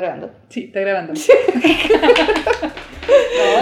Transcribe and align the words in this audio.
grabando. 0.00 0.30
Sí, 0.48 0.64
está 0.66 0.80
grabando. 0.80 1.12
no, 1.14 1.20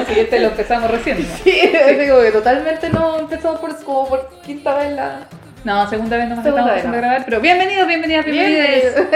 sí, 0.06 0.20
este 0.20 0.40
lo 0.40 0.48
empezamos 0.48 0.90
recién. 0.90 1.18
¿no? 1.20 1.26
Sí, 1.44 1.60
así 1.84 2.08
como 2.08 2.22
que 2.22 2.30
totalmente 2.32 2.90
no 2.90 3.18
empezamos 3.20 3.60
por, 3.60 3.84
como 3.84 4.08
por 4.08 4.40
quinta 4.42 4.74
vez 4.76 4.92
la... 4.92 5.20
No, 5.64 5.88
segunda 5.90 6.16
vez 6.16 6.28
no 6.28 6.36
nos 6.36 6.44
Segunda 6.44 6.62
estamos 6.62 6.78
haciendo 6.78 6.96
no. 6.96 7.02
grabar, 7.02 7.24
pero 7.24 7.40
bienvenidos, 7.40 7.86
bienvenidas, 7.88 8.24
bienvenidas 8.24 8.68
Bienvenidos. 8.68 9.06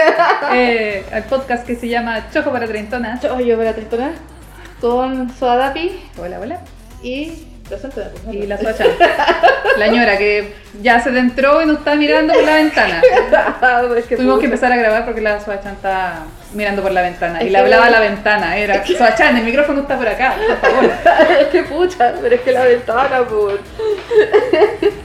eh, 0.53 1.05
al 1.11 1.23
podcast 1.23 1.65
que 1.65 1.75
se 1.75 1.87
llama 1.87 2.29
Choco 2.31 2.51
para 2.51 2.67
Treintonas. 2.67 3.21
Yo, 3.21 3.39
yo 3.39 3.55
voy 3.57 3.67
a 3.67 3.73
tristona 3.73 4.11
con 4.81 5.29
Soadapi 5.29 5.91
Hola, 6.17 6.39
hola. 6.39 6.59
y... 7.01 7.52
Preséntame, 7.67 8.09
pues, 8.23 8.35
Y 8.35 8.47
la 8.47 8.57
Soacha, 8.57 8.85
la 9.77 9.87
ñora 9.87 10.17
que 10.17 10.53
ya 10.81 10.99
se 10.99 11.17
entró 11.17 11.61
y 11.61 11.65
nos 11.65 11.77
está 11.77 11.95
mirando 11.95 12.33
por 12.33 12.43
la 12.43 12.55
ventana. 12.55 13.01
es 13.97 14.05
que 14.05 14.15
Tuvimos 14.17 14.39
que 14.39 14.45
empezar 14.45 14.71
a 14.71 14.75
grabar 14.75 15.05
porque 15.05 15.21
la 15.21 15.39
Soachan 15.39 15.75
está 15.75 16.23
mirando 16.53 16.81
por 16.81 16.91
la 16.91 17.01
ventana 17.01 17.41
y 17.41 17.47
Es 17.47 17.51
le 17.51 17.57
hablaba 17.59 17.85
a 17.85 17.89
la 17.89 17.99
ventana. 17.99 18.57
Era 18.57 18.85
Soachan, 18.85 19.37
el 19.37 19.43
micrófono 19.43 19.81
está 19.81 19.97
por 19.97 20.07
acá, 20.07 20.35
por 20.35 20.57
favor. 20.57 20.91
es 21.39 21.47
que 21.47 21.63
pucha, 21.63 22.13
pero 22.21 22.35
es 22.35 22.41
que 22.41 22.51
la 22.51 22.63
ventana, 22.65 23.23
por... 23.27 23.59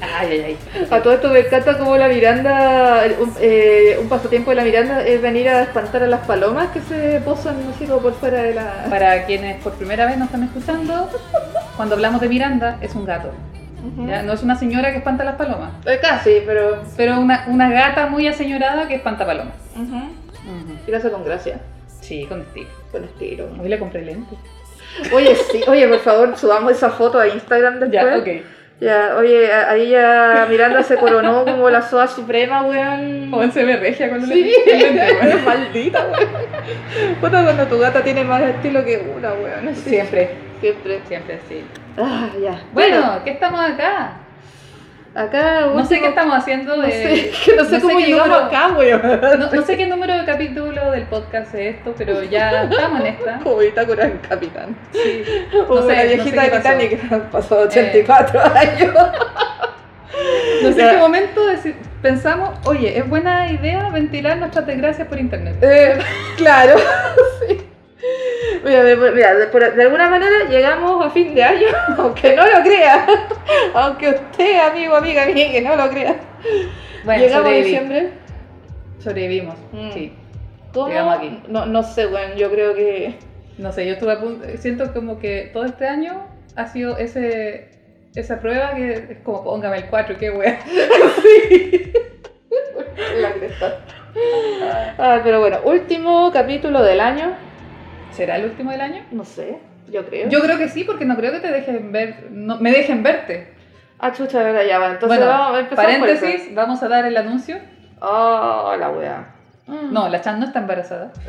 Ay, 0.00 0.28
ay, 0.30 0.58
ay. 0.74 0.88
A 0.90 1.00
todo 1.00 1.14
esto 1.14 1.28
me 1.28 1.40
encanta 1.40 1.78
como 1.78 1.96
la 1.96 2.08
Miranda, 2.08 3.04
un, 3.20 3.34
eh, 3.40 3.98
un 4.00 4.08
pasatiempo 4.08 4.50
de 4.50 4.56
la 4.56 4.64
Miranda 4.64 5.06
es 5.06 5.22
venir 5.22 5.48
a 5.48 5.62
espantar 5.62 6.02
a 6.02 6.06
las 6.06 6.26
palomas 6.26 6.68
que 6.72 6.80
se 6.80 7.20
posan 7.20 7.56
así 7.74 7.86
como 7.86 8.00
por 8.00 8.14
fuera 8.14 8.42
de 8.42 8.54
la... 8.54 8.86
Para 8.90 9.26
quienes 9.26 9.62
por 9.62 9.74
primera 9.74 10.06
vez 10.06 10.18
nos 10.18 10.26
están 10.26 10.42
escuchando, 10.42 11.08
cuando 11.78 11.94
hablamos 11.94 12.20
de 12.20 12.28
Miranda, 12.28 12.76
es 12.82 12.94
un 12.94 13.06
gato. 13.06 13.32
Ujú. 13.94 14.06
¿ya? 14.08 14.22
No 14.22 14.34
es 14.34 14.42
una 14.42 14.56
señora 14.56 14.90
que 14.90 14.98
espanta 14.98 15.24
las 15.24 15.36
palomas, 15.36 15.70
Eh, 15.86 15.98
casi, 16.02 16.42
pero... 16.44 16.82
pero 16.96 17.18
una, 17.20 17.44
una 17.48 17.70
gata 17.70 18.06
muy 18.08 18.26
aseñorada 18.28 18.86
que 18.88 18.96
espanta 18.96 19.24
palomas. 19.24 19.54
ujú. 19.74 20.02
Y 20.86 20.90
lo 20.90 20.96
hace 20.96 21.10
con 21.10 21.24
gracia, 21.24 21.60
Sí, 22.00 22.24
con 22.26 22.40
estilo. 22.40 22.68
con 22.92 23.04
estilo. 23.04 23.48
Hoy 23.60 23.68
le 23.68 23.78
compré 23.78 24.02
lentes. 24.04 24.38
Oye, 25.12 25.34
sí, 25.52 25.62
oye, 25.68 25.86
por 25.86 26.00
favor, 26.00 26.36
subamos 26.36 26.72
esa 26.72 26.90
foto 26.90 27.18
a 27.20 27.28
Instagram 27.28 27.78
después. 27.80 27.92
Ya, 28.04 28.18
ok. 28.18 28.28
Ya, 28.80 29.16
oye, 29.18 29.52
ahí 29.52 29.90
ya 29.90 30.46
Miranda 30.48 30.82
se 30.84 30.96
coronó 30.96 31.44
como 31.44 31.68
la 31.68 31.82
soa 31.82 32.06
suprema, 32.06 32.62
weón. 32.62 33.30
Joven 33.32 33.52
se 33.52 33.64
ve 33.64 33.76
regia 33.76 34.06
los 34.08 34.24
Sí, 34.24 34.52
lentes, 34.66 35.12
weón. 35.22 35.44
maldita, 35.44 36.06
weón. 36.06 37.16
Puta, 37.20 37.42
cuando 37.44 37.66
tu 37.66 37.78
gata 37.78 38.02
tiene 38.02 38.24
más 38.24 38.40
estilo 38.42 38.84
que 38.84 38.96
una, 39.16 39.32
weón. 39.34 39.68
así. 39.68 39.90
Siempre, 39.90 40.30
Siempre. 40.60 41.00
siempre, 41.08 41.40
sí. 41.48 41.64
Ah, 41.96 42.28
ya. 42.42 42.62
Bueno, 42.72 43.20
¿qué 43.24 43.30
estamos 43.32 43.60
acá? 43.60 44.12
acá. 45.14 45.60
No 45.62 45.84
sé 45.84 45.94
último- 45.94 46.00
qué 46.02 46.08
estamos 46.08 46.36
haciendo 46.36 46.76
No 46.76 46.82
de... 46.82 46.92
sé, 46.92 47.32
que 47.44 47.56
no 47.56 47.64
sé 47.64 47.72
no 47.72 47.76
sé 47.76 47.80
cómo 47.80 47.98
qué 47.98 48.06
llegamos 48.06 48.28
número- 48.28 48.46
acá. 48.46 49.36
No, 49.36 49.50
no 49.52 49.62
sé 49.62 49.76
qué 49.76 49.86
número 49.86 50.16
de 50.18 50.24
capítulo 50.24 50.90
del 50.92 51.04
podcast 51.04 51.54
es 51.54 51.76
esto, 51.76 51.94
pero 51.96 52.22
ya 52.22 52.62
estamos 52.70 53.00
en 53.00 53.06
esta. 53.08 53.38
Como 53.42 53.56
bitácora 53.58 54.04
en 54.04 54.18
Capitán. 54.18 54.76
Sí. 54.92 55.24
Como 55.66 55.80
No 55.80 55.86
sé, 55.88 55.96
la 55.96 56.02
no 56.04 56.08
viejita 56.08 56.42
sé 56.44 56.50
de. 56.50 56.56
Eh. 56.56 56.58
Titanic 56.58 57.08
que 57.10 57.16
pasó 57.32 57.58
84 57.60 58.40
años. 58.54 58.94
No 60.62 60.72
sé 60.72 60.82
en 60.82 60.90
qué 60.90 60.96
momento 60.98 61.40
pensamos, 62.02 62.50
oye, 62.64 62.98
es 62.98 63.08
buena 63.08 63.50
idea 63.50 63.88
ventilar 63.90 64.36
nuestras 64.38 64.66
desgracias 64.66 65.06
por 65.08 65.18
internet. 65.18 65.56
Eh, 65.62 65.98
claro, 66.36 66.76
sí. 67.46 67.58
Mira, 68.64 68.84
de, 68.84 68.96
mira, 68.96 69.34
de, 69.34 69.46
por- 69.46 69.74
de 69.74 69.82
alguna 69.82 70.08
manera 70.10 70.48
llegamos 70.48 71.04
a 71.04 71.10
fin 71.10 71.34
de 71.34 71.42
año, 71.42 71.66
aunque 71.98 72.34
no 72.34 72.46
lo 72.46 72.62
crea. 72.62 73.06
Aunque 73.74 74.10
usted, 74.10 74.58
amigo, 74.60 74.96
amiga 74.96 75.26
mía, 75.26 75.50
que 75.50 75.60
no 75.60 75.76
lo 75.76 75.88
crea. 75.90 76.16
Bueno, 77.04 77.22
llegamos 77.22 77.48
a 77.48 77.52
diciembre. 77.54 78.10
sobrevivimos. 78.98 79.54
Mm. 79.72 79.90
Sí. 79.92 80.12
¿Cómo? 80.72 80.88
Llegamos 80.88 81.16
aquí. 81.16 81.42
No, 81.48 81.66
no 81.66 81.82
sé, 81.82 82.06
bueno, 82.06 82.34
yo 82.34 82.50
creo 82.50 82.74
que. 82.74 83.14
No 83.58 83.72
sé, 83.72 83.86
yo 83.86 83.94
estuve 83.94 84.12
a 84.12 84.20
punto, 84.20 84.46
siento 84.58 84.92
como 84.92 85.18
que 85.18 85.50
todo 85.52 85.64
este 85.64 85.86
año 85.86 86.24
ha 86.54 86.66
sido 86.68 86.96
ese 86.98 87.70
esa 88.14 88.40
prueba 88.40 88.74
que 88.74 88.92
es 88.92 89.18
como 89.24 89.44
póngame 89.44 89.78
el 89.78 89.84
4, 89.86 90.16
qué 90.18 90.30
wea. 90.30 90.58
La 93.20 93.32
cresta. 93.32 93.78
Ah, 94.98 95.20
pero 95.22 95.40
bueno, 95.40 95.58
último 95.64 96.30
capítulo 96.32 96.82
del 96.82 97.00
año. 97.00 97.32
¿Será 98.18 98.36
el 98.36 98.46
último 98.46 98.72
del 98.72 98.80
año? 98.80 99.04
No 99.12 99.24
sé, 99.24 99.60
yo 99.88 100.04
creo. 100.04 100.28
Yo 100.28 100.40
creo 100.40 100.58
que 100.58 100.68
sí, 100.68 100.82
porque 100.82 101.04
no 101.04 101.16
creo 101.16 101.30
que 101.30 101.38
te 101.38 101.52
dejen 101.52 101.92
ver, 101.92 102.26
no, 102.32 102.58
me 102.58 102.72
dejen 102.72 103.04
verte. 103.04 103.54
Ah, 104.00 104.12
chucha, 104.12 104.42
verdad, 104.42 104.62
ya 104.66 104.80
va. 104.80 104.86
Entonces 104.90 105.18
bueno, 105.18 105.26
vamos, 105.26 105.60
empezamos 105.60 105.92
por 105.92 106.00
paréntesis, 106.08 106.46
eso. 106.46 106.54
vamos 106.56 106.82
a 106.82 106.88
dar 106.88 107.04
el 107.04 107.16
anuncio. 107.16 107.58
Oh, 108.00 108.74
la 108.76 108.90
wea. 108.90 109.34
Mm. 109.68 109.92
No, 109.92 110.08
la 110.08 110.20
Chan 110.20 110.40
no 110.40 110.46
está 110.46 110.58
embarazada. 110.58 111.12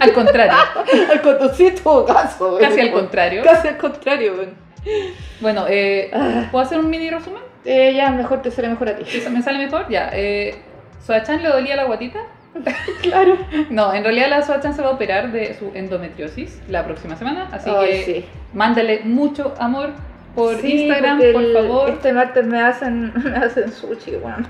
Al 0.00 0.12
contrario, 0.12 0.52
Al 1.12 1.74
todo 1.82 2.04
caso, 2.04 2.58
casi 2.60 2.80
al 2.80 2.90
contrario. 2.90 3.42
Casi 3.44 3.68
al 3.68 3.76
contrario, 3.76 4.34
weón. 4.34 4.54
Bueno, 5.40 5.66
eh, 5.68 6.10
Ah. 6.12 6.48
¿puedo 6.50 6.64
hacer 6.64 6.80
un 6.80 6.90
mini 6.90 7.10
resumen? 7.10 7.42
Eh, 7.64 7.94
ya, 7.94 8.10
mejor 8.10 8.42
te 8.42 8.50
sale 8.50 8.68
mejor 8.68 8.88
a 8.88 8.96
ti. 8.96 9.04
¿Eso 9.06 9.30
¿Me 9.30 9.40
sale 9.40 9.58
mejor? 9.58 9.88
Ya. 9.88 10.10
Eh, 10.12 10.56
¿Soachan 11.06 11.42
le 11.42 11.48
dolía 11.48 11.76
la 11.76 11.84
guatita? 11.84 12.18
Claro. 13.02 13.36
No, 13.70 13.92
en 13.94 14.04
realidad 14.04 14.28
la 14.30 14.42
Soachan 14.42 14.74
se 14.74 14.82
va 14.82 14.88
a 14.88 14.92
operar 14.92 15.32
de 15.32 15.54
su 15.54 15.70
endometriosis 15.74 16.60
la 16.68 16.84
próxima 16.84 17.16
semana, 17.16 17.48
así 17.52 17.70
Ay, 17.70 17.88
que 17.88 18.04
sí. 18.04 18.24
mándale 18.52 19.00
mucho 19.04 19.54
amor 19.58 19.90
por 20.34 20.56
Sí, 20.60 20.82
Instagram, 20.84 21.18
por 21.18 21.42
el- 21.42 21.52
favor. 21.52 21.90
Este 21.90 22.12
martes 22.12 22.46
me 22.46 22.60
hacen, 22.60 23.12
me 23.24 23.36
hacen 23.36 23.72
sushi, 23.72 24.12
weón. 24.16 24.46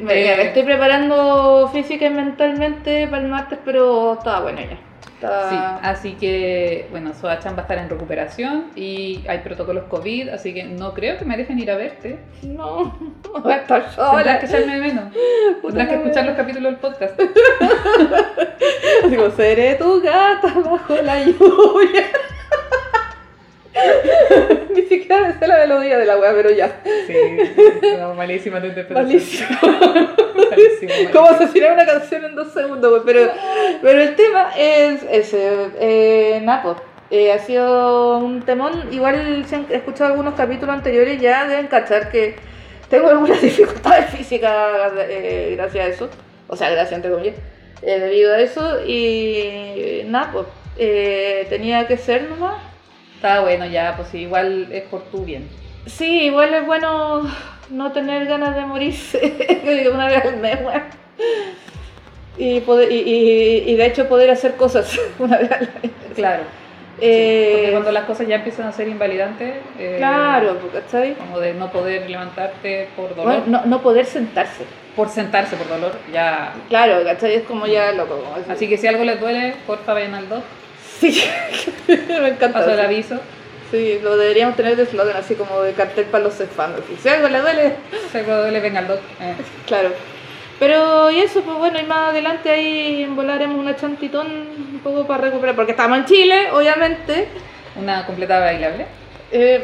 Me, 0.00 0.32
Eh. 0.32 0.36
me 0.36 0.42
estoy 0.48 0.62
preparando 0.62 1.68
física 1.72 2.06
y 2.06 2.10
mentalmente 2.10 3.06
para 3.08 3.22
el 3.22 3.28
martes, 3.28 3.58
pero 3.64 4.14
estaba 4.14 4.40
bueno 4.40 4.60
ya. 4.60 4.78
Estaba... 5.20 5.50
Sí, 5.50 5.56
así 5.82 6.12
que, 6.14 6.88
bueno, 6.90 7.12
Soachan 7.12 7.52
va 7.54 7.58
a 7.58 7.62
estar 7.62 7.76
en 7.76 7.90
recuperación 7.90 8.70
y 8.74 9.22
hay 9.28 9.38
protocolos 9.40 9.84
COVID, 9.84 10.30
así 10.30 10.54
que 10.54 10.64
no 10.64 10.94
creo 10.94 11.18
que 11.18 11.26
me 11.26 11.36
dejen 11.36 11.58
ir 11.58 11.70
a 11.70 11.76
verte. 11.76 12.18
No, 12.42 12.96
voy 13.42 13.52
a 13.52 13.56
estar 13.56 13.82
Tendrás 13.84 13.94
sola. 13.94 14.38
que 14.38 14.46
echarme 14.46 14.74
de 14.76 14.80
menos. 14.80 15.04
Tendrás 15.62 15.88
que 15.88 15.94
escuchar 15.96 16.24
los 16.24 16.36
capítulos 16.36 16.72
del 16.72 16.80
podcast. 16.80 17.20
Digo, 19.10 19.30
seré 19.32 19.74
tu 19.74 20.00
gata 20.00 20.54
bajo 20.54 20.94
la 21.02 21.22
lluvia. 21.22 22.06
Ni 24.74 24.82
siquiera 24.82 25.28
me 25.28 25.38
sé 25.38 25.46
la 25.46 25.58
melodía 25.58 25.98
de 25.98 26.06
la 26.06 26.16
wea, 26.18 26.32
pero 26.32 26.50
ya. 26.50 26.80
Sí, 27.06 27.14
no, 27.98 28.14
malísima 28.14 28.60
tu 28.60 28.66
interpretación. 28.66 29.08
Malísimo. 29.12 29.48
Malísimo, 30.50 30.92
malísimo. 30.92 31.10
¿Cómo 31.12 31.30
asesinar 31.30 31.72
una 31.72 31.86
canción 31.86 32.24
en 32.24 32.34
dos 32.34 32.52
segundos? 32.52 32.90
güey? 32.90 33.02
Pero, 33.04 33.32
pero 33.82 34.00
el 34.02 34.16
tema 34.16 34.50
es 34.56 35.02
ese. 35.10 35.68
Eh, 35.80 36.40
Napo. 36.42 36.76
Eh, 37.10 37.32
ha 37.32 37.38
sido 37.38 38.18
un 38.18 38.42
temón. 38.42 38.88
Igual 38.92 39.44
si 39.46 39.54
han 39.54 39.66
escuchado 39.70 40.10
algunos 40.10 40.34
capítulos 40.34 40.74
anteriores 40.74 41.20
ya 41.20 41.46
deben 41.46 41.66
cachar 41.66 42.10
que 42.10 42.36
tengo 42.88 43.08
algunas 43.08 43.40
dificultades 43.42 44.10
físicas 44.10 44.92
eh, 44.98 45.54
gracias 45.56 45.84
a 45.84 45.88
eso. 45.88 46.10
O 46.48 46.56
sea, 46.56 46.70
gracias 46.70 46.94
entre 46.96 47.10
comillas. 47.10 47.36
eh, 47.82 47.98
debido 48.00 48.32
a 48.34 48.40
eso. 48.40 48.80
Y 48.86 50.02
nada, 50.06 50.30
pues 50.32 50.46
tenía 51.48 51.86
que 51.86 51.96
ser 51.96 52.28
nomás. 52.28 52.69
Está 53.20 53.40
bueno 53.40 53.66
ya, 53.66 53.96
pues 53.96 54.08
sí, 54.08 54.20
igual 54.20 54.68
es 54.72 54.82
por 54.84 55.02
tu 55.10 55.22
bien. 55.26 55.46
Sí, 55.84 56.22
igual 56.24 56.54
es 56.54 56.64
bueno 56.64 57.22
no 57.68 57.92
tener 57.92 58.24
ganas 58.26 58.54
de 58.56 58.62
morirse 58.62 59.90
una 59.92 60.06
vez 60.06 60.24
al 60.24 60.38
mes, 60.38 60.58
weón. 60.64 60.82
Y, 62.38 62.60
poder, 62.60 62.90
y, 62.90 62.96
y, 62.96 63.70
y 63.70 63.74
de 63.76 63.84
hecho 63.84 64.08
poder 64.08 64.30
hacer 64.30 64.56
cosas 64.56 64.98
una 65.18 65.36
vez 65.36 65.52
al 65.52 65.60
mes. 65.82 65.92
Claro. 66.14 66.44
Eh, 67.02 67.50
Porque 67.56 67.70
cuando 67.72 67.92
las 67.92 68.04
cosas 68.04 68.26
ya 68.26 68.36
empiezan 68.36 68.66
a 68.68 68.72
ser 68.72 68.88
invalidantes, 68.88 69.54
eh, 69.78 69.96
Claro, 69.98 70.58
¿cachai? 70.72 71.12
como 71.14 71.38
de 71.40 71.52
no 71.52 71.70
poder 71.70 72.08
levantarte 72.08 72.88
por 72.96 73.10
dolor, 73.14 73.24
Bueno, 73.42 73.44
no, 73.46 73.66
no 73.66 73.82
poder 73.82 74.06
sentarse. 74.06 74.64
por 74.96 75.10
sentarse 75.10 75.56
por 75.56 75.68
dolor, 75.68 75.92
ya. 76.10 76.54
Claro, 76.70 77.04
¿cachai? 77.04 77.34
Es 77.34 77.42
como 77.42 77.66
ya 77.66 77.92
loco. 77.92 78.16
como. 78.18 78.34
Así 78.50 78.66
que 78.66 78.78
si 78.78 78.86
algo 78.86 79.04
les 79.04 79.20
duele, 79.20 79.54
porfa 79.66 79.92
vayan 79.92 80.14
al 80.14 80.28
doc, 80.28 80.42
Sí, 81.00 81.22
me 81.88 82.28
encanta. 82.28 82.58
paso 82.60 82.70
el 82.70 82.80
aviso. 82.80 83.18
Sí, 83.70 84.00
lo 84.02 84.16
deberíamos 84.16 84.56
tener 84.56 84.76
de 84.76 84.84
slogan 84.84 85.16
así 85.16 85.34
como 85.34 85.60
de 85.62 85.72
cartel 85.72 86.04
para 86.06 86.24
los 86.24 86.34
fans. 86.34 86.74
Si 87.02 87.08
algo 87.08 87.28
le 87.28 87.40
duele, 87.40 87.74
Si 88.10 88.18
algo 88.18 88.32
les 88.32 88.42
duele, 88.42 88.60
venga 88.60 88.80
al 88.80 88.88
doc. 88.88 89.00
eh. 89.20 89.34
Claro. 89.66 89.90
Pero 90.58 91.10
y 91.10 91.20
eso, 91.20 91.40
pues 91.40 91.56
bueno, 91.56 91.78
y 91.80 91.84
más 91.84 92.10
adelante 92.10 92.50
ahí 92.50 93.06
volaremos 93.14 93.58
una 93.58 93.76
chantitón 93.76 94.26
un 94.26 94.80
poco 94.84 95.06
para 95.06 95.22
recuperar, 95.22 95.54
porque 95.56 95.70
estamos 95.72 95.96
en 95.98 96.04
Chile, 96.04 96.50
obviamente. 96.52 97.28
Una 97.76 98.04
completa 98.04 98.40
bailable. 98.40 98.84
Eh, 99.32 99.62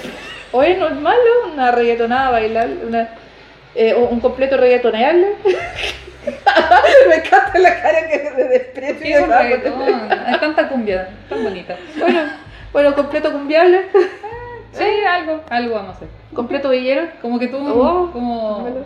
hoy 0.52 0.74
no 0.78 0.86
es 0.88 0.94
malo, 0.94 1.50
una 1.52 1.70
reggaetonada 1.70 2.30
bailable, 2.30 2.76
una, 2.86 3.10
eh, 3.74 3.92
un 3.94 4.20
completo 4.20 4.56
reggaetoneable. 4.56 5.32
Me 7.08 7.14
encanta 7.16 7.58
la 7.58 7.80
cara 7.82 8.08
que 8.08 8.30
de 8.30 8.44
desprecio. 8.48 9.26
Sí. 9.26 9.32
Hay 10.26 10.38
tanta 10.40 10.68
cumbia, 10.68 11.08
tan 11.28 11.42
bonita. 11.44 11.76
Bueno, 11.98 12.20
bueno, 12.72 12.94
completo 12.94 13.32
cumbiable, 13.32 13.86
Sí, 14.72 14.84
algo, 15.08 15.40
algo 15.48 15.74
vamos 15.74 15.94
a 15.94 15.96
hacer. 15.96 16.08
completo 16.34 16.68
villero. 16.68 17.08
Como 17.22 17.38
que 17.38 17.48
tú, 17.48 17.56
Oh, 17.58 18.10
como... 18.12 18.84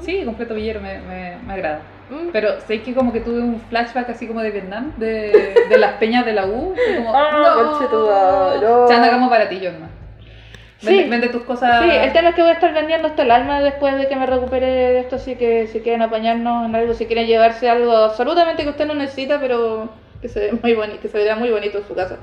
Sí, 0.00 0.22
completo 0.24 0.54
villero 0.54 0.80
me, 0.80 0.98
me, 1.00 1.36
me 1.44 1.52
agrada. 1.54 1.80
Mm. 2.08 2.28
Pero 2.32 2.60
sé 2.60 2.82
que 2.82 2.94
como 2.94 3.12
que 3.12 3.20
tuve 3.20 3.40
un 3.40 3.60
flashback 3.68 4.10
así 4.10 4.28
como 4.28 4.40
de 4.40 4.50
Vietnam, 4.52 4.92
de, 4.96 5.54
de 5.68 5.78
las 5.78 5.94
peñas 5.94 6.24
de 6.24 6.32
la 6.34 6.46
U. 6.46 6.74
Como, 6.96 7.12
Ah, 7.16 7.30
no, 7.32 7.80
no. 8.60 8.88
Chanda, 8.88 9.08
hagamos 9.08 9.28
baratillos 9.30 9.72
nomás. 9.72 9.90
Vende, 10.82 11.04
Sí. 11.04 11.08
vende 11.10 11.28
tus 11.28 11.42
cosas. 11.42 11.82
Sí, 11.84 11.90
el 11.90 12.12
tema 12.12 12.30
es 12.30 12.34
que 12.34 12.42
voy 12.42 12.50
a 12.50 12.54
estar 12.54 12.72
vendiendo 12.74 13.08
hasta 13.08 13.22
el 13.22 13.30
alma 13.30 13.60
después 13.60 13.96
de 13.96 14.08
que 14.08 14.16
me 14.16 14.26
recupere 14.26 14.66
de 14.66 15.00
esto, 15.00 15.16
así 15.16 15.36
que 15.36 15.66
si 15.68 15.80
quieren 15.80 16.02
apañarnos 16.02 16.66
en 16.66 16.74
algo, 16.74 16.94
si 16.94 17.06
quieren 17.06 17.26
llevarse 17.26 17.68
algo 17.68 17.92
absolutamente 17.96 18.62
que 18.64 18.70
usted 18.70 18.86
no 18.86 18.94
necesita, 18.94 19.40
pero 19.40 19.90
que 20.20 20.28
se 20.28 20.40
ve 20.40 20.52
muy 20.60 20.74
bonito, 20.74 21.00
que 21.00 21.08
se 21.08 21.18
vea 21.18 21.36
muy 21.36 21.50
bonito 21.50 21.78
en 21.78 21.84
su 21.86 21.94
casa, 21.94 22.16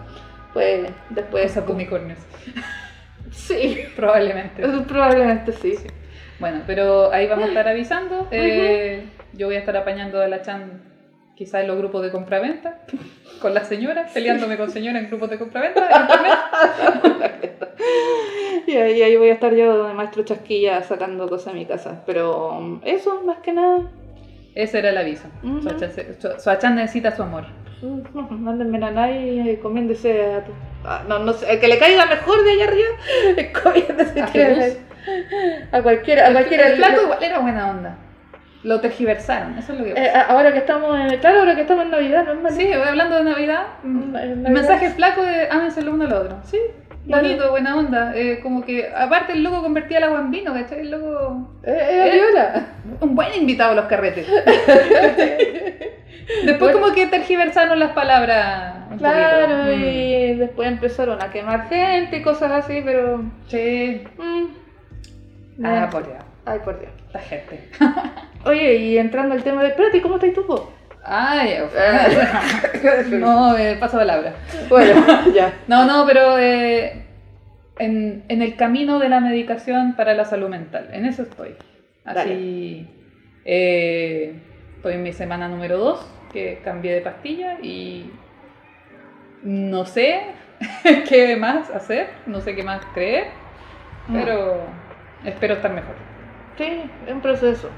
pues 0.53 0.89
después... 1.09 1.53
Cosas 1.53 1.69
unicornios. 1.69 2.19
Sí, 3.31 3.83
Probablemente. 3.95 4.63
probablemente 4.88 5.51
sí. 5.51 5.75
Sí. 5.75 5.88
Bueno, 6.39 6.61
pero 6.65 7.11
ahí 7.11 7.27
vamos 7.27 7.45
a 7.45 7.47
estar 7.50 7.67
avisando. 7.67 8.27
Eh, 8.31 9.03
Yo 9.33 9.47
voy 9.47 9.56
a 9.56 9.59
estar 9.59 9.75
apañando 9.77 10.19
a 10.21 10.27
la 10.27 10.41
Chan 10.41 10.81
quizás 11.39 11.62
en 11.62 11.68
los 11.69 11.77
grupos 11.77 12.01
de 12.03 12.12
compraventa, 12.12 12.81
con 13.41 13.53
las 13.53 13.68
señoras, 13.68 14.12
peleándome 14.13 14.57
con 14.57 14.69
señoras 14.69 15.01
en 15.03 15.09
grupos 15.09 15.30
de 15.31 15.39
compraventa. 15.39 15.88
Y 18.68 18.75
ahí, 18.75 19.01
ahí 19.01 19.15
voy 19.15 19.30
a 19.30 19.33
estar 19.33 19.51
yo 19.56 19.88
de 19.88 19.94
maestro 19.95 20.21
chasquilla 20.24 20.83
sacando 20.83 21.27
cosas 21.27 21.53
de 21.53 21.59
mi 21.59 21.65
casa, 21.65 22.03
pero 22.06 22.50
um, 22.51 22.81
eso 22.83 23.21
más 23.25 23.38
que 23.39 23.51
nada... 23.53 23.89
Ese 24.53 24.80
era 24.80 24.89
el 24.89 24.97
aviso. 24.97 25.24
So- 26.19 26.39
Soachan 26.39 26.75
necesita 26.75 27.15
su 27.15 27.24
amor. 27.24 27.45
Mm, 27.81 28.44
Mándenme 28.44 28.77
nanay 28.77 29.50
y 29.51 29.57
comiéndese 29.57 30.24
a 30.35 30.44
tu... 30.44 30.51
ah, 30.83 31.03
no, 31.07 31.18
no 31.19 31.33
sé, 31.33 31.51
el 31.51 31.59
que 31.59 31.68
le 31.68 31.80
caiga 31.80 32.06
mejor 32.06 32.44
de 32.44 32.51
allá 32.51 32.65
arriba, 32.65 33.53
comiéndese 33.63 34.21
¿A 34.21 34.25
a 35.77 35.81
cualquiera, 35.81 36.27
a 36.27 36.31
cualquiera. 36.33 36.68
El 36.68 36.75
flaco 36.75 37.01
igual 37.03 37.24
era 37.24 37.39
buena 37.39 37.71
onda. 37.71 37.97
Lo 38.63 38.81
tergiversaron, 38.81 39.57
eso 39.57 39.71
es 39.71 39.79
lo 39.79 39.85
que 39.85 39.91
Eh, 39.91 40.09
a- 40.09 40.23
ahora 40.23 40.51
que 40.51 40.59
estamos 40.59 41.00
en, 41.00 41.17
claro, 41.19 41.39
ahora 41.39 41.56
que 41.56 41.61
estamos 41.61 41.85
en 41.85 41.91
Navidad, 41.91 42.25
no 42.25 42.33
es 42.33 42.41
malo. 42.41 42.56
Sí, 42.56 42.65
voy 42.67 42.88
hablando 42.88 43.15
de 43.15 43.23
Navidad. 43.23 43.63
Mm, 43.83 44.15
El 44.15 44.29
Navidad. 44.44 44.50
mensaje 44.50 44.89
flaco 44.89 45.21
de 45.23 45.47
ámense 45.50 45.79
el 45.79 45.89
uno 45.89 46.03
al 46.06 46.13
otro. 46.13 46.38
Sí, 46.44 46.57
Claro. 47.07 47.23
bonito, 47.23 47.51
buena 47.51 47.77
onda. 47.77 48.11
Eh, 48.15 48.39
como 48.44 48.63
que, 48.65 48.89
aparte, 48.94 49.31
el 49.33 49.44
loco 49.44 49.61
convertía 49.61 50.00
el 50.00 50.03
agua 50.03 50.19
en 50.19 50.31
vino, 50.31 50.53
¿cachai? 50.53 50.81
El 50.81 50.91
loco. 50.91 51.50
Eh, 51.63 51.88
era 51.89 52.07
Eh, 52.07 52.11
viola. 52.11 52.65
Un 53.00 53.15
buen 53.15 53.33
invitado 53.33 53.71
a 53.71 53.75
los 53.75 53.85
carretes. 53.85 54.27
Después, 56.45 56.75
como 56.75 56.94
que 56.94 57.07
tergiversaron 57.07 57.79
las 57.79 57.91
palabras. 57.91 58.75
un 58.91 58.97
Claro, 58.97 59.47
poquito. 59.47 59.77
Mm. 59.77 59.81
y 59.83 60.33
después 60.35 60.67
empezaron 60.67 61.21
a 61.21 61.31
quemar 61.31 61.69
gente 61.69 62.17
y 62.17 62.21
cosas 62.21 62.51
así, 62.51 62.81
pero. 62.83 63.23
Sí. 63.47 64.03
mm, 64.17 64.45
Ah, 65.65 65.85
eh, 65.85 65.88
por. 65.91 66.03
Ay, 66.50 66.60
por 66.66 66.80
Dios. 66.80 66.92
La 67.13 67.19
gente. 67.19 67.69
Oye, 68.46 68.75
y 68.78 68.98
entrando 68.98 69.36
al 69.36 69.44
tema 69.44 69.62
de. 69.62 69.69
Espérate, 69.69 69.98
¿y 69.98 70.01
¿cómo 70.01 70.16
estás 70.16 70.34
tú? 70.34 70.48
po? 70.48 70.74
Ay, 71.04 71.60
no, 73.12 73.56
eh, 73.56 73.78
paso 73.80 73.98
palabra. 73.98 74.34
bueno, 74.68 75.31
ya. 75.31 75.54
No, 75.68 75.86
no, 75.86 76.07
pero 76.07 76.40
eh, 76.40 77.06
en, 77.78 78.24
en 78.28 78.42
el 78.42 78.56
camino 78.56 78.98
de 78.98 79.10
la 79.10 79.19
medicación 79.19 79.96
para 79.96 80.16
la 80.16 80.25
salud 80.25 80.50
mental, 80.50 80.90
en 80.92 81.06
eso 81.06 81.22
estoy. 81.22 81.56
Así, 82.04 82.88
eh, 83.45 84.34
estoy 84.75 84.95
en 84.95 85.04
mi 85.04 85.13
semana 85.13 85.48
número 85.48 85.78
2, 85.78 86.12
que 86.34 86.62
cambié 86.63 86.94
de 86.94 87.02
pastilla 87.02 87.60
y 87.62 88.12
no 89.44 89.86
sé 89.86 90.22
qué 91.07 91.36
más 91.38 91.69
hacer, 91.69 92.10
no 92.25 92.42
sé 92.42 92.56
qué 92.56 92.63
más 92.63 92.84
creer, 92.95 93.28
pero 94.12 94.63
espero 95.24 95.54
estar 95.54 95.72
mejor. 95.72 96.08
Sí, 96.59 96.81
es 97.07 97.13
un 97.13 97.21
proceso. 97.21 97.69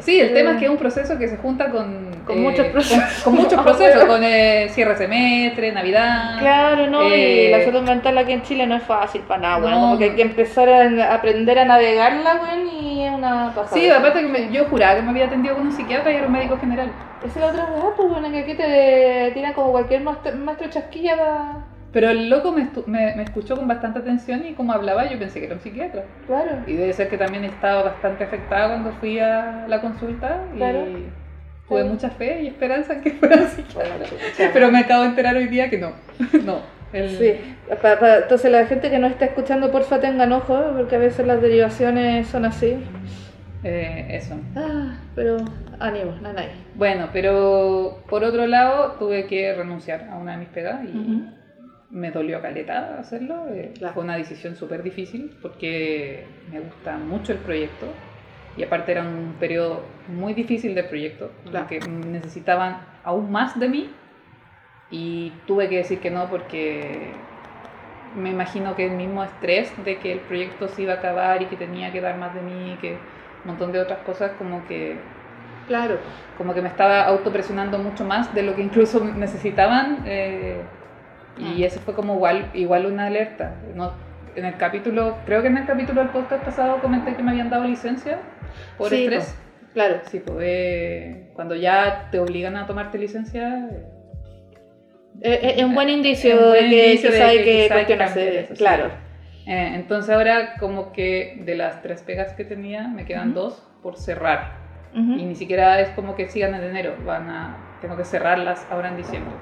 Sí, 0.00 0.18
el 0.20 0.30
Eh, 0.30 0.34
tema 0.34 0.50
es 0.52 0.56
que 0.58 0.64
es 0.64 0.70
un 0.70 0.76
proceso 0.76 1.16
que 1.18 1.28
se 1.28 1.36
junta 1.36 1.70
con... 1.70 2.12
Con 2.26 2.42
muchos 2.42 2.66
procesos. 2.66 3.22
Con, 3.22 3.34
con 3.36 3.44
muchos 3.44 3.62
procesos, 3.62 4.04
con 4.06 4.24
eh, 4.24 4.66
cierre 4.70 4.96
semestre, 4.96 5.70
Navidad. 5.72 6.38
Claro, 6.40 6.86
¿no? 6.88 7.02
Eh, 7.02 7.46
y 7.46 7.50
la 7.50 7.62
salud 7.64 7.82
mental 7.82 8.18
aquí 8.18 8.32
en 8.32 8.42
Chile 8.42 8.66
no 8.66 8.74
es 8.76 8.82
fácil 8.82 9.20
para 9.22 9.40
nada, 9.40 9.58
bueno, 9.58 9.76
No. 9.76 9.80
como 9.82 9.98
que 9.98 10.04
hay 10.06 10.16
que 10.16 10.22
empezar 10.22 10.68
a 10.68 11.14
aprender 11.14 11.58
a 11.60 11.64
navegarla, 11.64 12.40
weón, 12.42 12.68
y 12.82 13.04
es 13.06 13.12
una 13.12 13.52
pasada. 13.54 13.80
Sí, 13.80 13.88
aparte 13.88 14.20
que 14.22 14.26
me- 14.26 14.50
yo 14.52 14.64
juraba 14.64 14.96
que 14.96 15.02
me 15.02 15.10
había 15.10 15.26
atendido 15.26 15.54
con 15.54 15.66
un 15.68 15.72
psiquiatra 15.72 16.10
y 16.12 16.16
era 16.16 16.26
un 16.26 16.32
médico 16.32 16.56
general. 16.58 16.90
Esa 17.24 17.26
es 17.28 17.36
la 17.36 17.46
otra 17.52 17.64
weá, 17.72 17.94
pues 17.96 18.08
bueno, 18.10 18.30
que 18.32 18.38
aquí 18.40 18.54
te 18.54 19.30
tiran 19.34 19.52
como 19.52 19.70
cualquier 19.70 20.00
maestro, 20.02 20.34
maestro 20.36 20.68
chasquilla 20.70 21.16
para... 21.16 21.52
Pero 21.94 22.10
el 22.10 22.28
loco 22.28 22.52
me, 22.52 22.68
me, 22.86 23.14
me 23.16 23.22
escuchó 23.22 23.56
con 23.56 23.66
bastante 23.66 24.00
atención 24.00 24.44
y 24.46 24.52
como 24.52 24.72
hablaba 24.74 25.08
yo 25.10 25.18
pensé 25.18 25.38
que 25.40 25.46
era 25.46 25.54
un 25.54 25.60
psiquiatra. 25.62 26.02
Claro. 26.26 26.58
Y 26.66 26.74
debe 26.74 26.92
ser 26.92 27.08
que 27.08 27.16
también 27.16 27.44
estaba 27.44 27.84
bastante 27.84 28.24
afectada 28.24 28.68
cuando 28.68 28.90
fui 29.00 29.18
a 29.20 29.64
la 29.68 29.80
consulta 29.80 30.42
y 30.52 30.56
Claro. 30.58 30.80
tuve 30.82 31.02
Claro. 31.68 31.86
mucha 31.86 32.10
fe 32.10 32.42
y 32.42 32.48
esperanza 32.48 32.92
en 32.94 33.00
que 33.02 33.12
fuera 33.12 33.36
un 33.36 33.46
psiquiatra. 33.48 33.96
Bueno, 33.96 34.04
chucha. 34.04 34.50
Pero 34.52 34.70
me 34.70 34.80
acabo 34.80 35.02
de 35.04 35.08
enterar 35.10 35.36
hoy 35.36 35.46
día 35.46 35.70
que 35.70 35.78
no. 35.78 35.92
no. 36.44 36.58
El- 36.92 37.10
Sí, 37.10 37.32
pa- 37.80 37.98
pa- 37.98 38.16
entonces 38.18 38.50
la 38.52 38.66
gente 38.66 38.90
que 38.90 38.98
no 38.98 39.06
está 39.06 39.24
escuchando, 39.24 39.70
porfa 39.72 39.98
tengan 40.00 40.30
ojo, 40.32 40.60
porque 40.76 40.96
a 40.96 40.98
veces 41.00 41.26
las 41.26 41.40
derivaciones 41.40 42.26
son 42.28 42.44
así. 42.44 42.76
eh, 43.64 44.06
eso. 44.10 44.34
Ah, 44.56 44.94
pero 45.14 45.36
ánimo, 45.80 46.12
nanay. 46.22 46.50
Bueno, 46.74 47.08
pero 47.12 48.02
por 48.08 48.22
otro 48.24 48.46
lado 48.46 48.92
tuve 48.98 49.26
que 49.26 49.54
renunciar 49.54 50.08
a 50.10 50.16
una 50.16 50.32
de 50.32 50.38
mis 50.38 50.48
pegas 50.48 50.84
y 50.84 51.24
me 51.94 52.10
dolió 52.10 52.42
caleta 52.42 52.98
hacerlo. 52.98 53.46
eh, 53.50 53.70
Claro. 53.78 53.94
Fue 53.94 54.04
una 54.04 54.16
decisión 54.16 54.56
súper 54.56 54.82
difícil 54.82 55.30
porque 55.40 56.26
me 56.52 56.60
gusta 56.60 56.96
mucho 56.98 57.32
el 57.32 57.38
proyecto 57.38 57.86
y 58.56 58.62
aparte 58.62 58.92
era 58.92 59.02
un 59.02 59.34
periodo 59.40 59.80
muy 60.08 60.34
difícil 60.34 60.74
del 60.74 60.86
proyecto, 60.86 61.30
Claro. 61.50 61.66
que 61.68 61.80
necesitaban 61.80 62.78
aún 63.04 63.30
más 63.32 63.58
de 63.58 63.68
mí 63.68 63.90
y 64.90 65.32
tuve 65.46 65.68
que 65.68 65.76
decir 65.78 66.00
que 66.00 66.10
no 66.10 66.28
porque 66.28 67.12
me 68.16 68.30
imagino 68.30 68.76
que 68.76 68.86
el 68.86 68.96
mismo 68.96 69.24
estrés 69.24 69.72
de 69.84 69.96
que 69.98 70.12
el 70.12 70.20
proyecto 70.20 70.68
se 70.68 70.82
iba 70.82 70.92
a 70.94 70.96
acabar 70.96 71.42
y 71.42 71.46
que 71.46 71.56
tenía 71.56 71.90
que 71.92 72.00
dar 72.00 72.16
más 72.16 72.34
de 72.34 72.42
mí, 72.42 72.76
que 72.80 72.92
un 73.44 73.50
montón 73.50 73.72
de 73.72 73.80
otras 73.80 74.00
cosas 74.00 74.32
como 74.38 74.66
que 74.66 74.98
Claro. 75.66 75.96
como 76.38 76.54
que 76.54 76.60
me 76.62 76.68
estaba 76.68 77.02
autopresionando 77.06 77.78
mucho 77.78 78.04
más 78.04 78.32
de 78.34 78.42
lo 78.42 78.54
que 78.54 78.62
incluso 78.62 79.02
necesitaban 79.04 80.04
eh, 80.06 80.60
y 81.38 81.42
Mm. 81.60 81.62
eso 81.64 81.80
fue 81.80 81.94
como 81.94 82.14
igual, 82.14 82.50
igual 82.54 82.86
una 82.86 83.06
alerta. 83.06 83.54
No, 83.74 83.92
en 84.36 84.44
el 84.44 84.56
capítulo, 84.56 85.16
creo 85.26 85.42
que 85.42 85.48
en 85.48 85.56
el 85.58 85.66
capítulo 85.66 86.00
del 86.00 86.10
podcast 86.10 86.44
pasado 86.44 86.80
comenté 86.80 87.14
que 87.14 87.22
me 87.22 87.30
habían 87.32 87.50
dado 87.50 87.64
licencia 87.64 88.18
por 88.78 88.88
Sí, 88.90 89.04
estrés. 89.04 89.36
Claro. 89.72 89.96
Sí, 90.10 90.20
pues 90.24 90.38
eh, 90.40 91.30
cuando 91.34 91.54
ya 91.56 92.08
te 92.12 92.18
obligan 92.20 92.56
a 92.56 92.66
tomarte 92.66 92.98
licencia, 92.98 93.68
eh, 95.20 95.40
Es, 95.42 95.58
es 95.58 95.64
un 95.64 95.74
buen 95.74 95.88
indicio 95.88 96.34
Es 96.34 96.40
un 96.40 96.48
buen 96.50 96.64
de 96.64 96.70
que 96.70 96.86
indicio 96.86 97.10
quizá 97.10 97.30
que 97.30 97.44
que 97.44 97.62
quizá 97.64 97.74
hay 97.76 97.84
que 97.86 97.96
cambiar 97.96 98.28
eso, 98.28 98.54
sí. 98.54 98.58
claro. 98.58 98.86
eh, 99.46 99.72
entonces 99.74 100.14
ahora 100.14 100.54
como 100.58 100.92
que 100.92 101.40
de 101.44 101.54
las 101.56 101.82
tres 101.82 102.02
pegas 102.02 102.32
que 102.34 102.44
tenía 102.44 102.88
me 102.88 103.04
quedan 103.04 103.30
Ujú. 103.30 103.40
dos 103.40 103.62
por 103.82 103.96
cerrar. 103.96 104.62
Ujú. 104.92 105.12
Y 105.18 105.24
ni 105.24 105.34
siquiera 105.34 105.80
es 105.80 105.88
como 105.90 106.14
que 106.14 106.28
sigan 106.28 106.54
en 106.54 106.62
enero, 106.64 106.94
van 107.04 107.28
a, 107.28 107.56
tengo 107.80 107.96
que 107.96 108.04
cerrarlas 108.04 108.64
ahora 108.70 108.88
en 108.88 108.96
diciembre. 108.96 109.34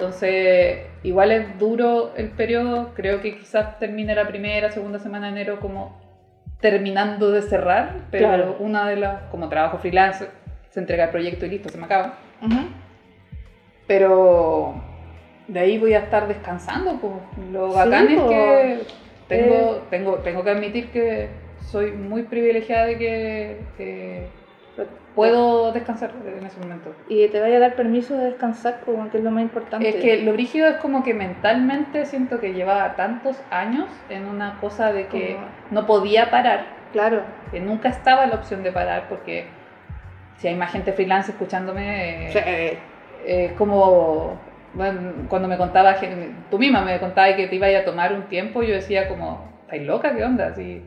Entonces, 0.00 0.78
igual 1.02 1.30
es 1.30 1.58
duro 1.58 2.12
el 2.16 2.30
periodo, 2.30 2.92
creo 2.94 3.20
que 3.20 3.36
quizás 3.36 3.78
termine 3.78 4.14
la 4.14 4.26
primera, 4.26 4.70
segunda 4.70 4.98
semana 4.98 5.26
de 5.26 5.32
enero 5.32 5.60
como 5.60 6.00
terminando 6.58 7.30
de 7.30 7.42
cerrar, 7.42 8.06
pero 8.10 8.28
Claro. 8.28 8.56
una 8.60 8.88
de 8.88 8.96
las, 8.96 9.22
como 9.24 9.50
trabajo 9.50 9.76
freelance, 9.76 10.26
se 10.70 10.80
entrega 10.80 11.04
el 11.04 11.10
proyecto 11.10 11.44
y 11.44 11.50
listo, 11.50 11.68
se 11.68 11.76
me 11.76 11.84
acaba. 11.84 12.14
Pero 13.86 14.74
de 15.48 15.60
ahí 15.60 15.76
voy 15.76 15.92
a 15.92 15.98
estar 15.98 16.26
descansando, 16.28 16.98
pues. 16.98 17.12
Lo 17.52 17.68
Sí, 17.70 17.74
bacán 17.76 18.08
es 18.08 18.20
que 18.22 18.78
tengo, 19.28 19.54
Eh. 19.54 19.80
tengo, 19.90 20.14
tengo 20.16 20.42
que 20.44 20.50
admitir 20.50 20.90
que 20.90 21.28
soy 21.60 21.92
muy 21.92 22.22
privilegiada 22.22 22.86
de 22.86 22.96
que 23.76 24.26
puedo 25.14 25.72
descansar 25.72 26.10
en 26.24 26.44
ese 26.46 26.58
momento. 26.60 26.94
Y 27.08 27.26
te 27.28 27.40
vaya 27.40 27.56
a 27.56 27.60
dar 27.60 27.74
permiso 27.74 28.16
de 28.16 28.26
descansar, 28.26 28.80
como 28.84 29.10
que 29.10 29.18
es 29.18 29.24
lo 29.24 29.30
más 29.30 29.42
importante. 29.42 29.88
Es 29.88 29.96
que 29.96 30.22
lo 30.22 30.32
brígido 30.32 30.68
es 30.68 30.76
como 30.76 31.02
que 31.02 31.14
mentalmente 31.14 32.04
siento 32.06 32.40
que 32.40 32.52
llevaba 32.52 32.94
tantos 32.96 33.36
años 33.50 33.88
en 34.08 34.26
una 34.26 34.58
cosa 34.60 34.92
de 34.92 35.06
que 35.06 35.34
Como- 35.34 35.46
no 35.70 35.86
podía 35.86 36.30
parar, 36.30 36.66
Claro. 36.92 37.22
que 37.50 37.60
nunca 37.60 37.88
estaba 37.88 38.26
la 38.26 38.36
opción 38.36 38.62
de 38.62 38.72
parar, 38.72 39.06
porque 39.08 39.46
si 40.36 40.48
hay 40.48 40.54
más 40.54 40.72
gente 40.72 40.92
freelance 40.92 41.32
escuchándome, 41.32 42.28
eh, 42.28 42.32
Sí, 42.32 42.38
eh, 42.44 42.78
es 43.26 43.52
como 43.52 44.38
bueno, 44.72 45.12
cuando 45.28 45.48
me 45.48 45.56
contaba, 45.56 45.96
tú 46.48 46.56
misma 46.58 46.82
me 46.82 46.98
contabas 47.00 47.34
que 47.34 47.48
te 47.48 47.56
iba 47.56 47.66
a 47.66 47.84
tomar 47.84 48.12
un 48.12 48.22
tiempo, 48.28 48.62
yo 48.62 48.72
decía 48.74 49.08
como, 49.08 49.50
¿estáis 49.62 49.82
loca? 49.82 50.14
¿Qué 50.14 50.22
onda? 50.24 50.46
Así, 50.46 50.80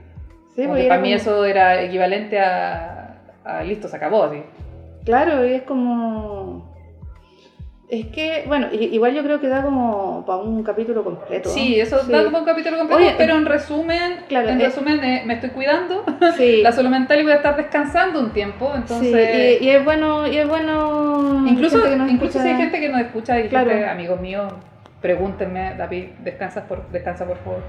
sí, 0.56 0.64
porque 0.66 0.86
era 0.86 0.90
para 0.96 1.02
mí 1.02 1.10
como- 1.10 1.16
eso 1.18 1.44
era 1.46 1.82
equivalente 1.82 2.40
a, 2.40 3.03
a 3.46 3.64
listo, 3.64 3.88
se 3.88 3.96
acabó, 3.98 4.24
así. 4.24 4.42
Claro, 5.06 5.46
y 5.46 5.54
es 5.54 5.64
como. 5.64 6.72
Es 7.90 8.08
que, 8.08 8.46
bueno, 8.48 8.70
igual 8.72 9.14
yo 9.14 9.22
creo 9.22 9.40
que 9.40 9.48
da 9.48 9.62
como 9.62 10.26
para 10.26 10.40
un 10.40 10.64
capítulo 10.64 11.04
completo. 11.04 11.50
Sí, 11.50 11.80
eso 11.80 11.98
da 12.08 12.24
como 12.24 12.40
un 12.40 12.46
capítulo 12.46 12.78
completo, 12.80 13.00
Oye, 13.04 13.14
pero 13.18 13.36
en 13.36 13.46
resumen, 13.46 14.22
claro, 14.28 14.50
en 14.50 14.62
eh, 14.62 14.66
resumen 14.66 15.04
eh, 15.04 15.24
me 15.26 15.36
estoy 15.36 15.50
cuidando. 15.52 16.04
Sí. 16.38 16.62
La 16.64 16.72
salud 16.72 16.90
mental 16.90 17.20
y 17.20 17.24
voy 17.24 17.34
a 17.34 17.36
estar 17.36 17.56
descansando 17.56 18.20
un 18.20 18.32
tiempo, 18.32 18.72
Sí, 18.74 18.78
entonces... 18.80 19.62
y, 19.62 19.66
y 19.66 19.70
es 19.70 19.84
bueno, 19.86 20.26
y 20.26 20.38
es 20.38 20.48
bueno. 20.48 21.46
Incluso, 21.48 21.78
incluso 22.10 22.40
si 22.42 22.48
hay 22.48 22.56
gente 22.56 22.80
que 22.80 22.90
nos 22.90 23.02
escucha 23.02 23.40
y 23.40 23.50
Claro. 23.50 23.70
gente, 23.70 23.86
amigos 23.88 24.20
míos, 24.20 24.52
pregúntenme, 25.02 25.76
David, 25.78 26.06
descansas 26.24 26.64
por, 26.64 26.90
descansa 26.90 27.26
por 27.28 27.38
favor. 27.38 27.62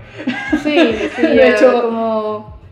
Sí, 0.62 0.78
sí, 1.16 1.22
De 1.22 1.48
hecho- 1.50 1.68
hecho, 1.70 1.82
como. 1.82 2.63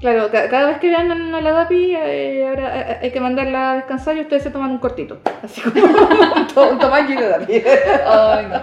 Claro, 0.00 0.30
ca- 0.30 0.48
cada 0.48 0.68
vez 0.68 0.78
que 0.78 0.88
vean 0.88 1.10
a 1.34 1.40
la 1.40 1.50
DAPI, 1.52 1.96
eh, 1.96 2.46
ahora 2.48 2.80
eh, 2.92 2.98
hay 3.02 3.10
que 3.10 3.20
mandarla 3.20 3.72
a 3.72 3.74
descansar 3.76 4.16
y 4.16 4.20
ustedes 4.20 4.44
se 4.44 4.50
toman 4.50 4.70
un 4.70 4.78
cortito. 4.78 5.18
Así 5.42 5.60
como 5.60 5.84
un, 6.36 6.46
to- 6.46 6.70
un 6.70 6.78
tamaño 6.78 7.20
de 7.20 7.28
DAPI. 7.28 7.62
Ay, 8.06 8.46
no. 8.46 8.60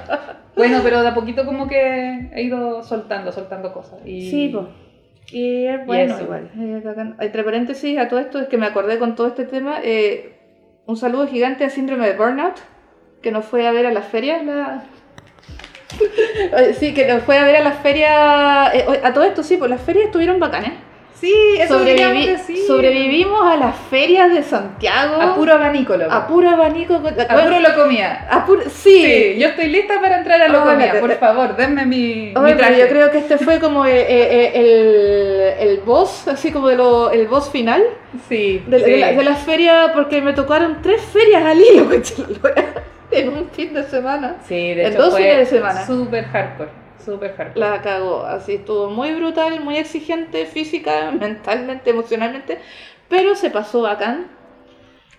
Bueno, 0.55 0.79
pero 0.83 1.01
de 1.01 1.09
a 1.09 1.13
poquito 1.13 1.45
como 1.45 1.67
que 1.67 2.29
he 2.33 2.41
ido 2.43 2.81
soltando, 2.83 3.31
soltando 3.33 3.73
cosas. 3.73 3.99
Y... 4.05 4.29
Sí, 4.29 4.49
pues. 4.53 4.67
Y 5.33 5.65
es 5.65 5.85
bueno, 5.85 6.13
eso. 6.15 6.23
igual. 6.23 6.49
Entre 7.19 7.43
paréntesis, 7.43 7.97
a 7.99 8.07
todo 8.07 8.19
esto 8.19 8.39
es 8.39 8.47
que 8.47 8.57
me 8.57 8.67
acordé 8.67 8.97
con 8.99 9.15
todo 9.15 9.27
este 9.27 9.43
tema. 9.43 9.79
eh, 9.83 10.31
un 10.85 10.95
saludo 10.95 11.27
gigante 11.27 11.65
a 11.65 11.69
Síndrome 11.69 12.07
de 12.07 12.15
Burnout, 12.15 12.55
que 13.21 13.31
nos 13.31 13.43
fue 13.43 13.67
a 13.67 13.71
ver 13.71 13.87
a 13.87 13.91
las 13.91 14.05
ferias. 14.05 14.45
La... 14.45 14.83
Sí, 16.79 16.93
que 16.93 17.07
nos 17.07 17.23
fue 17.23 17.37
a 17.37 17.43
ver 17.43 17.57
a 17.57 17.61
las 17.63 17.79
ferias. 17.79 18.73
eh, 18.73 19.01
a 19.03 19.13
todo 19.13 19.23
esto, 19.25 19.43
sí, 19.43 19.57
pues 19.57 19.69
las 19.69 19.81
ferias 19.81 20.05
estuvieron 20.05 20.39
bacanes. 20.39 20.71
Sí, 21.19 21.33
eso 21.57 21.79
Sobrevivi- 21.79 22.27
decir. 22.27 22.57
sobrevivimos 22.67 23.41
a 23.45 23.55
las 23.55 23.75
ferias 23.89 24.31
de 24.33 24.43
Santiago. 24.43 25.21
A 25.21 25.33
puro 25.33 25.53
abanico, 25.53 25.95
loco. 25.95 26.11
a 26.11 26.27
puro 26.27 26.49
abanico. 26.49 26.95
A 26.95 26.99
puro 27.43 27.59
lo 27.61 27.73
comía. 27.73 28.27
a 28.29 28.45
puro- 28.45 28.63
sí. 28.69 29.01
Sí, 29.05 29.35
yo 29.39 29.47
estoy 29.47 29.67
lista 29.67 30.01
para 30.01 30.17
entrar 30.17 30.41
a 30.41 30.49
lo 30.49 30.61
Hola, 30.61 30.71
comía. 30.73 30.91
te- 30.91 30.99
Por 30.99 31.09
te- 31.11 31.15
favor, 31.15 31.55
denme 31.55 31.85
mi, 31.85 31.97
mi 31.97 32.33
Oye, 32.35 32.55
pero 32.55 32.57
traje. 32.57 32.79
yo 32.79 32.87
creo 32.89 33.11
que 33.11 33.19
este 33.19 33.37
fue 33.37 33.59
como 33.61 33.85
eh, 33.85 34.01
eh, 34.01 34.51
eh, 34.55 35.55
el, 35.61 35.69
el 35.69 35.77
boss, 35.79 36.27
así 36.27 36.51
como 36.51 36.67
de 36.67 36.75
lo, 36.75 37.09
el 37.11 37.27
boss 37.27 37.49
final 37.49 37.81
Sí, 38.27 38.61
de, 38.67 38.79
de 38.79 38.85
sí. 38.85 38.95
la, 38.99 39.11
de 39.13 39.23
la 39.23 39.35
feria, 39.35 39.91
porque 39.93 40.21
me 40.21 40.33
tocaron 40.33 40.81
tres 40.81 41.01
ferias 41.01 41.45
al 41.45 41.59
hilo, 41.61 41.87
en 43.11 43.29
un 43.29 43.49
fin 43.51 43.73
de 43.73 43.83
semana. 43.85 44.35
Sí, 44.47 44.73
de 44.73 44.85
en 44.85 44.91
hecho 44.93 45.01
dos 45.03 45.11
fue 45.11 45.21
fines 45.21 45.37
de 45.37 45.45
semana. 45.45 45.85
súper 45.87 46.25
hardcore. 46.25 46.84
Súper 47.03 47.35
hardcore. 47.35 47.59
La 47.59 47.81
cagó, 47.81 48.23
así 48.25 48.55
estuvo 48.55 48.89
muy 48.89 49.11
brutal, 49.13 49.59
muy 49.61 49.77
exigente 49.77 50.45
física, 50.45 51.11
mentalmente, 51.19 51.89
emocionalmente, 51.89 52.59
pero 53.09 53.35
se 53.35 53.49
pasó 53.49 53.81
bacán. 53.81 54.27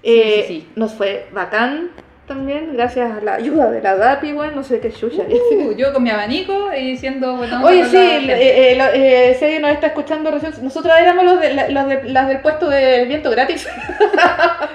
Eh, 0.02 0.44
sí, 0.46 0.60
sí. 0.60 0.68
Nos 0.76 0.94
fue 0.94 1.26
bacán 1.32 1.90
también, 2.28 2.72
gracias 2.72 3.12
a 3.16 3.20
la 3.20 3.34
ayuda 3.34 3.70
de 3.70 3.80
la 3.80 3.96
DAPI, 3.96 4.32
bueno, 4.32 4.56
no 4.56 4.62
sé 4.64 4.80
qué 4.80 4.90
chucha. 4.92 5.22
Uh, 5.22 5.72
yo 5.76 5.92
con 5.92 6.02
mi 6.02 6.10
abanico 6.10 6.70
y 6.76 6.96
siendo 6.96 7.36
buena 7.36 7.58
onda 7.58 7.68
Oye, 7.68 7.84
sí, 7.84 7.96
eh, 7.96 8.72
eh, 8.72 8.74
lo- 8.76 8.92
eh, 8.92 9.36
si 9.38 9.44
alguien 9.44 9.62
nos 9.62 9.70
está 9.70 9.86
escuchando 9.88 10.32
recién, 10.32 10.52
nosotros 10.62 10.92
éramos 11.00 11.24
los, 11.24 11.40
de, 11.40 11.70
los 11.70 11.86
de- 11.88 12.02
las 12.10 12.26
del 12.26 12.40
puesto 12.40 12.68
de 12.68 13.04
viento 13.04 13.30
gratis. 13.30 13.68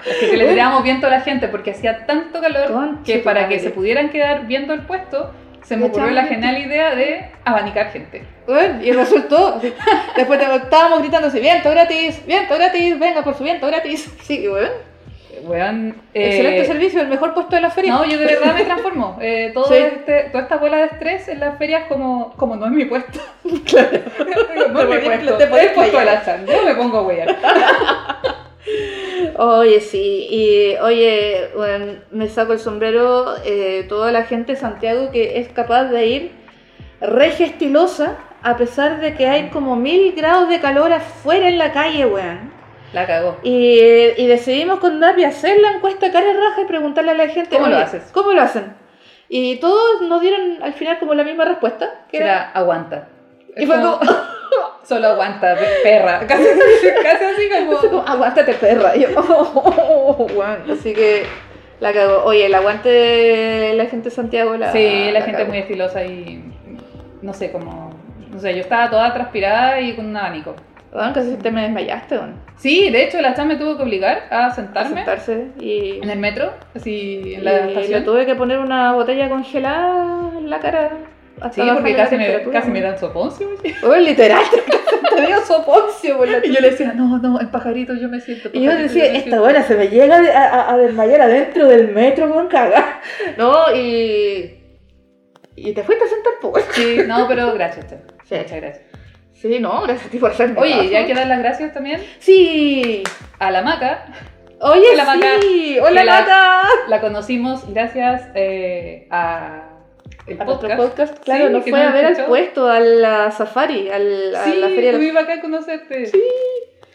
Es 0.06 0.30
que 0.30 0.38
le 0.38 0.48
tirábamos 0.48 0.84
viento 0.84 1.08
a 1.08 1.10
la 1.10 1.20
gente 1.22 1.50
porque 1.50 1.72
hacía 1.72 2.06
tanto 2.06 2.40
calor 2.40 2.72
Conche 2.72 3.14
que 3.14 3.20
para 3.20 3.42
madre. 3.42 3.56
que 3.56 3.62
se 3.62 3.70
pudieran 3.72 4.10
quedar 4.10 4.48
viendo 4.48 4.74
el 4.74 4.82
puesto, 4.84 5.32
se 5.64 5.78
me 5.78 5.86
ocurrió 5.86 6.12
la 6.12 6.26
genial 6.26 6.58
idea 6.58 6.96
de 6.96 7.26
abanicar 7.46 7.92
gente. 7.92 8.24
Bueno, 8.48 8.84
y 8.84 8.92
resultó. 8.92 9.60
Después 10.16 10.42
estábamos 10.42 11.00
gritando 11.00 11.28
así, 11.28 11.40
viento 11.40 11.70
gratis, 11.70 12.26
viento 12.26 12.56
gratis, 12.56 13.00
venga 13.00 13.24
por 13.24 13.36
su 13.36 13.44
viento 13.44 13.68
gratis. 13.68 14.14
Sí, 14.24 14.48
bueno. 14.48 14.70
Weón, 15.44 15.96
eh, 16.14 16.28
Excelente 16.28 16.66
servicio, 16.66 17.02
el 17.02 17.08
mejor 17.08 17.34
puesto 17.34 17.56
de 17.56 17.62
la 17.62 17.72
feria. 17.72 17.94
No, 17.94 18.06
yo 18.06 18.18
de 18.20 18.26
verdad 18.26 18.54
me 18.54 18.64
transformo. 18.66 19.18
Eh, 19.22 19.52
todo 19.54 19.66
Sí. 19.66 19.76
este, 19.76 20.24
toda 20.32 20.44
esta 20.44 20.58
bola 20.58 20.78
de 20.78 20.86
estrés 20.86 21.28
en 21.30 21.40
las 21.40 21.58
ferias 21.58 21.86
como, 21.88 22.34
como 22.38 22.56
no 22.58 22.66
es 22.68 22.72
mi 22.72 22.86
puesto. 22.86 23.20
Claro. 23.66 24.00
no 24.72 24.82
es 24.82 24.90
mi 24.90 24.98
puesto. 25.00 25.38
te 25.38 25.48
puesto 25.48 26.00
de 26.00 26.06
la 26.06 26.24
chan. 26.24 26.46
Yo 26.46 26.64
me 26.64 26.76
pongo 26.76 26.98
a 27.00 27.02
huear. 27.04 27.36
Oye, 29.38 29.80
sí, 29.82 30.28
y 30.30 30.76
oye, 30.78 31.50
bueno, 31.56 31.94
me 32.12 32.28
saco 32.28 32.54
el 32.54 32.60
sombrero 32.60 33.36
eh, 33.46 33.86
toda 33.90 34.12
la 34.12 34.24
gente 34.24 34.54
de 34.54 34.58
Santiago 34.60 35.10
que 35.12 35.40
es 35.40 35.50
capaz 35.50 35.86
de 35.86 36.06
ir 36.08 36.32
regia 37.00 37.46
estilosa 37.48 38.18
a 38.44 38.58
pesar 38.58 39.00
de 39.00 39.16
que 39.16 39.28
hay 39.28 39.50
como 39.50 39.76
mil 39.76 40.14
grados 40.14 40.50
de 40.50 40.60
calor 40.60 40.92
afuera 40.94 41.48
en 41.48 41.58
la 41.58 41.72
calle, 41.72 42.06
weón. 42.06 42.52
La 42.94 43.08
cagó. 43.08 43.38
Y, 43.44 43.80
y 44.18 44.26
decidimos 44.28 44.80
con 44.80 45.00
Dapi 45.00 45.24
hacer 45.24 45.60
la 45.62 45.72
encuesta 45.72 46.12
cara 46.12 46.30
y 46.30 46.34
raja 46.34 46.62
y 46.62 46.66
preguntarle 46.66 47.12
a 47.12 47.16
la 47.16 47.28
gente 47.30 47.56
¿Cómo 47.56 47.68
lo 47.68 47.76
"Oye, 47.76 47.84
haces? 47.86 48.10
¿Cómo 48.12 48.34
lo 48.34 48.42
hacen? 48.42 48.74
Y 49.30 49.58
todos 49.58 50.02
nos 50.02 50.20
dieron 50.22 50.62
al 50.62 50.74
final 50.74 51.00
como 51.00 51.14
la 51.14 51.24
misma 51.24 51.46
respuesta. 51.46 52.02
Que 52.12 52.18
Que 52.18 52.24
era, 52.24 52.34
era 52.34 52.52
aguanta. 52.52 53.08
Y 53.58 53.66
fue 53.66 53.76
como, 53.76 54.00
Solo 54.84 55.08
aguanta, 55.10 55.56
pe- 55.56 55.66
perra. 55.84 56.20
Casi, 56.28 56.44
casi 57.04 57.24
así 57.24 57.50
como. 57.50 57.78
como, 57.78 58.08
aguántate 58.08 58.54
perra. 58.54 58.96
Y 58.96 59.02
yo, 59.02 59.08
"Oh, 59.16 60.28
bueno, 60.36 60.74
así 60.74 60.94
que 60.94 61.24
la 61.80 61.94
cago. 61.94 62.24
Oye, 62.26 62.48
el 62.48 62.54
aguante 62.56 62.90
de 62.90 63.74
la 63.76 63.86
gente 63.86 64.10
de 64.10 64.16
Santiago 64.16 64.56
la 64.58 64.72
Sí, 64.72 65.10
la 65.12 65.22
gente 65.22 65.32
es 65.32 65.38
cagó. 65.38 65.50
muy 65.50 65.58
estilosa 65.60 66.04
y 66.04 66.44
no 67.22 67.34
sé 67.34 67.52
cómo. 67.52 67.94
No 68.32 68.40
sé, 68.40 68.54
yo 68.56 68.62
estaba 68.62 68.90
toda 68.90 69.14
transpirada 69.14 69.80
y 69.80 69.94
con 69.96 70.08
un 70.08 70.18
abanico. 70.18 70.56
Weón, 70.92 71.14
casi 71.14 71.36
te 71.36 71.52
me 71.52 71.62
desmayaste, 71.62 72.18
weón. 72.18 72.36
Sí, 72.58 72.90
de 72.90 73.04
hecho, 73.04 73.22
la 73.22 73.34
chan 73.34 73.48
me 73.48 73.56
tuvo 73.56 73.78
que 73.78 73.84
obligar 73.84 74.24
a 74.30 74.48
A 74.48 74.52
sentarme 74.54 74.96
sentarse 74.98 75.48
y, 75.60 76.00
en 76.04 76.10
el 76.10 76.20
metro, 76.20 76.52
así 76.76 77.34
en 77.36 77.42
y 77.42 77.44
la 77.44 77.66
le 77.66 78.02
tuve 78.02 78.26
que 78.26 78.36
poner 78.36 78.60
una 78.60 78.92
botella 78.94 79.30
congelada 79.30 80.32
en 80.38 80.50
la 80.50 80.60
cara. 80.60 80.92
Hasta 81.42 81.64
Sí, 81.64 81.70
porque 81.74 81.92
la 81.92 81.98
casi 82.04 82.16
me, 82.18 82.42
casi 82.52 82.70
me 82.70 82.82
dan 82.82 82.98
soponcio. 83.00 83.50
oye. 83.60 83.76
Weón, 83.84 84.04
literal, 84.06 84.44
te 85.16 85.22
dio 85.26 85.42
soponcio 85.42 86.18
por 86.18 86.28
la 86.30 86.38
Y 86.46 86.54
yo 86.54 86.62
le 86.62 86.70
decía, 86.72 86.94
no, 86.94 87.18
no, 87.18 87.42
en 87.42 87.50
pajarito 87.52 87.94
yo 87.96 88.08
me 88.10 88.20
siento. 88.22 88.50
Y 88.54 88.62
yo 88.64 88.72
decía, 88.76 89.04
me 89.04 89.10
esta 89.10 89.22
siento". 89.24 89.42
buena 89.42 89.64
se 89.64 89.76
me 89.76 89.88
llega 89.90 90.18
a, 90.18 90.48
a- 90.70 90.74
a 90.74 90.78
desmayar 90.78 91.22
adentro 91.22 91.68
del 91.68 91.90
metro 91.90 92.32
con 92.32 92.48
cagar. 92.48 93.02
No, 93.38 93.76
y. 93.76 94.58
Y 95.56 95.74
te 95.74 95.84
fuiste 95.84 96.06
a 96.06 96.08
sentar, 96.08 96.34
pues. 96.42 96.66
Sí, 96.72 97.00
no, 97.06 97.28
pero 97.28 97.54
gracias, 97.54 97.88
Chan. 97.88 98.02
Sí. 98.24 98.36
Muchas 98.36 98.62
gracias. 98.62 98.86
Sí, 99.34 99.60
no, 99.60 99.82
gracias 99.82 100.08
a 100.08 100.10
ti 100.12 100.18
por 100.20 100.32
hacerme. 100.32 100.60
Oye, 100.60 100.90
ya 100.90 101.00
hay 101.00 101.06
que 101.08 101.14
dar 101.16 101.28
las 101.28 101.40
gracias 101.40 101.74
también 101.74 102.02
Sí. 102.20 103.04
a 103.40 103.52
la 103.52 103.62
Maca. 103.64 104.06
Oye, 104.62 104.86
Hola, 104.94 105.06
Maca. 105.06 105.28
sí. 105.42 105.78
Hola, 105.82 106.02
Que 106.02 106.06
la- 106.06 106.20
Maca. 106.22 106.62
La 106.88 107.02
conocimos 107.02 107.72
gracias 107.74 108.24
eh, 108.36 109.08
a 109.10 109.71
el 110.32 110.42
A 110.42 110.46
nuestro 110.46 110.70
podcast. 110.70 110.90
podcast, 110.90 111.24
claro, 111.24 111.48
Sí, 111.48 111.54
nos 111.54 111.64
fue 111.64 111.72
nos 111.72 111.82
a 111.82 111.92
ver 111.94 112.06
al 112.06 112.26
puesto, 112.26 112.68
a 112.70 112.80
la 112.80 113.32
safari, 113.32 113.90
al, 113.90 114.36
a 114.36 114.44
Sí, 114.46 114.56
la 114.58 114.68
feria. 114.70 114.94
muy 114.94 115.12
bacán 115.12 115.42
conocerte. 115.42 116.06
Sí. 116.08 116.22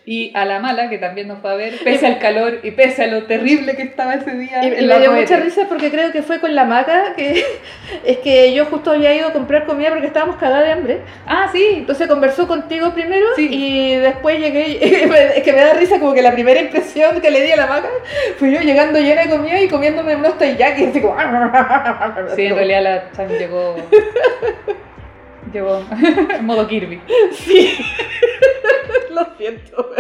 Y 0.09 0.31
a 0.35 0.45
la 0.45 0.61
mala, 0.61 0.89
que 0.89 0.99
también 0.99 1.27
nos 1.27 1.41
fue 1.41 1.51
a 1.51 1.55
ver, 1.57 1.75
pese 1.83 2.07
al 2.07 2.21
calor 2.21 2.61
y 2.63 2.71
pese 2.71 3.03
a 3.03 3.07
lo 3.09 3.25
terrible 3.25 3.75
que 3.75 3.83
estaba 3.83 4.15
ese 4.15 4.37
día. 4.37 4.63
Y, 4.63 4.69
en 4.69 4.85
y 4.85 4.87
la 4.87 4.95
me 4.95 5.01
dio 5.01 5.13
mucha 5.13 5.37
risa 5.37 5.63
porque 5.69 5.91
creo 5.91 6.13
que 6.13 6.23
fue 6.23 6.39
con 6.39 6.55
la 6.55 6.65
maca, 6.65 7.15
que 7.17 7.45
es 8.05 8.19
que 8.19 8.55
yo 8.55 8.67
justo 8.67 8.93
había 8.93 9.13
ido 9.17 9.27
a 9.27 9.33
comprar 9.33 9.67
comida 9.67 9.91
porque 9.91 10.07
estábamos 10.07 10.37
cagadas 10.37 10.65
de 10.65 10.73
hambre. 10.73 11.01
Ah, 11.27 11.49
sí. 11.51 11.71
Entonces 11.79 12.07
conversó 12.07 12.47
contigo 12.47 12.95
primero 12.95 13.27
Sí. 13.35 13.49
y 13.51 13.97
después 13.97 14.39
llegué, 14.39 14.79
es 15.39 15.43
que 15.43 15.53
me 15.53 15.59
da 15.59 15.75
risa 15.75 15.99
como 15.99 16.15
que 16.15 16.23
la 16.23 16.31
primera 16.31 16.61
impresión 16.61 17.21
que 17.21 17.31
le 17.33 17.43
di 17.43 17.51
a 17.51 17.57
la 17.57 17.67
maca 17.67 17.89
fui 18.39 18.55
yo 18.55 18.61
llegando 18.61 19.01
llena 19.01 19.23
de 19.23 19.31
comida 19.31 19.61
y 19.61 19.67
comiéndome 19.67 20.15
unos 20.15 20.39
taiyakis 20.39 20.87
así 20.87 21.01
como... 21.01 21.17
Sí, 22.37 22.47
en 22.47 22.55
realidad 22.55 22.83
la 22.83 23.11
Chan 23.11 23.29
llegó. 23.29 23.75
Llegó 25.53 25.83
en 26.39 26.45
modo 26.47 26.67
Kirby. 26.67 27.01
Sí. 27.33 27.77
Lo 29.11 29.27
siento. 29.39 29.91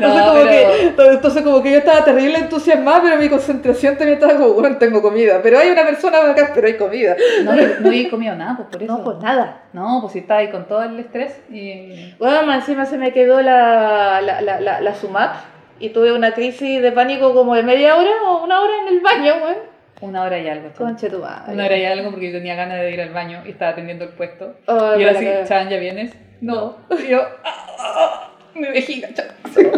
No, 0.00 0.06
entonces, 0.06 0.22
como 0.24 0.32
pero- 0.34 0.50
que, 0.50 1.12
entonces 1.12 1.42
como 1.42 1.62
que 1.62 1.70
yo 1.72 1.78
estaba 1.78 2.04
terrible 2.04 2.38
entusiasmada, 2.38 3.02
pero 3.02 3.16
mi 3.18 3.28
concentración 3.28 3.96
también 3.96 4.18
estaba 4.18 4.36
como, 4.38 4.54
bueno, 4.54 4.76
tengo 4.78 5.00
comida. 5.00 5.40
Pero 5.42 5.58
hay 5.58 5.70
una 5.70 5.84
persona 5.84 6.30
acá, 6.30 6.50
pero 6.54 6.66
hay 6.66 6.76
comida. 6.76 7.14
No, 7.44 7.52
no 7.54 7.88
había 7.88 8.10
comido 8.10 8.34
nada, 8.34 8.56
pues 8.56 8.68
por 8.68 8.82
eso. 8.82 8.92
No, 8.96 9.04
pues 9.04 9.18
nada. 9.18 9.62
No, 9.72 9.98
pues 10.00 10.14
si 10.14 10.18
estaba 10.20 10.40
ahí 10.40 10.50
con 10.50 10.66
todo 10.66 10.82
el 10.82 10.98
estrés 10.98 11.40
y. 11.50 12.14
Bueno, 12.18 12.42
más 12.44 12.56
encima 12.60 12.84
se 12.86 12.98
me 12.98 13.12
quedó 13.12 13.40
la, 13.42 14.20
la, 14.20 14.40
la, 14.40 14.60
la, 14.60 14.80
la 14.80 14.94
SUMAP 14.94 15.34
y 15.78 15.90
tuve 15.90 16.12
una 16.12 16.32
crisis 16.32 16.82
de 16.82 16.90
pánico 16.92 17.32
como 17.32 17.54
de 17.54 17.62
media 17.62 17.96
hora 17.96 18.10
o 18.26 18.42
una 18.44 18.60
hora 18.60 18.72
en 18.82 18.94
el 18.94 19.00
baño, 19.00 19.34
weón. 19.44 19.69
Una 20.00 20.22
hora 20.22 20.38
y 20.38 20.48
algo. 20.48 20.70
Conche 20.76 21.10
tu 21.10 21.18
madre. 21.18 21.52
Una 21.54 21.66
hora 21.66 21.76
y 21.76 21.84
algo 21.84 22.10
porque 22.10 22.26
yo 22.32 22.38
tenía 22.38 22.54
ganas 22.54 22.78
de 22.80 22.90
ir 22.90 23.00
al 23.00 23.10
baño 23.12 23.42
y 23.44 23.50
estaba 23.50 23.72
atendiendo 23.72 24.04
el 24.04 24.10
puesto. 24.10 24.54
Ay, 24.66 25.02
y 25.02 25.04
así, 25.04 25.24
que- 25.24 25.44
Chan, 25.46 25.68
¿ya 25.68 25.76
vienes? 25.78 26.12
No. 26.40 26.76
Y 27.04 27.08
yo, 27.08 27.20
"Ah, 27.44 27.66
ah, 27.78 27.94
ah, 27.96 28.30
Mi 28.60 28.68
vejiga. 28.68 29.08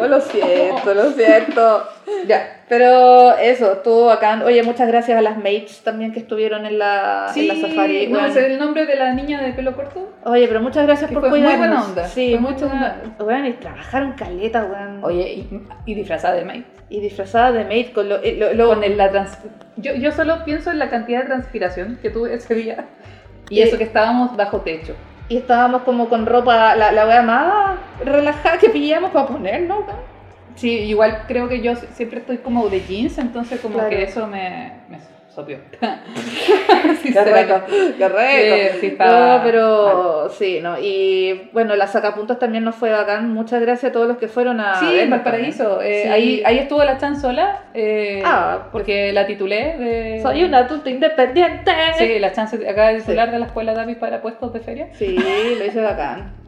Oh, 0.01 0.07
lo 0.07 0.21
siento, 0.21 0.93
lo 0.95 1.11
siento. 1.13 1.83
Ya, 2.27 2.63
pero 2.69 3.37
eso, 3.39 3.73
estuvo 3.75 4.07
bacán. 4.07 4.43
Oye, 4.43 4.63
muchas 4.63 4.87
gracias 4.89 5.17
a 5.19 5.23
las 5.23 5.37
mates 5.39 5.81
también 5.83 6.13
que 6.13 6.19
estuvieron 6.21 6.67
en 6.67 6.79
la, 6.79 7.33
en 7.35 7.49
la 7.49 7.55
safari. 7.57 8.07
¿no 8.09 8.19
weón. 8.19 8.31
es 8.31 8.37
el 8.37 8.59
nombre 8.59 8.85
de 8.87 8.97
la 8.97 9.13
niña 9.15 9.41
de 9.41 9.53
pelo 9.53 9.75
corto? 9.75 10.11
Oye, 10.25 10.47
pero 10.49 10.61
muchas 10.61 10.85
gracias 10.87 11.09
Que 11.09 11.15
por 11.15 11.23
fue 11.23 11.31
muy 11.31 11.41
cuidarnos. 11.41 11.69
buena 11.69 11.85
onda, 11.85 12.09
Sí, 12.09 12.31
fue 12.33 12.41
muy 12.41 12.53
muchas 12.53 12.69
buena. 12.69 12.97
Weón, 13.21 13.47
y 13.47 13.53
trabajaron 13.55 14.13
caleta, 14.13 14.65
weón. 14.65 15.03
Oye, 15.05 15.33
y, 15.33 15.63
y 15.87 15.95
disfrazada 15.95 16.35
de 16.35 16.45
maid. 16.45 16.63
Y 16.91 17.01
disfrazada 17.01 17.53
de 17.53 17.65
maid 17.65 17.93
con 17.95 18.09
lo, 18.09 18.23
eh, 18.23 18.37
lo, 18.39 18.53
lo- 18.53 18.67
Con 18.69 18.85
el- 18.85 18.97
la 18.99 19.11
trans- 19.11 19.39
yo, 19.77 19.95
yo 19.95 20.13
solo 20.13 20.45
pienso 20.45 20.71
en 20.71 20.79
la 20.79 20.91
cantidad 20.91 21.21
de 21.21 21.27
transpiración 21.27 21.99
que 22.03 22.11
tuve 22.11 22.35
ese 22.35 22.55
día. 22.55 22.85
Y 23.49 23.61
Eh, 23.61 23.65
eso 23.65 23.79
que 23.79 23.85
estábamos 23.85 24.37
bajo 24.37 24.61
techo. 24.61 24.95
Y 25.33 25.39
estábamos 25.39 25.83
como 25.83 26.11
con 26.11 26.27
ropa, 26.27 26.77
la, 26.77 26.93
la 26.93 27.07
wea 27.07 27.23
más 27.23 27.79
relajada 28.05 28.59
que 28.59 28.69
pillamos 28.69 29.13
para 29.13 29.27
ponernos, 29.29 29.79
weón. 29.79 29.97
Sí, 30.57 30.69
igual 30.71 31.23
creo 31.27 31.49
que 31.49 31.63
yo 31.63 31.75
siempre 31.95 32.21
estoy 32.21 32.37
como 32.37 32.69
de 32.69 32.83
jeans, 32.83 33.17
entonces 33.17 33.59
como 33.61 33.77
Claro. 33.77 33.89
que 33.89 34.03
eso 34.03 34.27
me, 34.27 34.73
me 34.91 34.99
sopió. 35.35 35.59
Qué 37.03 37.25
rico, 37.25 37.63
qué 37.99 38.09
rico. 38.09 38.73
Sí, 38.73 38.79
sí, 38.81 38.87
está 38.89 39.07
No, 39.37 39.43
pero 39.45 40.29
sí, 40.31 40.61
no. 40.63 40.77
Y 40.79 41.49
bueno, 41.53 41.75
la 41.77 41.87
sacapuntas 41.87 42.39
también 42.39 42.65
nos 42.65 42.75
fue 42.75 42.91
bacán. 42.91 43.33
Muchas 43.33 43.61
gracias 43.61 43.91
a 43.91 43.93
todos 43.93 44.07
los 44.09 44.17
que 44.19 44.29
fueron 44.29 44.61
a. 44.61 44.75
Sí, 44.77 44.99
en 44.99 45.11
Valparaíso. 45.11 45.81
eh, 45.83 46.03
Sí. 46.05 46.09
ahí, 46.09 46.43
ahí 46.45 46.59
estuvo 46.59 46.83
la 46.85 46.99
Chan 46.99 47.21
sola, 47.21 47.65
eh, 47.75 48.23
Ah, 48.25 48.69
porque 48.73 49.13
la 49.13 49.27
titulé 49.27 49.77
de... 49.79 50.21
Soy 50.23 50.45
una 50.45 50.59
adulta 50.59 50.91
independiente. 50.91 51.73
Sí, 51.99 52.19
la 52.19 52.33
Chan 52.33 52.49
se 52.49 52.69
acaba 52.69 52.89
de 52.89 53.01
titular 53.01 53.31
de 53.31 53.39
la 53.39 53.47
escuela 53.47 53.73
David 53.75 53.97
para 53.99 54.21
puestos 54.23 54.53
de 54.53 54.61
feria. 54.61 54.89
Sí, 54.95 55.17
lo 55.59 55.65
hice 55.65 55.81
bacán. 55.81 56.42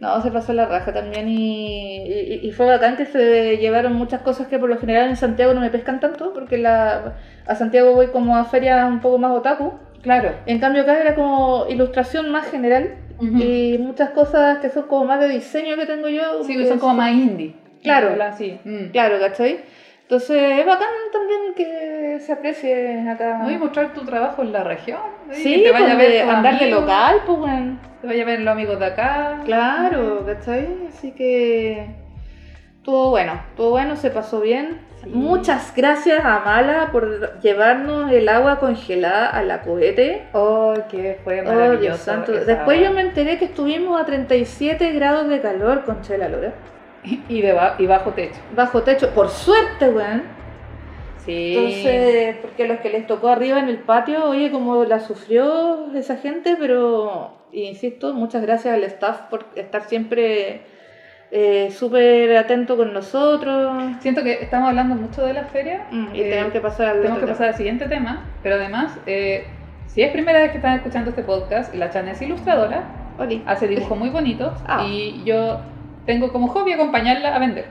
No, 0.00 0.20
se 0.22 0.30
pasó 0.30 0.52
la 0.52 0.66
raja 0.66 0.92
también 0.92 1.28
y, 1.28 2.02
y, 2.02 2.40
y 2.42 2.52
fue 2.52 2.66
bacán 2.66 2.96
que 2.96 3.06
se 3.06 3.56
llevaron 3.56 3.94
muchas 3.94 4.20
cosas 4.20 4.46
que 4.46 4.58
por 4.58 4.68
lo 4.68 4.76
general 4.78 5.08
en 5.08 5.16
Santiago 5.16 5.54
no 5.54 5.60
me 5.60 5.70
pescan 5.70 6.00
tanto, 6.00 6.34
porque 6.34 6.58
la, 6.58 7.14
a 7.46 7.54
Santiago 7.54 7.94
voy 7.94 8.08
como 8.08 8.36
a 8.36 8.44
ferias 8.44 8.86
un 8.88 9.00
poco 9.00 9.16
más 9.18 9.30
otaku. 9.32 9.72
Claro. 10.02 10.32
En 10.46 10.58
cambio 10.58 10.82
acá 10.82 11.00
era 11.00 11.14
como 11.14 11.66
ilustración 11.68 12.30
más 12.30 12.50
general 12.50 12.94
Ujú. 13.18 13.38
y 13.42 13.78
muchas 13.78 14.10
cosas 14.10 14.58
que 14.58 14.68
son 14.68 14.84
como 14.84 15.06
más 15.06 15.18
de 15.20 15.28
diseño 15.28 15.76
que 15.76 15.86
tengo 15.86 16.08
yo. 16.08 16.44
Sí, 16.44 16.56
que 16.56 16.66
son 16.66 16.78
como 16.78 16.94
más 16.94 17.12
indie. 17.12 17.54
Claro. 17.82 18.14
Sí. 18.36 18.58
mm. 18.64 18.90
Claro, 18.92 19.18
¿cachai? 19.18 19.60
Entonces 20.02 20.60
es 20.60 20.66
bacán 20.66 20.88
también 21.12 21.40
que 21.56 21.95
se 22.20 22.32
aprecie 22.32 23.08
acá. 23.08 23.40
Voy 23.42 23.54
a 23.54 23.58
mostrar 23.58 23.92
tu 23.92 24.04
trabajo 24.04 24.42
en 24.42 24.52
la 24.52 24.64
región. 24.64 25.00
sí, 25.30 25.56
que 25.56 25.62
te 25.64 25.72
vaya 25.72 25.92
a 25.92 25.96
pues, 25.96 26.08
ver 26.08 26.28
andar 26.30 26.58
de 26.58 26.70
local, 26.70 27.16
pues 27.26 27.38
bueno. 27.38 27.78
Te 28.00 28.06
vaya 28.06 28.22
a 28.22 28.26
ver 28.26 28.40
los 28.40 28.52
amigos 28.52 28.78
de 28.78 28.86
acá. 28.86 29.40
Claro, 29.44 30.24
¿cachai? 30.26 30.68
Así 30.88 31.12
que 31.12 31.86
estuvo 32.76 33.10
bueno, 33.10 33.40
estuvo 33.50 33.70
bueno, 33.70 33.96
se 33.96 34.10
pasó 34.10 34.40
bien. 34.40 34.80
Sí. 35.02 35.10
Muchas 35.10 35.72
gracias 35.76 36.24
a 36.24 36.40
Mala 36.40 36.88
por 36.90 37.40
llevarnos 37.40 38.10
el 38.10 38.28
agua 38.28 38.58
congelada 38.58 39.28
a 39.28 39.42
la 39.42 39.60
cohete. 39.62 40.24
Oh, 40.32 40.74
que 40.90 41.18
fue 41.22 41.42
Oh, 41.42 41.44
maravilloso. 41.44 41.80
Dios 41.82 41.98
santo. 42.00 42.32
esa- 42.34 42.44
Después 42.44 42.80
yo 42.80 42.92
me 42.92 43.02
enteré 43.02 43.38
que 43.38 43.44
estuvimos 43.46 44.00
a 44.00 44.04
37 44.04 44.92
grados 44.92 45.28
de 45.28 45.40
calor 45.40 45.84
con 45.84 46.00
Chela 46.02 46.28
Lora. 46.28 46.52
Y, 47.28 47.40
de 47.40 47.52
ba- 47.52 47.76
y 47.78 47.86
bajo 47.86 48.10
techo. 48.12 48.40
Bajo 48.56 48.82
techo, 48.82 49.10
por 49.10 49.28
suerte, 49.28 49.88
weón. 49.90 50.22
Sí. 51.26 51.54
Entonces, 51.56 52.36
porque 52.40 52.66
los 52.68 52.78
que 52.80 52.88
les 52.90 53.06
tocó 53.06 53.28
arriba 53.28 53.58
en 53.58 53.68
el 53.68 53.78
patio, 53.78 54.24
oye, 54.30 54.50
como 54.50 54.84
la 54.84 55.00
sufrió 55.00 55.92
esa 55.94 56.16
gente, 56.16 56.56
pero, 56.58 57.32
insisto, 57.52 58.14
muchas 58.14 58.42
gracias 58.42 58.72
al 58.74 58.84
staff 58.84 59.22
por 59.28 59.44
estar 59.56 59.82
siempre 59.82 60.62
eh, 61.32 61.70
súper 61.72 62.36
atento 62.36 62.76
con 62.76 62.92
nosotros. 62.92 63.76
Siento 64.00 64.22
que 64.22 64.34
estamos 64.34 64.68
hablando 64.68 64.94
mucho 64.94 65.26
de 65.26 65.32
la 65.34 65.44
feria. 65.44 65.86
Mm, 65.90 66.14
y 66.14 66.20
eh, 66.20 66.30
tenemos 66.30 66.52
que 66.52 66.60
pasar 66.60 66.86
al 66.86 66.96
Tenemos 66.98 67.18
que 67.18 67.24
otro 67.24 67.34
pasar 67.34 67.48
al 67.48 67.56
siguiente 67.56 67.88
tema, 67.88 68.24
pero 68.42 68.54
además, 68.54 68.96
eh, 69.06 69.44
si 69.86 70.02
es 70.02 70.12
primera 70.12 70.38
vez 70.40 70.50
que 70.52 70.58
están 70.58 70.76
escuchando 70.76 71.10
este 71.10 71.22
podcast, 71.24 71.74
la 71.74 71.90
Chan 71.90 72.06
es 72.08 72.22
ilustradora. 72.22 72.84
Oli. 73.18 73.42
hace 73.46 73.66
dibujos 73.66 73.98
muy 73.98 74.10
bonitos 74.10 74.52
Ah. 74.66 74.84
y 74.86 75.22
yo 75.24 75.58
tengo 76.04 76.30
como 76.32 76.48
hobby 76.48 76.74
acompañarla 76.74 77.34
a 77.34 77.38
vender. 77.38 77.64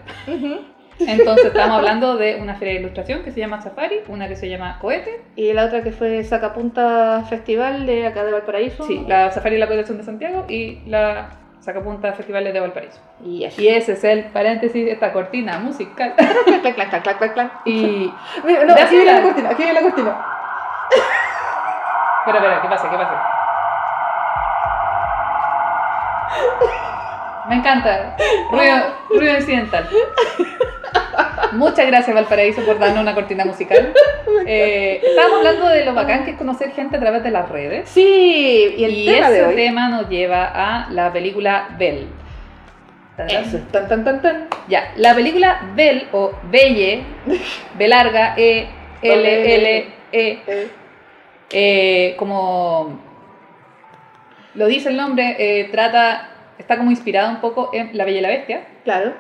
Entonces 1.00 1.48
estamos 1.48 1.78
hablando 1.78 2.18
de 2.18 2.38
una 2.42 2.56
feria 2.56 2.76
de 2.76 2.80
ilustración 2.82 3.24
que 3.24 3.32
se 3.32 3.40
llama 3.40 3.62
Safari, 3.62 4.02
una 4.08 4.28
que 4.28 4.36
se 4.36 4.50
llama 4.50 4.78
Cohete, 4.80 5.22
Y 5.36 5.52
la 5.54 5.66
otra 5.66 5.84
que 5.84 5.92
fue 5.92 6.24
Sacapunta 6.24 7.24
Festival 7.30 7.86
de 7.86 8.08
acá 8.08 8.24
de 8.24 8.32
Valparaíso. 8.32 8.84
sí, 8.86 9.04
la 9.08 9.32
Safari 9.32 9.56
y 9.56 9.60
la 9.60 9.68
Colección 9.68 9.98
de 9.98 10.04
Santiago 10.04 10.46
y 10.48 10.80
la 10.88 11.30
Sacapunta 11.60 12.14
Festivales 12.14 12.54
de 12.54 12.60
Valparaíso. 12.60 13.00
Y 13.24 13.44
eso. 13.44 13.62
Y 13.62 13.68
ese 13.68 13.94
es 13.94 14.04
el 14.04 14.26
paréntesis, 14.26 14.88
esta 14.88 15.12
cortina 15.12 15.58
musical. 15.60 16.14
Clac, 16.46 16.76
clac, 16.76 16.90
clac, 17.04 17.18
clac, 17.20 17.34
clac, 17.34 17.52
y... 17.66 18.12
Mira, 18.44 18.66
no, 18.66 18.74
aquí 18.74 18.96
viene 18.96 19.14
la 19.14 19.22
cortina, 19.22 19.50
aquí 19.50 19.64
viene 19.64 19.74
la 19.74 19.82
cortina. 19.82 20.26
Espera, 22.20 22.38
espera, 22.40 22.62
¿qué 22.62 22.68
pasa? 22.68 22.90
¿Qué 22.90 22.98
pasa? 22.98 23.35
Me 27.50 27.56
encanta. 27.56 28.16
Ruido, 28.52 28.96
ruido 29.10 29.38
incidental. 29.38 29.88
Muchas 31.54 31.88
gracias 31.88 32.14
Valparaíso 32.16 32.62
por 32.66 32.80
darnos 32.80 33.02
una 33.02 33.14
cortina 33.14 33.46
musical. 33.46 33.94
Eh, 34.48 35.02
estábamos 35.04 35.40
hablando 35.40 35.68
de 35.70 35.86
lo 35.86 35.96
bacán 35.96 36.24
que 36.24 36.32
es 36.32 36.38
conocer 36.38 36.72
gente 36.72 36.98
a 36.98 37.00
través 37.00 37.24
de 37.24 37.32
las 37.32 37.50
redes. 37.50 37.90
Sí, 37.90 38.76
y 38.78 38.84
el 38.84 38.92
Y 38.94 39.06
tema 39.08 39.28
ese 39.30 39.38
de 39.38 39.46
hoy. 39.46 39.56
tema 39.56 39.90
nos 39.90 40.08
lleva 40.08 40.52
a 40.54 40.88
la 40.92 41.12
película 41.12 41.70
Belle. 41.80 42.06
Tan, 43.18 43.26
tan. 43.28 43.44
Eso. 43.44 43.58
Tan, 43.72 43.88
tan, 43.88 44.04
tan, 44.04 44.22
tan. 44.22 44.48
Ya, 44.68 44.92
la 44.98 45.16
película 45.16 45.72
Belle 45.74 46.08
o 46.12 46.32
Belle, 46.52 47.02
B 47.76 47.88
larga, 47.88 48.36
E, 48.38 48.68
L, 49.02 49.56
L, 49.56 49.78
E, 49.78 49.88
Eh, 50.12 50.68
eh, 51.52 52.16
como 52.18 53.00
lo 54.54 54.68
dice 54.68 54.90
el 54.90 54.98
nombre, 54.98 55.38
eh, 55.40 55.70
trata, 55.72 56.35
está 56.58 56.78
como 56.78 56.92
inspirada 56.92 57.30
un 57.30 57.42
poco 57.42 57.70
en 57.74 57.96
La 57.98 58.06
Bella 58.06 58.20
y 58.20 58.22
la 58.22 58.30
Bestia 58.30 58.66
claro. 58.84 59.14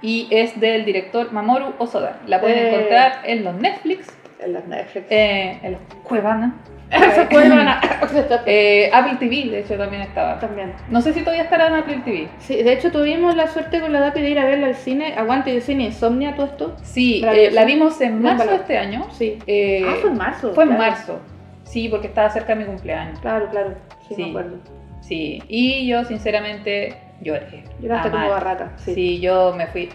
y 0.00 0.28
es 0.30 0.58
del 0.60 0.84
director 0.84 1.32
Mamoru 1.32 1.74
Osoda. 1.78 2.20
La 2.26 2.40
pueden 2.40 2.58
Eh. 2.58 2.74
encontrar 2.74 3.20
en 3.24 3.44
los 3.44 3.54
Netflix, 3.54 4.06
En 4.40 4.52
las 4.54 4.66
Netflix. 4.66 5.06
eh, 5.10 5.58
en 5.62 5.72
los 5.72 5.80
Cuevana, 6.02 6.54
buena. 7.30 7.80
eh, 8.46 8.90
Apple 8.92 9.16
TV, 9.18 9.50
de 9.50 9.60
hecho 9.60 9.76
también 9.78 10.02
estaba. 10.02 10.38
También. 10.38 10.74
No 10.90 11.00
sé 11.00 11.12
si 11.14 11.20
todavía 11.20 11.44
estará 11.44 11.68
en 11.68 11.74
Apple 11.74 12.02
TV. 12.04 12.28
Sí, 12.38 12.62
de 12.62 12.72
hecho 12.72 12.90
tuvimos 12.92 13.34
la 13.34 13.46
suerte 13.46 13.80
con 13.80 13.92
la 13.94 14.00
DAPI 14.00 14.20
de 14.20 14.30
ir 14.30 14.38
a 14.38 14.44
verla 14.44 14.66
al 14.66 14.74
cine. 14.74 15.14
Aguante 15.16 15.52
de 15.52 15.60
cine 15.62 15.84
Insomnia, 15.84 16.34
todo 16.34 16.46
esto. 16.46 16.76
Sí, 16.82 17.22
eh, 17.26 17.50
la 17.50 17.64
vimos 17.64 17.98
en 18.02 18.20
marzo 18.20 18.46
de 18.46 18.56
este 18.56 18.76
año. 18.76 19.06
Sí. 19.12 19.38
Eh, 19.46 19.84
ah, 19.88 19.94
fue 20.02 20.10
en 20.10 20.16
marzo. 20.18 20.52
fue 20.54 20.64
en 20.64 20.76
marzo. 20.76 21.20
Sí, 21.64 21.88
porque 21.88 22.08
estaba 22.08 22.28
cerca 22.28 22.54
de 22.54 22.60
mi 22.60 22.64
cumpleaños. 22.66 23.18
Claro, 23.20 23.48
claro. 23.50 23.74
Sí, 24.08 24.14
Sí. 24.16 24.22
me 24.24 24.28
acuerdo. 24.30 24.58
Sí, 25.02 25.42
y 25.48 25.86
yo 25.86 26.04
sinceramente 26.04 26.96
lloré. 27.20 27.64
Lloraste 27.80 28.10
como 28.10 28.28
barrata. 28.30 28.72
Sí. 28.76 28.94
Sí, 28.94 29.20
yo 29.20 29.52
me 29.56 29.66
fui. 29.66 29.88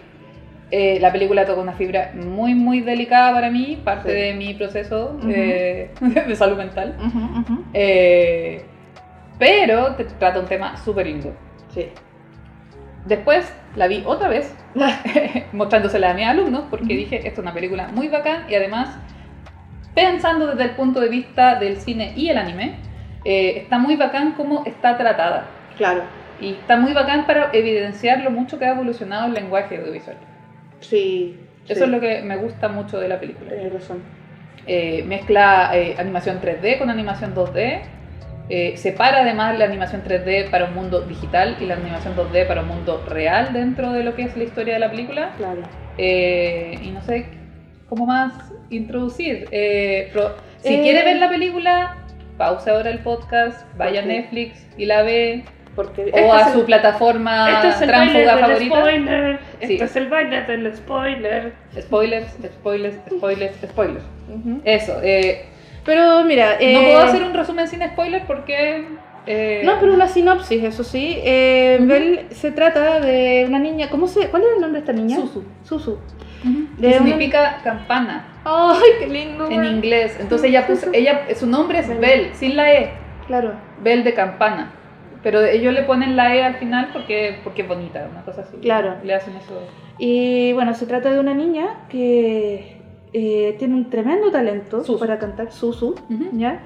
Eh, 0.70 0.98
la 1.00 1.10
película 1.10 1.46
toca 1.46 1.62
una 1.62 1.72
fibra 1.72 2.12
muy, 2.14 2.54
muy 2.54 2.82
delicada 2.82 3.32
para 3.32 3.50
mí, 3.50 3.80
parte 3.82 4.10
Sí. 4.10 4.16
de 4.16 4.34
mi 4.34 4.52
proceso 4.52 5.18
eh, 5.26 5.90
de 6.00 6.36
salud 6.36 6.58
mental. 6.58 6.94
Eh, 7.72 8.64
pero 9.38 9.96
trata 10.18 10.40
un 10.40 10.46
tema 10.46 10.76
súper 10.76 11.06
lindo. 11.06 11.34
Sí. 11.74 11.86
Después 13.06 13.50
la 13.76 13.86
vi 13.88 14.02
otra 14.04 14.28
vez, 14.28 14.54
mostrándosela 15.52 16.10
a 16.10 16.14
mis 16.14 16.26
alumnos, 16.26 16.64
porque 16.68 16.94
dije, 16.94 17.16
esta 17.16 17.28
es 17.28 17.38
una 17.38 17.54
película 17.54 17.88
muy 17.94 18.08
bacán 18.08 18.42
y 18.50 18.54
además, 18.54 18.90
pensando 19.94 20.48
desde 20.48 20.64
el 20.64 20.70
punto 20.72 21.00
de 21.00 21.08
vista 21.08 21.58
del 21.58 21.78
cine 21.78 22.12
y 22.14 22.28
el 22.28 22.36
anime, 22.36 22.74
eh, 23.24 23.54
está 23.58 23.78
muy 23.78 23.96
bacán 23.96 24.32
cómo 24.32 24.64
está 24.66 24.96
tratada. 24.96 25.46
Claro. 25.76 26.02
Y 26.40 26.52
está 26.52 26.76
muy 26.76 26.92
bacán 26.92 27.26
para 27.26 27.50
evidenciar 27.52 28.20
lo 28.22 28.30
mucho 28.30 28.58
que 28.58 28.64
ha 28.66 28.70
evolucionado 28.72 29.26
el 29.26 29.34
lenguaje 29.34 29.76
audiovisual. 29.76 30.16
Sí. 30.80 31.38
Eso 31.68 31.84
es 31.84 31.90
lo 31.90 32.00
que 32.00 32.22
me 32.22 32.36
gusta 32.36 32.68
mucho 32.68 32.98
de 32.98 33.08
la 33.08 33.20
película. 33.20 33.50
Tienes 33.50 33.72
razón. 33.72 34.02
Eh, 34.66 35.02
mezcla 35.06 35.70
eh, 35.74 35.94
animación 35.98 36.40
3D 36.40 36.78
con 36.78 36.90
animación 36.90 37.34
2D. 37.34 37.80
eh, 38.50 38.76
separa 38.78 39.18
además 39.20 39.58
la 39.58 39.66
animación 39.66 40.02
3D 40.02 40.48
para 40.50 40.64
un 40.66 40.74
mundo 40.74 41.02
digital 41.02 41.56
y 41.60 41.66
la 41.66 41.74
animación 41.74 42.16
2D 42.16 42.46
para 42.46 42.62
un 42.62 42.68
mundo 42.68 43.04
real 43.06 43.52
dentro 43.52 43.92
de 43.92 44.02
lo 44.04 44.14
que 44.14 44.22
es 44.22 44.34
la 44.38 44.44
historia 44.44 44.74
de 44.74 44.80
la 44.80 44.90
película. 44.90 45.32
Claro. 45.36 45.60
Eh, 45.98 46.78
y 46.82 46.88
no 46.90 47.02
sé 47.02 47.26
cómo 47.90 48.06
más 48.06 48.32
introducir. 48.70 49.46
Eh, 49.50 50.10
si 50.62 50.74
Eh. 50.76 50.80
quiere 50.82 51.04
ver 51.04 51.16
la 51.18 51.28
película, 51.28 51.97
pausa 52.38 52.70
ahora 52.70 52.90
el 52.90 53.00
podcast, 53.00 53.66
vaya 53.76 54.00
a. 54.00 54.04
Netflix 54.06 54.66
y 54.78 54.86
la 54.86 55.02
ve. 55.02 55.44
Porque 55.76 56.02
O 56.02 56.06
este 56.06 56.20
a 56.22 56.52
su 56.52 56.60
el- 56.60 56.64
plataforma 56.66 57.50
este 57.52 57.68
es 57.68 57.80
el 57.82 57.90
favorita. 57.90 58.80
spoiler. 58.80 59.38
Sí. 59.60 59.72
Este 59.74 59.84
es 59.84 59.96
el 59.96 60.08
baile 60.08 60.42
del 60.42 60.74
spoiler. 60.76 61.52
Spoilers, 61.80 62.32
spoilers, 62.58 62.96
spoilers, 63.10 63.54
spoilers. 63.62 64.04
Eso. 64.64 64.98
eh, 65.02 65.44
Pero 65.84 66.24
mira, 66.24 66.56
eh, 66.58 66.72
No 66.74 66.80
puedo 66.82 66.98
hacer 66.98 67.22
un 67.22 67.32
resumen 67.34 67.68
sin 67.68 67.82
spoiler 67.82 68.22
porque 68.26 68.86
Eh, 69.30 69.60
No, 69.64 69.74
pero 69.78 69.92
una 69.92 70.08
sinopsis, 70.08 70.64
eso 70.64 70.82
sí. 70.82 71.18
Eh, 71.22 72.26
se 72.30 72.50
trata 72.50 72.98
de 72.98 73.44
una 73.46 73.58
niña. 73.58 73.88
¿Cómo 73.90 74.06
se, 74.08 74.28
¿Cuál 74.30 74.42
es 74.42 74.48
el 74.56 74.60
nombre 74.62 74.80
de 74.80 74.86
esta 74.86 74.92
niña? 74.94 75.16
Susu. 75.16 75.44
Susu. 75.64 75.98
Ujú. 76.44 76.66
de 76.76 76.80
que 76.90 76.96
una- 76.96 76.98
significa 77.06 77.60
campana 77.64 78.26
¡Ay, 78.44 78.90
qué 79.00 79.06
lindo! 79.08 79.48
en 79.50 79.56
güey. 79.56 79.70
inglés. 79.72 80.16
Entonces 80.20 80.48
ella 80.50 80.66
puso, 80.66 80.88
ella, 80.92 81.22
su 81.34 81.46
nombre 81.46 81.80
es 81.80 81.88
Belle. 81.88 82.00
Bell, 82.00 82.30
sin 82.34 82.56
la 82.56 82.72
E, 82.72 82.90
Claro. 83.26 83.52
Bell 83.82 84.04
de 84.04 84.14
campana. 84.14 84.72
Pero 85.22 85.42
ellos 85.44 85.74
le 85.74 85.82
ponen 85.82 86.16
la 86.16 86.34
E 86.34 86.42
al 86.44 86.54
final 86.54 86.90
porque, 86.92 87.40
porque 87.44 87.62
es 87.62 87.68
bonita, 87.68 88.08
una 88.10 88.22
cosa 88.22 88.42
así. 88.42 88.56
Claro. 88.58 88.94
Le 89.02 89.14
hacen 89.14 89.34
eso. 89.36 89.60
Y 89.98 90.52
bueno, 90.52 90.72
se 90.74 90.86
trata 90.86 91.10
de 91.12 91.18
una 91.20 91.34
niña 91.34 91.66
que 91.88 92.76
eh, 93.12 93.56
tiene 93.58 93.74
un 93.74 93.90
tremendo 93.90 94.30
talento 94.30 94.78
Susu. 94.84 94.98
para 94.98 95.18
cantar, 95.18 95.50
Susu, 95.50 95.96
Ujú. 96.08 96.28
¿ya? 96.34 96.60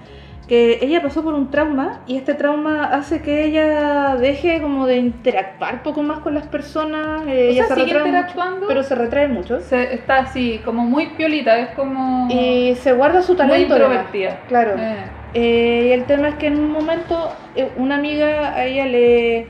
Que 0.53 0.81
ella 0.83 1.01
pasó 1.01 1.23
por 1.25 1.33
un 1.33 1.51
trauma 1.51 2.01
y 2.07 2.19
este 2.19 2.35
trauma 2.35 2.85
hace 2.93 3.23
que 3.23 3.47
ella 3.47 4.17
deje 4.17 4.61
como 4.61 4.87
de 4.87 4.99
interactuar 4.99 5.83
poco 5.83 6.03
más 6.03 6.19
con 6.19 6.35
las 6.35 6.47
personas. 6.47 7.23
eh, 7.27 7.47
O 7.49 7.53
ella 7.53 7.65
sea, 7.69 7.75
se 7.77 7.81
sigue 7.85 7.95
mucho, 7.95 8.07
interactuando, 8.07 8.67
pero 8.69 8.83
se 8.83 8.95
retrae 8.95 9.29
mucho. 9.29 9.61
se- 9.61 9.95
está 9.95 10.17
así, 10.19 10.61
como 10.63 10.83
muy 10.85 11.07
piolita, 11.17 11.57
es 11.59 11.71
como 11.71 12.29
Y 12.31 12.75
se 12.75 12.93
guarda 12.93 13.23
su 13.23 13.33
muy 13.33 13.39
talento. 13.39 13.75
además. 13.77 13.93
introvertida. 14.13 14.41
Claro. 14.47 14.75
Eh, 14.79 15.05
Eh, 15.35 15.87
y 15.89 15.93
el 15.93 16.05
tema 16.05 16.29
es 16.29 16.35
que 16.35 16.49
en 16.49 16.59
un 16.59 16.71
momento 16.71 17.31
una 17.79 17.95
amiga 17.95 18.53
a 18.55 18.67
ella 18.67 18.85
le, 18.85 19.47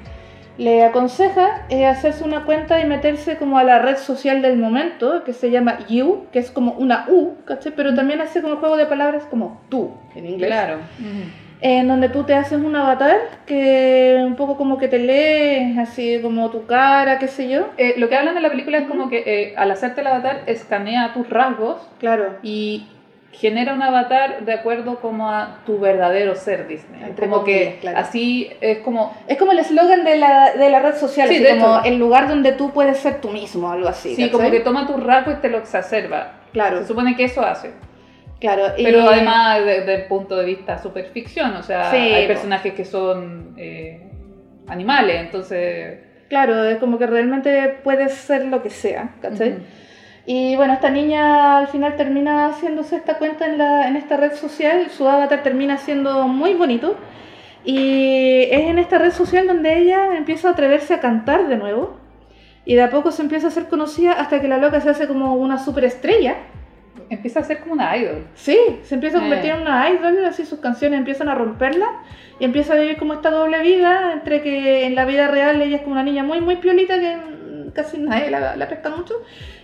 le 0.59 0.85
aconseja 0.85 1.67
eh, 1.71 1.87
hacerse 1.87 2.25
una 2.25 2.45
cuenta 2.45 2.81
y 2.81 2.87
meterse 2.87 3.37
como 3.37 3.59
a 3.59 3.65
la 3.65 3.79
red 3.79 3.97
social 3.97 4.43
del 4.43 4.57
momento, 4.59 5.25
que 5.25 5.33
se 5.33 5.51
llama 5.51 5.79
You, 5.89 6.27
que 6.33 6.39
es 6.39 6.51
como 6.51 6.73
una 6.73 7.07
U, 7.09 7.37
¿cachai? 7.47 7.73
Pero 7.75 7.95
también 7.95 8.21
hace 8.21 8.43
como 8.43 8.57
juego 8.57 8.77
de 8.77 8.87
palabras 8.87 9.25
como 9.31 9.61
tú, 9.69 9.93
en 10.15 10.27
inglés. 10.27 10.49
claro. 10.51 10.77
En 11.65 11.87
donde 11.87 12.09
tú 12.09 12.25
te 12.25 12.35
haces 12.35 12.59
un 12.61 12.75
avatar 12.75 13.17
que 13.47 14.21
un 14.27 14.35
poco 14.35 14.57
como 14.57 14.79
que 14.79 14.89
te 14.89 14.99
lee, 14.99 15.79
así 15.79 16.19
como 16.21 16.51
tu 16.51 16.67
cara, 16.67 17.21
qué 17.21 17.29
sé 17.29 17.49
yo. 17.49 17.69
Eh, 17.79 17.95
lo 17.99 18.09
que 18.09 18.17
hablan 18.17 18.37
en 18.37 18.43
la 18.43 18.51
película 18.51 18.79
es 18.79 18.89
como 18.89 19.09
que 19.09 19.23
eh, 19.25 19.55
al 19.57 19.71
hacerte 19.71 20.01
el 20.01 20.09
avatar 20.09 20.43
escanea 20.47 21.13
tus 21.15 21.31
rasgos 21.31 21.77
Claro. 22.01 22.35
y 22.43 22.89
genera 23.33 23.73
un 23.75 23.83
avatar 23.83 24.45
de 24.45 24.53
acuerdo 24.53 25.01
como 25.01 25.31
a 25.31 25.61
tu 25.65 25.79
verdadero 25.81 26.35
ser 26.35 26.69
Disney. 26.69 27.03
Entre 27.03 27.27
como 27.29 27.45
que 27.45 27.53
comillas, 27.59 27.81
claro. 27.81 27.99
así 27.99 28.51
es 28.61 28.79
como 28.79 29.17
Es 29.27 29.39
como 29.39 29.53
el 29.53 29.59
eslogan 29.59 30.05
de 30.05 30.19
la, 30.19 30.53
de 30.53 30.69
la 30.71 30.81
red 30.81 30.95
social, 30.97 31.29
Sí, 31.29 31.37
así 31.37 31.43
de 31.45 31.59
como 31.59 31.79
hecho. 31.79 31.85
el 31.87 31.99
lugar 31.99 32.29
donde 32.29 32.53
tú 32.53 32.71
puedes 32.73 32.99
ser 32.99 33.21
tú 33.21 33.31
mismo, 33.31 33.71
algo 33.73 33.89
así. 33.89 34.11
sí, 34.15 34.23
¿cachai? 34.25 34.31
como 34.31 34.51
que 34.51 34.61
toma 34.61 34.87
tus 34.87 35.03
rasgos 35.03 35.35
y 35.39 35.41
te 35.41 35.49
lo 35.49 35.59
exacerba. 35.59 36.33
Claro, 36.53 36.81
Se 36.83 36.89
supone 36.89 37.17
que 37.17 37.25
eso 37.25 37.41
hace. 37.45 37.71
claro. 38.39 38.65
y- 38.77 38.85
Pero 38.85 39.01
además 39.09 39.65
desde 39.65 39.95
el 39.95 40.05
punto 40.05 40.37
de 40.37 40.45
vista 40.45 40.79
super 40.79 41.07
ficción, 41.07 41.57
o 41.57 41.63
sea, 41.63 41.91
Sí, 41.91 41.97
hay 41.97 42.27
personajes 42.27 42.75
que 42.75 42.85
son 42.85 43.55
eh, 43.57 44.11
animales, 44.69 45.21
entonces... 45.21 45.99
Claro, 46.29 46.65
es 46.65 46.79
como 46.79 46.99
que 46.99 47.07
realmente 47.07 47.79
puedes 47.85 48.13
ser 48.15 48.45
lo 48.47 48.63
que 48.63 48.71
sea, 48.71 49.11
¿cachai? 49.21 49.51
Ujú. 49.53 49.61
Y 50.25 50.55
bueno, 50.57 50.75
esta 50.75 50.91
niña 50.91 51.59
al 51.59 51.69
final 51.69 51.97
termina 51.97 52.47
haciéndose 52.49 52.97
esta 52.97 53.19
cuenta 53.19 53.47
en, 53.47 53.59
la, 53.59 53.89
en 53.89 53.97
esta 53.97 54.17
red 54.17 54.33
social, 54.35 54.89
su 54.91 55.09
avatar 55.09 55.43
termina 55.43 55.79
siendo 55.79 56.29
muy 56.29 56.55
bonito. 56.55 56.97
Y 57.65 58.43
es 58.51 58.63
en 58.63 58.79
esta 58.79 58.99
red 58.99 59.13
social 59.13 59.47
donde 59.47 59.79
ella 59.79 60.17
empieza 60.17 60.49
a 60.49 60.53
atreverse 60.53 60.95
a 60.95 61.01
cantar 61.01 61.49
de 61.49 61.57
nuevo. 61.57 61.97
Y 62.65 62.77
de 62.77 62.83
a 62.83 62.91
poco 62.91 63.11
se 63.11 63.23
empieza 63.23 63.49
a 63.49 63.51
ser 63.51 63.69
conocida 63.69 64.13
hasta 64.13 64.41
que 64.41 64.47
la 64.49 64.59
loca 64.59 64.81
se 64.81 64.91
hace 64.91 65.09
como 65.09 65.35
una 65.35 65.59
superestrella. 65.59 66.37
Empieza 67.11 67.41
a 67.41 67.43
ser 67.45 67.61
como 67.61 67.73
una 67.75 67.97
idol. 67.97 68.27
Sí, 68.35 68.57
se 68.85 68.95
empieza 68.95 69.19
a 69.19 69.21
convertir 69.21 69.51
Eh. 69.51 69.55
en 69.55 69.63
una 69.63 69.91
idol, 69.91 70.25
así 70.25 70.45
sus 70.47 70.61
canciones 70.61 70.99
empiezan 70.99 71.29
a 71.29 71.35
romperla 71.35 71.87
y 72.39 72.45
empieza 72.45 72.75
a 72.75 72.77
vivir 72.77 72.97
como 72.97 73.15
esta 73.15 73.31
doble 73.31 73.61
vida, 73.61 74.13
entre 74.13 74.41
que 74.43 74.87
en 74.87 74.95
la 74.95 75.05
vida 75.05 75.29
real 75.29 75.61
ella 75.61 75.77
es 75.77 75.83
como 75.83 75.95
una 75.95 76.05
niña 76.05 76.23
muy, 76.23 76.41
muy 76.41 76.57
piolita 76.57 76.99
que 76.99 77.17
casi 77.75 77.99
nadie 77.99 78.31
la, 78.31 78.57
la 78.57 78.69
pesca 78.69 78.91
mucho 78.91 79.15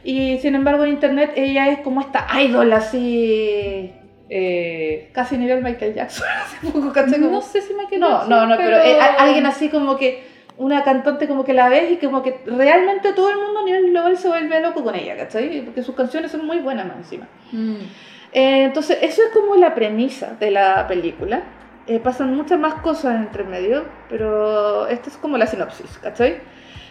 y 0.04 0.38
sin 0.38 0.54
embargo 0.54 0.84
en 0.84 0.90
internet 0.90 1.32
ella 1.36 1.68
es 1.68 1.80
como 1.80 2.00
esta 2.00 2.26
idol 2.40 2.72
así, 2.72 3.92
Eh, 4.30 5.08
casi 5.14 5.38
nivel 5.38 5.62
Michael 5.62 5.94
Jackson, 5.94 6.26
poco. 6.72 6.92
Como- 6.92 7.30
no 7.30 7.40
sé 7.40 7.62
si 7.62 7.72
quedé 7.88 7.98
no, 7.98 8.24
no, 8.26 8.46
no, 8.46 8.56
pero, 8.58 8.76
eh, 8.76 9.00
a- 9.00 9.22
alguien 9.24 9.46
así 9.46 9.70
como 9.70 9.96
que 9.96 10.22
una 10.58 10.82
cantante 10.82 11.26
como 11.28 11.44
que 11.44 11.54
la 11.54 11.68
ves 11.70 11.92
y 11.92 11.96
como 11.96 12.22
que 12.22 12.40
realmente 12.44 13.12
todo 13.14 13.30
el 13.30 13.36
mundo 13.36 13.60
a 13.60 13.64
nivel 13.64 13.90
global 13.90 14.16
se 14.18 14.28
vuelve 14.28 14.60
loco 14.60 14.82
con 14.84 14.94
ella, 14.94 15.16
¿cachai? 15.16 15.62
Porque 15.62 15.82
sus 15.82 15.94
canciones 15.94 16.30
son 16.32 16.44
muy 16.44 16.58
buenas 16.58 16.86
más 16.86 16.96
encima. 16.98 17.26
Mm. 17.52 17.76
Eh, 18.32 18.64
entonces, 18.64 18.98
eso 19.00 19.22
es 19.22 19.30
como 19.32 19.54
la 19.56 19.74
premisa 19.74 20.36
de 20.38 20.50
la 20.50 20.86
película. 20.88 21.42
Eh, 21.86 21.98
pasan 22.00 22.34
muchas 22.36 22.58
más 22.58 22.74
cosas 22.82 23.14
entre 23.16 23.44
medio, 23.44 23.84
pero 24.10 24.86
esta 24.88 25.08
es 25.08 25.16
como 25.16 25.38
la 25.38 25.46
sinopsis, 25.46 25.96
¿cachai? 26.02 26.36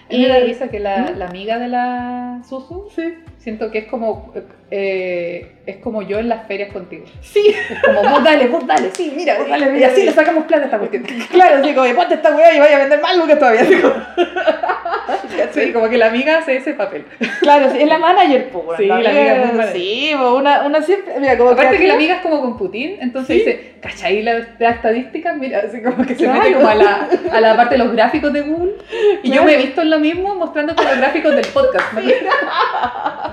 Y 0.09 0.19
me 0.21 0.27
da 0.29 0.39
risa 0.39 0.69
que 0.69 0.79
la, 0.79 1.11
¿Mm? 1.13 1.17
la 1.17 1.27
amiga 1.27 1.59
de 1.59 1.67
la 1.67 2.41
Susu, 2.47 2.87
Sí. 2.95 3.13
siento 3.37 3.71
que 3.71 3.79
es 3.79 3.85
como 3.87 4.31
eh, 4.69 5.53
es 5.65 5.77
como 5.77 6.01
yo 6.01 6.19
en 6.19 6.29
las 6.29 6.47
ferias 6.47 6.71
contigo. 6.73 7.05
Sí, 7.21 7.53
Es 7.69 7.81
como 7.83 8.01
vos 8.09 8.23
dale, 8.23 8.47
vos 8.47 8.65
dale, 8.67 8.89
sí, 8.93 9.13
mira, 9.15 9.37
Vos 9.37 9.49
dale, 9.49 9.77
y 9.79 9.83
así 9.83 10.01
sí. 10.01 10.05
le 10.05 10.11
sacamos 10.13 10.45
plata 10.45 10.63
a 10.63 10.65
esta 10.65 10.77
cuestión. 10.79 11.03
claro, 11.31 11.57
así 11.63 11.73
como, 11.73 11.93
ponte 11.95 12.15
esta 12.15 12.35
weá 12.35 12.53
y 12.55 12.59
vaya 12.59 12.75
a 12.77 12.79
vender 12.79 13.01
más 13.01 13.17
lucas 13.17 13.39
todavía. 13.39 13.61
así 13.61 13.75
como- 13.81 13.93
Sí, 15.53 15.71
como 15.71 15.89
que 15.89 15.97
la 15.97 16.07
amiga 16.07 16.37
hace 16.39 16.57
ese 16.57 16.73
papel. 16.73 17.05
claro, 17.39 17.71
sí, 17.71 17.77
es 17.81 17.87
la 17.87 17.97
manager, 17.97 18.49
pues. 18.49 18.77
Sí, 18.77 18.85
la 18.85 18.95
amiga 18.95 19.35
es 19.45 19.53
manager. 19.53 19.73
Sí, 19.75 20.11
una, 20.13 20.65
una 20.65 20.81
siempre, 20.81 21.13
mira, 21.19 21.37
como 21.37 21.51
Aparte 21.51 21.71
que 21.71 21.77
creativa. 21.77 21.87
la 21.93 21.95
amiga 21.95 22.15
es 22.15 22.21
como 22.21 22.41
con 22.41 22.57
Putin, 22.57 22.97
entonces 23.01 23.27
Sí. 23.37 23.39
dice, 23.39 23.73
¿cachai 23.81 24.21
la, 24.21 24.47
la 24.59 24.69
estadística? 24.71 25.33
Mira, 25.33 25.63
así 25.65 25.81
como 25.81 26.05
que 26.05 26.15
se 26.15 26.23
Claro. 26.25 26.39
mete 26.41 26.53
como 26.53 26.67
a 26.67 26.75
la, 26.75 27.09
a 27.31 27.41
la 27.41 27.55
parte 27.55 27.75
de 27.77 27.83
los 27.83 27.93
gráficos 27.93 28.33
de 28.33 28.41
Google. 28.41 28.73
Y 29.23 29.27
yo 29.29 29.33
Claro. 29.33 29.45
me 29.47 29.53
he 29.53 29.57
visto 29.57 29.81
en 29.81 29.89
lo 29.89 29.99
mismo 29.99 30.35
mostrándote 30.35 30.83
los 30.83 30.97
gráficos 30.97 31.35
del 31.35 31.47
podcast. 31.47 31.93
¿no? 31.93 32.01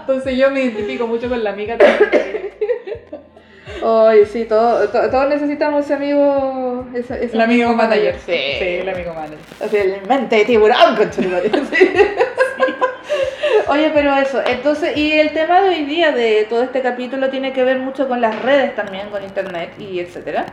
Entonces 0.00 0.36
yo 0.36 0.50
me 0.50 0.60
identifico 0.62 1.06
mucho 1.06 1.23
con 1.28 1.42
la 1.44 1.50
amiga 1.50 1.76
también. 1.78 2.10
Ay, 3.86 4.24
sí, 4.26 4.44
todo, 4.44 4.88
to- 4.88 5.10
todos 5.10 5.28
necesitamos 5.28 5.84
ese 5.84 5.94
amigo. 5.94 6.86
Ese, 6.94 7.22
ese 7.24 7.34
El 7.34 7.40
amigo 7.42 7.72
manager. 7.74 8.14
Sí. 8.24 8.32
Sí, 8.58 8.64
el 8.64 8.88
amigo 8.88 9.12
manager. 9.14 9.38
Así, 9.62 9.76
el 9.76 10.06
mente 10.08 10.36
de 10.36 10.44
tiburón, 10.44 10.96
conchetumare. 10.96 11.50
Sí. 11.50 11.90
Oye, 13.68 13.90
pero 13.94 14.14
eso, 14.16 14.42
entonces, 14.46 14.96
y 14.96 15.12
el 15.12 15.30
tema 15.32 15.62
de 15.62 15.70
hoy 15.70 15.84
día 15.84 16.12
de 16.12 16.44
todo 16.48 16.62
este 16.62 16.82
capítulo 16.82 17.30
tiene 17.30 17.52
que 17.52 17.64
ver 17.64 17.78
mucho 17.78 18.06
con 18.08 18.20
las 18.20 18.40
redes 18.42 18.74
también, 18.76 19.08
con 19.08 19.24
internet 19.24 19.70
y 19.78 19.98
etcétera. 20.00 20.46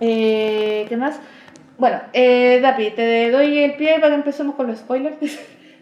Eh, 0.00 0.86
¿Qué 0.88 0.96
más? 0.96 1.18
Bueno, 1.78 2.00
eh, 2.12 2.60
Dapi, 2.62 2.90
te 2.90 3.30
doy 3.30 3.58
el 3.58 3.74
pie 3.74 3.94
para 3.96 4.08
que 4.10 4.14
empecemos 4.16 4.54
con 4.54 4.66
los 4.68 4.78
spoilers. 4.78 5.16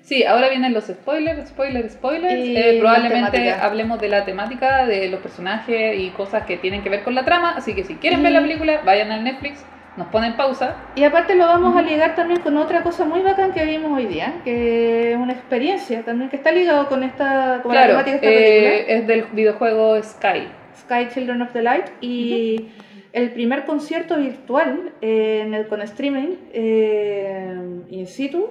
Sí, 0.03 0.25
ahora 0.25 0.49
vienen 0.49 0.73
los 0.75 0.85
spoilers, 0.87 1.49
spoilers, 1.49 1.93
spoilers. 1.93 2.35
Y 2.45 2.57
Eh, 2.57 2.77
probablemente 2.81 3.51
hablemos 3.53 4.01
de 4.01 4.09
la 4.09 4.25
temática, 4.25 4.85
de 4.87 5.09
los 5.09 5.21
personajes 5.21 5.99
y 5.99 6.11
cosas 6.11 6.45
que 6.45 6.57
tienen 6.57 6.83
que 6.83 6.91
ver 6.91 7.03
con 7.03 7.15
la 7.15 7.25
trama. 7.25 7.55
Así 7.57 7.75
que 7.75 7.85
si 7.85 7.95
quieren 7.95 8.23
ver 8.23 8.33
la 8.33 8.41
película, 8.41 8.81
vayan 8.85 9.13
al 9.13 9.23
Netflix, 9.23 9.65
nos 9.97 10.09
ponen 10.09 10.37
pausa. 10.37 10.75
Y 10.97 11.05
aparte 11.05 11.35
lo 11.37 11.47
vamos 11.47 11.77
a 11.77 11.83
ligar 11.83 12.15
también 12.17 12.41
con 12.41 12.57
otra 12.57 12.83
cosa 12.83 13.05
muy 13.05 13.21
bacán 13.21 13.53
que 13.53 13.65
vimos 13.65 13.93
hoy 13.97 14.07
día, 14.07 14.35
que 14.45 15.13
es 15.13 15.17
una 15.17 15.35
experiencia 15.35 16.03
también 16.03 16.29
que 16.31 16.37
está 16.37 16.51
ligado 16.51 16.89
con 16.89 17.05
esta 17.05 17.61
con 17.63 17.73
la 17.75 17.87
temática 17.87 18.11
de 18.11 18.17
esta 18.17 18.29
película. 18.29 18.75
eh, 18.75 18.85
es 18.99 19.07
del 19.07 19.25
videojuego 19.33 20.03
Sky. 20.03 20.49
Sky 20.81 21.09
Children 21.15 21.43
of 21.43 21.53
the 21.53 21.63
Light 21.63 21.87
y 22.01 22.71
el 23.13 23.31
primer 23.31 23.67
concierto 23.67 24.17
virtual 24.17 24.93
eh, 25.01 25.43
en 25.45 25.55
el, 25.55 25.69
con 25.69 25.81
streaming 25.83 26.37
eh, 26.53 27.57
in 27.91 28.07
situ 28.07 28.49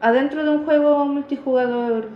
adentro 0.00 0.44
de 0.44 0.50
un 0.50 0.64
juego 0.64 1.04
multijugador 1.06 2.08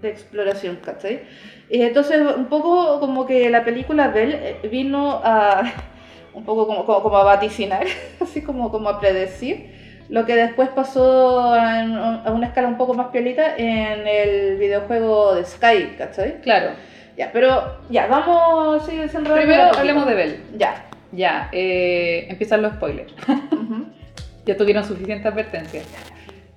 de 0.00 0.08
exploración, 0.08 0.76
¿cachai? 0.84 1.22
Y 1.68 1.82
entonces 1.82 2.20
un 2.36 2.46
poco 2.46 3.00
como 3.00 3.26
que 3.26 3.50
la 3.50 3.64
película 3.64 4.08
Bell 4.08 4.32
eh, 4.34 4.68
vino 4.70 5.20
a 5.24 5.62
un 6.34 6.44
poco 6.44 6.66
como, 6.66 6.84
como, 6.86 7.02
como 7.02 7.16
a 7.16 7.24
vaticinar, 7.24 7.86
así 8.20 8.42
como, 8.42 8.70
como 8.70 8.88
a 8.88 9.00
predecir 9.00 9.74
lo 10.08 10.24
que 10.24 10.36
después 10.36 10.68
pasó 10.68 11.56
en- 11.56 11.96
a 11.96 12.30
una 12.32 12.46
escala 12.46 12.68
un 12.68 12.76
poco 12.76 12.94
más 12.94 13.08
piolita 13.08 13.56
en 13.56 14.06
el 14.06 14.56
videojuego 14.56 15.34
de 15.34 15.44
Sky, 15.44 15.94
¿cachai? 15.98 16.40
Claro. 16.42 16.70
Ya, 17.16 17.30
pero 17.32 17.78
ya, 17.88 18.06
vamos 18.06 18.86
a 18.88 18.92
ir 18.92 19.00
desenredando 19.00 19.34
Primero 19.42 19.70
hablemos 19.76 20.06
de 20.06 20.14
Bell. 20.14 20.40
Ya. 20.56 20.84
Ya, 21.12 21.48
eh, 21.52 22.26
empiezan 22.28 22.62
los 22.62 22.74
spoilers. 22.74 23.12
Ujú. 23.50 23.86
ya 24.46 24.56
tuvieron 24.56 24.84
suficiente 24.84 25.26
advertencia. 25.26 25.82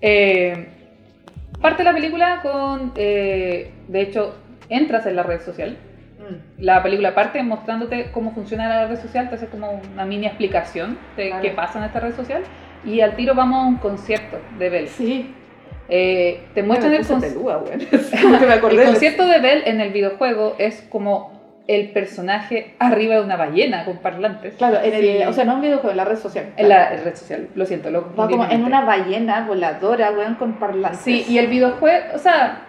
Eh, 0.01 0.67
parte 1.61 1.83
la 1.83 1.93
película 1.93 2.39
con, 2.41 2.93
eh, 2.95 3.71
de 3.87 4.01
hecho, 4.01 4.35
entras 4.69 5.05
en 5.05 5.15
la 5.15 5.23
red 5.23 5.41
social. 5.41 5.77
Mm. 6.19 6.61
La 6.63 6.81
película 6.83 7.15
parte 7.15 7.41
mostrándote 7.43 8.11
cómo 8.11 8.31
funciona 8.33 8.69
la 8.69 8.87
red 8.87 8.99
social, 8.99 9.29
te 9.29 9.35
hace 9.35 9.47
como 9.47 9.81
una 9.93 10.05
mini 10.05 10.25
explicación 10.27 10.97
de 11.17 11.27
Claro. 11.27 11.41
qué 11.41 11.49
pasa 11.51 11.79
en 11.79 11.85
esta 11.85 11.99
red 11.99 12.15
social. 12.15 12.43
Y 12.85 13.01
al 13.01 13.15
tiro 13.15 13.35
vamos 13.35 13.63
a 13.63 13.67
un 13.67 13.75
concierto 13.77 14.37
de 14.57 14.69
Bell. 14.69 14.87
Sí. 14.87 15.33
Eh, 15.91 16.41
te 16.53 16.61
muestran 16.63 16.93
el, 16.93 17.05
con- 17.05 17.23
el 18.71 18.77
de- 18.77 18.85
concierto 18.85 19.25
de 19.27 19.39
Bell 19.39 19.63
en 19.65 19.81
el 19.81 19.91
videojuego 19.91 20.55
es 20.59 20.85
como 20.89 21.38
el 21.69 21.91
personaje 21.91 22.73
arriba 22.79 23.13
de 23.15 23.21
una 23.21 23.37
ballena 23.37 23.85
con 23.85 23.97
parlantes. 23.99 24.55
Claro, 24.55 24.79
en 24.83 24.91
Sí. 24.91 25.07
el, 25.07 25.27
o 25.27 25.33
sea, 25.33 25.45
no 25.45 25.53
en 25.53 25.61
videojuego, 25.61 25.91
en 25.91 25.97
la 25.97 26.05
red 26.05 26.17
social. 26.17 26.45
En 26.57 26.67
la 26.67 26.89
red 26.89 27.15
social, 27.15 27.47
lo 27.53 27.63
siento, 27.67 27.91
lo 27.91 28.15
Va 28.15 28.27
como 28.27 28.45
en 28.49 28.63
una 28.63 28.81
ballena 28.81 29.45
voladora, 29.45 30.09
weón, 30.11 30.33
con 30.35 30.53
parlantes. 30.59 31.01
Sí, 31.01 31.25
y 31.29 31.37
el 31.37 31.45
videojuego, 31.47 32.15
o 32.15 32.17
sea, 32.17 32.63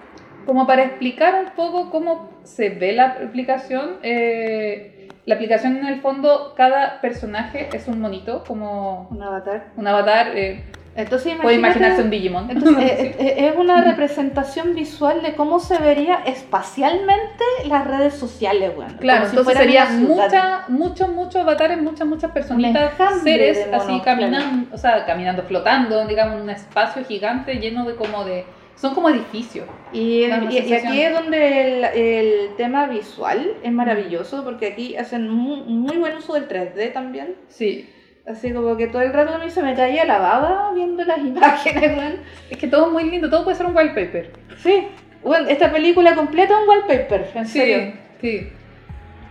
como 0.45 0.67
para 0.67 0.83
explicar 0.85 1.35
un 1.43 1.51
poco 1.57 1.91
cómo 1.91 2.31
se 2.45 2.69
ve 2.69 2.93
la 2.93 3.07
aplicación, 3.27 3.97
eh, 4.03 5.09
la 5.25 5.37
aplicación 5.37 5.79
en 5.79 5.87
el 5.87 6.01
fondo, 6.03 6.53
cada 6.55 7.01
personaje 7.01 7.71
es 7.73 7.89
un 7.89 8.01
monito, 8.03 8.45
como 8.47 9.09
Un 9.11 9.23
avatar. 9.23 9.69
un 9.77 9.87
avatar, 9.87 10.37
eh, 10.37 10.63
Entonces, 11.03 11.35
puede 11.41 11.57
imaginarse 11.57 12.03
un 12.03 12.11
Digimon. 12.11 12.51
Entonces, 12.51 12.77
Sí. 13.01 13.07
eh, 13.07 13.17
eh, 13.19 13.49
es 13.49 13.57
una 13.57 13.83
representación 13.83 14.75
visual 14.75 15.23
de 15.23 15.35
cómo 15.35 15.59
se 15.61 15.79
vería 15.79 16.21
espacialmente 16.27 17.45
las 17.67 17.87
redes 17.87 18.15
sociales, 18.15 18.73
weón. 18.77 18.97
Claro, 18.99 19.25
si 19.27 19.31
entonces 19.31 19.57
sería 19.57 19.87
mucha, 19.87 20.65
muchos, 20.69 21.09
muchos 21.09 21.37
avatares, 21.43 21.81
muchas, 21.81 22.07
muchas 22.07 22.31
personitas, 22.33 22.93
seres 23.23 23.67
así 23.73 24.01
caminando, 24.05 24.75
o 24.75 24.79
sea, 24.79 25.05
caminando, 25.07 25.43
flotando, 25.43 26.07
digamos, 26.07 26.37
en 26.37 26.43
un 26.43 26.51
espacio 26.51 27.05
gigante 27.05 27.55
lleno 27.55 27.85
de 27.87 27.95
como 27.97 28.25
de, 28.25 28.45
son 28.77 28.95
como 28.95 29.09
edificios. 29.09 29.67
Y, 29.93 30.25
una 30.25 30.51
y- 30.53 30.73
aquí 30.73 31.01
es 31.03 31.13
donde 31.13 31.79
el, 31.79 31.85
el 31.85 32.57
tema 32.57 32.87
visual 32.87 33.55
es 33.63 33.73
maravilloso, 33.73 34.45
porque 34.45 34.69
aquí 34.69 34.97
hacen 34.97 35.29
muy, 35.29 35.61
muy 35.63 35.97
buen 35.97 36.17
uso 36.17 36.35
del 36.35 36.49
3D 36.49 36.93
también. 36.93 37.35
Sí, 37.49 37.89
Así 38.27 38.53
como 38.53 38.77
que 38.77 38.87
todo 38.87 39.03
el 39.03 39.13
rato 39.13 39.35
a 39.35 39.39
mí 39.39 39.51
se 39.51 39.63
me 39.63 39.75
caía 39.75 40.05
la 40.05 40.19
baba 40.19 40.73
viendo 40.75 41.05
las 41.05 41.19
imágenes, 41.25 41.97
weón. 41.97 42.17
es 42.51 42.59
que 42.59 42.69
todo 42.69 42.87
es 42.87 42.93
muy 42.93 43.11
lindo, 43.11 43.31
todo 43.31 43.45
puede 43.45 43.57
ser 43.57 43.67
un 43.67 43.75
wallpaper. 43.75 44.31
Sí, 44.59 44.89
bueno, 45.23 45.49
esta 45.49 45.71
película 45.71 46.15
completa 46.15 46.55
un 46.59 46.69
wallpaper, 46.69 47.31
en 47.35 47.47
serio. 47.47 47.93
Sí, 48.21 48.41
sí. 48.41 48.53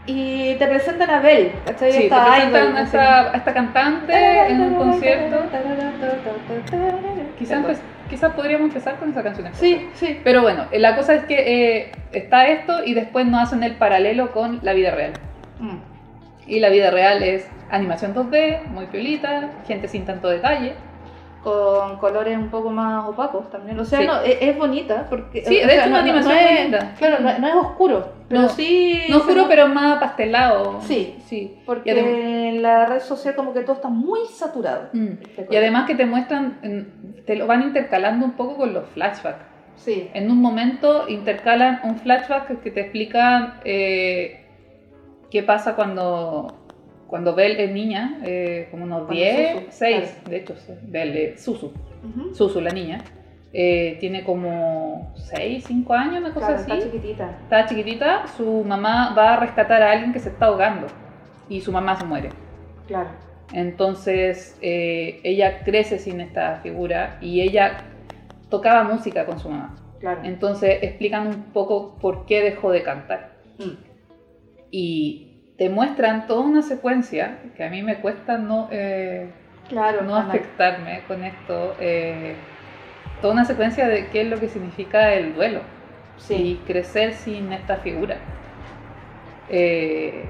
Y 0.06 0.56
te 0.56 0.66
presentan 0.68 1.10
a 1.10 1.20
Belle, 1.20 1.52
¿cachai? 1.66 1.92
Sí, 1.92 1.98
te 2.00 2.04
Esta 2.06 2.26
presentan 2.26 2.64
idol, 2.64 2.78
a 2.78 2.82
esta, 2.82 3.32
a 3.32 3.38
esta 3.38 3.54
cantante 3.54 4.14
en 4.48 4.62
un 4.62 4.76
concierto. 4.76 5.38
Quizás 7.38 7.82
quizás 8.10 8.34
podríamos 8.34 8.70
empezar 8.70 8.98
con 8.98 9.12
esa 9.12 9.22
canción. 9.22 9.50
Sí, 9.54 9.88
sí. 9.94 10.20
Pero 10.24 10.42
bueno, 10.42 10.66
eh, 10.72 10.80
la 10.80 10.96
cosa 10.96 11.14
es 11.14 11.26
que 11.26 11.36
eh, 11.80 11.92
está 12.12 12.48
esto 12.48 12.84
y 12.84 12.96
después 12.96 13.28
nos 13.28 13.44
hacen 13.44 13.62
el 13.62 13.76
paralelo 13.76 14.32
con 14.32 14.60
la 14.64 14.74
vida 14.74 14.92
real. 14.92 15.14
Mm. 15.60 15.78
Y 16.50 16.60
la 16.60 16.70
vida 16.70 16.92
real 16.92 17.24
es 17.24 17.48
animación 17.70 18.14
2D, 18.14 18.66
muy 18.66 18.88
piolita, 18.88 19.52
gente 19.68 19.88
sin 19.88 20.06
tanto 20.06 20.28
detalle. 20.30 20.74
Con 21.44 21.98
colores 22.00 22.38
un 22.38 22.50
poco 22.50 22.70
más 22.70 23.08
opacos 23.08 23.50
también. 23.50 23.80
O 23.80 23.86
sea, 23.86 24.00
Sí. 24.02 24.08
no, 24.08 24.22
es, 24.24 24.38
es 24.42 24.58
bonita 24.58 25.08
porque. 25.10 25.46
Sí, 25.46 25.56
de 25.56 25.70
sea, 25.70 25.82
hecho, 25.82 25.90
una 25.90 26.00
animación 26.00 26.36
es, 26.38 26.52
muy 26.52 26.62
linda. 26.64 26.96
Claro, 26.98 27.20
no, 27.22 27.40
no 27.40 27.48
es 27.48 27.56
oscuro, 27.56 28.14
pero 28.28 28.42
No, 28.42 28.50
sí. 28.50 29.04
No 29.10 29.18
oscuro, 29.18 29.46
pero 29.48 29.68
más 29.70 30.00
pastelado. 30.02 30.82
Sí. 30.82 31.16
sí. 31.26 31.62
Porque 31.66 31.92
en 32.50 32.62
la 32.62 32.88
red 32.88 33.00
social, 33.00 33.36
como 33.36 33.54
que 33.54 33.62
todo 33.62 33.78
está 33.78 33.88
muy 33.88 34.26
saturado. 34.26 34.90
Mm. 34.92 35.12
Este 35.38 35.48
Y 35.50 35.56
además 35.56 35.88
que 35.88 35.96
te 35.96 36.06
muestran, 36.06 36.92
te 37.26 37.38
lo 37.38 37.48
van 37.48 37.62
intercalando 37.62 38.26
un 38.26 38.34
poco 38.34 38.58
con 38.58 38.74
los 38.74 38.86
flashbacks. 38.90 39.46
Sí. 39.78 40.10
En 40.14 40.30
un 40.30 40.42
momento 40.42 41.08
intercalan 41.08 41.80
un 41.86 41.96
flashback 42.00 42.60
que 42.62 42.70
te 42.70 42.82
explica 42.82 43.62
eh, 43.64 44.49
qué 45.32 45.44
pasa 45.44 45.76
cuando, 45.76 46.48
cuando 47.08 47.36
Belle 47.36 47.64
es 47.66 47.72
niña, 47.72 48.20
eh, 48.26 48.68
como 48.72 48.84
unos 48.84 49.06
Cuando 49.06 49.14
10, 49.16 49.52
Suzu, 49.52 49.66
6, 49.70 49.96
claro. 49.98 50.30
de 50.30 50.38
hecho, 50.38 50.56
Belle, 50.84 51.24
eh, 51.26 51.38
Susu, 51.38 51.68
Ujú. 52.04 52.34
Susu 52.36 52.62
la 52.62 52.72
niña, 52.72 53.00
eh, 53.52 53.98
tiene 54.00 54.24
como 54.24 55.12
6, 55.16 55.64
5 55.68 55.94
años, 55.94 56.20
una 56.20 56.34
cosa 56.34 56.48
Claro, 56.48 56.62
así. 56.62 56.72
está 56.72 56.84
chiquitita. 56.86 57.38
Estaba 57.44 57.66
chiquitita, 57.66 58.28
su 58.38 58.64
mamá 58.64 59.14
va 59.18 59.34
a 59.34 59.40
rescatar 59.40 59.82
a 59.82 59.92
alguien 59.92 60.14
que 60.14 60.20
se 60.20 60.30
está 60.30 60.46
ahogando 60.48 60.88
y 61.50 61.62
su 61.62 61.72
mamá 61.72 61.96
se 61.96 62.06
muere. 62.06 62.30
Claro. 62.88 63.10
Entonces 63.52 64.58
eh, 64.62 65.20
ella 65.24 65.64
crece 65.64 65.98
sin 66.00 66.22
esta 66.22 66.58
figura 66.62 67.18
y 67.22 67.42
ella 67.42 67.78
tocaba 68.50 68.84
música 68.84 69.26
con 69.26 69.40
su 69.40 69.50
mamá. 69.50 69.76
Claro. 70.00 70.22
Entonces 70.24 70.78
explican 70.84 71.28
un 71.28 71.44
poco 71.52 71.96
por 72.00 72.26
qué 72.28 72.42
dejó 72.44 72.72
de 72.72 72.84
cantar. 72.84 73.32
Mm. 73.58 73.89
Y 74.72 75.54
te 75.58 75.70
muestran 75.70 76.28
toda 76.28 76.42
una 76.42 76.62
secuencia 76.62 77.38
que 77.56 77.64
a 77.64 77.70
mí 77.70 77.82
me 77.84 77.98
cuesta 77.98 78.38
no, 78.38 78.70
eh, 78.72 79.28
Claro, 79.68 80.02
no 80.04 80.16
afectarme 80.16 81.02
con 81.08 81.24
esto. 81.24 81.76
eh, 81.80 82.36
toda 83.22 83.34
una 83.34 83.46
secuencia 83.46 83.88
de 83.88 84.08
qué 84.08 84.22
es 84.22 84.28
lo 84.28 84.40
que 84.40 84.48
significa 84.48 85.14
el 85.14 85.34
duelo 85.36 85.62
Sí. 86.18 86.36
y 86.36 86.56
crecer 86.66 87.14
sin 87.14 87.52
esta 87.54 87.78
figura. 87.78 88.18
Eh, 89.50 90.26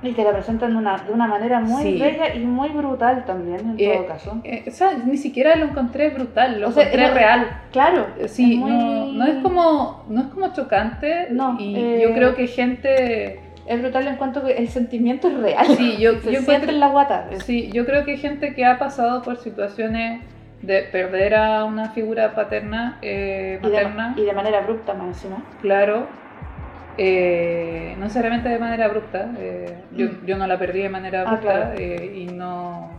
Y 0.00 0.12
te 0.12 0.22
la 0.22 0.32
presentan 0.32 0.70
de 0.70 0.76
una, 0.76 0.96
de 0.98 1.12
una 1.12 1.26
manera 1.26 1.58
muy 1.58 1.82
Sí. 1.82 1.98
bella 1.98 2.32
y 2.34 2.38
muy 2.40 2.68
brutal 2.68 3.24
también, 3.24 3.60
en 3.60 3.74
Eh, 3.78 3.94
todo 3.96 4.06
caso. 4.06 4.40
eh, 4.44 4.64
o 4.68 4.70
sea, 4.70 4.92
ni 5.04 5.16
siquiera 5.16 5.56
lo 5.56 5.64
encontré 5.66 6.10
brutal, 6.10 6.60
lo 6.60 6.68
O 6.68 6.72
sea, 6.72 6.84
encontré 6.84 7.04
era- 7.06 7.14
real. 7.14 7.46
Claro. 7.72 8.06
Eh, 8.18 8.28
Sí, 8.28 8.52
es 8.52 8.58
muy- 8.58 8.70
no, 8.70 9.06
no 9.06 9.26
es 9.26 9.42
como 9.42 10.04
no 10.08 10.20
es 10.20 10.26
como 10.28 10.52
chocante 10.52 11.26
No, 11.30 11.56
y 11.58 11.74
eh, 11.76 12.00
yo 12.02 12.14
creo 12.14 12.34
que 12.36 12.46
gente 12.46 13.40
Es 13.66 13.82
brutal 13.82 14.06
en 14.08 14.16
cuanto 14.16 14.42
que 14.44 14.52
el 14.56 14.68
sentimiento 14.68 15.28
es 15.28 15.34
real. 15.36 15.66
sí, 15.66 15.96
yo, 15.98 16.12
Se 16.22 16.32
yo 16.32 16.40
siente 16.40 16.70
en 16.70 16.80
la 16.80 16.88
guata. 16.88 17.28
Sí, 17.44 17.68
yo 17.70 17.84
creo 17.84 18.04
que 18.06 18.16
gente 18.16 18.54
que 18.54 18.64
ha 18.64 18.78
pasado 18.78 19.20
por 19.22 19.36
situaciones 19.36 20.22
de 20.62 20.82
perder 20.84 21.34
a 21.34 21.64
una 21.64 21.90
figura 21.90 22.34
paterna, 22.34 22.98
eh, 23.02 23.58
y, 23.62 23.66
de, 23.66 23.72
materna, 23.72 24.14
y 24.16 24.22
de 24.24 24.32
manera 24.32 24.58
abrupta 24.60 24.94
más 24.94 25.08
encima. 25.08 25.42
claro, 25.60 26.06
eh, 26.98 27.94
no 27.96 28.04
necesariamente 28.04 28.48
de 28.48 28.58
manera 28.58 28.86
abrupta, 28.86 29.30
eh, 29.38 29.78
yo, 29.92 30.06
Mm. 30.06 30.26
yo 30.26 30.36
no 30.36 30.46
la 30.46 30.58
perdí 30.58 30.82
de 30.82 30.88
manera 30.88 31.20
Ah, 31.20 31.30
abrupta 31.30 31.52
claro. 31.52 31.74
eh, 31.78 32.12
y 32.14 32.26
no... 32.26 32.90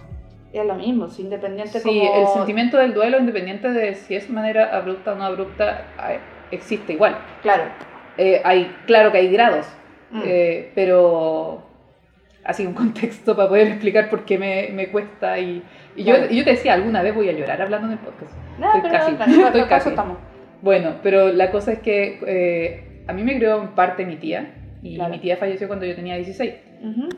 Es 0.51 0.65
lo 0.65 0.73
mismo, 0.75 1.09
si 1.09 1.21
independiente 1.21 1.79
Sí, 1.79 1.87
como... 1.87 2.15
el 2.21 2.27
sentimiento 2.27 2.77
del 2.77 2.93
duelo, 2.93 3.19
independiente 3.19 3.69
de 3.69 3.93
si 3.93 4.15
es 4.15 4.29
manera 4.29 4.75
abrupta 4.75 5.13
o 5.13 5.15
no 5.15 5.23
abrupta, 5.25 5.83
eh, 6.09 6.19
existe 6.51 6.93
igual. 6.93 7.17
Claro. 7.43 7.63
Eh, 8.17 8.41
hay, 8.43 8.75
claro 8.87 9.11
que 9.11 9.19
hay 9.19 9.31
grados, 9.31 9.67
Mm. 10.11 10.21
eh, 10.25 10.71
pero 10.73 11.61
así 12.43 12.65
un 12.65 12.73
contexto 12.83 13.35
para 13.35 13.47
poder 13.49 13.67
explicar 13.67 14.09
por 14.09 14.25
qué 14.25 14.39
me, 14.39 14.69
me 14.73 14.87
cuesta. 14.89 15.37
Y, 15.37 15.61
y 15.95 16.03
yo, 16.03 16.15
Claro. 16.15 16.31
y 16.33 16.37
yo 16.37 16.43
te 16.43 16.51
decía, 16.51 16.73
alguna 16.73 17.03
vez 17.03 17.13
voy 17.13 17.29
a 17.29 17.33
llorar 17.33 17.61
hablando 17.61 17.85
en 17.87 17.93
el 17.93 17.99
podcast. 17.99 18.31
No, 18.57 18.67
estoy 18.67 18.81
pero 18.81 18.93
casi, 18.93 19.13
tranquilo, 19.15 19.45
estoy 19.47 19.61
para 19.61 19.65
eso 19.65 19.69
casi. 19.75 19.89
estamos. 19.89 20.17
Bueno, 20.63 20.95
pero 21.03 21.27
la 21.31 21.51
cosa 21.51 21.73
es 21.73 21.79
que 21.79 22.17
a 23.09 23.13
mí 23.13 23.23
me 23.23 23.35
crió 23.37 23.61
en 23.61 23.69
parte 23.69 24.05
mi 24.05 24.17
tía, 24.17 24.53
y 24.83 24.95
Claro. 24.95 25.11
mi 25.11 25.19
tía 25.19 25.37
falleció 25.37 25.67
cuando 25.67 25.85
yo 25.85 25.95
tenía 25.95 26.15
16. 26.15 26.53
Ujú. 26.83 27.09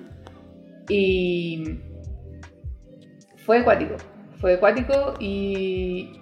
Y 0.89 1.79
fue 3.45 3.59
acuático, 3.59 3.95
fue 4.39 4.53
acuático 4.55 5.13
y 5.19 6.13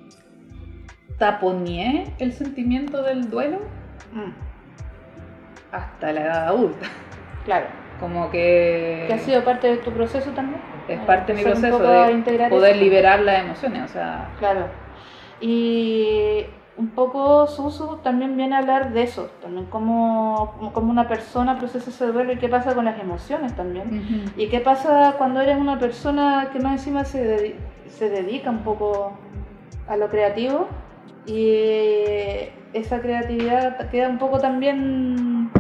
taponeé 1.18 2.14
el 2.20 2.34
sentimiento 2.34 3.04
del 3.04 3.30
duelo 3.30 3.60
Mm, 4.14 4.32
hasta 5.72 6.12
la 6.14 6.22
edad 6.22 6.48
adulta. 6.48 6.88
Claro. 7.46 7.68
Como 8.00 8.32
que... 8.32 9.04
Que 9.08 9.14
ha 9.14 9.18
sido 9.20 9.44
parte 9.44 9.68
de 9.68 9.78
tu 9.78 9.92
proceso 9.92 10.32
también. 10.32 10.62
es 10.88 10.98
Eh, 10.98 11.02
parte 11.06 11.34
de 11.34 11.38
mi 11.38 11.44
proceso 11.44 11.78
de 11.80 12.12
integrar 12.14 12.50
poder 12.50 12.76
eso. 12.76 12.84
liberar 12.84 13.20
las 13.20 13.44
emociones, 13.44 13.84
o 13.84 13.88
sea, 13.88 14.30
Claro. 14.40 14.68
Y 15.42 16.46
un 16.80 16.88
poco 16.92 17.46
Susu 17.46 17.98
también 17.98 18.38
viene 18.38 18.56
a 18.56 18.60
hablar 18.60 18.94
de 18.94 19.04
eso, 19.04 19.30
también 19.42 19.66
cómo, 19.66 20.72
una 20.76 21.10
persona 21.10 21.60
procesa 21.60 21.90
ese 21.90 22.08
duelo 22.08 22.32
y 22.32 22.38
qué 22.38 22.48
pasa 22.48 22.74
con 22.74 22.86
las 22.86 22.98
emociones 23.00 23.54
también. 23.54 24.32
Y 24.38 24.48
qué 24.48 24.62
pasa 24.62 25.16
cuando 25.18 25.42
eres 25.42 25.58
una 25.58 25.78
persona 25.78 26.50
que 26.54 26.60
más 26.60 26.80
encima 26.80 27.04
se, 27.04 27.58
se 27.88 28.10
dedica 28.10 28.50
un 28.50 28.60
poco 28.60 29.12
a 29.90 29.98
lo 29.98 30.08
creativo 30.08 30.68
y 31.26 32.48
esa 32.72 33.02
creatividad 33.02 33.90
queda 33.90 34.08
un 34.08 34.18
poco 34.18 34.40
también 34.40 35.52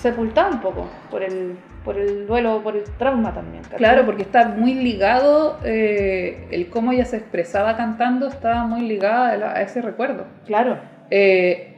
sepultada 0.00 0.50
un 0.50 0.60
poco 0.60 0.88
por 1.10 1.22
el, 1.22 1.56
por 1.84 1.98
el 1.98 2.26
duelo, 2.26 2.62
por 2.62 2.76
el 2.76 2.84
trauma 2.98 3.34
también. 3.34 3.62
¿cachai? 3.64 3.78
claro, 3.78 4.06
porque 4.06 4.22
está 4.22 4.48
muy 4.48 4.74
ligado, 4.74 5.58
eh, 5.64 6.46
el 6.50 6.68
cómo 6.68 6.92
ella 6.92 7.04
se 7.04 7.16
expresaba 7.16 7.76
cantando 7.76 8.28
estaba 8.28 8.64
muy 8.66 8.82
ligada 8.82 9.30
a, 9.32 9.36
la- 9.36 9.52
a 9.52 9.62
ese 9.62 9.80
recuerdo. 9.82 10.24
Claro, 10.46 10.78
Eh, 11.10 11.74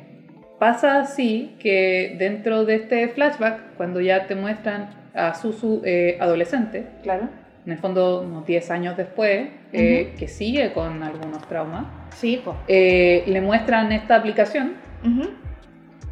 pasa 0.58 0.98
así 1.00 1.56
que 1.60 2.16
dentro 2.18 2.64
de 2.64 2.74
este 2.74 3.08
flashback, 3.08 3.76
cuando 3.76 4.00
ya 4.00 4.26
te 4.26 4.34
muestran 4.34 4.90
a 5.14 5.34
Susu 5.34 5.80
eh, 5.84 6.18
adolescente, 6.20 6.86
claro. 7.02 7.28
en 7.64 7.72
el 7.72 7.78
fondo 7.78 8.22
unos 8.22 8.44
10 8.44 8.70
años 8.70 8.96
después, 8.96 9.48
eh, 9.72 10.14
que 10.18 10.26
sigue 10.28 10.72
con 10.72 11.02
algunos 11.02 11.46
traumas, 11.48 11.84
Sí, 12.14 12.42
pues. 12.44 12.56
le 12.68 13.40
muestran 13.40 13.92
esta 13.92 14.16
aplicación 14.16 14.72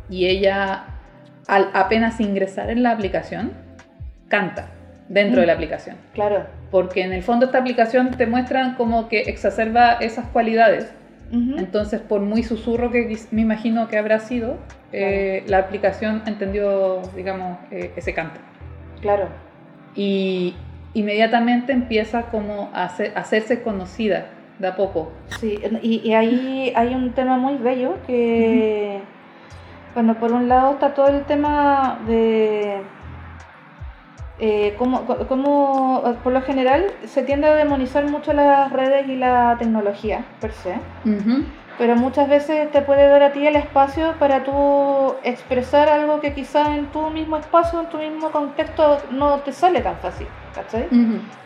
y 0.08 0.26
ella 0.26 0.84
al 1.48 1.70
apenas 1.74 2.20
ingresar 2.20 2.70
en 2.70 2.82
la 2.84 2.92
aplicación 2.92 3.50
canta 4.28 4.68
dentro 5.08 5.38
Mm. 5.38 5.40
de 5.40 5.46
la 5.46 5.52
aplicación 5.54 5.96
Claro. 6.14 6.44
porque 6.70 7.02
en 7.02 7.12
el 7.12 7.22
fondo 7.22 7.46
esta 7.46 7.58
aplicación 7.58 8.10
te 8.12 8.26
muestran 8.26 8.74
como 8.76 9.08
que 9.08 9.22
exacerba 9.22 9.94
esas 9.94 10.26
cualidades 10.26 10.92
entonces 11.30 12.00
por 12.00 12.20
muy 12.22 12.42
susurro 12.42 12.90
que 12.90 13.14
me 13.32 13.42
imagino 13.42 13.88
que 13.88 13.98
habrá 13.98 14.18
sido 14.18 14.56
eh, 14.94 15.42
la 15.46 15.58
aplicación 15.58 16.22
entendió, 16.24 17.02
digamos, 17.14 17.58
eh, 17.70 17.92
ese 17.96 18.14
canto. 18.14 18.40
Claro. 19.02 19.28
Y 19.94 20.54
inmediatamente 20.94 21.72
empieza 21.74 22.22
como 22.30 22.70
a, 22.72 22.84
hacer- 22.86 23.12
hacerse 23.14 23.60
conocida 23.60 24.28
de 24.58 24.68
a 24.68 24.76
poco. 24.76 25.12
Sí, 25.38 25.58
y, 25.82 26.00
y 26.02 26.14
ahí 26.14 26.72
hay 26.74 26.94
un 26.94 27.12
tema 27.12 27.36
muy 27.36 27.58
bello 27.58 27.96
que, 28.06 29.00
bueno, 29.98 30.14
por 30.14 30.30
un 30.30 30.48
lado 30.48 30.74
está 30.74 30.94
todo 30.94 31.08
el 31.08 31.24
tema 31.24 31.98
de 32.06 32.82
eh, 34.38 34.76
cómo, 34.78 35.04
cómo, 35.26 36.04
por 36.22 36.32
lo 36.32 36.40
general 36.42 36.92
se 37.04 37.24
tiende 37.24 37.48
a 37.48 37.56
demonizar 37.56 38.08
mucho 38.08 38.32
las 38.32 38.72
redes 38.72 39.08
y 39.08 39.16
la 39.16 39.56
tecnología 39.58 40.24
per 40.40 40.52
se, 40.52 40.74
pero 41.78 41.96
muchas 41.96 42.28
veces 42.28 42.70
te 42.70 42.80
puede 42.82 43.08
dar 43.08 43.24
a 43.24 43.32
ti 43.32 43.44
el 43.44 43.56
espacio 43.56 44.14
para 44.20 44.44
tú 44.44 45.14
expresar 45.24 45.88
algo 45.88 46.20
que 46.20 46.32
quizás 46.32 46.68
en 46.68 46.86
tu 46.92 47.10
mismo 47.10 47.36
espacio, 47.36 47.80
en 47.80 47.88
tu 47.88 47.98
mismo 47.98 48.30
contexto 48.30 48.98
no 49.10 49.40
te 49.40 49.50
sale 49.50 49.80
tan 49.80 49.96
fácil, 49.96 50.28
¿cachai? 50.54 50.86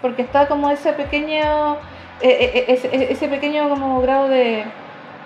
Porque 0.02 0.20
está 0.20 0.46
como 0.46 0.68
ese 0.68 0.92
pequeño 0.92 1.76
eh, 2.20 2.50
eh, 2.54 2.64
ese, 2.68 3.12
ese 3.12 3.28
pequeño 3.28 3.70
como 3.70 4.02
grado 4.02 4.28
de 4.28 4.64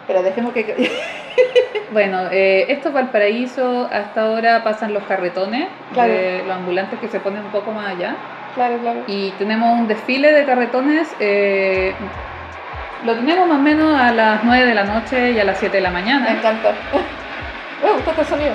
pero 0.06 0.22
dejemos 0.22 0.52
que 0.52 0.92
Bueno, 1.92 2.22
eh, 2.32 2.66
esto 2.68 2.88
es 2.88 2.94
Valparaíso, 2.94 3.88
hasta 3.92 4.22
ahora 4.22 4.64
pasan 4.64 4.92
los 4.92 5.04
carretones 5.04 5.68
Claro. 5.94 6.12
de 6.12 6.42
los 6.46 6.56
ambulantes 6.56 6.98
que 6.98 7.08
se 7.08 7.20
ponen 7.20 7.44
un 7.44 7.50
poco 7.52 7.70
más 7.72 7.88
allá. 7.94 8.16
claro 8.54 8.76
claro 8.78 9.00
Y 9.06 9.30
tenemos 9.38 9.78
un 9.78 9.86
desfile 9.88 10.32
de 10.32 10.44
carretones, 10.44 11.08
eh, 11.20 11.94
lo 13.04 13.14
tenemos 13.14 13.46
más 13.46 13.58
o 13.58 13.62
menos 13.62 13.98
a 14.00 14.12
las 14.12 14.42
9 14.44 14.66
de 14.66 14.74
la 14.74 14.84
noche 14.84 15.30
y 15.32 15.38
a 15.40 15.44
las 15.44 15.58
7 15.58 15.76
de 15.76 15.82
la 15.82 15.90
me 15.90 16.00
mañana. 16.00 16.30
encanta 16.32 16.72
me 17.84 17.92
gusta 17.92 18.10
este 18.10 18.24
sonido 18.24 18.54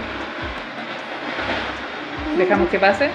Dejamos 2.38 2.70
que 2.70 2.80
pase. 2.80 3.10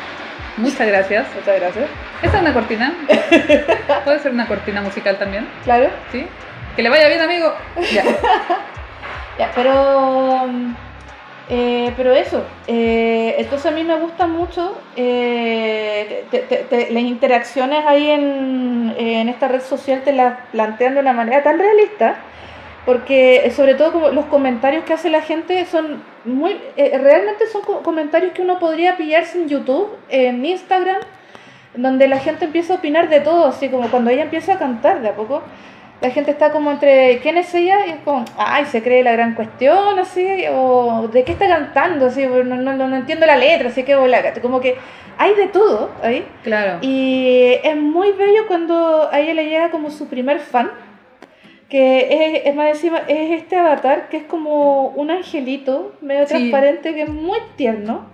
Muchas 0.56 0.86
gracias. 0.86 1.26
muchas 1.34 1.60
gracias 1.60 1.86
Esta 2.22 2.36
es 2.36 2.42
una 2.42 2.52
cortina. 2.54 2.92
Puede 4.04 4.18
ser 4.20 4.32
una 4.32 4.46
cortina 4.46 4.80
musical 4.80 5.18
también, 5.18 5.46
claro 5.64 5.88
¿sí? 6.12 6.26
Que 6.74 6.82
le 6.82 6.88
vaya 6.90 7.08
bien, 7.08 7.20
amigo. 7.20 7.52
Ya. 7.92 8.02
Pero 9.54 10.46
eh, 11.48 11.92
pero 11.96 12.12
eso 12.14 12.42
eh, 12.66 13.36
entonces 13.38 13.66
a 13.70 13.74
mí 13.74 13.84
me 13.84 13.96
gusta 13.96 14.26
mucho 14.26 14.76
eh, 14.96 16.24
las 16.90 17.02
interacciones 17.02 17.84
ahí 17.86 18.10
en, 18.10 18.94
en 18.98 19.28
esta 19.28 19.46
red 19.48 19.60
social 19.60 20.02
te 20.04 20.12
las 20.12 20.38
plantean 20.52 20.94
de 20.94 21.00
una 21.00 21.12
manera 21.12 21.42
tan 21.42 21.58
realista 21.58 22.16
porque 22.84 23.42
eh, 23.44 23.50
sobre 23.50 23.74
todo 23.74 23.92
como 23.92 24.08
los 24.08 24.24
comentarios 24.26 24.84
que 24.84 24.94
hace 24.94 25.10
la 25.10 25.20
gente 25.20 25.64
son 25.66 26.02
muy 26.24 26.56
eh, 26.76 26.98
realmente 27.00 27.46
son 27.46 27.62
co- 27.62 27.82
comentarios 27.82 28.32
que 28.32 28.42
uno 28.42 28.58
podría 28.58 28.96
pillarse 28.96 29.40
en 29.40 29.48
YouTube 29.48 29.88
en 30.08 30.44
Instagram 30.44 30.98
donde 31.74 32.08
la 32.08 32.18
gente 32.18 32.46
empieza 32.46 32.72
a 32.72 32.76
opinar 32.78 33.08
de 33.08 33.20
todo 33.20 33.46
así 33.46 33.68
como 33.68 33.88
cuando 33.88 34.10
ella 34.10 34.22
empieza 34.22 34.54
a 34.54 34.58
cantar 34.58 35.00
de 35.02 35.10
a 35.10 35.14
poco 35.14 35.42
la 36.00 36.10
gente 36.10 36.30
está 36.30 36.50
como 36.52 36.70
entre 36.72 37.18
quién 37.22 37.36
es 37.38 37.54
ella 37.54 37.86
y 37.86 37.90
es 37.90 37.96
como 38.04 38.24
ay 38.36 38.66
se 38.66 38.82
cree 38.82 39.02
la 39.02 39.12
gran 39.12 39.34
cuestión 39.34 39.98
así 39.98 40.26
o 40.52 41.08
de 41.12 41.24
qué 41.24 41.32
está 41.32 41.48
cantando 41.48 42.06
así 42.06 42.26
no, 42.26 42.44
no, 42.44 42.72
no- 42.74 42.96
entiendo 42.96 43.24
la 43.26 43.36
letra 43.36 43.68
así 43.68 43.82
que 43.82 43.96
bola 43.96 44.18
como 44.42 44.60
que 44.60 44.76
hay 45.18 45.34
de 45.34 45.46
todo 45.48 45.90
ahí 46.02 46.26
Claro. 46.42 46.78
y 46.82 47.54
es 47.64 47.76
muy 47.76 48.12
bello 48.12 48.46
cuando 48.46 49.08
a 49.10 49.18
ella 49.20 49.32
le 49.34 49.46
llega 49.48 49.70
como 49.70 49.90
su 49.90 50.08
primer 50.08 50.40
fan, 50.40 50.70
que 51.70 52.34
es, 52.36 52.42
es 52.46 52.54
más 52.54 52.68
encima, 52.68 52.98
es 53.08 53.32
este 53.40 53.56
avatar 53.56 54.08
que 54.10 54.18
es 54.18 54.22
como 54.24 54.88
un 54.88 55.10
angelito 55.10 55.94
medio 56.02 56.26
Sí. 56.26 56.34
transparente 56.34 56.94
que 56.94 57.02
es 57.02 57.08
muy 57.08 57.38
tierno. 57.56 58.06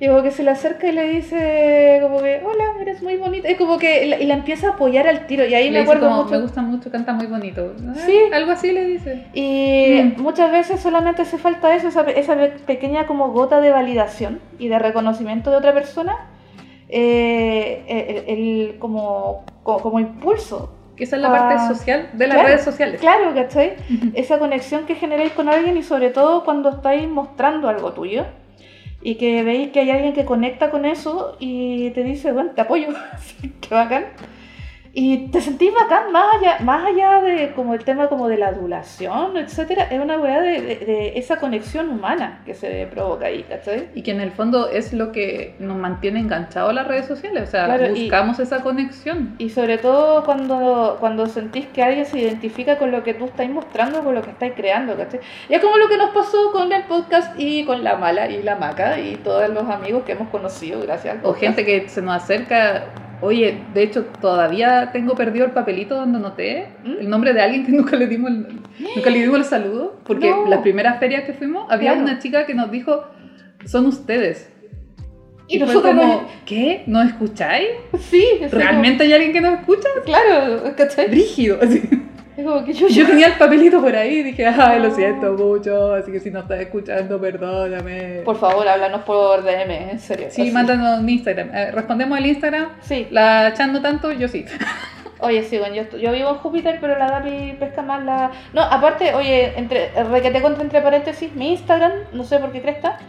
Y 0.00 0.06
como 0.06 0.22
que 0.22 0.30
se 0.30 0.44
le 0.44 0.50
acerca 0.52 0.86
y 0.86 0.92
le 0.92 1.08
dice 1.08 1.98
como 2.00 2.18
que, 2.22 2.40
hola, 2.44 2.64
eres 2.80 3.02
muy 3.02 3.16
bonita. 3.16 3.50
Y 3.50 3.56
como 3.56 3.78
que 3.78 4.06
la, 4.06 4.20
y 4.20 4.26
la 4.26 4.34
empieza 4.34 4.68
a 4.68 4.70
apoyar 4.74 5.08
al 5.08 5.26
tiro. 5.26 5.44
Y 5.44 5.54
ahí 5.54 5.70
Le 5.70 5.78
me 5.78 5.80
acuerdo 5.80 6.08
como, 6.08 6.22
mucho. 6.22 6.36
me 6.36 6.40
gusta 6.42 6.62
mucho, 6.62 6.90
canta 6.92 7.12
muy 7.12 7.26
bonito. 7.26 7.74
Ah, 7.88 7.94
Sí. 8.06 8.16
Algo 8.32 8.52
así 8.52 8.70
le 8.70 8.84
dice. 8.84 9.26
Y 9.34 10.00
Mm. 10.16 10.22
muchas 10.22 10.52
veces 10.52 10.78
solamente 10.80 11.22
hace 11.22 11.36
falta 11.36 11.74
eso, 11.74 11.88
esa, 11.88 12.02
esa 12.10 12.36
pe- 12.36 12.50
pequeña 12.64 13.08
como 13.08 13.32
gota 13.32 13.60
de 13.60 13.70
validación 13.72 14.40
y 14.60 14.68
de 14.68 14.78
reconocimiento 14.78 15.50
de 15.50 15.56
otra 15.56 15.74
persona, 15.74 16.16
eh, 16.88 18.24
el, 18.28 18.38
el- 18.38 18.78
como, 18.78 19.44
como, 19.62 19.80
como 19.80 20.00
impulso. 20.00 20.74
Que 20.96 21.04
esa 21.04 21.16
es 21.16 21.22
la 21.22 21.28
Ah, 21.28 21.38
parte 21.48 21.74
social 21.74 22.10
de 22.12 22.26
las 22.26 22.34
claro, 22.36 22.48
redes 22.48 22.64
sociales. 22.64 23.00
Claro, 23.00 23.32
¿cachai? 23.34 23.74
Esa 24.14 24.38
conexión 24.40 24.84
que 24.84 24.96
generáis 24.96 25.30
con 25.32 25.48
alguien 25.48 25.76
y 25.76 25.82
sobre 25.84 26.10
todo 26.10 26.44
cuando 26.44 26.70
estáis 26.70 27.08
mostrando 27.08 27.68
algo 27.68 27.92
tuyo 27.92 28.26
y 29.08 29.14
que 29.14 29.42
veis 29.42 29.70
que 29.70 29.80
hay 29.80 29.90
alguien 29.90 30.12
que 30.12 30.26
conecta 30.26 30.68
con 30.70 30.84
eso 30.84 31.38
y 31.40 31.88
te 31.92 32.04
dice, 32.04 32.30
bueno, 32.30 32.50
te 32.54 32.60
apoyo, 32.60 32.88
qué 33.62 33.74
bacán. 33.74 34.04
Y 34.92 35.28
te 35.28 35.40
sentís 35.40 35.72
bacán, 35.74 36.10
más 36.12 36.24
allá, 36.36 36.56
más 36.60 36.84
allá 36.86 37.20
de 37.20 37.52
como 37.52 37.74
el 37.74 37.84
tema 37.84 38.08
como 38.08 38.26
de 38.28 38.36
la 38.38 38.48
adulación, 38.48 39.36
etcétera, 39.36 39.84
es 39.90 40.00
una 40.00 40.18
weá 40.18 40.40
de, 40.40 40.60
de- 40.60 40.76
de 40.86 41.18
esa 41.18 41.36
conexión 41.36 41.88
humana 41.90 42.40
que 42.46 42.54
se 42.54 42.86
provoca 42.90 43.26
ahí, 43.26 43.42
¿cachai? 43.44 43.88
Y 43.94 44.02
que 44.02 44.10
en 44.12 44.20
el 44.20 44.32
fondo 44.32 44.68
es 44.68 44.92
lo 44.92 45.12
que 45.12 45.54
nos 45.58 45.76
mantiene 45.76 46.20
enganchados 46.20 46.70
a 46.70 46.72
las 46.72 46.88
redes 46.88 47.06
sociales. 47.06 47.48
O 47.48 47.50
sea, 47.50 47.66
Claro, 47.66 47.86
y- 47.94 48.02
buscamos 48.02 48.38
esa 48.40 48.60
conexión. 48.62 49.34
Y 49.38 49.50
sobre 49.50 49.78
todo 49.78 50.24
cuando, 50.24 50.96
cuando 51.00 51.26
sentís 51.26 51.66
que 51.66 51.82
alguien 51.82 52.06
se 52.06 52.18
identifica 52.18 52.78
con 52.78 52.90
lo 52.90 53.02
que 53.02 53.14
tú 53.14 53.26
estás 53.26 53.48
mostrando, 53.48 54.02
con 54.02 54.14
lo 54.14 54.22
que 54.22 54.30
estás 54.30 54.52
creando, 54.56 54.96
¿cachai? 54.96 55.20
Y 55.48 55.54
es 55.54 55.60
como 55.60 55.76
lo 55.76 55.88
que 55.88 55.96
nos 55.98 56.10
pasó 56.10 56.50
con 56.52 56.72
el 56.72 56.84
podcast 56.84 57.38
y 57.38 57.64
con 57.64 57.84
la 57.84 57.96
mala 57.96 58.28
y 58.30 58.42
la 58.42 58.56
maca 58.56 58.98
y 58.98 59.16
todos 59.16 59.48
los 59.50 59.68
amigos 59.68 60.02
que 60.04 60.12
hemos 60.12 60.28
conocido 60.28 60.80
gracias 60.80 61.18
al 61.18 61.26
O 61.26 61.34
gente 61.34 61.64
que 61.64 61.88
se 61.88 62.02
nos 62.02 62.16
acerca. 62.22 62.84
Oye, 63.20 63.58
de 63.74 63.82
hecho, 63.82 64.04
todavía 64.20 64.90
tengo 64.92 65.14
perdido 65.14 65.44
el 65.46 65.52
papelito 65.52 65.96
donde 65.96 66.18
anoté 66.18 66.68
¿Mm? 66.84 66.92
el 67.00 67.10
nombre 67.10 67.32
de 67.32 67.40
alguien 67.42 67.66
que 67.66 67.72
nunca 67.78 67.96
le 67.96 68.06
dimos 68.06 68.30
el, 68.30 68.46
nunca 68.96 69.10
le 69.10 69.18
dimos 69.20 69.38
el 69.38 69.44
saludo. 69.44 69.96
Porque 70.04 70.30
No. 70.30 70.46
las 70.46 70.60
primeras 70.60 70.98
ferias 71.00 71.24
que 71.24 71.32
fuimos, 71.32 71.66
había 71.70 71.92
Claro. 71.94 72.06
una 72.08 72.18
chica 72.20 72.46
que 72.46 72.54
nos 72.54 72.70
dijo: 72.70 73.04
Son 73.64 73.86
ustedes. 73.86 74.50
Y 75.50 75.58
fue 75.58 75.66
nosotros 75.66 75.94
como, 75.94 76.02
no- 76.06 76.28
¿qué? 76.44 76.82
¿Nos 76.86 77.06
escucháis? 77.06 77.68
Sí, 78.00 78.22
es 78.40 78.50
como- 78.50 78.62
¿Realmente 78.62 79.04
hay 79.04 79.12
alguien 79.14 79.32
que 79.32 79.40
nos 79.40 79.58
escucha? 79.60 79.88
claro, 80.04 80.62
¿cachai? 80.76 81.08
Rígido. 81.08 81.58
Así. 81.62 81.82
Es 82.38 82.44
como 82.44 82.64
que 82.64 82.72
yo, 82.72 82.86
Yo 82.86 83.04
tenía 83.04 83.26
el 83.26 83.32
papelito 83.32 83.80
por 83.80 83.96
ahí 83.96 84.18
y 84.18 84.22
dije, 84.22 84.46
ay, 84.46 84.80
lo 84.80 84.94
siento 84.94 85.32
mucho, 85.32 85.94
así 85.94 86.12
que 86.12 86.20
si 86.20 86.30
no 86.30 86.38
estás 86.38 86.60
escuchando, 86.60 87.20
perdóname. 87.20 88.20
Por 88.24 88.36
favor, 88.36 88.68
háblanos 88.68 89.02
por 89.02 89.42
DM, 89.42 89.90
en 89.90 89.98
serio. 89.98 90.28
Sí, 90.30 90.42
así. 90.42 90.50
mándanos 90.52 91.00
un 91.00 91.08
Instagram. 91.08 91.50
Eh, 91.52 91.72
respondemos 91.72 92.16
al 92.16 92.26
Instagram. 92.26 92.68
Sí, 92.80 93.08
La 93.10 93.52
chat 93.54 93.72
no 93.72 93.82
tanto, 93.82 94.12
yo 94.12 94.28
sí. 94.28 94.44
Oye, 95.18 95.42
sí, 95.42 95.58
bueno, 95.58 95.74
yo, 95.74 95.98
yo 95.98 96.12
vivo 96.12 96.28
en 96.28 96.36
Júpiter, 96.36 96.78
pero 96.80 96.96
la 96.96 97.10
Dapi 97.10 97.56
pesca 97.58 97.82
más 97.82 98.04
la... 98.04 98.30
No, 98.52 98.62
aparte, 98.62 99.16
oye, 99.16 99.58
entre, 99.58 99.90
requete 100.04 100.40
contra 100.40 100.62
entre 100.62 100.80
paréntesis, 100.80 101.34
mi 101.34 101.50
Instagram, 101.50 101.90
no 102.12 102.22
sé 102.22 102.38
por 102.38 102.52
qué 102.52 102.62
cresta, 102.62 103.00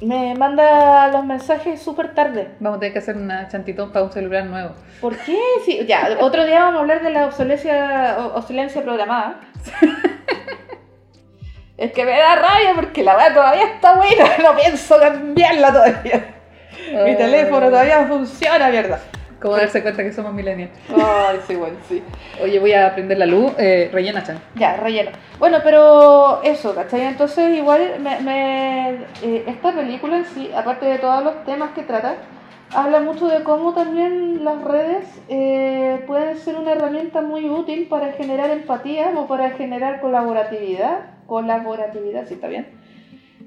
me 0.00 0.34
manda 0.34 1.08
los 1.08 1.24
mensajes 1.24 1.80
súper 1.80 2.14
tarde. 2.14 2.50
Vamos 2.60 2.76
a 2.76 2.80
tener 2.80 2.92
que 2.92 2.98
hacer 2.98 3.16
una 3.16 3.48
chantitón 3.48 3.90
para 3.92 4.04
un 4.04 4.12
celular 4.12 4.44
nuevo. 4.46 4.70
¿Por 5.00 5.16
qué? 5.16 5.38
Sí, 5.64 5.84
ya, 5.86 6.16
otro 6.20 6.44
día 6.44 6.60
vamos 6.64 6.78
a 6.78 6.80
hablar 6.82 7.02
de 7.02 7.10
la 7.10 7.26
obsolescencia, 7.26 8.16
o- 8.18 8.36
obsolencia 8.38 8.82
programada. 8.82 9.40
es 11.76 11.92
que 11.92 12.04
me 12.04 12.12
da 12.18 12.36
rabia 12.36 12.72
porque 12.74 13.02
la 13.02 13.16
weá 13.16 13.32
todavía 13.34 13.64
está 13.74 13.96
buena, 13.96 14.38
no 14.42 14.54
pienso 14.56 14.98
cambiarla 14.98 15.72
todavía. 15.72 16.34
Mi 17.04 17.12
Ah. 17.12 17.16
teléfono 17.16 17.66
todavía 17.68 18.04
funciona, 18.06 18.68
mierda. 18.68 19.00
¿Cómo 19.44 19.56
darse 19.56 19.82
cuenta 19.82 20.02
que 20.02 20.10
somos 20.10 20.32
millennials? 20.32 20.72
Ay, 20.88 21.38
sí, 21.46 21.54
bueno, 21.54 21.76
sí. 21.86 22.02
Oye, 22.42 22.58
voy 22.58 22.72
a 22.72 22.94
prender 22.94 23.18
la 23.18 23.26
luz. 23.26 23.52
Eh, 23.58 23.90
rellena, 23.92 24.22
Chan. 24.22 24.38
Ya, 24.54 24.78
relleno. 24.78 25.10
Bueno, 25.38 25.58
pero 25.62 26.40
eso, 26.42 26.74
¿cachai? 26.74 27.02
Entonces 27.02 27.54
igual 27.54 28.00
me, 28.00 28.20
me- 28.20 28.90
eh, 29.22 29.44
esta 29.46 29.72
película 29.72 30.16
en 30.16 30.24
sí, 30.24 30.50
aparte 30.56 30.86
de 30.86 30.96
todos 30.96 31.22
los 31.22 31.44
temas 31.44 31.72
que 31.72 31.82
trata, 31.82 32.14
habla 32.74 33.00
mucho 33.00 33.26
de 33.28 33.42
cómo 33.42 33.74
también 33.74 34.46
las 34.46 34.64
redes 34.64 35.04
eh, 35.28 36.02
pueden 36.06 36.38
ser 36.38 36.56
una 36.56 36.72
herramienta 36.72 37.20
muy 37.20 37.46
útil 37.50 37.86
para 37.90 38.12
generar 38.12 38.48
empatía 38.48 39.12
o 39.14 39.26
para 39.26 39.50
generar 39.50 40.00
colaboratividad, 40.00 41.00
colaboratividad, 41.26 42.26
sí 42.26 42.32
está 42.34 42.48
bien, 42.48 42.66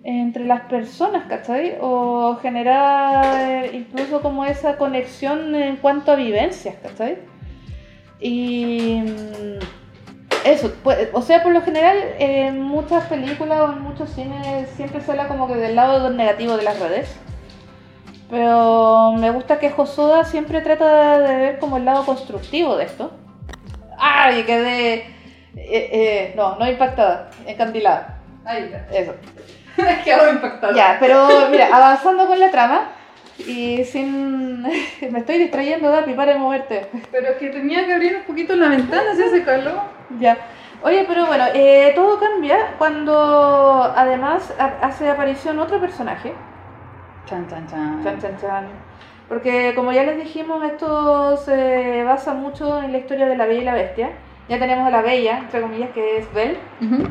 entre 0.10 0.46
las 0.46 0.62
personas, 0.62 1.26
¿cachai? 1.28 1.78
O 1.82 2.38
generar 2.42 3.76
incluso 3.76 4.22
como 4.22 4.46
esa 4.46 4.78
conexión 4.78 5.54
en 5.54 5.76
cuanto 5.76 6.14
a 6.14 6.16
vivencias, 6.16 6.76
¿cachai? 6.82 7.18
Y 8.22 9.02
mm, 9.02 9.60
eso, 10.46 10.74
pues, 10.82 11.10
o 11.12 11.22
sea, 11.22 11.44
por 11.44 11.52
lo 11.52 11.62
general 11.62 11.98
en 12.20 12.62
muchas 12.62 13.04
películas 13.08 13.60
o 13.60 13.74
en 13.74 13.82
muchos 13.82 14.10
cines 14.12 14.70
siempre 14.78 15.02
se 15.02 15.12
habla 15.12 15.28
como 15.28 15.46
que 15.46 15.56
del 15.56 15.76
lado 15.76 16.10
negativo 16.10 16.56
de 16.56 16.64
las 16.64 16.80
redes. 16.80 17.14
Pero 18.30 19.12
me 19.12 19.30
gusta 19.32 19.60
que 19.60 19.72
Josuda 19.72 20.24
siempre 20.24 20.62
trata 20.62 21.20
de 21.20 21.36
ver 21.36 21.60
como 21.60 21.76
el 21.78 21.84
lado 21.86 22.06
constructivo 22.06 22.78
de 22.78 22.86
esto. 22.86 23.12
¡Ay! 23.98 24.44
Quedé. 24.44 24.94
eh, 24.94 25.90
eh, 25.92 26.34
no, 26.38 26.56
no 26.56 26.70
impactada, 26.70 27.30
encandilada. 27.46 28.20
Ahí 28.46 28.64
está. 28.64 28.78
Eso. 28.98 29.14
Quedó 30.04 30.32
impactado. 30.32 30.76
Ya, 30.76 30.98
pero 31.00 31.28
mira, 31.50 31.68
avanzando 31.72 32.28
con 32.28 32.40
la 32.40 32.50
trama 32.52 32.82
y 33.40 33.84
sin. 33.86 34.62
Me 35.12 35.20
estoy 35.20 35.38
distrayendo, 35.38 35.90
Dapi, 35.90 36.14
para 36.14 36.34
de 36.34 36.40
moverte. 36.40 36.88
Pero 37.12 37.28
es 37.30 37.38
que 37.38 37.50
tenía 37.50 37.86
que 37.86 37.94
abrir 37.94 38.16
un 38.18 38.24
poquito 38.24 38.56
la 38.56 38.70
ventana, 38.70 39.16
si 39.16 39.24
hace 39.24 39.44
calor. 39.44 39.80
Ya. 40.20 40.38
Oye, 40.84 41.06
pero 41.08 41.26
bueno, 41.26 41.44
eh, 41.54 41.92
todo 41.96 42.20
cambia 42.20 42.76
cuando 42.78 43.92
además 43.96 44.54
ha- 44.60 44.86
hace 44.86 45.10
aparición 45.10 45.58
otro 45.60 45.80
personaje. 45.80 46.34
Chan, 47.26 47.48
chan, 47.50 47.68
chan. 47.68 48.04
Chan, 48.04 48.22
chan, 48.22 48.38
chan. 48.40 48.68
Porque 49.28 49.74
como 49.76 49.92
ya 49.92 50.04
les 50.04 50.18
dijimos, 50.18 50.64
esto 50.64 51.36
se 51.38 52.04
basa 52.06 52.34
mucho 52.34 52.82
en 52.82 52.92
la 52.94 53.00
historia 53.00 53.26
de 53.26 53.36
la 53.36 53.46
Bella 53.46 53.62
y 53.62 53.66
la 53.66 53.74
Bestia. 53.74 54.10
Ya 54.48 54.60
tenemos 54.60 54.88
a 54.88 54.92
la 54.92 55.02
Bella, 55.02 55.40
entre 55.40 55.60
comillas, 55.62 55.90
que 55.94 56.20
es 56.20 56.34
Belle. 56.34 56.58
Ujú. 56.80 57.04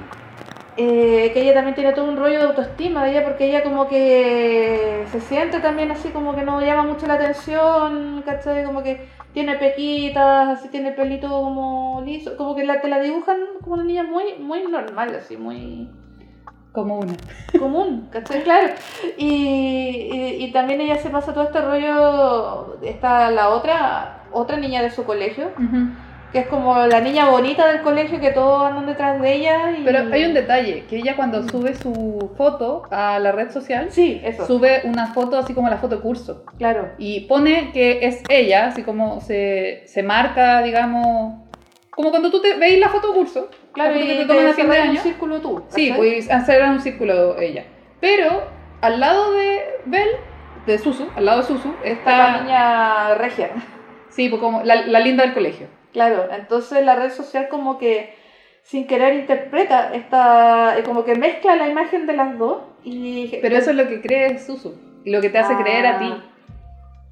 Eh, 0.77 1.31
que 1.33 1.41
ella 1.43 1.55
también 1.55 1.75
tiene 1.75 1.93
todo 1.93 2.05
un 2.07 2.17
rollo 2.17 2.39
de 2.39 2.45
autoestima 2.47 3.05
de 3.05 3.11
ella 3.13 3.25
porque 3.25 3.47
ella 3.47 3.63
como 3.63 3.89
que 3.89 5.05
se 5.11 5.21
siente 5.21 5.61
también 5.61 5.91
así 5.91 6.11
como 6.11 6.35
que 6.35 6.43
no 6.43 6.61
llama 6.61 6.83
mucho 6.85 7.07
la 7.07 7.15
atención, 7.15 8.23
¿cachai? 8.27 8.65
Como 8.65 8.83
que 8.83 9.09
tiene 9.33 9.57
pequitas, 9.57 10.49
así 10.59 10.69
tiene 10.69 10.89
el 10.91 10.95
pelito 10.95 11.29
como 11.29 12.03
liso, 12.05 12.37
como 12.37 12.55
que 12.55 12.65
la, 12.65 12.81
te 12.81 12.89
la 12.89 13.01
dibujan 13.01 13.37
como 13.63 13.75
una 13.75 13.85
niña 13.85 14.03
muy, 14.03 14.35
muy 14.39 14.63
normal, 14.67 15.15
así, 15.15 15.37
muy 15.37 15.89
Como 16.73 16.99
una. 16.99 17.15
común, 17.59 18.09
¿cachai? 18.11 18.43
Claro. 18.43 18.69
Y, 19.17 19.27
y, 19.27 20.37
y 20.45 20.53
también 20.53 20.81
ella 20.81 20.97
se 20.99 21.11
pasa 21.11 21.33
todo 21.35 21.45
este 21.45 21.61
rollo, 21.61 22.79
está 22.83 23.31
la 23.31 23.49
otra, 23.51 24.25
otra 24.33 24.57
niña 24.59 24.83
de 24.83 24.91
su 24.91 25.05
colegio. 25.05 25.51
Que 26.37 26.43
es 26.43 26.49
como 26.49 26.77
la 26.87 27.01
niña 27.01 27.31
bonita 27.31 27.67
del 27.67 27.81
colegio 27.81 28.21
que 28.21 28.31
todos 28.31 28.63
andan 28.69 28.85
detrás 28.85 29.19
de 29.23 29.33
ella. 29.37 29.71
Y... 29.71 29.85
Pero 29.85 30.13
hay 30.13 30.25
un 30.27 30.35
detalle, 30.35 30.85
que 30.85 30.97
ella 30.99 31.17
cuando 31.17 31.49
sube 31.49 31.75
su 31.75 32.31
foto 32.37 32.83
a 32.91 33.19
la 33.19 33.33
red 33.33 33.51
social, 33.51 33.87
Sí, 33.91 34.21
eso. 34.23 34.47
sube 34.47 34.83
una 34.85 35.15
foto 35.15 35.39
así 35.39 35.55
como 35.55 35.71
la 35.71 35.79
foto 35.79 36.03
curso. 36.03 36.45
Claro. 36.59 36.91
Y 36.99 37.21
pone 37.21 37.71
que 37.73 38.07
es 38.07 38.23
ella, 38.29 38.67
así 38.67 38.83
como 38.83 39.23
se, 39.23 39.85
se 39.87 40.03
marca, 40.03 40.61
digamos, 40.61 41.41
como 41.89 42.11
cuando 42.11 42.31
tú 42.31 42.43
te 42.43 42.53
veis 42.59 42.79
la 42.79 42.91
foto 42.91 43.15
curso. 43.15 43.49
Claro, 43.73 43.99
y 43.99 44.07
que 44.07 44.15
te 44.17 44.27
toman 44.27 44.49
a 44.49 44.53
fin 44.53 44.69
de 44.69 44.77
año. 44.77 44.91
un 44.91 44.99
círculo 44.99 45.41
tú. 45.41 45.65
Sí, 45.69 45.91
pues 45.97 46.31
hacer 46.31 46.63
un 46.65 46.81
círculo 46.81 47.41
ella. 47.41 47.65
Pero 47.99 48.43
al 48.83 49.01
lado 49.01 49.33
de 49.33 49.63
Belle, 49.87 50.19
de 50.67 50.77
Susu, 50.77 51.09
al 51.17 51.25
lado 51.25 51.39
de 51.41 51.47
Susu, 51.47 51.73
Está 51.83 52.19
la 52.19 52.41
niña 52.43 53.15
regia. 53.15 53.53
Sí, 54.11 54.29
pues 54.29 54.43
como 54.43 54.63
la, 54.65 54.87
la 54.87 55.01
linda 55.01 55.25
del 55.25 55.33
colegio. 55.33 55.69
Claro, 55.93 56.29
entonces 56.33 56.85
la 56.85 56.95
red 56.97 57.11
social 57.11 57.49
como 57.49 57.79
que 57.79 58.15
sin 58.63 58.87
querer 58.87 59.15
interpreta 59.15 59.95
esta, 59.95 60.77
eh, 60.79 60.83
como 60.83 61.05
que 61.05 61.15
mezcla 61.15 61.55
la 61.57 61.69
imagen 61.69 62.07
de 62.07 62.13
las 62.15 62.37
dos 62.39 62.63
y... 62.85 63.29
Pero 63.41 63.57
eso 63.57 63.71
es 63.71 63.77
lo 63.77 63.89
que 63.89 64.01
cree 64.01 64.39
Susu. 64.39 64.75
Lo 65.05 65.21
que 65.21 65.31
te 65.31 65.39
hace 65.39 65.55
Ah. 65.55 65.63
creer 65.63 65.87
a 65.87 65.99
ti. 66.01 66.13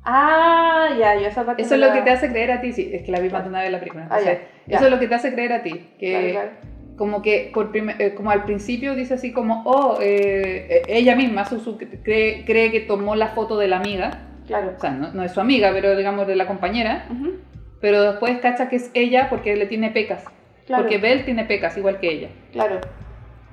Ah, 0.04 0.88
ya, 0.98 1.14
yo 1.18 1.28
esa 1.28 1.44
parte 1.46 1.62
Eso 1.62 1.74
es 1.74 1.80
lo 1.80 1.86
la- 1.86 1.92
que 1.94 2.02
te 2.02 2.10
hace 2.10 2.28
creer 2.28 2.50
a 2.52 2.60
ti, 2.60 2.72
sí, 2.72 2.90
es 2.92 3.02
que 3.04 3.12
la 3.12 3.20
vi 3.20 3.30
más 3.30 3.44
de 3.50 3.70
la 3.70 3.78
película. 3.78 4.06
Ah, 4.10 4.20
ya, 4.20 4.32
entonces, 4.32 4.38
ya. 4.66 4.76
Eso 4.76 4.84
es 4.86 4.90
lo 4.90 4.98
que 4.98 5.06
te 5.08 5.14
hace 5.14 5.32
creer 5.32 5.52
a 5.52 5.62
ti, 5.62 5.88
que 5.98 6.10
Claro, 6.10 6.30
claro. 6.32 6.50
como 6.98 7.22
que 7.22 7.50
por 7.54 7.70
prime- 7.72 7.96
eh, 7.98 8.14
como 8.14 8.30
al 8.30 8.44
principio 8.44 8.94
dice 8.96 9.14
así 9.14 9.32
como, 9.32 9.62
oh, 9.64 9.98
eh, 10.02 10.66
eh, 10.68 10.82
ella 10.88 11.16
misma, 11.16 11.44
Susu, 11.46 11.78
cree, 12.02 12.44
cree 12.44 12.70
que 12.70 12.80
tomó 12.80 13.14
la 13.16 13.28
foto 13.28 13.56
de 13.56 13.68
la 13.68 13.76
amiga, 13.78 14.10
Claro. 14.46 14.72
o 14.76 14.80
sea, 14.80 14.90
no, 14.90 15.10
no 15.12 15.22
es 15.22 15.32
su 15.32 15.40
amiga, 15.40 15.70
pero 15.72 15.96
digamos 15.96 16.26
de 16.26 16.36
la 16.36 16.46
compañera, 16.46 17.06
Ujú, 17.10 17.38
pero 17.84 18.00
después 18.00 18.40
cacha 18.40 18.70
que 18.70 18.76
es 18.76 18.90
ella 18.94 19.28
porque 19.28 19.56
le 19.56 19.66
tiene 19.66 19.90
pecas, 19.90 20.24
Claro, 20.64 20.84
porque 20.84 20.96
Belle 20.96 21.24
tiene 21.24 21.44
pecas 21.44 21.76
igual 21.76 22.00
que 22.00 22.10
ella, 22.10 22.28
claro, 22.50 22.80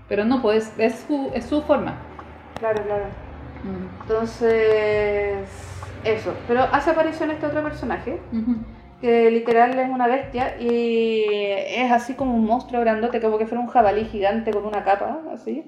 pero 0.07 0.23
no, 0.23 0.41
pues 0.41 0.71
es 0.77 1.03
su, 1.05 1.31
es 1.33 1.43
su 1.43 1.61
forma. 1.63 1.97
claro, 2.57 2.81
claro. 2.81 3.03
Mm. 3.65 4.01
Entonces, 4.03 5.49
eso. 6.05 6.33
Pero 6.47 6.61
hace 6.71 6.91
aparición 6.91 7.31
este 7.31 7.45
otro 7.45 7.61
personaje. 7.61 8.19
Que 9.01 9.31
literal 9.31 9.77
es 9.79 9.89
una 9.89 10.07
bestia 10.07 10.55
y 10.59 11.23
es 11.67 11.91
así 11.91 12.13
como 12.13 12.35
un 12.35 12.45
monstruo 12.45 12.79
grandote, 12.81 13.19
como 13.19 13.37
que 13.37 13.47
fuera 13.47 13.61
un 13.63 13.67
jabalí 13.69 14.05
gigante 14.05 14.51
con 14.51 14.65
una 14.65 14.83
capa, 14.83 15.19
así. 15.33 15.63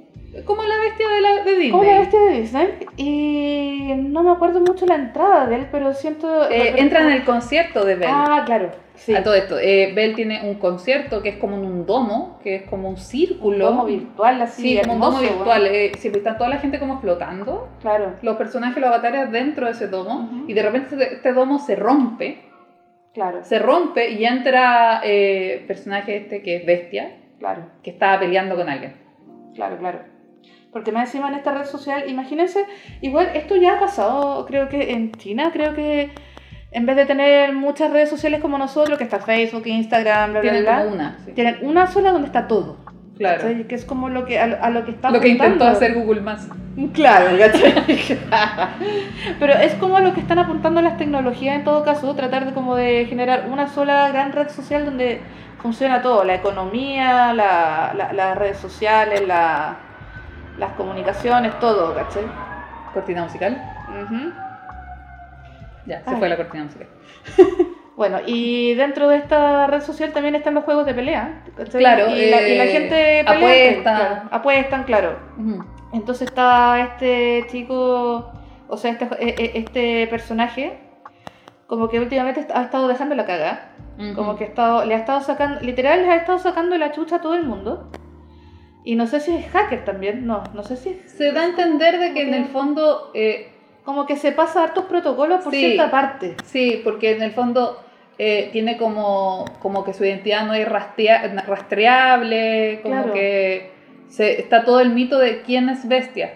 Como 0.46 0.64
la 0.64 0.76
bestia 0.80 1.08
de, 1.10 1.22
la, 1.22 1.44
de 1.44 1.52
Disney. 1.52 1.72
Como 1.72 1.84
la 1.84 2.00
bestia 2.00 2.20
de 2.22 2.40
Disney. 2.40 2.68
Y 2.98 3.94
no 3.98 4.24
me 4.24 4.32
acuerdo 4.32 4.60
mucho 4.62 4.86
la 4.88 4.96
entrada 4.96 5.46
de 5.46 5.56
él, 5.58 5.68
pero 5.72 5.94
siento... 5.94 6.50
Eh, 6.50 6.74
entra 6.78 7.02
en 7.02 7.12
el 7.12 7.24
concierto 7.24 7.86
de 7.86 7.96
Belle. 7.96 8.12
Ah, 8.12 8.42
claro. 8.46 8.72
Sí. 8.96 9.14
A 9.16 9.24
todo 9.24 9.34
esto, 9.36 9.58
eh, 9.60 9.92
Belle 9.96 10.14
tiene 10.16 10.42
un 10.50 10.56
concierto 10.56 11.22
que 11.22 11.30
es 11.30 11.38
como 11.38 11.58
en 11.58 11.66
un 11.66 11.86
domo, 11.86 12.40
que 12.44 12.56
es 12.56 12.64
como 12.64 12.88
un 12.88 12.96
Un 12.96 13.00
círculo. 13.00 13.66
domo 13.68 13.86
virtual 13.86 14.42
así. 14.42 14.62
Sí, 14.62 14.80
como 14.82 14.94
un 14.94 15.00
domo 15.02 15.18
hermoso, 15.20 15.36
virtual. 15.36 15.68
Eh, 15.68 15.92
siempre 15.98 16.20
está 16.20 16.38
toda 16.38 16.50
la 16.50 16.58
gente 16.58 16.80
como 16.80 17.00
flotando, 17.00 17.68
Claro, 17.82 18.14
los 18.22 18.36
personajes, 18.38 18.78
los 18.82 18.88
avatares 18.90 19.32
dentro 19.32 19.66
de 19.66 19.72
ese 19.74 19.88
domo, 19.88 20.30
Ujú. 20.32 20.46
y 20.50 20.54
de 20.54 20.62
repente 20.64 21.14
este 21.16 21.34
domo 21.34 21.60
se 21.60 21.76
rompe, 21.76 22.38
claro, 23.14 23.44
se 23.44 23.60
rompe 23.60 24.12
y 24.12 24.26
entra 24.26 25.02
eh, 25.04 25.64
personaje 25.68 26.18
este 26.18 26.42
que 26.42 26.58
es 26.58 26.66
Bestia, 26.66 27.18
claro, 27.40 27.68
que 27.84 27.92
está 27.92 28.20
peleando 28.20 28.56
con 28.56 28.70
alguien. 28.70 28.96
claro, 29.56 29.78
claro. 29.78 30.00
Porque 30.72 30.92
más 30.92 31.08
encima 31.10 31.30
en 31.30 31.36
esta 31.36 31.54
red 31.54 31.66
social, 31.66 32.10
imagínense, 32.10 32.66
igual 33.02 33.30
esto 33.36 33.56
ya 33.56 33.74
ha 33.76 33.80
pasado, 33.80 34.44
creo 34.48 34.70
que 34.70 34.92
en 34.94 35.12
China, 35.12 35.52
creo 35.54 35.76
que 35.76 36.10
en 36.72 36.86
vez 36.88 36.96
de 36.96 37.06
tener 37.06 37.54
muchas 37.54 37.92
redes 37.92 38.10
sociales 38.10 38.42
como 38.42 38.58
nosotros, 38.58 38.98
que 38.98 39.04
está 39.04 39.20
Facebook, 39.20 39.68
Instagram, 39.68 40.32
bla, 40.32 40.42
bla, 40.42 40.52
Tienen 40.52 40.64
bla, 40.64 40.82
como 40.84 40.96
una. 40.96 41.20
sí. 41.24 41.32
tienen 41.34 41.58
una 41.62 41.86
sola 41.86 42.12
donde 42.12 42.26
está 42.26 42.48
todo. 42.48 42.83
Claro. 43.18 43.42
¿cachai? 43.42 43.68
Que 43.68 43.76
es 43.76 43.86
como 43.86 44.10
lo 44.10 44.26
que, 44.26 44.40
a, 44.40 44.48
lo- 44.48 44.64
a 44.64 44.70
lo 44.70 44.86
que 44.86 44.92
está 44.92 45.12
Lo 45.12 45.20
que 45.22 45.28
intentó 45.30 45.66
hacer 45.66 45.94
Google 45.94 46.22
Más. 46.22 46.48
Claro, 46.94 47.38
¿cachai? 47.38 47.74
Pero 49.40 49.54
es 49.54 49.76
como 49.76 50.00
lo 50.00 50.14
que 50.14 50.20
están 50.22 50.40
apuntando 50.40 50.82
las 50.82 50.98
tecnologías 50.98 51.56
en 51.56 51.64
todo 51.64 51.84
caso, 51.84 52.16
tratar 52.16 52.46
de 52.46 52.54
como 52.54 52.76
de 52.76 53.06
generar 53.06 53.48
una 53.52 53.68
sola 53.68 54.08
gran 54.10 54.32
red 54.32 54.50
social 54.50 54.86
donde 54.86 55.22
funciona 55.62 56.02
todo, 56.02 56.24
la 56.24 56.34
economía, 56.36 57.34
la, 57.34 57.94
la- 57.96 58.14
las 58.14 58.38
redes 58.38 58.58
sociales, 58.58 59.22
la- 59.28 59.78
las 60.58 60.72
comunicaciones, 60.74 61.58
todo, 61.60 61.94
¿cachai? 61.96 62.24
Cortina 62.94 63.24
musical. 63.24 63.62
Ya, 65.86 66.02
se 66.04 66.10
Ay. 66.10 66.16
fue 66.18 66.30
la 66.30 66.38
cortina 66.38 66.64
musical. 66.64 66.88
Bueno, 68.10 68.20
y 68.26 68.74
dentro 68.74 69.08
de 69.08 69.16
esta 69.16 69.66
red 69.68 69.80
social 69.82 70.12
también 70.12 70.36
están 70.36 70.54
los 70.56 70.66
juegos 70.66 70.86
de 70.86 70.94
pelea, 70.94 71.42
¿cachai? 71.56 71.80
Claro, 71.80 72.10
y, 72.10 72.30
la, 72.30 72.42
y 72.46 72.58
la 72.58 72.66
eh, 72.66 72.68
gente 72.68 73.24
pelea, 73.26 73.32
apuesta. 73.38 73.82
claro, 73.96 74.22
apuestan, 74.30 74.84
claro. 74.84 75.20
Entonces 75.94 76.28
está 76.28 76.82
este 76.82 77.46
chico, 77.50 78.30
o 78.68 78.76
sea, 78.76 78.92
este, 78.92 79.06
e- 79.22 79.36
e- 79.46 79.52
este 79.58 80.08
personaje, 80.08 80.80
como 81.68 81.88
que 81.88 81.98
últimamente 82.02 82.46
ha 82.54 82.64
estado 82.64 82.90
dejando 82.90 83.16
la 83.16 83.26
caga. 83.26 83.70
Como 84.16 84.36
que 84.36 84.44
ha 84.44 84.48
estado, 84.48 84.84
le 84.84 84.96
ha 84.96 84.98
estado 84.98 85.22
sacando, 85.22 85.62
literal, 85.62 86.02
les 86.02 86.10
ha 86.10 86.16
estado 86.18 86.40
sacando 86.40 86.78
la 86.78 86.92
chucha 86.92 87.16
a 87.18 87.22
todo 87.22 87.36
el 87.36 87.46
mundo. 87.46 87.90
Y 88.84 88.96
no 88.96 89.08
sé 89.08 89.22
si 89.22 89.34
es 89.34 89.46
hacker 89.50 89.86
también, 89.86 90.26
no, 90.28 90.44
no 90.54 90.64
sé 90.64 90.76
si 90.76 90.90
es. 90.90 91.10
Se 91.14 91.32
da 91.32 91.44
a 91.44 91.46
entender 91.46 92.00
de 92.00 92.14
que 92.14 92.24
en 92.28 92.34
el 92.34 92.46
fondo 92.48 93.12
eh, 93.14 93.50
Como 93.86 94.06
que 94.06 94.16
se 94.18 94.32
pasa 94.32 94.64
hartos 94.64 94.86
protocolos 94.86 95.42
por 95.44 95.54
Sí. 95.54 95.60
cierta 95.60 95.92
parte. 95.92 96.36
Sí, 96.46 96.82
porque 96.84 97.16
en 97.16 97.22
el 97.22 97.32
fondo 97.32 97.83
eh, 98.18 98.50
tiene 98.52 98.78
como, 98.78 99.46
como 99.62 99.84
que 99.84 99.94
su 99.94 100.06
identidad 100.06 100.46
no 100.46 100.54
es 100.54 100.68
rastrea- 100.68 101.28
rastreable, 101.46 102.80
como 102.84 102.96
Claro. 102.96 103.14
que 103.14 103.72
se, 104.08 104.40
está 104.40 104.64
todo 104.64 104.80
el 104.82 104.90
mito 104.92 105.18
de 105.20 105.42
quién 105.42 105.70
es 105.70 105.88
bestia. 105.88 106.34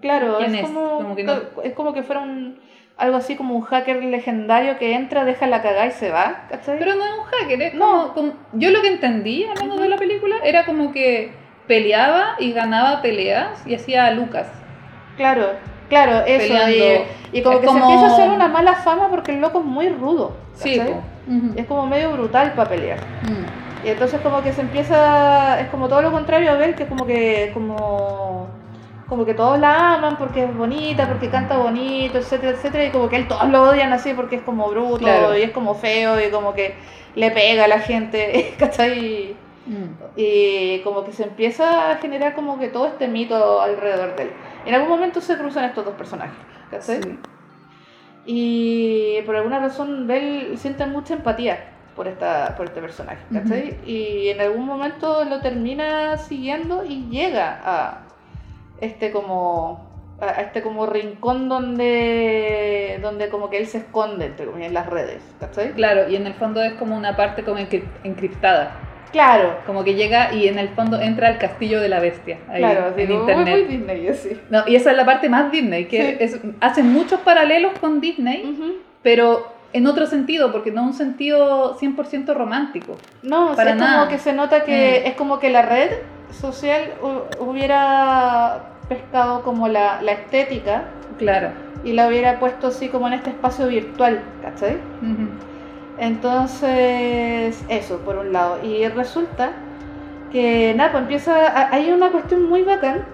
Claro, 0.00 0.38
¿Quién 0.38 0.54
es, 0.54 0.60
es? 0.62 0.66
Como, 0.66 0.96
Como 0.98 1.16
que 1.16 1.24
no- 1.24 1.40
es 1.64 1.72
como 1.74 1.92
que 1.92 2.02
fuera 2.02 2.22
un, 2.22 2.58
algo 2.96 3.16
así 3.16 3.36
como 3.36 3.54
un 3.54 3.62
hacker 3.62 4.02
legendario 4.04 4.78
que 4.78 4.94
entra, 4.94 5.24
deja 5.24 5.46
la 5.46 5.60
cagada 5.62 5.86
y 5.86 5.90
se 5.90 6.10
va, 6.10 6.46
¿cachai? 6.48 6.78
Pero 6.78 6.94
no 6.94 7.04
es 7.04 7.12
un 7.18 7.24
hacker, 7.24 7.62
es 7.62 7.74
No. 7.74 8.14
como- 8.14 8.32
yo 8.54 8.70
lo 8.70 8.80
que 8.80 8.88
entendí, 8.88 9.44
al 9.44 9.60
menos 9.62 9.80
de 9.80 9.88
la 9.88 9.96
película, 9.96 10.36
era 10.44 10.64
como 10.64 10.92
que 10.92 11.32
peleaba 11.66 12.36
y 12.38 12.52
ganaba 12.52 13.02
peleas 13.02 13.62
y 13.66 13.74
hacía 13.74 14.10
Lucas. 14.12 14.48
Claro, 15.16 15.50
claro, 15.88 16.24
eso. 16.26 16.38
Peleando. 16.48 17.04
Y, 17.32 17.38
y 17.38 17.42
como 17.42 17.56
Es 17.56 17.60
que 17.60 17.66
como- 17.66 17.78
se 17.78 17.84
empieza 17.84 18.06
a 18.06 18.14
hacer 18.14 18.30
una 18.30 18.48
mala 18.48 18.74
fama 18.74 19.08
porque 19.08 19.32
el 19.32 19.40
loco 19.40 19.60
es 19.60 19.64
muy 19.64 19.88
rudo. 19.88 20.32
Sí. 20.54 20.80
Es 21.56 21.66
como 21.66 21.86
medio 21.86 22.12
brutal 22.12 22.52
para 22.54 22.70
pelear. 22.70 22.98
Mm. 23.22 23.86
Y 23.86 23.90
entonces 23.90 24.20
como 24.22 24.42
que 24.42 24.52
se 24.52 24.62
empieza, 24.62 25.60
es 25.60 25.68
como 25.68 25.88
todo 25.88 26.02
lo 26.02 26.10
contrario 26.10 26.50
a 26.50 26.54
ver 26.54 26.74
que 26.74 26.86
como 26.86 27.06
que 27.06 27.50
como 27.54 28.46
como 29.08 29.24
que 29.24 29.32
todos 29.32 29.58
la 29.58 29.94
aman 29.94 30.16
porque 30.18 30.44
es 30.44 30.54
bonita, 30.54 31.08
porque 31.08 31.30
canta 31.30 31.56
bonito, 31.56 32.18
etcétera, 32.18 32.52
etcétera, 32.52 32.84
y 32.84 32.90
como 32.90 33.08
que 33.08 33.16
él 33.16 33.26
todos 33.28 33.48
lo 33.48 33.62
odian 33.62 33.90
así 33.94 34.12
porque 34.12 34.36
es 34.36 34.42
como 34.42 34.68
bruto 34.68 34.98
Claro. 34.98 35.34
y 35.36 35.42
es 35.42 35.50
como 35.52 35.74
feo 35.74 36.20
y 36.20 36.30
como 36.30 36.52
que 36.52 36.74
le 37.14 37.30
pega 37.30 37.64
a 37.64 37.68
la 37.68 37.78
gente, 37.78 38.54
¿cachai? 38.58 39.34
Mm. 39.68 39.94
Y 40.16 40.80
como 40.80 41.04
que 41.04 41.12
se 41.12 41.24
empieza 41.24 41.90
a 41.90 41.96
generar 41.96 42.34
como 42.34 42.58
que 42.58 42.68
todo 42.68 42.86
este 42.86 43.06
mito 43.06 43.60
alrededor 43.60 44.16
de 44.16 44.22
él. 44.24 44.30
En 44.66 44.74
algún 44.74 44.88
momento 44.88 45.20
se 45.20 45.36
cruzan 45.36 45.64
estos 45.64 45.84
dos 45.84 45.94
personajes, 45.94 46.36
¿cachai? 46.70 47.02
Sí. 47.02 47.18
Y 48.26 49.22
por 49.22 49.36
alguna 49.36 49.58
razón 49.58 50.06
Bell 50.06 50.58
siente 50.58 50.84
mucha 50.86 51.14
empatía 51.14 51.70
por, 51.96 52.06
esta, 52.08 52.54
por 52.56 52.66
este 52.66 52.80
personaje, 52.80 53.18
¿cachai? 53.32 53.78
Y 53.86 54.28
en 54.28 54.40
algún 54.40 54.66
momento 54.66 55.24
lo 55.24 55.40
termina 55.40 56.16
siguiendo 56.18 56.84
y 56.84 57.08
llega 57.10 57.60
a 57.64 58.00
este 58.80 59.10
como 59.12 59.86
a 60.20 60.40
este 60.42 60.62
como 60.62 60.86
rincón 60.86 61.48
donde 61.48 62.98
donde 63.00 63.28
como 63.28 63.48
que 63.50 63.58
él 63.58 63.66
se 63.66 63.78
esconde 63.78 64.26
entre 64.26 64.46
comillas, 64.46 64.68
en 64.68 64.74
las 64.74 64.86
redes, 64.86 65.22
¿cachai? 65.40 65.72
Claro, 65.72 66.08
y 66.08 66.16
en 66.16 66.26
el 66.26 66.34
fondo 66.34 66.60
es 66.62 66.72
como 66.74 66.96
una 66.96 67.16
parte 67.16 67.44
como 67.44 67.58
encri- 67.58 67.84
encriptada. 68.04 68.72
Claro, 69.12 69.56
Como 69.66 69.84
que 69.84 69.94
llega 69.94 70.34
y 70.34 70.48
en 70.48 70.58
el 70.58 70.68
fondo 70.70 71.00
entra 71.00 71.28
al 71.28 71.38
castillo 71.38 71.80
de 71.80 71.88
la 71.88 71.98
bestia. 72.00 72.38
Ahí, 72.48 72.60
claro, 72.60 72.92
en 72.96 73.06
como 73.08 73.20
internet. 73.20 73.66
muy, 73.66 73.76
Disney 73.76 74.08
así. 74.08 74.40
No, 74.50 74.62
y 74.66 74.76
esa 74.76 74.90
es 74.90 74.96
la 74.96 75.06
parte 75.06 75.28
más 75.28 75.50
Disney, 75.50 75.86
que 75.86 76.02
Sí. 76.02 76.16
es, 76.24 76.40
hacen 76.60 76.92
muchos 76.92 77.20
paralelos 77.20 77.72
con 77.80 78.00
Disney, 78.00 78.78
pero 79.02 79.52
en 79.72 79.86
otro 79.86 80.06
sentido, 80.06 80.52
porque 80.52 80.70
no 80.70 80.82
un 80.82 80.94
sentido 80.94 81.76
100% 81.78 82.34
romántico. 82.34 82.96
No, 83.22 83.54
Para 83.54 83.70
es 83.72 83.76
como 83.82 84.08
que 84.08 84.18
se 84.18 84.32
nota 84.32 84.64
que 84.64 85.02
Mm. 85.04 85.08
es 85.08 85.14
como 85.14 85.38
que 85.38 85.50
la 85.50 85.62
red 85.62 85.90
social 86.30 86.92
hu- 87.02 87.22
hubiera 87.40 88.60
pescado 88.88 89.42
como 89.42 89.68
la, 89.68 90.00
la 90.02 90.12
estética 90.12 90.84
Claro. 91.18 91.50
y 91.84 91.92
la 91.92 92.08
hubiera 92.08 92.38
puesto 92.38 92.68
así 92.68 92.88
como 92.88 93.06
en 93.08 93.14
este 93.14 93.30
espacio 93.30 93.68
virtual, 93.68 94.20
¿cachai? 94.42 94.76
Ujú. 95.02 95.28
Entonces, 95.98 97.64
eso, 97.68 98.04
por 98.04 98.18
un 98.18 98.32
lado. 98.32 98.64
Y 98.64 98.88
resulta 98.88 99.64
que, 100.30 100.74
nada, 100.76 100.92
pues 100.92 101.02
empieza, 101.02 101.48
a- 101.48 101.74
hay 101.74 101.92
una 101.92 102.12
cuestión 102.12 102.48
muy 102.48 102.62
bacán. 102.64 103.06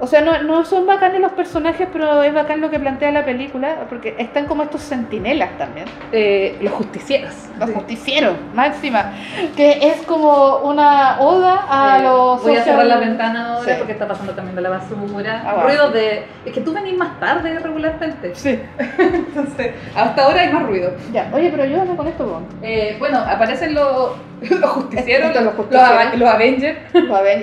O 0.00 0.06
sea, 0.08 0.20
no, 0.22 0.42
no 0.42 0.64
son 0.64 0.86
bacanes 0.86 1.20
los 1.20 1.32
personajes, 1.32 1.88
pero 1.92 2.22
es 2.24 2.34
bacán 2.34 2.60
lo 2.60 2.68
que 2.68 2.80
plantea 2.80 3.12
la 3.12 3.24
película, 3.24 3.86
porque 3.88 4.16
están 4.18 4.46
como 4.46 4.64
estos 4.64 4.80
sentinelas 4.82 5.56
también. 5.56 5.86
Eh, 6.10 6.58
los 6.60 6.72
justicieros. 6.72 7.32
Los 7.58 7.70
justicieros, 7.70 8.34
máxima. 8.54 9.12
Que 9.56 9.78
es 9.88 10.02
como 10.02 10.56
una 10.58 11.20
oda 11.20 11.64
a 11.70 11.98
Eh, 12.00 12.02
los 12.02 12.42
Voy 12.42 12.56
a 12.56 12.62
cerrar 12.64 12.86
la 12.86 12.96
ventana 12.98 13.54
ahora 13.54 13.64
Sí. 13.72 13.74
porque 13.78 13.92
está 13.92 14.08
pasando 14.08 14.32
también 14.34 14.56
de 14.56 14.62
la 14.62 14.70
basura. 14.70 15.42
Ah, 15.46 15.54
va. 15.54 15.62
Ruidos 15.62 15.92
de. 15.92 16.24
Es 16.44 16.52
que 16.52 16.60
tú 16.60 16.72
venís 16.74 16.96
más 16.98 17.18
tarde 17.20 17.56
regularmente. 17.60 18.34
Sí, 18.34 18.58
Entonces, 18.98 19.74
hasta 19.94 20.24
ahora 20.24 20.40
hay 20.40 20.52
más 20.52 20.64
ruido. 20.64 20.92
ya. 21.12 21.30
Oye, 21.32 21.50
pero 21.50 21.62
ayúdame 21.62 21.94
con 21.96 22.08
esto. 22.08 22.42
Eh, 22.62 22.96
bueno, 22.98 23.18
aparecen 23.18 23.74
los, 23.74 24.10
los 24.60 24.70
justicieros, 24.70 25.34
los, 25.34 25.44
los 25.44 25.54
justicieros. 25.54 25.88
Ava- 25.90 26.14
los 26.14 26.28
Avengers. 26.28 26.78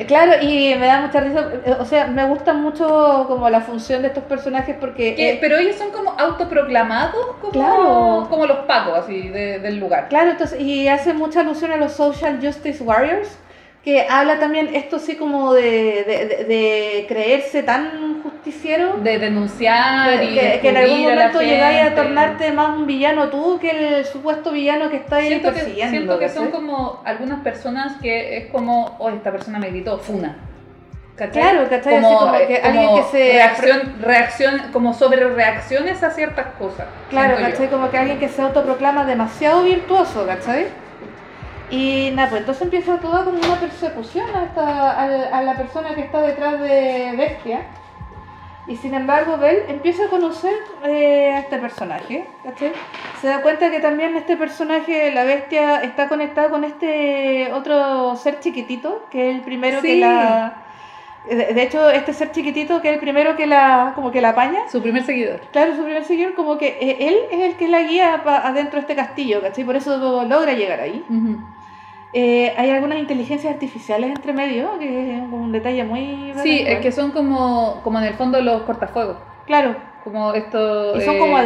Claro, 0.07 0.33
y 0.41 0.75
me 0.75 0.85
da 0.87 1.01
mucha 1.01 1.19
risa. 1.21 1.49
eh, 1.65 1.75
O 1.79 1.85
sea, 1.85 2.07
me 2.07 2.25
gusta 2.25 2.53
mucho 2.53 3.25
como 3.27 3.49
la 3.49 3.61
función 3.61 4.01
de 4.01 4.09
estos 4.09 4.23
personajes 4.25 4.75
porque. 4.79 5.15
Que- 5.15 5.31
eh, 5.31 5.37
pero 5.41 5.57
ellos 5.57 5.75
son 5.75 5.91
como 5.91 6.11
autoproclamados 6.19 7.25
como, 7.41 7.51
Claro. 7.51 8.27
como 8.29 8.45
los 8.45 8.57
pacos 8.65 8.97
así 8.99 9.29
de- 9.29 9.59
del 9.59 9.79
lugar. 9.79 10.07
Claro, 10.09 10.31
entonces, 10.31 10.59
y 10.59 10.87
hace 10.87 11.13
mucha 11.13 11.41
alusión 11.41 11.71
a 11.71 11.77
los 11.77 11.93
Social 11.93 12.39
Justice 12.41 12.83
Warriors, 12.83 13.37
que 13.83 14.05
habla 14.07 14.39
también 14.39 14.75
esto 14.75 14.99
sí 14.99 15.15
como 15.15 15.53
de, 15.53 15.63
de, 16.05 16.25
de- 16.27 16.43
de 16.45 17.05
creerse 17.07 17.63
tan 17.63 18.21
justiciero, 18.21 18.97
De 18.97 19.17
denunciar 19.17 20.19
que, 20.19 20.25
y 20.25 20.33
que- 20.35 20.59
que 20.61 20.69
en 20.69 20.77
algún 20.77 20.99
a 21.05 21.09
momento 21.09 21.41
llegáis 21.41 21.91
a 21.91 21.95
tornarte 21.95 22.51
más 22.51 22.77
un 22.77 22.85
villano 22.85 23.29
tú 23.29 23.57
que 23.59 23.97
el 23.99 24.05
supuesto 24.05 24.51
villano 24.51 24.89
que 24.91 24.97
está 24.97 25.15
ahí 25.17 25.27
Siento 25.29 25.49
que, 25.49 25.55
persiguiendo. 25.59 25.91
siento 25.97 26.19
que 26.19 26.29
son 26.29 26.45
¿cachai? 26.45 26.59
como 26.61 27.01
algunas 27.05 27.39
personas 27.41 27.93
que 28.01 28.37
es 28.37 28.51
como, 28.51 28.95
oh, 28.99 29.09
esta 29.09 29.31
persona 29.31 29.57
me 29.57 29.69
gritó, 29.69 29.97
funa. 29.97 30.37
¿Cachai? 31.15 31.41
Claro, 31.41 31.69
¿cachai? 31.69 31.95
Así 31.95 32.15
como 32.15 32.31
que 32.33 32.53
eh, 32.53 32.61
alguien 32.63 32.95
que 32.95 33.03
se- 33.11 33.33
Reacción, 33.33 33.95
reacción, 34.01 34.61
como 34.71 34.93
sobre 34.93 35.27
reacciones 35.27 36.01
a 36.03 36.09
ciertas 36.11 36.47
cosas. 36.57 36.85
Claro, 37.09 37.35
siento 37.35 37.47
yo. 37.49 37.51
¿cachai? 37.51 37.69
Como 37.69 37.89
que 37.91 37.97
alguien 37.97 38.19
que 38.19 38.29
se 38.29 38.41
autoproclama 38.41 39.05
demasiado 39.05 39.63
virtuoso, 39.63 40.25
¿cachai? 40.25 40.67
Y 41.71 42.11
nada, 42.13 42.29
pues 42.29 42.41
entonces 42.41 42.63
empieza 42.63 42.97
toda 42.99 43.23
como 43.23 43.37
una 43.39 43.59
persecución 43.59 44.25
a, 44.35 44.43
esta- 44.43 44.91
a, 44.91 45.37
a 45.39 45.41
la 45.43 45.55
persona 45.55 45.95
que 45.95 46.01
está 46.01 46.21
detrás 46.21 46.59
de 46.59 47.13
Bestia. 47.17 47.61
Y 48.67 48.75
sin 48.77 48.93
embargo, 48.93 49.37
Bell 49.37 49.63
empieza 49.69 50.05
a 50.05 50.07
conocer 50.09 50.53
eh, 50.85 51.31
a 51.33 51.39
este 51.39 51.57
personaje, 51.57 52.25
¿cachai? 52.43 52.71
Se 53.19 53.27
da 53.27 53.41
cuenta 53.41 53.71
que 53.71 53.79
también 53.79 54.15
este 54.15 54.37
personaje, 54.37 55.11
la 55.11 55.23
bestia, 55.23 55.81
está 55.81 56.07
conectado 56.07 56.51
con 56.51 56.63
este 56.63 57.51
otro 57.53 58.15
ser 58.17 58.39
chiquitito, 58.39 59.07
que 59.09 59.29
es 59.31 59.35
el 59.35 59.41
primero 59.41 59.81
que 59.81 59.93
Sí. 59.93 59.99
la... 59.99 60.57
De 61.25 61.61
hecho, 61.61 61.89
este 61.91 62.13
ser 62.13 62.31
chiquitito, 62.31 62.81
que 62.81 62.89
es 62.89 62.93
el 62.95 62.99
primero 62.99 63.35
que 63.35 63.45
la, 63.45 63.91
como 63.95 64.11
que 64.11 64.21
la 64.21 64.29
apaña, 64.29 64.67
Su 64.71 64.81
primer 64.81 65.03
seguidor. 65.03 65.39
Claro, 65.51 65.75
su 65.75 65.83
primer 65.83 66.03
seguidor, 66.03 66.33
como 66.35 66.57
que 66.57 66.77
eh, 66.81 66.97
él 66.99 67.15
es 67.31 67.41
el 67.41 67.55
que 67.57 67.67
la 67.67 67.81
guía 67.83 68.21
adentro 68.25 68.73
de 68.77 68.81
este 68.81 68.95
castillo, 68.95 69.41
¿cachai? 69.41 69.63
Por 69.63 69.75
eso 69.75 70.23
logra 70.25 70.53
llegar 70.53 70.79
ahí. 70.79 71.03
Eh, 72.13 72.53
hay 72.57 72.69
algunas 72.69 72.99
inteligencias 72.99 73.53
artificiales 73.53 74.09
entre 74.09 74.33
medio, 74.33 74.77
que 74.79 75.15
es 75.17 75.21
un 75.21 75.51
detalle 75.51 75.83
muy... 75.83 76.33
Sí, 76.43 76.63
es 76.67 76.79
que 76.79 76.91
son 76.91 77.11
como, 77.11 77.81
como 77.83 77.99
en 77.99 78.05
el 78.05 78.13
fondo 78.15 78.41
los 78.41 78.63
cortafuegos. 78.63 79.17
Como 79.45 79.75
Como 80.03 80.33
esto. 80.33 80.97
y 80.97 81.01
son 81.01 81.15
eh, 81.15 81.19
como. 81.19 81.37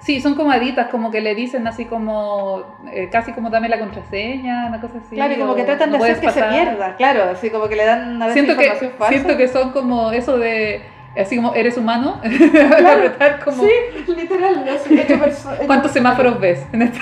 Sí, 0.00 0.20
son 0.20 0.34
como 0.34 0.50
haditas, 0.50 0.88
como 0.88 1.10
que 1.12 1.20
le 1.20 1.34
dicen 1.34 1.64
así 1.68 1.84
como, 1.84 2.64
eh, 2.90 3.08
casi 3.10 3.32
como 3.32 3.50
dame 3.50 3.68
la 3.68 3.78
contraseña, 3.78 4.66
una 4.66 4.80
cosa 4.80 4.98
así. 4.98 5.14
claro, 5.14 5.34
y 5.34 5.36
como 5.36 5.54
que 5.54 5.62
tratan 5.62 5.90
no 5.92 5.98
de 5.98 6.10
hacer 6.10 6.20
que 6.20 6.30
se 6.30 6.42
pierda, 6.42 6.96
claro, 6.96 7.24
así 7.30 7.50
como 7.50 7.68
que 7.68 7.76
le 7.76 7.84
dan 7.84 8.20
a 8.20 8.26
veces 8.26 8.44
Siento 8.44 8.60
que, 8.60 8.70
falsa. 8.90 9.08
siento 9.08 9.36
que 9.36 9.46
son 9.46 9.70
como 9.70 10.10
eso 10.10 10.38
de, 10.38 10.82
así 11.16 11.36
como 11.36 11.54
eres 11.54 11.76
humano, 11.76 12.20
Claro, 12.50 13.12
como, 13.44 13.62
Sí, 13.62 13.70
literal, 14.16 14.64
hecho 14.68 14.92
hecho- 15.14 15.48
¿cuántos 15.66 15.92
semáforos 15.92 16.40
ves? 16.40 16.66
En 16.72 16.82
esta, 16.82 17.00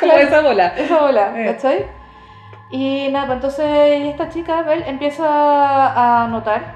como 0.00 0.12
Claro. 0.12 0.26
esa 0.28 0.40
bola. 0.42 0.66
Esa 0.76 1.00
bola, 1.00 1.32
Eh. 1.36 1.46
¿cachai? 1.46 1.86
Y 2.70 3.08
nada, 3.12 3.26
pues 3.26 3.36
entonces 3.36 4.04
esta 4.06 4.28
chica, 4.28 4.62
Belle, 4.62 4.88
empieza 4.88 5.24
a 6.24 6.26
notar 6.28 6.74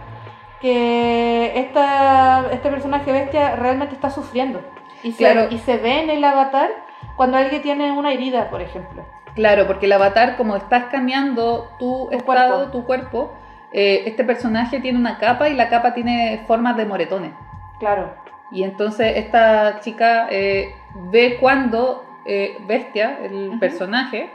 que 0.61 1.53
esta, 1.59 2.45
este 2.53 2.69
personaje 2.71 3.11
bestia 3.13 3.57
realmente 3.57 3.95
está 3.95 4.11
sufriendo. 4.11 4.61
Y 5.03 5.13
se, 5.13 5.19
Claro. 5.19 5.49
y 5.51 5.59
se 5.59 5.79
ve 5.79 6.03
en 6.03 6.11
el 6.11 6.23
avatar 6.23 6.69
cuando 7.17 7.39
alguien 7.39 7.63
tiene 7.63 7.91
una 7.93 8.13
herida, 8.13 8.51
por 8.51 8.61
ejemplo. 8.61 9.05
Claro, 9.35 9.67
porque 9.67 9.87
el 9.87 9.93
avatar, 9.93 10.37
como 10.37 10.57
está 10.57 10.77
escaneando 10.79 11.71
tu, 11.79 12.09
Tu 12.11 12.17
estado, 12.17 12.57
cuerpo. 12.57 12.71
tu 12.73 12.85
cuerpo, 12.85 13.33
eh, 13.73 14.03
este 14.07 14.25
personaje 14.25 14.81
tiene 14.81 14.99
una 14.99 15.19
capa 15.19 15.49
y 15.49 15.55
la 15.55 15.69
capa 15.69 15.95
tiene 15.95 16.45
formas 16.47 16.77
de 16.77 16.85
moretones. 16.87 17.33
Claro, 17.79 18.15
Y 18.53 18.65
entonces 18.65 19.17
esta 19.17 19.79
chica 19.81 20.27
eh, 20.29 20.75
ve 21.13 21.39
cuando 21.41 22.05
eh, 22.25 22.59
Bestia, 22.67 23.19
el 23.23 23.59
personaje, 23.59 24.31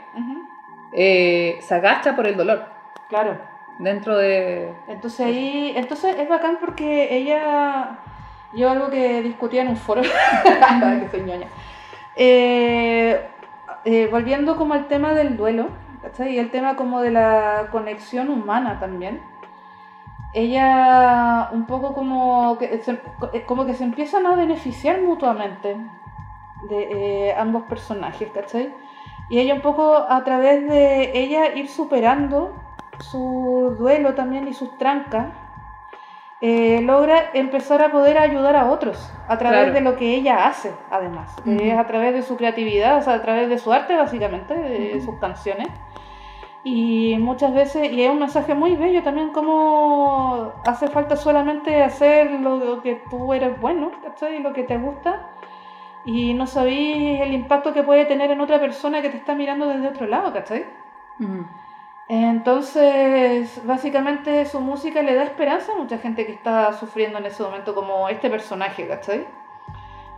eh, 0.92 1.58
se 1.60 1.74
agacha 1.74 2.16
por 2.16 2.26
el 2.26 2.36
dolor. 2.36 2.64
Claro. 3.08 3.38
dentro 3.78 4.16
de... 4.16 4.74
Entonces 4.88 5.26
ahí, 5.26 5.72
entonces 5.76 6.16
es 6.18 6.28
bacán 6.28 6.58
porque 6.60 7.14
ella, 7.14 7.98
yo 8.54 8.70
algo 8.70 8.90
que 8.90 9.22
discutía 9.22 9.62
en 9.62 9.68
un 9.68 9.76
foro, 9.76 10.02
que 11.00 11.08
soy 11.10 11.22
ñoña, 11.22 11.46
Eh, 12.16 13.20
eh, 13.84 14.08
volviendo 14.10 14.56
como 14.56 14.74
al 14.74 14.88
tema 14.88 15.12
del 15.12 15.36
duelo, 15.36 15.68
¿cachai? 16.02 16.34
Y 16.34 16.38
el 16.38 16.50
tema 16.50 16.74
como 16.74 17.00
de 17.00 17.10
la 17.10 17.68
conexión 17.70 18.30
humana 18.30 18.80
también, 18.80 19.20
ella 20.32 21.50
un 21.52 21.66
poco 21.66 21.94
como 21.94 22.58
que 22.58 22.78
se, 22.78 23.00
como 23.46 23.64
que 23.64 23.74
se 23.74 23.84
empiezan 23.84 24.26
a 24.26 24.34
beneficiar 24.34 25.00
mutuamente 25.02 25.76
de 26.68 27.28
eh, 27.30 27.34
ambos 27.36 27.64
personajes, 27.64 28.28
¿cachai? 28.32 28.74
Y 29.28 29.38
ella 29.40 29.54
un 29.54 29.60
poco 29.60 29.96
a 30.08 30.22
través 30.24 30.66
de 30.68 31.18
ella 31.18 31.54
ir 31.54 31.68
superando 31.68 32.52
su 32.98 33.74
duelo 33.78 34.14
también 34.14 34.46
y 34.48 34.54
sus 34.54 34.76
trancas, 34.78 35.26
eh, 36.40 36.80
logra 36.82 37.30
empezar 37.32 37.82
a 37.82 37.90
poder 37.90 38.18
ayudar 38.18 38.56
a 38.56 38.70
otros 38.70 39.10
a 39.26 39.38
través 39.38 39.58
Claro. 39.60 39.72
de 39.74 39.80
lo 39.80 39.96
que 39.96 40.14
ella 40.14 40.46
hace, 40.46 40.70
además. 40.90 41.34
que 41.42 41.50
Ujú. 41.50 41.60
Es 41.60 41.78
a 41.78 41.86
través 41.86 42.12
de 42.14 42.22
su 42.22 42.36
creatividad, 42.36 42.98
o 42.98 43.02
sea, 43.02 43.14
a 43.14 43.22
través 43.22 43.48
de 43.48 43.58
su 43.58 43.72
arte, 43.72 43.96
básicamente, 43.96 44.54
de 44.54 44.96
Ujú. 44.96 45.04
sus 45.06 45.18
canciones. 45.18 45.68
Y 46.62 47.16
muchas 47.20 47.54
veces, 47.54 47.92
y 47.92 48.02
es 48.02 48.10
un 48.10 48.18
mensaje 48.18 48.52
muy 48.54 48.74
bello 48.76 49.02
también, 49.02 49.30
como 49.30 50.52
hace 50.64 50.88
falta 50.88 51.16
solamente 51.16 51.82
hacer 51.82 52.30
lo, 52.40 52.56
lo 52.56 52.82
que 52.82 52.96
tú 53.08 53.32
eres 53.32 53.58
bueno, 53.60 53.92
¿cachai? 54.02 54.40
Lo 54.40 54.52
que 54.52 54.64
te 54.64 54.76
gusta. 54.76 55.30
Y 56.06 56.34
no 56.34 56.46
sabéis 56.46 57.20
el 57.20 57.34
impacto 57.34 57.72
que 57.72 57.82
puede 57.82 58.06
tener 58.06 58.30
en 58.30 58.40
otra 58.40 58.60
persona 58.60 59.02
que 59.02 59.10
te 59.10 59.16
está 59.16 59.34
mirando 59.34 59.66
desde 59.66 59.88
otro 59.88 60.06
lado, 60.06 60.32
¿cachai? 60.32 60.64
Entonces, 62.08 63.60
básicamente 63.66 64.46
su 64.46 64.60
música 64.60 65.02
le 65.02 65.16
da 65.16 65.24
esperanza 65.24 65.72
a 65.72 65.76
mucha 65.76 65.98
gente 65.98 66.24
que 66.24 66.32
está 66.32 66.72
sufriendo 66.74 67.18
en 67.18 67.26
ese 67.26 67.42
momento, 67.42 67.74
como 67.74 68.08
este 68.08 68.30
personaje, 68.30 68.86
¿cachai? 68.86 69.26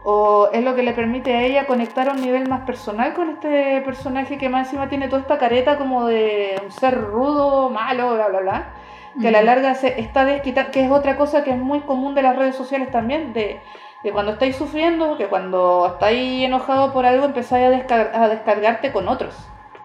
O 0.04 0.50
es 0.52 0.62
lo 0.62 0.74
que 0.74 0.82
le 0.82 0.92
permite 0.92 1.34
a 1.34 1.42
ella 1.42 1.66
conectar 1.66 2.10
a 2.10 2.12
un 2.12 2.20
nivel 2.20 2.46
más 2.48 2.66
personal 2.66 3.14
con 3.14 3.30
este 3.30 3.80
personaje 3.80 4.36
que 4.36 4.50
más 4.50 4.66
encima 4.66 4.90
tiene 4.90 5.08
toda 5.08 5.22
esta 5.22 5.38
careta 5.38 5.78
como 5.78 6.06
de 6.06 6.60
un 6.62 6.70
ser 6.70 7.00
rudo, 7.00 7.70
malo, 7.70 8.14
bla, 8.14 8.28
bla, 8.28 8.40
bla. 8.40 8.74
Que 9.18 9.28
a 9.28 9.30
la 9.30 9.42
larga 9.42 9.74
se 9.74 9.98
está 9.98 10.26
desquitando, 10.26 10.70
que 10.70 10.84
es 10.84 10.90
otra 10.90 11.16
cosa 11.16 11.42
que 11.42 11.50
es 11.50 11.58
muy 11.58 11.80
común 11.80 12.14
de 12.14 12.22
las 12.22 12.36
redes 12.36 12.54
sociales 12.54 12.90
también, 12.90 13.32
de 13.32 13.60
que 14.02 14.12
cuando 14.12 14.32
estáis 14.32 14.56
sufriendo, 14.56 15.16
que 15.16 15.26
cuando 15.26 15.90
estáis 15.94 16.44
enojado 16.44 16.92
por 16.92 17.04
algo, 17.06 17.24
empezáis 17.26 17.66
a, 17.66 17.70
descar- 17.70 18.10
a 18.14 18.28
descargarte 18.28 18.92
con 18.92 19.08
otros. 19.08 19.34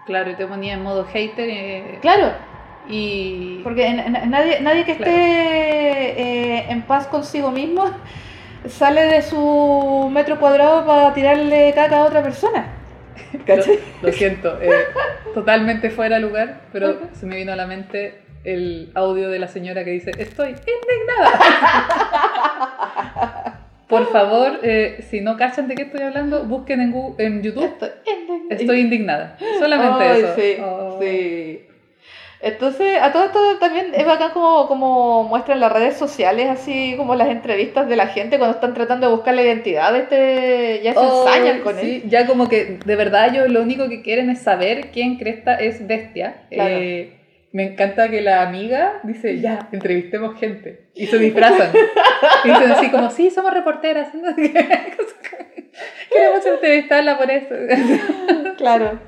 Claro, 0.05 0.29
y 0.31 0.35
te 0.35 0.45
ponía 0.45 0.73
en 0.73 0.83
modo 0.83 1.05
hater. 1.05 1.49
eh, 1.49 1.97
Claro, 2.01 2.31
Y... 2.87 3.61
Porque 3.63 3.87
en- 3.87 3.99
en- 4.15 4.29
nadie, 4.29 4.59
nadie 4.59 4.83
que 4.85 4.91
esté 4.91 5.09
eh, 5.09 6.65
en 6.69 6.81
paz 6.83 7.07
consigo 7.07 7.49
mismo 7.51 7.85
sale 8.67 9.05
de 9.05 9.21
su 9.21 10.09
metro 10.11 10.37
cuadrado 10.39 10.85
para 10.85 11.13
tirarle 11.13 11.71
caca 11.73 11.99
a 11.99 12.03
otra 12.05 12.21
persona. 12.21 12.67
Lo, 13.33 13.45
¿Cachai? 13.45 13.79
lo 14.01 14.11
siento, 14.11 14.59
eh, 14.61 14.69
totalmente 15.33 15.89
fuera 15.89 16.15
de 16.17 16.21
lugar, 16.21 16.61
pero 16.71 16.97
se 17.13 17.25
me 17.25 17.35
vino 17.37 17.51
a 17.53 17.55
la 17.55 17.65
mente 17.67 18.21
el 18.43 18.91
audio 18.95 19.29
de 19.29 19.39
la 19.39 19.47
señora 19.47 19.83
que 19.85 19.91
dice, 19.91 20.11
estoy 20.17 20.49
indignada. 20.49 21.39
Por 23.87 24.11
favor, 24.11 24.59
eh, 24.63 25.03
si 25.09 25.21
no 25.21 25.37
cachan 25.37 25.67
de 25.67 25.75
qué 25.75 25.83
estoy 25.83 26.01
hablando, 26.01 26.43
busquen 26.45 26.81
en, 26.81 26.93
Gu- 26.93 27.15
en 27.17 27.41
YouTube, 27.43 27.65
Estoy 27.73 27.89
indignada. 28.21 28.47
estoy 28.49 28.79
indignada. 28.79 29.37
Solamente 29.59 30.19
eso. 30.19 30.35
Sí, 30.35 30.57
Oh. 30.63 30.97
sí. 31.01 31.59
Entonces, 32.41 32.97
a 33.01 33.13
todo 33.13 33.23
esto 33.23 33.39
también 33.57 33.91
es 33.95 34.05
bacán 34.05 34.31
como, 34.31 34.67
como 34.67 35.23
muestran 35.23 35.61
las 35.61 35.71
redes 35.71 35.95
sociales, 35.95 36.49
así 36.49 36.93
como 36.97 37.15
las 37.15 37.29
entrevistas 37.29 37.87
de 37.87 37.95
la 37.95 38.07
gente 38.07 38.37
cuando 38.37 38.55
están 38.55 38.73
tratando 38.73 39.07
de 39.07 39.13
buscar 39.15 39.33
la 39.33 39.43
identidad 39.43 39.93
de 39.93 39.99
este, 39.99 40.81
ya 40.83 40.91
se 40.93 40.99
Oh, 40.99 41.25
ensañan 41.25 41.61
con 41.61 41.77
sí, 41.77 42.01
él. 42.03 42.09
Ya 42.09 42.27
como 42.27 42.49
que 42.49 42.79
de 42.83 42.95
verdad 42.97 43.29
ellos 43.33 43.49
lo 43.49 43.61
único 43.61 43.87
que 43.87 44.01
quieren 44.01 44.29
es 44.29 44.39
saber 44.41 44.87
quién 44.91 45.15
Cresta 45.17 45.55
es 45.55 45.87
bestia. 45.87 46.43
Claro. 46.49 46.75
Eh, 46.75 47.13
me 47.53 47.63
encanta 47.71 48.09
que 48.09 48.21
la 48.21 48.41
amiga 48.41 48.99
dice, 49.03 49.39
ya, 49.39 49.69
entrevistemos 49.71 50.37
gente. 50.37 50.89
Y 50.95 51.05
se 51.05 51.17
disfrazan. 51.19 51.71
y 52.43 52.49
dicen 52.49 52.71
así 52.71 52.89
como, 52.91 53.09
sí, 53.09 53.29
somos 53.29 53.53
reporteras. 53.53 54.09
Queremos 56.11 56.45
entrevistarla 56.45 57.17
por 57.17 57.31
eso. 57.31 57.55
Claro. 58.57 58.99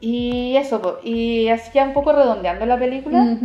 Y 0.00 0.56
eso, 0.56 1.00
y 1.02 1.48
así 1.48 1.70
ya 1.74 1.84
un 1.84 1.92
poco 1.94 2.12
redondeando 2.12 2.66
la 2.66 2.78
película. 2.78 3.36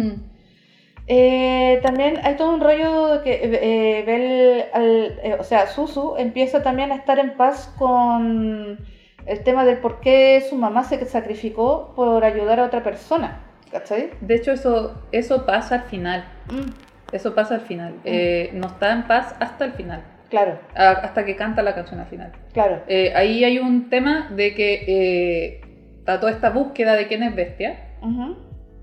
Eh, 1.07 1.79
también 1.81 2.19
hay 2.23 2.35
todo 2.35 2.53
un 2.53 2.61
rollo 2.61 3.07
de 3.07 3.23
que 3.23 3.39
eh, 3.43 4.69
al- 4.73 5.19
eh, 5.23 5.37
o 5.39 5.43
sea, 5.43 5.67
Susu 5.67 6.15
empieza 6.17 6.61
también 6.61 6.91
a 6.91 6.95
estar 6.95 7.17
en 7.19 7.35
paz 7.35 7.73
con 7.79 8.77
el 9.25 9.43
tema 9.43 9.65
del 9.65 9.77
por 9.79 9.99
qué 10.01 10.43
su 10.47 10.55
mamá 10.55 10.83
se 10.83 11.03
sacrificó 11.05 11.93
por 11.95 12.23
ayudar 12.23 12.59
a 12.59 12.65
otra 12.65 12.83
persona. 12.83 13.45
¿Cachai? 13.71 14.09
De 14.21 14.35
hecho, 14.35 14.51
eso, 14.51 15.01
eso 15.11 15.45
pasa 15.45 15.75
al 15.75 15.83
final. 15.83 16.25
Mm, 16.51 16.71
Eso 17.13 17.35
pasa 17.35 17.55
al 17.55 17.61
final. 17.61 17.95
Eh, 18.05 18.51
no 18.53 18.67
está 18.67 18.93
en 18.93 19.03
paz 19.07 19.35
hasta 19.39 19.65
el 19.65 19.73
final. 19.73 20.03
claro, 20.29 20.57
a- 20.75 20.91
Hasta 20.91 21.25
que 21.25 21.35
canta 21.35 21.61
la 21.61 21.75
canción 21.75 21.99
al 21.99 22.07
final. 22.07 22.31
claro. 22.53 22.83
Eh, 22.87 23.11
ahí 23.15 23.43
hay 23.43 23.59
un 23.59 23.89
tema 23.89 24.29
de 24.33 24.53
que 24.55 24.83
eh, 24.87 25.61
está 25.99 26.19
toda 26.21 26.31
esta 26.31 26.49
búsqueda 26.51 26.93
de 26.95 27.07
quién 27.07 27.23
es 27.23 27.35
bestia 27.35 27.77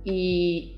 y 0.05 0.77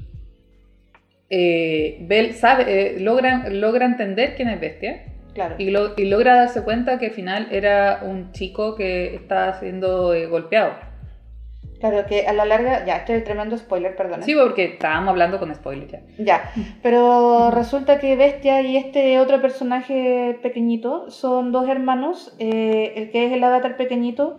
eh, 1.29 1.99
Bell 2.03 2.35
sabe, 2.35 2.65
eh, 2.97 3.01
logra, 3.01 3.49
logra 3.51 3.85
entender 3.87 4.35
quién 4.37 4.49
es 4.49 4.61
bestia 4.61 5.03
claro. 5.35 5.55
y, 5.59 5.71
lo- 5.71 5.95
y 5.97 6.05
logra 6.07 6.35
darse 6.37 6.63
cuenta 6.63 6.99
que 6.99 7.07
al 7.07 7.13
final 7.13 7.49
era 7.51 8.01
un 8.03 8.33
chico 8.33 8.75
que 8.77 9.15
está 9.15 9.53
siendo 9.61 10.13
golpeado. 10.29 10.75
Claro, 11.81 12.07
que 12.07 12.27
a 12.27 12.33
la 12.33 12.45
larga, 12.45 12.85
ya, 12.85 12.97
este 12.99 13.17
es 13.17 13.25
tremendo 13.25 13.57
spoiler, 13.57 13.97
perdón. 13.97 14.23
Sí, 14.23 14.35
porque 14.35 14.65
estábamos 14.67 15.09
hablando 15.11 15.39
con 15.39 15.55
spoiler 15.55 15.89
ya. 15.89 16.01
Ya, 16.19 16.53
pero 16.83 17.51
resulta 17.61 17.99
que 17.99 18.17
Bestia 18.17 18.61
y 18.63 18.77
este 18.77 19.19
otro 19.19 19.41
personaje 19.41 20.39
pequeñito 20.43 21.11
son 21.11 21.53
dos 21.53 21.69
hermanos. 21.69 22.35
eh, 22.39 22.93
el 22.97 23.11
que 23.11 23.27
es 23.27 23.33
el 23.33 23.43
avatar 23.43 23.77
pequeñito. 23.77 24.39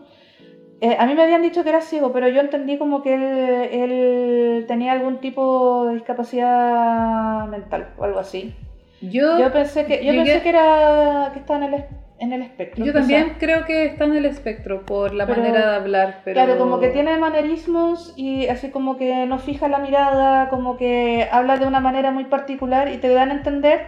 eh, 0.82 0.96
a 1.00 1.06
mí 1.08 1.14
me 1.16 1.24
habían 1.24 1.42
dicho 1.42 1.64
que 1.64 1.70
era 1.70 1.82
ciego, 1.82 2.12
pero 2.14 2.28
yo 2.28 2.42
entendí 2.42 2.78
como 2.78 3.02
que 3.02 3.14
él, 3.16 3.24
él 3.72 4.66
tenía 4.68 4.92
algún 4.94 5.20
tipo 5.20 5.86
de 5.88 5.94
discapacidad 5.96 7.48
mental 7.48 7.88
o 7.98 8.04
algo 8.04 8.20
así. 8.20 8.54
Yo, 9.02 9.40
Yo 9.40 9.52
pensé 9.52 9.86
que, 9.86 10.06
yo 10.06 10.12
llegué- 10.14 10.24
pensé 10.34 10.42
que 10.44 10.50
era 10.50 11.30
que 11.34 11.40
estaba 11.40 11.66
en 11.66 11.74
el, 11.74 11.86
en 12.22 12.32
el 12.34 12.42
espectro. 12.44 12.86
yo 12.86 12.94
también 12.94 13.34
creo 13.40 13.66
que 13.66 13.86
está 13.86 14.06
en 14.06 14.16
el 14.16 14.26
espectro 14.26 14.86
por 14.86 15.14
la 15.14 15.26
Pero- 15.26 15.42
manera 15.42 15.70
de 15.72 15.76
hablar, 15.76 16.22
pero... 16.24 16.36
Claro, 16.36 16.58
como 16.58 16.80
que 16.80 16.90
tiene 16.90 17.18
manerismos 17.18 18.14
y 18.16 18.48
así 18.48 18.70
como 18.70 18.96
que 18.98 19.26
no 19.26 19.40
fija 19.40 19.68
la 19.68 19.80
mirada, 19.80 20.48
como 20.50 20.78
que 20.78 21.28
habla 21.32 21.58
de 21.58 21.66
una 21.68 21.80
manera 21.80 22.12
muy 22.12 22.26
particular 22.26 22.90
y 22.90 22.98
te 22.98 23.10
dan 23.14 23.32
a 23.32 23.34
entender 23.34 23.88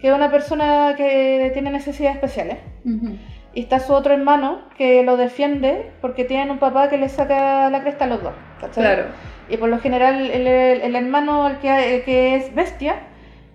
que 0.00 0.08
es 0.08 0.14
una 0.14 0.30
persona 0.30 0.94
que 0.96 1.50
tiene 1.52 1.70
necesidades 1.70 2.16
especiales. 2.16 2.58
Ujú. 2.84 3.16
Y 3.54 3.60
está 3.60 3.78
su 3.78 3.92
otro 3.94 4.12
hermano 4.12 4.62
que 4.76 5.02
lo 5.02 5.16
defiende 5.16 5.90
porque 6.00 6.24
tienen 6.24 6.50
un 6.50 6.58
papá 6.58 6.88
que 6.88 6.98
le 6.98 7.08
saca 7.08 7.70
la 7.70 7.80
cresta 7.82 8.04
a 8.04 8.08
los 8.08 8.22
dos. 8.22 8.32
¿cachai? 8.60 8.84
Claro. 8.84 9.04
Y 9.48 9.56
por 9.58 9.68
lo 9.68 9.78
general 9.78 10.30
el, 10.30 10.46
el- 10.46 10.80
el 10.82 10.96
hermano, 10.96 11.46
el 11.48 11.56
que, 11.58 11.96
el 11.96 12.04
que 12.04 12.36
es 12.36 12.54
bestia, 12.54 12.96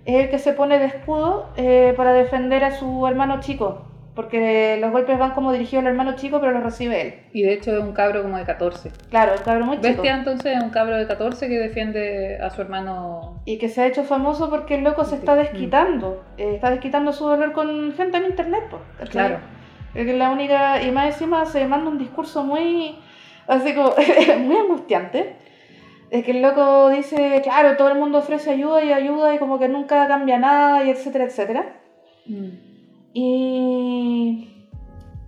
es 0.06 0.24
el 0.24 0.30
que 0.30 0.40
se 0.40 0.54
pone 0.54 0.80
de 0.80 0.86
escudo 0.86 1.50
eh, 1.58 1.94
para 1.98 2.14
defender 2.14 2.64
a 2.64 2.72
su 2.72 3.06
hermano 3.08 3.40
chico. 3.40 3.88
Porque 4.22 4.78
los 4.80 4.92
golpes 4.92 5.18
van 5.18 5.32
como 5.32 5.52
dirigidos 5.52 5.84
al 5.84 5.94
hermano 5.94 6.16
chico, 6.16 6.40
pero 6.40 6.52
los 6.52 6.62
recibe 6.62 7.02
él. 7.02 7.14
Y 7.34 7.42
de 7.42 7.54
hecho 7.54 7.76
es 7.76 7.84
un 7.84 7.92
cabro 7.92 8.22
como 8.22 8.38
de 8.38 8.46
14. 8.46 8.92
Claro, 9.10 9.34
el 9.34 9.42
cabrón 9.42 9.66
muy 9.66 9.78
chico. 9.78 9.88
Bestia 9.88 10.16
entonces 10.16 10.58
es 10.58 10.64
un 10.64 10.70
cabro 10.70 10.96
de 10.96 11.08
14 11.08 11.48
que 11.48 11.58
defiende 11.58 12.38
a 12.40 12.52
su 12.52 12.62
hermano. 12.62 13.42
Y 13.46 13.58
que 13.58 13.68
se 13.68 13.82
ha 13.82 13.88
hecho 13.88 14.04
famoso 14.04 14.52
porque 14.52 14.76
el 14.76 14.84
loco 14.84 15.06
se 15.06 15.16
está 15.16 15.36
desquitando. 15.36 16.24
eh, 16.38 16.54
está 16.54 16.70
desquitando 16.70 17.14
su 17.14 17.26
dolor 17.26 17.52
con 17.52 17.94
gente 17.94 18.18
en 18.18 18.26
internet, 18.26 18.62
pues. 18.70 19.10
Claro. 19.10 19.40
Es 19.96 20.06
que 20.06 20.14
la 20.14 20.30
única. 20.30 20.84
Y 20.84 20.92
más 20.92 21.08
encima 21.08 21.44
se 21.46 21.66
manda 21.68 21.90
un 21.90 21.98
discurso 21.98 22.44
muy. 22.44 23.00
Así 23.48 23.74
como. 23.74 23.96
muy 24.40 24.56
angustiante. 24.56 25.36
Es 26.12 26.24
que 26.24 26.32
el 26.32 26.44
loco 26.44 26.90
dice, 26.90 27.40
claro, 27.42 27.76
todo 27.76 27.90
el 27.90 27.98
mundo 27.98 28.20
ofrece 28.20 28.52
ayuda 28.52 28.84
y 28.84 28.94
ayuda 28.94 29.34
y 29.34 29.40
como 29.40 29.58
que 29.58 29.68
nunca 29.68 30.08
cambia 30.08 30.38
nada 30.38 30.84
y 30.84 30.92
etcétera, 30.92 31.24
etcétera. 31.24 31.66
Mm. 32.28 32.71
Y 33.14 34.68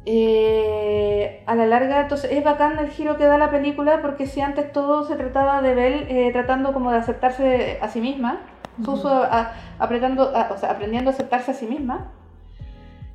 eh, 0.06 1.44
a 1.46 1.56
la 1.56 1.66
larga, 1.66 2.02
entonces 2.02 2.32
es 2.32 2.44
bacán 2.44 2.78
el 2.80 2.90
giro 2.90 3.18
que 3.18 3.26
da 3.26 3.38
la 3.38 3.50
película 3.52 4.02
porque 4.02 4.26
si 4.28 4.42
antes 4.42 4.72
todo 4.72 5.06
se 5.06 5.16
trataba 5.16 5.62
de 5.62 5.74
Belle 5.76 6.28
eh, 6.28 6.32
tratando 6.32 6.74
como 6.74 6.92
de 6.92 6.98
aceptarse 6.98 7.78
a 7.82 7.88
sí 7.88 8.02
misma, 8.02 8.42
Susu 8.84 9.08
a- 9.08 9.54
apretando, 9.80 10.36
a- 10.36 10.50
o 10.52 10.58
sea, 10.58 10.72
aprendiendo 10.72 11.10
a 11.12 11.14
aceptarse 11.14 11.52
a 11.52 11.54
sí 11.54 11.68
misma, 11.68 12.12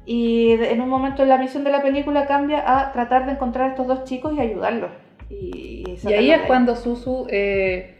y 0.07 0.53
en 0.53 0.81
un 0.81 0.89
momento 0.89 1.23
en 1.23 1.29
la 1.29 1.37
misión 1.37 1.65
de 1.65 1.71
la 1.71 1.83
película 1.83 2.27
cambia 2.27 2.63
a 2.79 2.93
tratar 2.93 3.27
de 3.27 3.33
encontrar 3.33 3.67
a 3.67 3.69
estos 3.71 3.87
dos 3.87 4.05
chicos 4.05 4.33
y 4.35 4.41
ayudarlos. 4.41 4.91
Y, 5.29 5.97
ahí 6.17 6.31
es 6.31 6.41
cuando 6.47 6.77
Susu, 6.77 7.27
eh, 7.29 7.98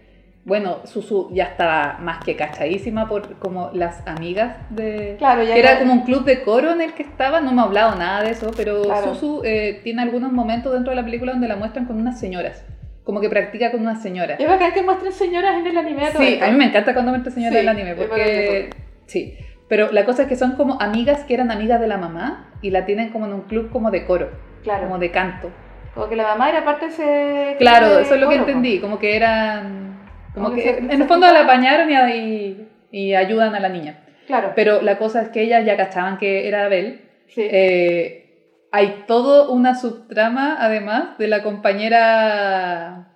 bueno, 0.49 0.79
Susu 0.85 1.29
ya 1.33 1.45
estaba 1.45 1.99
más 2.01 2.25
que 2.25 2.35
cachadísima 2.35 3.07
por 3.07 3.37
como 3.39 3.71
las 3.75 4.05
amigas 4.09 4.57
de... 4.71 5.15
Claro, 5.19 5.43
ya 5.43 5.53
que 5.55 5.61
era 5.61 5.79
como 5.79 5.93
un 5.93 6.01
club 6.03 6.25
de 6.25 6.43
coro 6.43 6.73
en 6.73 6.81
el 6.81 6.95
que 6.95 7.03
estaba, 7.03 7.41
no 7.41 7.53
me 7.53 7.61
ha 7.61 7.65
hablado 7.65 7.95
nada 7.97 8.23
de 8.23 8.31
eso, 8.31 8.51
pero 8.57 8.83
Claro. 8.83 9.15
Susu 9.15 9.43
eh, 9.45 9.81
tiene 9.85 10.03
algunos 10.03 10.33
momentos 10.33 10.73
dentro 10.73 10.91
de 10.91 10.97
la 10.97 11.05
película 11.05 11.33
donde 11.33 11.49
la 11.49 11.57
muestran 11.57 11.85
con 11.85 12.01
unas 12.01 12.19
señoras, 12.19 12.65
como 13.05 13.21
que 13.21 13.29
practica 13.29 13.71
con 13.71 13.83
unas 13.83 14.03
señoras. 14.03 14.41
Es 14.41 14.49
bacán 14.49 14.73
que 14.73 14.83
muestren 14.83 15.13
señoras 15.13 15.59
en 15.61 15.67
el 15.67 15.77
anime. 15.77 16.09
todo 16.13 16.23
Sí, 16.23 16.33
esto. 16.35 16.45
a 16.47 16.49
mí 16.49 16.57
me 16.57 16.65
encanta 16.65 16.95
cuando 16.95 17.11
muestran 17.13 17.35
señoras 17.35 17.53
Sí, 17.53 17.59
en 17.59 17.63
el 17.63 17.69
anime, 17.69 17.95
porque... 17.95 18.71
Sí, 19.07 19.37
pero 19.69 19.93
la 19.93 20.05
cosa 20.07 20.23
es 20.23 20.29
que 20.29 20.37
son 20.37 20.53
como 20.57 20.81
amigas 20.81 21.25
que 21.25 21.35
eran 21.35 21.51
amigas 21.51 21.79
de 21.79 21.87
la 21.89 21.99
mamá 21.99 22.51
y 22.63 22.71
la 22.71 22.87
tienen 22.87 23.11
como 23.11 23.27
en 23.27 23.35
un 23.35 23.43
club 23.43 23.71
como 23.71 23.91
de 23.91 24.07
coro, 24.07 24.31
Claro. 24.65 24.85
como 24.85 24.99
de 24.99 25.11
canto. 25.11 25.51
Como 25.95 26.09
que 26.09 26.17
la 26.17 26.23
mamá 26.23 26.49
era 26.49 26.65
parte 26.65 26.87
de 26.87 26.93
ese. 26.93 27.57
Claro, 27.59 27.97
de 27.97 28.03
eso 28.03 28.15
es 28.15 28.21
lo 28.21 28.29
que 28.31 28.37
coro, 28.39 28.49
entendí, 28.49 28.79
como 28.81 28.99
que 28.99 29.15
eran... 29.17 29.98
Como 30.35 30.55
que 30.55 30.79
en 30.79 30.91
el 30.91 31.05
fondo 31.05 31.27
la 31.33 31.43
apañaron 31.43 31.91
y, 31.91 32.69
y, 32.91 33.15
ayudan 33.15 33.55
a 33.55 33.61
la 33.61 33.69
niña. 33.69 34.05
Claro. 34.27 34.53
Pero 34.55 34.83
la 34.83 34.99
cosa 34.99 35.23
es 35.23 35.29
que 35.31 35.43
ellas 35.43 35.65
ya 35.65 35.77
cachaban 35.77 36.19
que 36.19 36.49
era 36.49 36.67
Abel. 36.67 37.01
sí. 37.29 37.43
Eh, 37.51 38.25
hay 38.71 39.05
todo 39.07 39.51
una 39.51 39.75
subtrama, 39.75 40.57
además, 40.61 41.17
de 41.19 41.29
la 41.29 41.43
compañera 41.43 43.09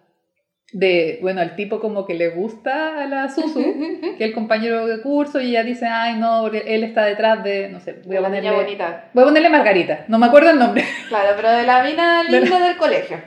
de, 0.73 1.19
bueno, 1.21 1.43
el 1.43 1.55
tipo 1.55 1.81
como 1.81 2.07
que 2.07 2.15
le 2.15 2.31
gusta 2.31 3.03
a 3.03 3.07
la 3.07 3.29
Susu, 3.29 3.61
que 4.17 4.25
es 4.25 4.31
el 4.31 4.33
compañero 4.33 4.87
de 4.87 5.03
curso, 5.03 5.41
y 5.41 5.51
ella 5.51 5.63
dice, 5.63 5.87
ay, 5.87 6.17
no, 6.17 6.47
él 6.47 6.85
está 6.85 7.05
detrás 7.05 7.45
de, 7.45 7.69
no 7.69 7.81
sé, 7.81 8.01
voy 8.07 8.17
a 8.17 8.21
la 8.23 8.31
niña 8.31 8.53
ponerle... 8.53 8.65
bonita. 8.65 9.11
Voy 9.13 9.23
a 9.23 9.27
ponerle 9.27 9.49
Margarita, 9.51 10.05
no 10.09 10.19
me 10.19 10.27
acuerdo 10.27 10.51
el 10.51 10.59
nombre, 10.59 10.85
Claro, 11.09 11.31
pero 11.37 11.51
de 11.51 11.65
la 11.65 11.83
mina 11.83 12.23
linda 12.29 12.59
del 12.59 12.77
colegio. 12.77 13.19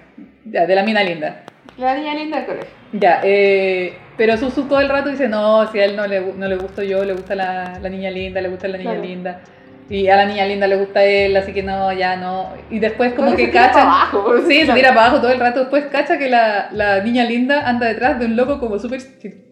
ya, 0.46 0.66
de 0.66 0.76
la 0.76 0.84
mina 0.84 1.04
linda. 1.04 1.44
La 1.78 1.96
niña 1.96 2.14
linda 2.16 2.38
del 2.38 2.46
colegio. 2.46 2.70
Ya, 2.94 3.20
eh, 3.24 3.98
pero 4.18 4.38
Susu 4.38 4.64
todo 4.64 4.80
el 4.80 4.90
rato 4.90 5.10
dice, 5.10 5.28
no, 5.28 5.70
si 5.72 5.80
a 5.80 5.86
él 5.86 5.96
no 5.96 6.08
le, 6.08 6.22
no 6.22 6.48
le 6.48 6.56
gusto 6.56 6.82
yo, 6.84 7.04
le 7.04 7.14
gusta 7.14 7.36
la, 7.36 7.80
la 7.82 7.90
niña 7.90 8.10
linda, 8.10 8.40
le 8.42 8.48
gusta 8.50 8.68
la 8.68 8.78
niña 8.78 8.92
Claro. 8.92 9.06
linda. 9.06 9.42
Y 9.88 10.08
a 10.08 10.16
la 10.16 10.26
niña 10.26 10.46
linda 10.48 10.66
le 10.66 10.78
gusta 10.78 11.04
él, 11.04 11.36
así 11.38 11.54
que 11.54 11.62
no, 11.62 11.94
ya 11.94 12.16
no. 12.16 12.54
Y 12.72 12.80
después 12.80 13.14
como 13.14 13.30
No, 13.32 13.36
que 13.36 13.46
se 13.46 13.52
tira 13.52 13.64
cacha... 13.68 13.74
para 13.74 13.86
abajo. 13.86 14.34
Sí, 14.48 14.66
se 14.66 14.74
tira 14.74 14.90
para 14.96 15.02
abajo 15.08 15.22
todo 15.22 15.32
el 15.32 15.40
rato. 15.40 15.60
Después 15.60 15.86
cacha 15.92 16.18
que 16.18 16.28
la, 16.28 16.70
la 16.72 17.04
niña 17.04 17.24
linda 17.26 17.68
anda 17.70 17.86
detrás 17.88 18.18
de 18.20 18.26
un 18.26 18.36
loco 18.36 18.60
como 18.60 18.80
súper... 18.80 19.00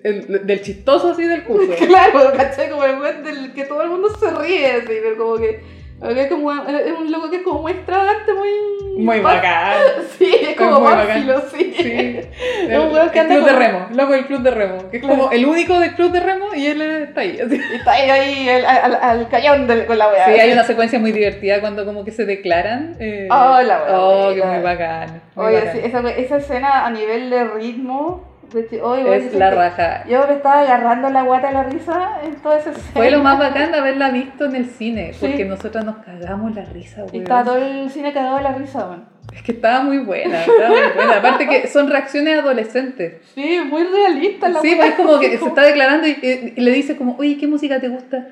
del 0.02 0.62
chistoso 0.64 1.12
así 1.12 1.24
del 1.26 1.44
curso. 1.44 1.74
Claro, 1.88 2.32
¿cachai? 2.36 2.70
Como 2.70 2.84
el 2.84 3.24
del 3.24 3.54
que 3.54 3.66
todo 3.66 3.84
el 3.84 3.90
mundo 3.90 4.10
se 4.20 4.32
ríe, 4.32 4.72
así, 4.72 4.88
pero 5.04 5.18
como 5.18 5.36
que. 5.38 5.83
Es, 6.04 6.28
como, 6.28 6.52
es 6.52 6.92
un 7.00 7.12
loco 7.12 7.30
que 7.30 7.38
es 7.38 7.44
como 7.44 7.62
muy 7.62 7.72
extravagante, 7.72 8.34
muy. 8.34 8.50
Muy 9.04 9.20
bacán. 9.22 9.74
Sí, 10.18 10.36
es 10.42 10.56
como 10.56 10.82
bacán. 10.82 11.26
sí. 11.52 11.74
Sí. 11.78 12.20
El, 12.70 12.90
club 13.12 13.46
de 13.46 13.54
remo, 13.54 13.88
loco 13.94 14.14
del 14.14 14.26
club 14.26 14.42
de 14.42 14.52
remo, 14.52 14.90
que 14.92 14.98
es 14.98 15.04
Claro. 15.04 15.18
como 15.20 15.32
el 15.32 15.46
único 15.46 15.80
del 15.80 15.96
club 15.96 16.12
de 16.12 16.20
remo 16.20 16.48
y 16.54 16.68
él 16.68 16.82
está 16.82 17.22
ahí. 17.22 17.40
así. 17.40 17.60
Está 17.74 17.92
ahí, 17.94 18.10
ahí 18.10 18.50
al, 18.50 18.66
al- 18.66 19.00
al 19.02 19.30
cañón 19.30 19.66
del- 19.68 19.86
con 19.86 19.98
la 19.98 20.10
weá. 20.10 20.26
Sí, 20.26 20.40
hay 20.40 20.52
una 20.52 20.64
secuencia 20.64 21.00
muy 21.00 21.12
divertida 21.12 21.60
cuando 21.62 21.86
como 21.86 22.04
que 22.06 22.12
se 22.12 22.26
declaran. 22.26 22.96
eh, 23.00 23.28
Oh, 23.32 23.62
la 23.62 23.84
wea 23.84 24.00
Oh, 24.00 24.34
que 24.34 24.44
muy 24.44 24.60
bacán. 24.62 25.22
muy 25.36 25.46
Oye, 25.48 25.56
bacán. 25.60 25.74
sí, 25.74 25.80
esa, 25.84 26.10
esa 26.12 26.38
escena 26.38 26.86
a 26.86 26.90
nivel 26.92 27.30
de 27.30 27.44
ritmo. 27.46 28.33
Oh, 28.82 28.96
es 28.96 29.34
la 29.34 29.50
que- 29.50 29.56
raja. 29.56 30.04
Yo 30.08 30.26
me 30.28 30.34
estaba 30.36 30.60
agarrando 30.62 31.10
la 31.10 31.24
guata 31.24 31.48
de 31.48 31.54
la 31.54 31.64
risa 31.64 32.20
en 32.24 32.36
toda 32.36 32.60
esa 32.60 32.70
escena. 32.72 32.88
Fue 32.94 33.10
lo 33.12 33.20
más 33.24 33.40
bacán 33.40 33.72
de 33.72 33.78
haberla 33.80 34.10
visto 34.12 34.46
en 34.46 34.56
el 34.56 34.66
cine, 34.68 35.14
Sí. 35.14 35.20
porque 35.28 35.46
nosotras 35.46 35.84
nos 35.86 35.98
cagamos 35.98 36.54
la 36.56 36.66
risa, 36.66 37.02
Y 37.02 37.04
weón. 37.04 37.16
estaba 37.24 37.44
todo 37.44 37.58
el 37.58 37.90
cine 37.90 38.14
cagado 38.14 38.38
de 38.38 38.44
la 38.44 38.54
risa, 38.54 38.86
weón. 38.86 39.12
Es 39.34 39.42
que 39.42 39.54
estaba 39.54 39.82
muy 39.82 39.98
buena, 40.00 40.42
estaba 40.42 40.70
muy 40.70 40.80
buena. 40.96 41.18
Aparte 41.18 41.48
que 41.48 41.68
son 41.68 41.90
reacciones 41.90 42.40
adolescentes. 42.40 43.16
Sí, 43.34 43.60
muy 43.68 43.84
realista 43.84 44.48
la 44.50 44.62
Sí, 44.62 44.76
pues 44.76 44.90
es 44.90 44.96
como 44.96 45.20
que 45.20 45.36
se 45.38 45.46
está 45.46 45.64
declarando 45.64 46.08
y, 46.08 46.12
y- 46.22 46.54
y 46.56 46.62
le 46.62 46.72
dice 46.72 46.96
como, 46.96 47.16
oye, 47.18 47.38
¿qué 47.40 47.48
música 47.48 47.80
te 47.80 47.88
gusta? 47.88 48.28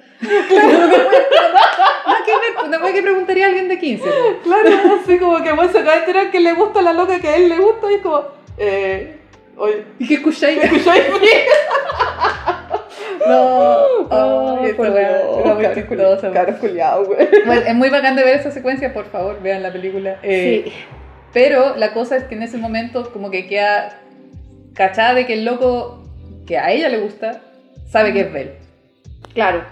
Que 2.26 2.34
pues, 2.56 2.70
nada 2.70 2.84
más 2.84 2.92
que 2.94 3.02
preguntaría 3.02 3.46
a 3.46 3.48
alguien 3.50 3.68
de 3.68 3.80
15. 3.80 4.04
pues. 4.04 4.16
Claro, 4.44 4.70
así 5.02 5.18
como 5.18 5.42
que 5.42 5.52
bueno, 5.54 5.72
se 5.72 5.80
acaba 5.80 5.94
de 5.96 6.00
enterar 6.02 6.32
que 6.32 6.40
le 6.40 6.54
gusta 6.54 6.82
la 6.82 6.94
loca 6.94 7.20
que 7.20 7.28
a 7.28 7.36
él 7.38 7.50
le 7.50 7.58
gusta 7.58 7.92
y 7.92 7.96
es 7.96 8.02
como, 8.02 8.22
eh, 8.58 9.18
oye, 9.62 9.86
¿Y 10.00 10.08
qué 10.08 10.14
escucháis? 10.16 10.58
¿me 10.58 10.64
escucháis? 10.66 11.04
No, 13.28 13.78
Oh, 14.10 14.60
esa 14.66 14.76
por 14.76 14.88
culi- 14.88 16.34
cabros 16.34 16.56
culiados, 16.60 17.08
güey. 17.08 17.28
Bueno, 17.46 17.62
es 17.68 17.76
muy 17.76 17.90
bacán 17.90 18.16
de 18.16 18.24
ver 18.24 18.40
esa 18.40 18.52
secuencia, 18.52 18.94
por 18.94 19.06
favor, 19.06 19.42
vean 19.42 19.62
la 19.64 19.72
película. 19.72 20.18
Eh, 20.24 20.64
Sí, 20.66 20.74
Pero 21.34 21.76
la 21.78 21.94
cosa 21.94 22.18
es 22.18 22.24
que 22.26 22.36
en 22.36 22.44
ese 22.44 22.58
momento 22.58 23.12
como 23.14 23.30
que 23.32 23.48
queda 23.48 24.00
cachada 24.74 25.14
de 25.14 25.26
que 25.26 25.34
el 25.34 25.46
loco 25.46 26.04
que 26.48 26.58
a 26.58 26.72
ella 26.72 26.90
le 26.90 26.98
gusta 26.98 27.42
sabe 27.90 28.12
que 28.14 28.22
es 28.22 28.34
Belle. 28.34 28.56
claro. 29.34 29.64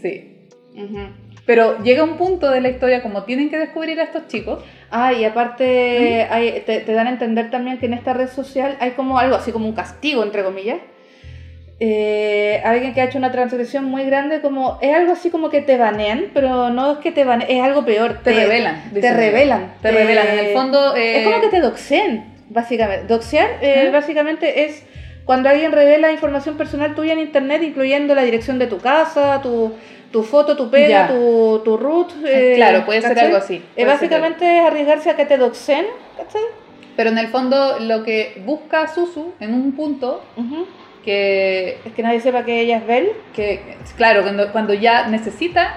Sí. 0.00 0.48
Ujú. 0.74 0.98
Pero 1.46 1.78
llega 1.82 2.02
un 2.02 2.16
punto 2.16 2.50
de 2.50 2.60
la 2.60 2.68
historia 2.70 3.02
como 3.02 3.22
tienen 3.24 3.50
que 3.50 3.58
descubrir 3.58 4.00
a 4.00 4.04
estos 4.04 4.26
chicos. 4.28 4.64
Ah, 4.90 5.12
y 5.12 5.24
aparte 5.24 6.26
hay- 6.30 6.62
te, 6.64 6.80
te 6.80 6.92
dan 6.92 7.06
a 7.06 7.10
entender 7.10 7.50
también 7.50 7.78
que 7.78 7.86
en 7.86 7.94
esta 7.94 8.12
red 8.12 8.28
social 8.28 8.76
hay 8.80 8.92
como 8.92 9.18
algo 9.18 9.34
así 9.36 9.50
como 9.52 9.66
un 9.66 9.74
castigo, 9.74 10.22
entre 10.22 10.42
comillas. 10.44 10.78
Eh, 11.78 12.62
alguien 12.64 12.94
que 12.94 13.02
ha 13.02 13.04
hecho 13.04 13.18
una 13.18 13.30
transgresión 13.30 13.84
muy 13.84 14.04
grande, 14.04 14.40
como 14.40 14.78
es 14.80 14.94
algo 14.94 15.12
así 15.12 15.28
como 15.30 15.50
que 15.50 15.60
te 15.60 15.76
banean, 15.76 16.26
pero 16.32 16.70
no 16.70 16.92
es 16.92 16.98
que 16.98 17.12
te 17.12 17.24
banean, 17.24 17.50
es 17.50 17.62
algo 17.62 17.84
peor. 17.84 18.20
Te 18.22 18.32
revelan. 18.32 18.82
Te 18.94 19.12
revelan. 19.12 19.72
Te 19.82 19.90
revelan. 19.90 20.26
En 20.28 20.38
el 20.38 20.46
Eh, 20.46 20.52
fondo... 20.54 20.96
eh, 20.96 21.18
Es 21.18 21.24
como 21.28 21.40
que 21.42 21.48
te 21.48 21.60
doxean, 21.60 22.24
básicamente. 22.48 23.04
Doxear, 23.06 23.48
eh, 23.60 23.86
¿Ah? 23.88 23.90
básicamente, 23.92 24.64
es 24.64 24.84
cuando 25.26 25.50
alguien 25.50 25.72
revela 25.72 26.10
información 26.12 26.56
personal 26.56 26.94
tuya 26.94 27.12
en 27.12 27.18
internet, 27.18 27.62
incluyendo 27.62 28.14
la 28.14 28.22
dirección 28.22 28.58
de 28.58 28.68
tu 28.68 28.78
casa, 28.78 29.42
tu, 29.42 29.74
tu 30.16 30.22
foto, 30.22 30.56
tu 30.56 30.70
pega, 30.70 31.08
tu, 31.08 31.60
tu 31.62 31.76
root. 31.76 32.08
eh, 32.24 32.54
Claro, 32.56 32.86
puede 32.86 33.02
ser 33.02 33.18
algo 33.18 33.36
así. 33.36 33.58
Puede 33.58 33.74
ser 33.74 33.86
básicamente 33.86 34.58
es 34.58 34.64
arriesgarse 34.64 35.10
a 35.10 35.16
que 35.16 35.26
te 35.26 35.36
doxen, 35.36 35.84
¿cachai? 36.16 36.40
Pero 36.96 37.10
en 37.10 37.18
el 37.18 37.28
fondo 37.28 37.78
lo 37.80 38.02
que 38.02 38.40
busca 38.46 38.88
Susu 38.88 39.34
en 39.40 39.52
un 39.52 39.72
punto 39.72 40.22
Ujú. 40.38 40.66
que, 41.04 41.76
Es 41.84 41.92
que 41.92 42.02
nadie 42.02 42.20
sepa 42.20 42.44
que 42.46 42.60
ella 42.60 42.78
es 42.78 42.86
Belle. 42.86 43.12
que 43.34 43.60
claro, 43.96 44.22
cuando, 44.22 44.50
cuando 44.52 44.72
ya 44.72 45.06
necesita 45.08 45.74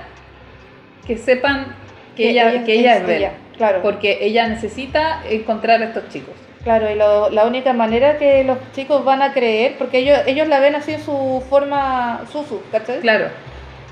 que 1.06 1.18
sepan 1.18 1.76
que, 2.16 2.30
ella, 2.30 2.64
que 2.64 2.74
ella 2.80 2.96
es 2.96 3.02
Belle. 3.06 3.18
ella, 3.18 3.32
Claro, 3.58 3.82
Porque 3.82 4.20
ella 4.22 4.48
necesita 4.48 5.22
encontrar 5.30 5.82
a 5.82 5.86
estos 5.88 6.08
chicos. 6.08 6.34
claro, 6.64 6.90
y 6.90 6.96
lo- 6.96 7.30
la 7.30 7.46
única 7.46 7.74
manera 7.74 8.18
que 8.18 8.46
los 8.46 8.58
chicos 8.74 9.04
van 9.04 9.22
a 9.22 9.34
creer, 9.34 9.76
porque 9.78 9.98
ellos, 10.00 10.18
ellos 10.28 10.48
la 10.48 10.62
ven 10.62 10.76
así 10.76 10.94
en 10.94 11.02
su 11.02 11.44
forma 11.50 12.22
susu, 12.32 12.62
¿cachai? 12.72 13.02
Claro. 13.02 13.26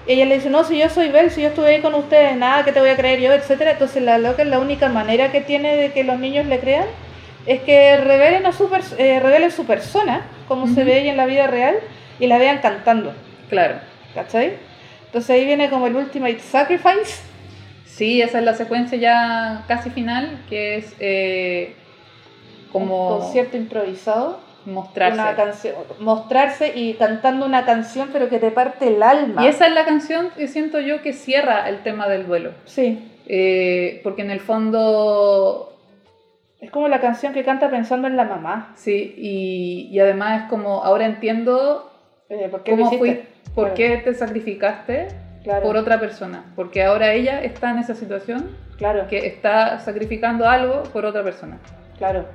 Y 0.08 0.14
ella 0.14 0.26
le 0.26 0.36
dice, 0.36 0.50
no, 0.50 0.64
si 0.64 0.78
yo 0.78 0.90
soy 0.90 1.10
Belle, 1.10 1.30
si 1.30 1.42
yo 1.42 1.50
estuve 1.50 1.76
ahí 1.76 1.82
con 1.82 1.94
ustedes, 1.94 2.38
nada, 2.38 2.64
que 2.64 2.72
te 2.72 2.80
voy 2.80 2.90
a 2.90 2.96
creer 2.96 3.20
yo, 3.20 3.34
etcétera. 3.34 3.72
Entonces 3.72 4.02
la 4.02 4.18
loca 4.18 4.44
la 4.46 4.60
única 4.60 4.88
manera 4.88 5.32
que 5.32 5.42
tiene 5.42 5.76
de 5.76 5.92
que 5.92 6.04
los 6.06 6.18
niños 6.18 6.46
le 6.46 6.60
crean 6.60 6.86
es 7.46 7.62
que 7.62 7.98
revelen, 7.98 8.46
a 8.46 8.54
su 8.54 8.70
eh, 8.98 9.20
revelen 9.20 9.52
su 9.52 9.66
persona, 9.66 10.22
como 10.48 10.68
se 10.68 10.84
ve 10.84 11.00
ella 11.02 11.12
en 11.12 11.18
la 11.18 11.26
vida 11.26 11.48
real, 11.48 11.76
y 12.20 12.28
la 12.28 12.38
vean 12.38 12.60
cantando, 12.60 13.14
Claro. 13.50 13.76
¿cachai? 14.14 14.54
Entonces 15.06 15.30
ahí 15.30 15.46
viene 15.46 15.70
como 15.70 15.88
el 15.88 15.96
Ultimate 15.96 16.40
Sacrifice. 16.40 17.22
Sí, 17.86 18.22
esa 18.22 18.40
es 18.40 18.46
la 18.46 18.54
secuencia 18.54 18.98
ya 18.98 19.64
casi 19.68 19.90
final, 19.90 20.42
que 20.50 20.78
es 20.78 20.96
eh, 21.00 21.74
como 22.72 23.16
Un 23.16 23.22
concierto 23.24 23.58
improvisado. 23.58 24.40
Mostrarse. 24.68 25.20
Una 25.20 25.36
canción, 25.36 25.76
mostrarse 26.00 26.72
y 26.76 26.94
cantando 26.96 27.46
una 27.46 27.66
canción, 27.66 28.10
pero 28.14 28.30
que 28.30 28.40
te 28.40 28.52
parte 28.52 28.88
el 28.88 29.02
alma. 29.02 29.44
Y 29.44 29.48
esa 29.48 29.68
es 29.68 29.74
la 29.74 29.86
canción 29.86 30.30
que 30.38 30.48
siento 30.48 30.80
yo 30.80 31.02
que 31.02 31.14
cierra 31.14 31.68
el 31.70 31.80
tema 31.84 32.08
del 32.08 32.28
duelo. 32.28 32.52
Sí, 32.66 33.14
Eh, 33.30 34.00
porque 34.04 34.22
en 34.22 34.32
el 34.32 34.40
fondo, 34.40 35.74
es 36.62 36.72
como 36.72 36.88
la 36.88 37.00
canción 37.02 37.34
que 37.34 37.44
canta 37.44 37.70
pensando 37.70 38.08
en 38.08 38.16
la 38.18 38.24
mamá. 38.24 38.72
sí, 38.76 39.14
y, 39.18 39.90
y 39.92 40.00
además 40.00 40.44
es 40.44 40.50
como, 40.50 40.84
ahora 40.84 41.06
entiendo 41.06 41.92
Eh, 42.30 42.48
¿Por 42.50 42.64
qué 42.64 42.72
cómo 42.72 42.92
fui, 42.92 43.22
por 43.56 43.74
Claro. 43.74 43.74
qué 43.76 43.98
te 44.04 44.14
sacrificaste 44.14 45.08
Claro, 45.44 45.64
por 45.66 45.78
otra 45.78 45.98
persona. 46.00 46.44
Porque 46.58 46.84
ahora 46.84 47.14
ella 47.14 47.42
está 47.42 47.72
en 47.72 47.78
esa 47.80 47.96
situación 47.96 48.50
claro, 48.78 49.08
que 49.08 49.26
está 49.28 49.80
sacrificando 49.80 50.48
algo 50.50 50.84
por 50.92 51.06
otra 51.06 51.24
persona. 51.24 51.58
claro. 51.98 52.26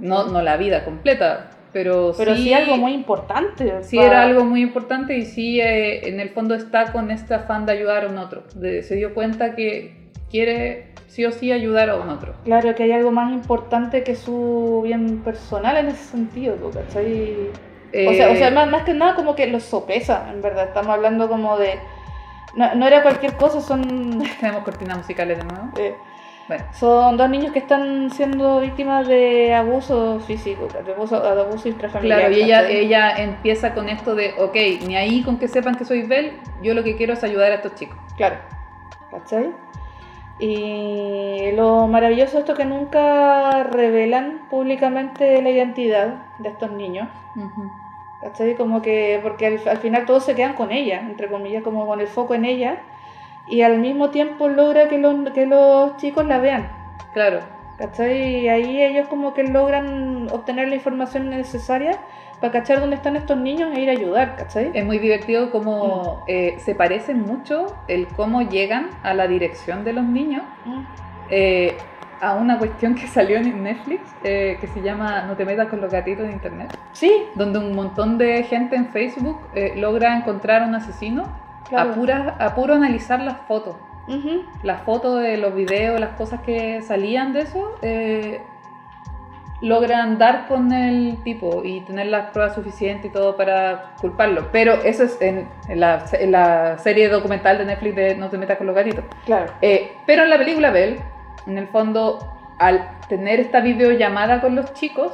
No, 0.00 0.24
no 0.26 0.42
la 0.42 0.56
vida 0.56 0.84
completa, 0.84 1.50
pero, 1.74 2.14
Pero 2.16 2.34
sí, 2.36 2.44
sí, 2.44 2.52
algo 2.54 2.78
muy 2.78 2.92
importante. 2.94 3.82
sí 3.82 3.96
pa- 3.96 4.06
era 4.06 4.22
algo 4.22 4.44
muy 4.44 4.62
importante 4.62 5.18
y 5.18 5.26
sí 5.26 5.60
eh, 5.60 6.08
en 6.08 6.20
el 6.20 6.30
fondo 6.30 6.54
está 6.54 6.90
con 6.92 7.10
este 7.10 7.34
afán 7.34 7.66
de 7.66 7.72
ayudar 7.72 8.04
a 8.04 8.08
un 8.08 8.16
otro. 8.16 8.44
De- 8.54 8.82
se 8.82 8.94
dio 8.94 9.12
cuenta 9.12 9.54
que 9.54 9.94
quiere 10.30 10.86
sí 11.08 11.24
o 11.26 11.30
sí 11.32 11.52
ayudar 11.52 11.90
a 11.90 11.96
un 11.96 12.08
otro. 12.08 12.32
Claro, 12.44 12.74
que 12.74 12.84
hay 12.84 12.92
algo 12.92 13.10
más 13.10 13.30
importante 13.32 14.02
que 14.02 14.14
su 14.16 14.80
bien 14.84 15.18
personal 15.22 15.76
en 15.76 15.88
ese 15.88 16.04
sentido, 16.04 16.56
¿cachai? 16.72 17.50
O 18.08 18.12
sea, 18.14 18.30
o 18.30 18.34
sea 18.36 18.48
Eh, 18.48 18.50
más, 18.50 18.68
más 18.70 18.82
que 18.84 18.94
nada 18.94 19.14
como 19.14 19.34
que 19.36 19.46
lo 19.46 19.60
sopesa, 19.60 20.28
en 20.32 20.40
verdad. 20.42 20.64
Estamos 20.68 20.90
hablando 20.90 21.28
como 21.28 21.58
de... 21.58 21.74
No, 22.56 22.74
no 22.74 22.86
era 22.86 23.02
cualquier 23.02 23.34
cosa, 23.34 23.60
son... 23.60 24.22
tenemos 24.40 24.64
cortinas 24.64 24.96
musicales 24.98 25.38
de 25.38 25.44
nuevo. 25.44 25.68
eh, 25.78 25.94
Bueno, 26.46 26.64
son 26.72 27.16
dos 27.16 27.30
niños 27.30 27.52
que 27.52 27.60
están 27.60 28.10
siendo 28.10 28.60
víctimas 28.60 29.08
de 29.08 29.54
abuso 29.54 30.20
físico, 30.20 30.68
de 30.68 30.92
abuso, 30.92 31.20
de 31.20 31.40
abuso 31.40 31.68
intrafamiliar. 31.68 32.18
claro, 32.18 32.34
y 32.34 32.42
ella, 32.42 32.68
ella 32.68 33.10
empieza 33.16 33.72
con 33.72 33.88
esto 33.88 34.14
de, 34.14 34.34
ok, 34.38 34.86
ni 34.86 34.96
ahí 34.96 35.22
con 35.22 35.38
que 35.38 35.48
sepan 35.48 35.74
que 35.74 35.86
soy 35.86 36.02
Belle, 36.02 36.34
yo 36.62 36.74
lo 36.74 36.84
que 36.84 36.96
quiero 36.96 37.14
es 37.14 37.24
ayudar 37.24 37.52
a 37.52 37.54
estos 37.56 37.74
chicos. 37.76 37.96
Claro, 38.16 38.36
¿cachai? 39.10 39.52
Y 40.38 41.52
lo 41.52 41.86
maravilloso 41.86 42.34
de 42.34 42.38
esto 42.40 42.52
es 42.52 42.58
que 42.58 42.64
nunca 42.64 43.62
revelan 43.64 44.48
públicamente 44.50 45.40
la 45.40 45.50
identidad 45.50 46.26
de 46.38 46.48
estos 46.50 46.72
niños. 46.72 47.08
¿Cachai? 48.20 48.56
Como 48.56 48.82
que, 48.82 49.20
porque 49.22 49.46
al, 49.46 49.68
al 49.68 49.78
final 49.78 50.04
todos 50.06 50.24
se 50.24 50.34
quedan 50.34 50.54
con 50.54 50.72
ella, 50.72 51.00
entre 51.00 51.28
comillas, 51.28 51.62
como 51.62 51.86
con 51.86 52.00
el 52.00 52.08
foco 52.08 52.34
en 52.34 52.44
ella. 52.44 52.82
Y 53.46 53.62
al 53.62 53.78
mismo 53.78 54.10
tiempo 54.10 54.48
logra 54.48 54.88
que 54.88 54.98
los, 54.98 55.30
que 55.32 55.46
los 55.46 55.96
chicos 55.98 56.26
la 56.26 56.38
vean. 56.38 56.68
Claro, 57.12 57.40
¿Cachai? 57.78 58.36
Y 58.44 58.48
ahí 58.48 58.80
ellos 58.82 59.08
como 59.08 59.34
que 59.34 59.42
logran 59.42 60.28
obtener 60.30 60.68
la 60.68 60.76
información 60.76 61.28
necesaria 61.30 61.98
para 62.40 62.52
cachar 62.52 62.78
dónde 62.80 62.94
están 62.96 63.16
estos 63.16 63.36
niños 63.36 63.70
e 63.76 63.80
ir 63.80 63.88
a 63.88 63.92
ayudar, 63.92 64.36
¿cachai? 64.36 64.70
es 64.74 64.84
muy 64.84 64.98
divertido 64.98 65.50
como 65.50 66.22
eh, 66.28 66.56
se 66.58 66.74
parece 66.76 67.14
mucho 67.14 67.66
el 67.88 68.06
cómo 68.08 68.42
llegan 68.42 68.90
a 69.02 69.12
la 69.14 69.26
dirección 69.26 69.82
de 69.84 69.92
los 69.92 70.04
niños 70.04 70.42
Mm. 70.64 70.80
eh, 71.30 71.76
a 72.20 72.34
una 72.36 72.58
cuestión 72.58 72.94
que 72.94 73.06
salió 73.08 73.38
en 73.38 73.62
Netflix 73.62 74.02
eh, 74.22 74.56
que 74.60 74.66
se 74.68 74.80
llama 74.80 75.22
No 75.26 75.36
te 75.36 75.44
metas 75.44 75.68
con 75.68 75.80
los 75.80 75.92
gatitos 75.92 76.26
de 76.26 76.32
internet, 76.32 76.76
Sí, 76.92 77.24
donde 77.34 77.58
un 77.58 77.74
montón 77.74 78.18
de 78.18 78.44
gente 78.44 78.76
en 78.76 78.86
Facebook 78.88 79.38
eh, 79.54 79.72
logra 79.76 80.16
encontrar 80.16 80.62
a 80.62 80.66
un 80.66 80.74
asesino 80.76 81.24
claro. 81.68 81.90
a, 81.90 81.94
pura- 81.94 82.36
a 82.38 82.54
puro 82.54 82.74
analizar 82.74 83.20
las 83.20 83.38
fotos. 83.48 83.76
Las 84.62 84.82
fotos 84.82 85.20
de 85.22 85.38
los 85.38 85.54
videos, 85.54 85.98
las 85.98 86.10
cosas 86.10 86.40
que 86.40 86.82
salían 86.82 87.32
de 87.32 87.40
eso, 87.40 87.74
eh, 87.80 88.42
logran 89.62 90.18
dar 90.18 90.46
con 90.46 90.72
el 90.72 91.22
tipo 91.22 91.62
y 91.64 91.80
tener 91.80 92.08
las 92.08 92.30
pruebas 92.32 92.54
suficientes 92.54 93.06
y 93.06 93.12
todo 93.12 93.34
para 93.36 93.94
culparlo. 94.00 94.48
Pero 94.52 94.74
eso 94.74 95.04
es 95.04 95.20
en, 95.22 95.48
en 95.68 95.80
la, 95.80 96.04
en 96.12 96.32
la 96.32 96.76
serie 96.78 97.08
documental 97.08 97.56
de 97.58 97.64
Netflix 97.64 97.96
de 97.96 98.14
No 98.16 98.28
te 98.28 98.36
metas 98.36 98.58
con 98.58 98.66
los 98.66 98.76
gatitos. 98.76 99.04
Claro. 99.24 99.52
Eh, 99.62 99.96
pero 100.04 100.24
en 100.24 100.30
la 100.30 100.36
película 100.36 100.70
Bell, 100.70 101.00
en 101.46 101.56
el 101.56 101.68
fondo, 101.68 102.33
al 102.58 102.88
tener 103.08 103.40
esta 103.40 103.60
videollamada 103.60 104.40
con 104.40 104.54
los 104.54 104.72
chicos, 104.74 105.12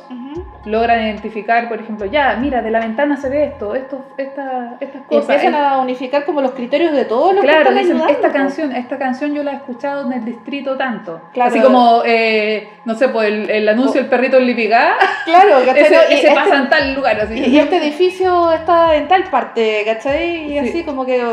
logran 0.64 1.02
identificar, 1.02 1.68
por 1.68 1.80
ejemplo, 1.80 2.06
ya, 2.06 2.36
mira, 2.40 2.62
de 2.62 2.70
la 2.70 2.80
ventana 2.80 3.16
se 3.16 3.28
ve 3.28 3.44
esto, 3.44 3.74
esto 3.74 4.04
esta, 4.16 4.76
estas 4.80 5.02
cosas. 5.02 5.30
Empiezan 5.30 5.54
a 5.54 5.78
unificar 5.78 6.24
como 6.24 6.40
los 6.40 6.52
criterios 6.52 6.92
de 6.92 7.04
todos 7.04 7.34
los 7.34 7.42
claro, 7.42 7.70
que 7.70 7.80
dicen, 7.80 8.00
esta 8.08 8.30
canción, 8.30 8.72
esta 8.72 8.98
canción 8.98 9.34
yo 9.34 9.42
la 9.42 9.52
he 9.52 9.56
escuchado 9.56 10.06
en 10.06 10.12
el 10.12 10.24
distrito 10.24 10.76
tanto. 10.76 11.20
Claro. 11.32 11.50
Así 11.50 11.60
como, 11.60 12.02
eh, 12.04 12.68
no 12.84 12.94
sé, 12.94 13.08
pues 13.08 13.28
el, 13.28 13.50
el 13.50 13.68
anuncio 13.68 14.00
del 14.00 14.10
perrito 14.10 14.36
en 14.36 14.46
Lipigá, 14.46 14.94
Claro, 15.24 15.58
ese, 15.58 15.66
¿cachai? 15.66 16.14
ese 16.14 16.28
pasa 16.28 16.44
este- 16.44 16.56
en 16.56 16.68
tal 16.68 16.94
lugar. 16.94 17.20
Así. 17.20 17.34
Y, 17.34 17.58
este 17.58 17.78
edificio 17.78 18.52
está 18.52 18.94
en 18.96 19.08
tal 19.08 19.24
parte, 19.24 19.82
¿cachai? 19.84 20.52
Y 20.52 20.58
así 20.58 20.84
como 20.84 21.04
que 21.04 21.24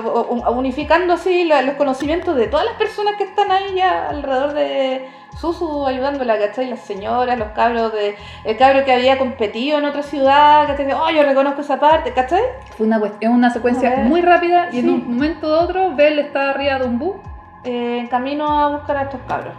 unificando 0.49 1.13
así 1.13 1.43
los 1.43 1.75
conocimientos 1.75 2.35
de 2.35 2.47
todas 2.47 2.65
las 2.65 2.75
personas 2.75 3.15
que 3.17 3.25
están 3.25 3.51
ahí 3.51 3.75
ya 3.75 4.09
alrededor 4.09 4.53
de 4.53 5.16
Susu 5.39 5.85
ayudándola, 5.85 6.37
¿cachai? 6.39 6.67
Las 6.69 6.79
señoras, 6.81 7.37
los 7.37 7.49
cabros 7.49 7.93
de... 7.93 8.15
El 8.43 8.57
cabro 8.57 8.83
que 8.85 8.91
había 8.91 9.17
competido 9.17 9.77
en 9.77 9.85
otra 9.85 10.01
ciudad, 10.01 10.65
¿cachai? 10.67 10.91
Oh, 10.93 11.09
yo 11.11 11.23
reconozco 11.23 11.61
esa 11.61 11.79
parte, 11.79 12.11
¿cachai? 12.13 12.41
Fue 12.75 12.87
una, 12.87 12.99
es 13.19 13.29
una 13.29 13.49
secuencia 13.51 13.97
muy 14.05 14.21
rápida 14.21 14.69
y 14.71 14.79
en 14.79 14.85
Sí. 14.85 14.89
un 14.89 15.13
momento 15.15 15.47
u 15.47 15.51
otro 15.51 15.93
Belle 15.95 16.21
está 16.21 16.49
arriba 16.51 16.79
de 16.79 16.85
un 16.85 16.97
bus 16.99 17.15
Eh, 17.63 17.97
en 17.99 18.07
camino 18.07 18.45
a 18.47 18.69
buscar 18.77 18.97
a 18.97 19.01
estos 19.03 19.19
cabros. 19.27 19.53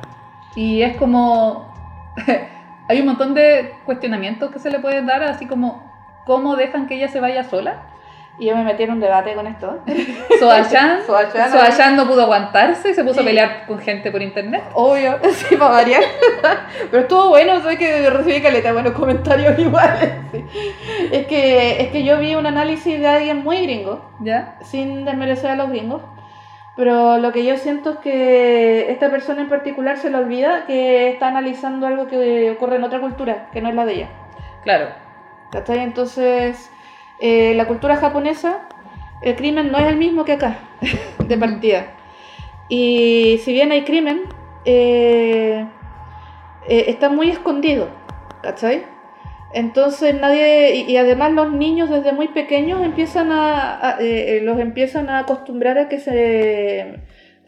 y 0.57 0.83
es 0.83 0.97
como... 0.97 1.73
hay 2.89 3.01
un 3.01 3.07
montón 3.07 3.35
de 3.35 3.75
cuestionamientos 3.85 4.51
que 4.51 4.59
se 4.59 4.71
le 4.71 4.79
pueden 4.81 5.07
dar, 5.07 5.23
así 5.23 5.47
como 5.47 5.83
cómo 6.27 6.57
dejan 6.57 6.87
que 6.87 6.95
ella 6.97 7.09
se 7.09 7.21
vaya 7.21 7.45
sola. 7.45 7.83
Y 8.41 8.47
yo 8.47 8.57
me 8.57 8.63
metí 8.63 8.85
en 8.85 8.93
un 8.93 9.01
debate 9.01 9.35
con 9.35 9.47
esto. 9.49 9.81
Soachan, 10.39 11.01
Soachan 11.05 11.97
no 11.97 12.07
pudo 12.07 12.23
aguantarse 12.23 12.91
y 12.91 12.95
se 12.95 13.03
puso 13.03 13.21
a 13.21 13.23
Sí. 13.23 13.29
pelear 13.29 13.67
con 13.67 13.81
gente 13.81 14.11
por 14.13 14.23
internet. 14.23 14.63
Obvio, 14.75 15.19
sí, 15.33 15.57
para 15.57 15.73
variar. 15.73 16.03
Pero 16.91 17.03
estuvo 17.03 17.29
bueno, 17.31 17.61
sé 17.63 17.77
que 17.77 18.09
recibí 18.11 18.41
caleta 18.41 18.73
buenos 18.73 18.93
comentarios 18.93 19.59
iguales. 19.59 20.13
sí. 20.33 20.45
Es, 21.11 21.27
que, 21.27 21.83
es 21.83 21.89
que 21.89 22.05
yo 22.05 22.19
vi 22.19 22.37
un 22.37 22.47
análisis 22.47 23.01
de 23.01 23.09
alguien 23.09 23.43
muy 23.43 23.63
gringo, 23.63 24.09
¿Ya? 24.21 24.57
sin 24.63 25.05
desmerecer 25.05 25.51
a 25.51 25.57
los 25.57 25.71
gringos. 25.71 26.03
Pero 26.77 27.19
lo 27.19 27.33
que 27.33 27.45
yo 27.45 27.57
siento 27.57 27.91
es 27.91 27.97
que 27.99 28.93
esta 28.93 29.11
persona 29.11 29.41
en 29.43 29.49
particular 29.49 29.97
se 29.99 30.11
le 30.11 30.17
olvida 30.17 30.65
que 30.67 31.09
está 31.11 31.27
analizando 31.27 31.89
algo 31.89 32.07
que 32.07 32.53
ocurre 32.53 32.77
en 32.77 32.85
otra 32.85 33.01
cultura, 33.01 33.49
que 33.53 33.61
no 33.61 33.69
es 33.69 33.75
la 33.75 33.85
de 33.85 33.95
ella. 33.95 34.09
Claro. 34.63 34.87
¿Cachai? 35.51 35.81
Entonces, 35.81 36.71
eh, 37.21 37.55
la 37.55 37.67
cultura 37.67 37.97
japonesa, 37.97 38.69
el 39.23 39.35
crimen 39.37 39.71
no 39.73 39.79
es 39.79 39.87
el 39.87 39.97
mismo 39.97 40.25
que 40.25 40.33
acá, 40.33 40.59
de 41.27 41.37
partida. 41.39 41.87
Y 42.69 43.41
si 43.45 43.53
bien 43.53 43.73
hay 43.73 43.85
crimen, 43.85 44.23
eh, 44.65 45.67
eh, 46.69 46.85
está 46.89 47.09
muy 47.09 47.31
escondido, 47.31 47.89
¿cachai? 48.43 48.83
Entonces 49.55 50.15
nadie, 50.21 50.75
y, 50.77 50.93
y 50.93 50.97
además 50.99 51.33
los 51.33 51.51
niños 51.53 51.89
desde 51.89 52.13
muy 52.13 52.29
pequeños 52.29 52.83
empiezan 52.85 53.33
a, 53.33 53.89
a- 53.95 53.97
eh, 54.01 54.41
los 54.43 54.59
empiezan 54.61 55.09
a 55.09 55.21
acostumbrar 55.21 55.79
a 55.79 55.89
que 55.89 55.99
se 55.99 57.01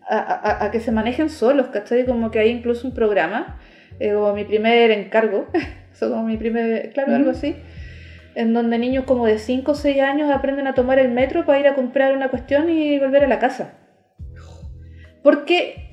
a, 0.08 0.16
a- 0.18 0.64
a 0.64 0.70
que 0.70 0.80
se 0.80 0.90
manejen 0.92 1.28
solos, 1.28 1.66
¿cachai? 1.68 2.06
Como 2.06 2.30
que 2.30 2.38
hay 2.38 2.48
incluso 2.48 2.88
un 2.88 2.94
programa, 2.94 3.58
como 4.00 4.32
mi 4.32 4.44
primer 4.44 4.90
encargo, 4.92 5.46
eso 5.92 6.08
como 6.10 6.22
mi 6.24 6.38
primer, 6.38 6.90
claro, 6.94 7.14
algo 7.14 7.30
así, 7.32 7.54
en 8.34 8.54
donde 8.54 8.78
niños 8.78 9.04
como 9.04 9.26
de 9.26 9.38
5 9.38 9.72
o 9.72 9.74
6 9.74 10.00
años 10.00 10.30
aprenden 10.30 10.66
a 10.66 10.74
tomar 10.74 10.98
el 10.98 11.10
metro 11.10 11.44
para 11.44 11.58
ir 11.60 11.66
a 11.68 11.74
comprar 11.74 12.16
una 12.16 12.28
cuestión 12.28 12.68
y 12.70 12.98
volver 12.98 13.24
a 13.24 13.28
la 13.28 13.38
casa. 13.38 13.74
Porque 15.22 15.88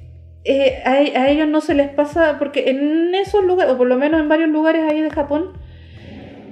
eh, 0.45 0.81
a, 0.85 0.91
a 0.93 1.29
ellos 1.29 1.47
no 1.47 1.61
se 1.61 1.73
les 1.73 1.89
pasa, 1.89 2.38
porque 2.39 2.69
en 2.69 3.13
esos 3.15 3.43
lugares, 3.43 3.73
o 3.73 3.77
por 3.77 3.88
lo 3.88 3.97
menos 3.97 4.21
en 4.21 4.29
varios 4.29 4.49
lugares 4.49 4.83
ahí 4.89 5.01
de 5.01 5.09
Japón, 5.09 5.53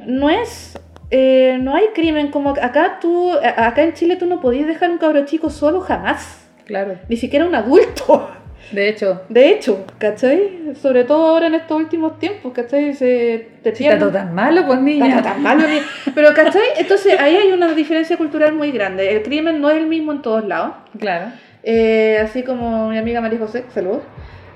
no 0.06 0.30
es, 0.30 0.78
eh, 1.12 1.58
no 1.62 1.76
hay 1.76 1.88
crimen 1.94 2.32
como 2.32 2.50
acá 2.52 2.98
tú, 3.00 3.32
acá 3.34 3.84
en 3.84 3.94
Chile 3.94 4.18
tú 4.18 4.26
no 4.26 4.42
podías 4.42 4.68
dejar 4.68 4.92
un 4.92 4.98
cabro 4.98 5.26
chico 5.26 5.50
solo 5.50 5.80
jamás, 5.82 6.42
Claro. 6.66 6.98
ni 7.08 7.16
siquiera 7.18 7.46
un 7.46 7.56
adulto. 7.56 8.30
De 8.72 8.90
hecho, 8.90 9.22
De 9.30 9.50
hecho, 9.52 9.86
¿cachai? 10.00 10.74
Sobre 10.82 11.04
todo 11.04 11.28
ahora 11.28 11.48
en 11.48 11.56
estos 11.56 11.78
últimos 11.78 12.18
tiempos, 12.20 12.52
¿cachai? 12.54 12.94
Se 12.94 13.50
te 13.64 13.76
si 13.76 13.86
está 13.86 14.00
todo 14.00 14.10
pierden- 14.12 14.26
tan 14.28 14.36
malo, 14.36 14.66
pues 14.66 14.80
niña. 14.82 15.22
Tan 15.22 15.42
malo, 15.44 15.68
ni- 15.68 16.12
Pero, 16.14 16.34
¿cachai? 16.34 16.64
Entonces 16.78 17.20
ahí 17.20 17.36
hay 17.36 17.52
una 17.52 17.74
diferencia 17.74 18.18
cultural 18.18 18.54
muy 18.54 18.72
grande. 18.72 19.12
El 19.16 19.22
crimen 19.24 19.62
no 19.62 19.70
es 19.70 19.78
el 19.78 19.88
mismo 19.88 20.12
en 20.12 20.22
todos 20.22 20.46
lados. 20.46 20.74
Claro. 21.00 21.28
Eh, 21.64 22.20
así 22.24 22.44
como 22.44 22.90
mi 22.90 22.98
amiga 22.98 23.22
María 23.22 23.40
José, 23.40 23.66
saludos, 23.74 24.02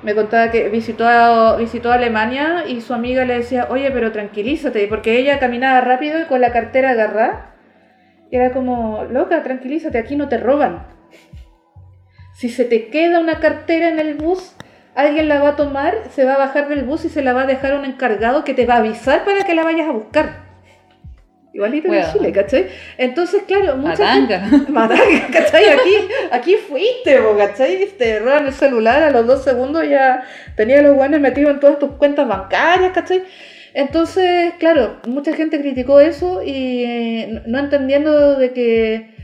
me 0.03 0.16
contaba 0.16 0.49
que 0.51 0.70
visitó 0.70 1.07
a, 1.07 1.55
visitó 1.57 1.91
a 1.91 1.95
Alemania 1.95 2.66
y 2.68 2.82
su 2.82 2.93
amiga 2.93 3.26
le 3.26 3.36
decía, 3.39 3.68
oye, 3.70 3.89
pero 3.91 4.12
tranquilízate, 4.12 4.88
porque 4.88 5.18
ella 5.20 5.39
caminaba 5.39 5.82
rápido 5.82 6.22
y 6.22 6.26
con 6.26 6.39
la 6.41 6.51
cartera 6.51 6.91
agarrada. 6.91 7.55
Y 8.32 8.36
era 8.36 8.51
como, 8.51 9.05
loca, 9.12 9.43
tranquilízate, 9.43 9.97
aquí 9.97 10.16
no 10.16 10.30
te 10.30 10.38
roban. 10.38 10.84
Si 12.39 12.47
se 12.47 12.63
te 12.63 12.87
queda 12.87 13.19
una 13.19 13.41
cartera 13.41 13.89
en 13.89 13.99
el 13.99 14.13
bus, 14.13 14.53
alguien 14.95 15.27
la 15.27 15.41
va 15.41 15.49
a 15.49 15.55
tomar, 15.57 16.03
se 16.15 16.23
va 16.23 16.35
a 16.35 16.37
bajar 16.37 16.69
del 16.69 16.85
bus 16.85 17.03
y 17.03 17.09
se 17.09 17.21
la 17.21 17.33
va 17.33 17.41
a 17.41 17.45
dejar 17.45 17.73
a 17.73 17.79
un 17.79 17.83
encargado 17.83 18.45
que 18.45 18.53
te 18.53 18.65
va 18.65 18.75
a 18.75 18.77
avisar 18.77 19.25
para 19.25 19.43
que 19.43 19.53
la 19.53 19.65
vayas 19.65 19.89
a 19.89 19.91
buscar. 19.91 20.47
Igualito 21.51 21.89
en 21.89 21.95
Bueno. 21.95 22.13
Chile, 22.13 22.31
¿cachai? 22.31 22.67
Entonces, 22.97 23.43
claro, 23.45 23.75
mucha 23.75 24.13
gente... 24.13 24.37
Matanga. 24.37 24.65
Matanga, 24.69 25.27
¿cachai? 25.33 25.65
Aquí, 25.67 25.95
aquí 26.31 26.55
fuiste, 26.55 27.17
po, 27.17 27.35
¿cachai? 27.35 27.85
Te 27.97 28.19
roban 28.19 28.45
el 28.45 28.53
celular 28.53 29.03
a 29.03 29.11
los 29.11 29.27
dos 29.27 29.43
segundos 29.43 29.85
ya 29.89 30.23
tenía 30.55 30.81
los 30.81 30.95
guanes 30.95 31.19
metidos 31.19 31.51
en 31.51 31.59
todas 31.59 31.77
tus 31.77 31.91
cuentas 31.95 32.25
bancarias, 32.25 32.93
¿cachai? 32.93 33.21
Entonces, 33.73 34.53
claro, 34.59 35.01
mucha 35.05 35.33
gente 35.33 35.59
criticó 35.59 35.99
eso 35.99 36.41
y 36.41 37.41
no 37.45 37.59
entendiendo 37.59 38.37
de 38.37 38.53
que 38.53 39.18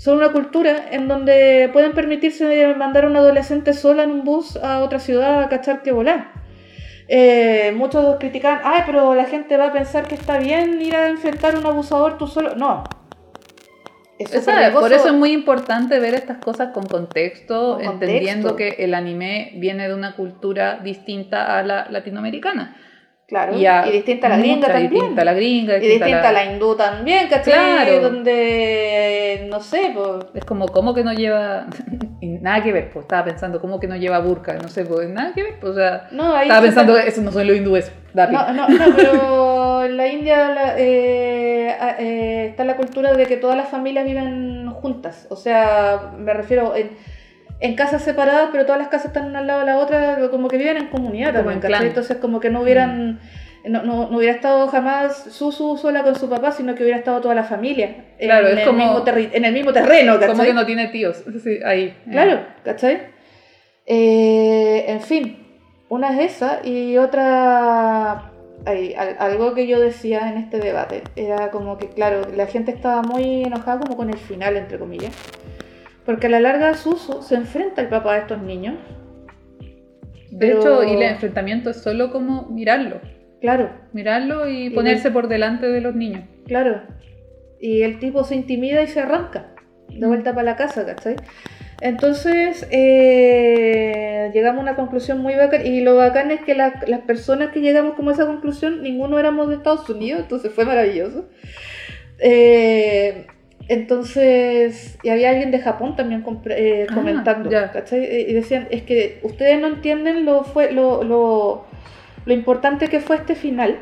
son 0.00 0.16
una 0.16 0.32
cultura 0.32 0.86
en 0.92 1.08
donde 1.08 1.68
pueden 1.74 1.92
permitirse 1.92 2.74
mandar 2.74 3.04
a 3.04 3.08
un 3.08 3.16
adolescente 3.16 3.74
sola 3.74 4.04
en 4.04 4.10
un 4.12 4.24
bus 4.24 4.56
a 4.56 4.80
otra 4.80 4.98
ciudad 4.98 5.42
a 5.42 5.50
cachar 5.50 5.82
que 5.82 5.92
volar. 5.92 6.32
Eh, 7.06 7.74
muchos 7.76 8.16
critican, 8.18 8.60
ay, 8.64 8.84
pero 8.86 9.14
la 9.14 9.26
gente 9.26 9.58
va 9.58 9.66
a 9.66 9.72
pensar 9.74 10.08
que 10.08 10.14
está 10.14 10.38
bien 10.38 10.80
ir 10.80 10.96
a 10.96 11.08
enfrentar 11.08 11.54
a 11.54 11.58
un 11.58 11.66
abusador 11.66 12.16
tú 12.16 12.26
solo. 12.26 12.54
No. 12.56 12.82
Es 14.18 14.48
por 14.72 14.90
eso 14.90 15.08
es 15.08 15.12
muy 15.12 15.32
importante 15.32 16.00
ver 16.00 16.14
estas 16.14 16.38
cosas 16.38 16.70
con 16.72 16.86
contexto, 16.86 17.74
Con 17.76 17.84
entendiendo 17.84 18.48
contexto. 18.48 18.76
que 18.78 18.84
el 18.84 18.94
anime 18.94 19.52
viene 19.56 19.86
de 19.86 19.92
una 19.92 20.16
cultura 20.16 20.78
distinta 20.82 21.58
a 21.58 21.62
la 21.62 21.90
latinoamericana. 21.90 22.74
Claro, 23.30 23.56
y, 23.56 23.64
a 23.64 23.82
distinta 23.84 24.26
a 24.26 24.30
la 24.30 24.38
gringa 24.38 24.66
también. 24.66 24.90
Distinta 24.90 25.22
a 25.22 25.24
la 25.24 25.34
gringa, 25.34 25.76
y 25.76 25.80
distinta 25.80 26.28
a 26.28 26.32
la 26.32 26.44
hindú 26.46 26.74
también, 26.74 27.28
¿cachai? 27.28 27.52
Claro. 27.54 28.00
Donde, 28.00 29.46
no 29.48 29.60
sé, 29.60 29.92
pues... 29.94 30.26
Es 30.34 30.44
como, 30.44 30.66
¿cómo 30.66 30.92
que 30.92 31.04
no 31.04 31.12
lleva...? 31.12 31.66
nada 32.20 32.60
que 32.60 32.72
ver, 32.72 32.90
pues 32.92 33.04
estaba 33.04 33.24
pensando, 33.24 33.60
¿cómo 33.60 33.78
que 33.78 33.86
no 33.86 33.94
lleva 33.96 34.18
burka? 34.18 34.54
No 34.54 34.66
sé, 34.68 34.84
pues 34.84 35.08
nada 35.08 35.32
que 35.32 35.44
ver, 35.44 35.60
pues, 35.60 35.72
o 35.72 35.76
sea... 35.76 36.08
No, 36.10 36.34
ahí 36.34 36.48
Estaba 36.48 36.62
pensando, 36.62 36.96
está- 36.96 37.08
eso 37.08 37.22
no 37.22 37.30
son 37.30 37.46
los 37.46 37.56
hindúes, 37.56 37.92
Dapi. 38.14 38.34
No, 38.34 38.52
no, 38.52 38.68
no, 38.68 38.96
pero 38.96 39.84
en 39.84 39.96
la 39.96 40.08
India 40.08 40.48
la- 40.50 40.74
eh, 40.76 41.76
eh, 42.00 42.46
está 42.50 42.64
la 42.64 42.76
cultura 42.76 43.12
de 43.12 43.26
que 43.26 43.36
todas 43.36 43.56
las 43.56 43.68
familias 43.68 44.04
viven 44.06 44.70
juntas. 44.72 45.28
O 45.30 45.36
sea, 45.36 46.14
me 46.18 46.34
refiero 46.34 46.74
en, 46.74 46.90
en 47.60 47.74
casas 47.76 48.02
separadas, 48.02 48.48
pero 48.52 48.64
todas 48.64 48.78
las 48.80 48.88
casas 48.88 49.06
están 49.08 49.26
una 49.26 49.40
al 49.40 49.46
lado 49.46 49.60
de 49.60 49.66
la 49.66 49.76
otra, 49.78 50.18
como 50.30 50.48
que 50.48 50.56
viven 50.56 50.76
en 50.78 50.86
comunidad 50.88 51.28
Como 51.28 51.38
también, 51.40 51.56
en 51.56 51.60
¿cachai? 51.60 51.76
clan. 51.78 51.86
Entonces, 51.88 52.16
como 52.16 52.40
que 52.40 52.50
no 52.50 52.62
hubieran. 52.62 53.20
No, 53.62 53.82
no, 53.82 54.08
no 54.10 54.16
hubiera 54.16 54.34
estado 54.34 54.68
jamás 54.68 55.14
Susu 55.30 55.76
sola 55.76 56.02
con 56.02 56.14
su 56.14 56.30
papá, 56.30 56.50
sino 56.50 56.74
que 56.74 56.82
hubiera 56.82 56.98
estado 56.98 57.20
toda 57.20 57.34
la 57.34 57.44
familia 57.44 58.06
Claro, 58.18 58.48
en, 58.48 58.54
es 58.56 58.60
el 58.60 58.66
como- 58.70 59.02
mismo 59.02 59.04
en 59.34 59.44
el 59.44 59.52
mismo 59.52 59.70
terreno, 59.74 60.14
¿cachai? 60.14 60.28
Como 60.30 60.42
que 60.44 60.54
no 60.54 60.64
tiene 60.64 60.86
tíos, 60.88 61.22
sí, 61.44 61.58
ahí. 61.62 61.94
Claro, 62.10 62.40
¿cachai? 62.64 63.02
Eh, 63.86 64.84
en 64.88 65.00
fin, 65.02 65.36
una 65.90 66.14
es 66.18 66.36
esa 66.36 66.60
y 66.64 66.96
otra, 66.96 68.30
al- 68.64 69.16
algo 69.18 69.52
que 69.54 69.66
yo 69.66 69.78
decía 69.80 70.30
en 70.30 70.38
este 70.38 70.58
debate, 70.58 71.02
era 71.16 71.50
como 71.50 71.76
que, 71.76 71.88
claro, 71.88 72.22
la 72.34 72.46
gente 72.46 72.70
estaba 72.70 73.02
muy 73.02 73.42
enojada 73.42 73.80
como 73.80 73.96
con 73.96 74.08
el 74.08 74.16
final, 74.18 74.56
entre 74.56 74.78
comillas, 74.78 75.12
porque 76.04 76.26
a 76.26 76.30
la 76.30 76.40
larga 76.40 76.74
Susu 76.74 77.22
se 77.22 77.34
enfrenta 77.36 77.80
al 77.82 77.88
papá 77.88 78.14
de 78.14 78.20
estos 78.20 78.42
niños, 78.42 78.74
De 80.30 80.46
Pero- 80.46 80.58
hecho, 80.60 80.84
y 80.84 80.94
el 80.96 81.02
enfrentamiento 81.02 81.70
es 81.70 81.76
solo 81.82 82.10
como 82.12 82.46
mirarlo. 82.50 83.00
claro, 83.40 83.70
Mirarlo 83.92 84.48
y 84.48 84.66
Y 84.66 84.70
ponerse 84.70 85.10
por 85.10 85.26
delante 85.28 85.66
de 85.68 85.80
los 85.80 85.94
niños. 85.96 86.22
claro, 86.46 86.82
y 87.60 87.82
el 87.82 87.98
tipo 87.98 88.24
se 88.24 88.36
intimida 88.36 88.80
y 88.82 88.86
se 88.86 89.00
arranca 89.00 89.54
de 89.88 90.06
vuelta 90.06 90.30
para 90.32 90.44
la 90.44 90.56
casa, 90.56 90.86
¿cachai? 90.86 91.16
Entonces 91.82 92.66
eh, 92.70 94.30
llegamos 94.34 94.60
a 94.60 94.62
una 94.62 94.76
conclusión 94.76 95.18
muy 95.20 95.34
bacán 95.34 95.66
y 95.66 95.80
lo 95.80 95.96
bacán 95.96 96.30
es 96.30 96.40
que 96.42 96.54
la- 96.54 96.78
las 96.86 97.00
personas 97.00 97.52
que 97.52 97.60
llegamos 97.60 97.94
como 97.94 98.10
a 98.10 98.12
esa 98.12 98.26
conclusión, 98.26 98.82
ninguno 98.82 99.18
éramos 99.18 99.48
de 99.48 99.56
Estados 99.56 99.88
Unidos, 99.90 100.20
entonces 100.22 100.52
fue 100.52 100.64
maravilloso. 100.64 101.28
Eh, 102.18 103.26
entonces, 103.70 104.98
y 105.04 105.10
había 105.10 105.30
alguien 105.30 105.52
de 105.52 105.60
Japón 105.60 105.94
también 105.94 106.24
eh, 106.46 106.86
Ah, 106.90 106.92
comentando, 106.92 107.48
ya. 107.48 107.70
¿cachai? 107.70 108.04
Y 108.28 108.32
decían, 108.32 108.66
es 108.72 108.82
que 108.82 109.20
ustedes 109.22 109.60
no 109.60 109.68
entienden 109.68 110.24
lo, 110.24 110.42
fue, 110.42 110.72
lo, 110.72 111.04
lo, 111.04 111.66
lo 112.26 112.34
importante 112.34 112.88
que 112.88 112.98
fue 112.98 113.14
este 113.14 113.36
final. 113.36 113.78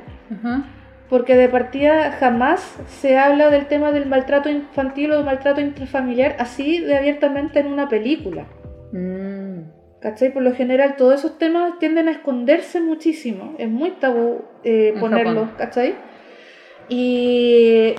Porque 1.08 1.36
de 1.36 1.48
partida 1.48 2.12
jamás 2.12 2.78
se 2.86 3.16
habla 3.16 3.48
del 3.48 3.64
tema 3.64 3.90
del 3.90 4.04
maltrato 4.04 4.50
infantil 4.50 5.12
o 5.12 5.16
del 5.16 5.24
maltrato 5.24 5.62
intrafamiliar 5.62 6.36
así 6.38 6.80
de 6.80 6.94
abiertamente 6.94 7.60
en 7.60 7.68
una 7.68 7.88
película. 7.88 8.44
Mm. 8.92 9.60
¿Cachai? 10.00 10.34
Por 10.34 10.42
lo 10.42 10.54
general 10.54 10.96
todos 10.96 11.20
esos 11.20 11.38
temas 11.38 11.78
tienden 11.78 12.08
a 12.08 12.10
esconderse 12.10 12.82
muchísimo. 12.82 13.54
Es 13.56 13.70
muy 13.70 13.92
tabú 13.92 14.42
eh, 14.64 14.94
ponerlos, 15.00 15.48
¿cachai? 15.56 15.94
Y, 16.90 17.94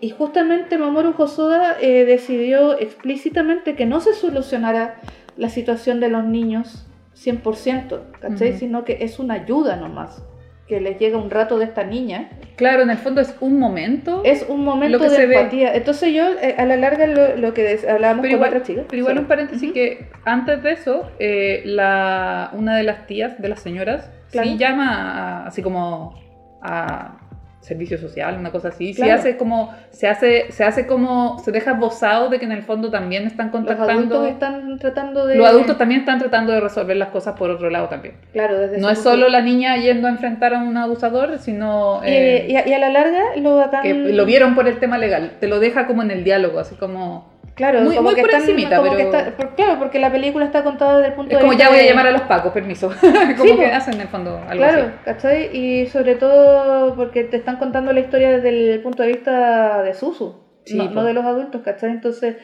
y 0.00 0.10
justamente 0.10 0.78
Mamoru 0.78 1.14
Hosoda 1.16 1.76
eh, 1.80 2.04
decidió 2.04 2.78
explícitamente 2.78 3.74
que 3.74 3.86
no 3.86 4.00
se 4.00 4.14
solucionara 4.14 5.00
la 5.36 5.48
situación 5.48 6.00
de 6.00 6.08
los 6.08 6.24
niños 6.24 6.86
100%, 7.16 8.00
¿cachai? 8.20 8.58
Sino 8.58 8.84
que 8.84 8.98
es 9.00 9.18
una 9.18 9.34
ayuda 9.34 9.76
nomás 9.76 10.22
que 10.66 10.80
les 10.80 10.98
llega 10.98 11.18
un 11.18 11.30
rato 11.30 11.58
de 11.58 11.66
esta 11.66 11.84
niña. 11.84 12.30
Claro, 12.56 12.82
en 12.82 12.90
el 12.90 12.96
fondo 12.96 13.20
es 13.20 13.34
un 13.40 13.58
momento. 13.58 14.22
Es 14.24 14.46
un 14.48 14.64
momento 14.64 14.98
de 14.98 15.24
empatía. 15.24 15.74
Entonces 15.74 16.14
yo, 16.14 16.26
eh, 16.40 16.54
a 16.56 16.64
la 16.64 16.76
larga, 16.76 17.06
lo, 17.06 17.52
que 17.52 17.80
hablábamos 17.88 18.22
pero 18.22 18.38
con 18.38 18.46
igual, 18.46 18.48
otra 18.48 18.62
chica. 18.62 18.82
Pero 18.88 19.00
igual 19.00 19.18
un 19.18 19.26
paréntesis 19.26 19.72
que 19.72 20.08
antes 20.24 20.62
de 20.62 20.72
eso, 20.72 21.10
eh, 21.18 21.62
la, 21.66 22.50
una 22.54 22.76
de 22.76 22.84
las 22.84 23.06
tías 23.06 23.40
de 23.40 23.48
las 23.48 23.60
señoras 23.60 24.10
sí 24.28 24.56
llama 24.56 25.44
así 25.46 25.62
como 25.62 26.18
a 26.62 27.23
servicio 27.64 27.96
social, 27.96 28.36
una 28.38 28.52
cosa 28.52 28.68
así. 28.68 28.92
Se 28.92 29.10
hace 29.10 29.36
como, 29.36 29.74
se 29.90 30.06
hace, 30.06 30.52
se 30.52 30.64
hace 30.64 30.86
como, 30.86 31.38
se 31.38 31.50
deja 31.50 31.72
esbozado 31.72 32.28
de 32.28 32.38
que 32.38 32.44
en 32.44 32.52
el 32.52 32.62
fondo 32.62 32.90
también 32.90 33.26
están 33.26 33.48
contactando. 33.48 33.94
Los 33.94 33.98
adultos 33.98 34.28
están 34.28 34.78
tratando 34.78 35.26
de. 35.26 35.36
Los 35.36 35.48
adultos 35.48 35.78
también 35.78 36.00
están 36.00 36.18
tratando 36.18 36.52
de 36.52 36.60
resolver 36.60 36.96
las 36.96 37.08
cosas 37.08 37.36
por 37.38 37.50
otro 37.50 37.70
lado 37.70 37.88
también. 37.88 38.16
Claro, 38.32 38.58
desde 38.58 38.78
No 38.78 38.90
es 38.90 38.98
solo 38.98 39.30
la 39.30 39.40
niña 39.40 39.76
yendo 39.76 40.08
a 40.08 40.10
enfrentar 40.10 40.52
a 40.54 40.58
un 40.58 40.76
abusador, 40.76 41.38
sino. 41.38 42.02
Eh, 42.04 42.46
y, 42.48 42.72
a, 42.72 42.78
la 42.78 42.90
larga 42.90 43.22
lo 43.36 43.56
bacán... 43.56 43.82
Que 43.82 43.94
lo 43.94 44.26
vieron 44.26 44.54
por 44.54 44.68
el 44.68 44.78
tema 44.78 44.98
legal. 44.98 45.32
Te 45.40 45.48
lo 45.48 45.58
deja 45.58 45.86
como 45.86 46.02
en 46.02 46.10
el 46.10 46.22
diálogo, 46.22 46.58
así 46.58 46.74
como. 46.74 47.33
Claro, 47.54 47.82
muy, 47.82 47.94
como 47.94 48.12
que 48.12 48.22
por 48.22 48.34
encimita, 48.34 48.82
pero... 48.82 48.98
está, 48.98 49.32
claro, 49.54 49.78
porque 49.78 50.00
la 50.00 50.10
película 50.10 50.44
está 50.44 50.64
contada 50.64 50.96
desde 50.96 51.10
el 51.10 51.14
punto 51.14 51.30
es 51.30 51.36
de 51.36 51.40
como 51.40 51.50
vista 51.52 51.64
ya 51.64 51.70
voy 51.70 51.78
a 51.78 51.88
llamar 51.88 52.06
a 52.08 52.10
los 52.10 52.22
pacos, 52.22 52.52
permiso. 52.52 52.92
como 53.38 53.56
que 53.56 53.66
hacen 53.66 53.94
en 53.94 54.00
el 54.00 54.08
fondo 54.08 54.40
algo 54.48 54.64
Claro, 54.64 54.92
¿cachai? 55.04 55.56
Y 55.56 55.86
sobre 55.86 56.16
todo 56.16 56.96
porque 56.96 57.22
te 57.22 57.36
están 57.36 57.58
contando 57.58 57.92
la 57.92 58.00
historia 58.00 58.30
desde 58.30 58.48
el 58.74 58.80
punto 58.80 59.04
de 59.04 59.10
vista 59.10 59.82
de 59.82 59.94
Susu, 59.94 60.34
no, 60.74 61.04
de 61.04 61.12
los 61.12 61.24
adultos, 61.24 61.62
¿cachai? 61.62 61.90
Entonces, 61.90 62.36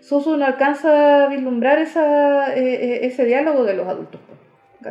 Susu 0.00 0.36
no 0.36 0.44
alcanza 0.44 1.26
a 1.26 1.28
vislumbrar 1.28 1.78
esa, 1.78 2.52
eh, 2.56 2.74
eh, 2.74 2.98
ese 3.02 3.24
diálogo 3.24 3.64
de 3.64 3.74
los 3.74 3.86
adultos. 3.86 4.20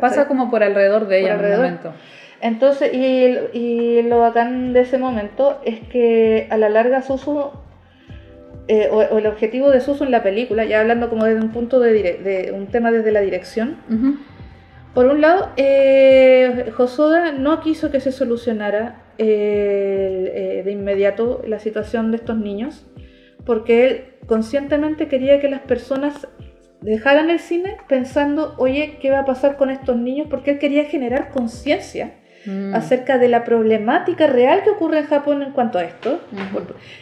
Pasa 0.00 0.26
como 0.26 0.50
por 0.50 0.62
alrededor 0.62 1.06
de 1.06 1.20
ella 1.20 1.34
en 1.34 1.44
un 1.44 1.56
momento. 1.56 1.92
Entonces, 2.40 2.92
y, 2.94 3.36
y 3.52 4.02
lo 4.02 4.20
bacán 4.20 4.72
de 4.72 4.80
ese 4.80 4.96
momento 4.96 5.60
es 5.64 5.80
que 5.80 6.46
a 6.50 6.56
la 6.56 6.70
larga 6.70 7.02
Susu 7.02 7.50
eh, 8.68 8.88
o, 8.90 9.02
el 9.02 9.26
objetivo 9.26 9.70
de 9.70 9.80
Susu 9.80 10.04
en 10.04 10.10
la 10.10 10.22
película, 10.22 10.64
ya 10.64 10.80
hablando 10.80 11.08
como 11.08 11.24
desde 11.24 11.40
un 11.40 11.52
punto 11.52 11.78
de, 11.78 11.92
de 11.92 12.52
un 12.52 12.66
tema 12.66 12.90
desde 12.90 13.12
la 13.12 13.20
dirección. 13.20 13.76
Por 14.92 15.06
un 15.06 15.20
lado, 15.20 15.50
eh, 15.56 16.72
Josoda 16.74 17.30
no 17.32 17.60
quiso 17.60 17.90
que 17.90 18.00
se 18.00 18.12
solucionara 18.12 19.02
eh, 19.18 20.62
de 20.64 20.72
inmediato 20.72 21.42
la 21.46 21.58
situación 21.58 22.10
de 22.10 22.16
estos 22.16 22.38
niños, 22.38 22.86
porque 23.44 23.86
él 23.86 24.04
conscientemente 24.26 25.06
quería 25.06 25.38
que 25.38 25.48
las 25.48 25.60
personas 25.60 26.26
dejaran 26.80 27.30
el 27.30 27.38
cine 27.38 27.76
pensando, 27.88 28.54
oye, 28.58 28.98
¿qué 29.00 29.10
va 29.10 29.20
a 29.20 29.24
pasar 29.24 29.56
con 29.56 29.70
estos 29.70 29.96
niños? 29.96 30.28
Porque 30.30 30.52
él 30.52 30.58
quería 30.58 30.86
generar 30.86 31.30
conciencia 31.30 32.14
Mm. 32.46 32.76
acerca 32.76 33.18
de 33.18 33.28
la 33.28 33.42
problemática 33.42 34.28
real 34.28 34.62
que 34.62 34.70
ocurre 34.70 35.00
en 35.00 35.06
Japón 35.06 35.42
en 35.42 35.50
cuanto 35.50 35.78
a 35.78 35.84
esto. 35.84 36.20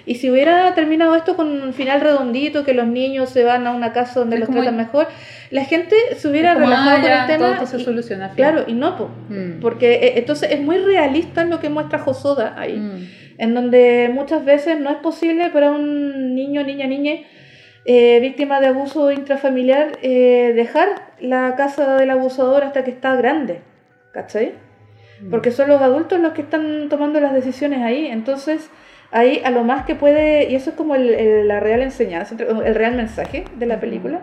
Y 0.07 0.15
si 0.15 0.31
hubiera 0.31 0.75
terminado 0.75 1.15
esto 1.17 1.37
con 1.37 1.63
un 1.63 1.75
final 1.75 2.01
redondito, 2.01 2.65
que 2.65 2.73
los 2.73 2.87
niños 2.87 3.29
se 3.29 3.45
van 3.45 3.67
a 3.67 3.73
una 3.73 3.93
casa 3.93 4.21
donde 4.21 4.39
los 4.39 4.49
tratan 4.49 4.75
mejor, 4.77 5.07
la 5.51 5.67
gente 5.67 5.97
se 6.17 6.29
hubiera 6.29 6.55
relajado 6.55 6.97
ah, 6.97 7.01
con 7.03 7.11
el 7.11 7.27
tema. 7.27 7.57
Todo 7.57 7.67
se 7.67 7.79
soluciona. 7.79 8.31
claro, 8.31 8.65
y 8.67 8.73
no, 8.73 9.11
mm. 9.29 9.61
porque 9.61 9.95
eh, 9.97 10.13
entonces 10.17 10.51
es 10.51 10.63
muy 10.63 10.79
realista 10.79 11.45
lo 11.45 11.61
que 11.61 11.69
muestra 11.69 11.99
Josoda 11.99 12.55
ahí, 12.57 12.79
mm. 12.79 13.09
en 13.37 13.55
donde 13.55 14.11
muchas 14.15 14.47
veces 14.47 14.81
no 14.81 14.89
es 14.89 14.97
posible 14.97 15.51
para 15.51 15.71
un 15.71 16.35
niño, 16.35 16.65
niña, 16.65 16.87
niña, 16.87 17.21
eh, 17.85 18.19
víctima 18.21 18.61
de 18.61 18.69
abuso 18.69 19.13
intrafamiliar, 19.13 19.99
eh, 20.01 20.55
dejar 20.57 20.89
la 21.21 21.55
casa 21.55 21.97
del 21.97 22.09
abusador 22.09 22.65
hasta 22.65 22.83
que 22.83 22.93
está 22.93 23.15
grande. 23.15 23.61
¿Cachai? 24.13 24.64
Mm. 25.25 25.31
porque 25.31 25.51
son 25.51 25.69
los 25.69 25.81
adultos 25.81 26.21
los 26.21 26.33
que 26.33 26.43
están 26.43 26.89
tomando 26.89 27.21
las 27.21 27.33
decisiones 27.33 27.83
ahí. 27.83 28.07
Entonces, 28.07 28.71
ahí 29.11 29.41
a 29.45 29.51
lo 29.51 29.65
más 29.65 29.85
que 29.85 29.95
puede, 29.95 30.51
y 30.51 30.55
eso 30.55 30.71
es 30.71 30.77
como 30.77 30.95
el, 30.95 31.49
la 31.49 31.61
real 31.61 31.83
enseñanza, 31.83 32.35
el 32.39 32.75
real 32.75 32.95
mensaje 32.95 33.45
de 33.57 33.67
la 33.67 33.81
película, 33.81 34.23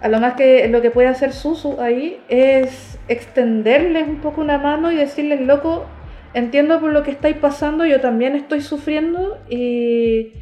a 0.00 0.08
lo 0.08 0.18
más 0.20 0.34
que 0.34 0.66
lo 0.68 0.82
que 0.82 0.90
puede 0.90 1.08
hacer 1.08 1.32
Susu 1.32 1.80
ahí 1.80 2.20
es 2.28 2.98
extenderles 3.06 4.08
un 4.08 4.20
poco 4.20 4.40
una 4.40 4.58
mano 4.58 4.90
y 4.90 4.96
decirles, 4.96 5.40
loco, 5.40 5.84
entiendo 6.34 6.80
por 6.80 6.92
lo 6.92 7.04
que 7.04 7.12
estáis 7.12 7.36
pasando, 7.36 7.86
yo 7.86 8.00
también 8.00 8.34
estoy 8.34 8.62
sufriendo 8.62 9.38
y 9.48 10.32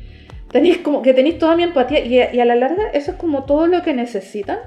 tenéis 0.51 0.79
como 0.79 1.03
que 1.03 1.13
tenéis 1.13 1.39
toda 1.39 1.57
mi 1.57 1.63
empatía 1.63 2.01
y 2.01 2.19
a, 2.21 2.35
y 2.35 2.41
a 2.41 2.45
la 2.45 2.57
larga 2.57 2.85
eso 2.95 3.13
es 3.13 3.17
como 3.19 3.45
todo 3.45 3.67
lo 3.67 3.83
que 3.83 3.93
necesitan 3.93 4.59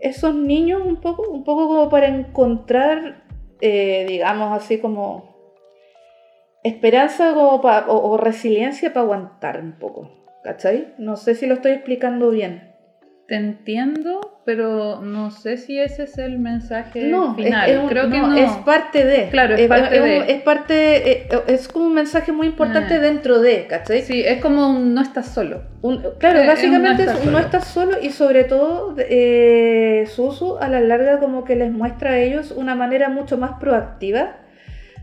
esos 0.00 0.34
niños 0.34 0.82
un 0.84 0.96
poco, 0.96 1.28
un 1.30 1.44
poco 1.44 1.68
como 1.68 1.88
para 1.88 2.08
encontrar 2.08 3.25
eh, 3.60 4.04
digamos 4.08 4.52
así 4.52 4.78
como 4.78 5.36
esperanza 6.62 7.32
o, 7.36 8.16
resiliencia 8.16 8.92
para 8.92 9.04
aguantar 9.04 9.60
un 9.60 9.78
poco. 9.78 10.10
¿Cachai? 10.42 10.94
No 10.98 11.16
sé 11.16 11.34
si 11.34 11.46
lo 11.46 11.54
estoy 11.54 11.72
explicando 11.72 12.30
bien. 12.30 12.65
Te 13.26 13.34
entiendo, 13.34 14.40
pero 14.44 15.00
no 15.00 15.32
sé 15.32 15.56
si 15.56 15.80
ese 15.80 16.04
es 16.04 16.16
el 16.16 16.38
mensaje 16.38 17.08
no, 17.08 17.34
final. 17.34 17.68
Es, 17.68 17.80
Creo 17.88 18.08
que 18.08 18.18
no. 18.18 18.36
Es 18.36 18.52
parte 18.58 19.04
de. 19.04 19.28
Claro, 19.30 19.56
es, 19.56 19.66
parte 19.66 20.00
de. 20.00 20.32
Es 20.32 20.42
parte, 20.42 21.10
eh, 21.10 21.28
es 21.48 21.66
como 21.66 21.86
un 21.86 21.94
mensaje 21.94 22.30
muy 22.30 22.46
importante 22.46 22.94
ah. 22.94 23.00
dentro 23.00 23.40
de, 23.40 23.66
¿cachai? 23.66 24.02
Sí, 24.02 24.22
es 24.24 24.40
como 24.40 24.70
un 24.70 24.94
no 24.94 25.02
estás 25.02 25.26
solo. 25.26 25.62
claro, 26.18 26.46
básicamente 26.46 27.02
es 27.02 27.26
un 27.26 27.32
no, 27.32 27.40
estás 27.40 27.66
solo 27.66 27.96
y 28.00 28.10
sobre 28.10 28.44
todo 28.44 28.94
eh, 28.96 30.04
Susu 30.06 30.58
a 30.58 30.68
la 30.68 30.78
larga 30.80 31.18
como 31.18 31.44
que 31.44 31.56
les 31.56 31.72
muestra 31.72 32.10
a 32.10 32.18
ellos 32.20 32.52
una 32.52 32.76
manera 32.76 33.08
mucho 33.08 33.38
más 33.38 33.58
proactiva 33.58 34.36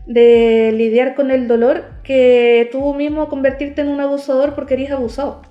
de 0.06 0.72
lidiar 0.74 1.14
con 1.14 1.30
el 1.30 1.46
dolor 1.46 1.84
que 2.02 2.70
tú 2.72 2.94
mismo 2.94 3.28
convertirte 3.28 3.82
en 3.82 3.88
un 3.88 4.00
abusador 4.00 4.54
porque 4.54 4.74
eres 4.74 4.92
abusado. 4.92 5.42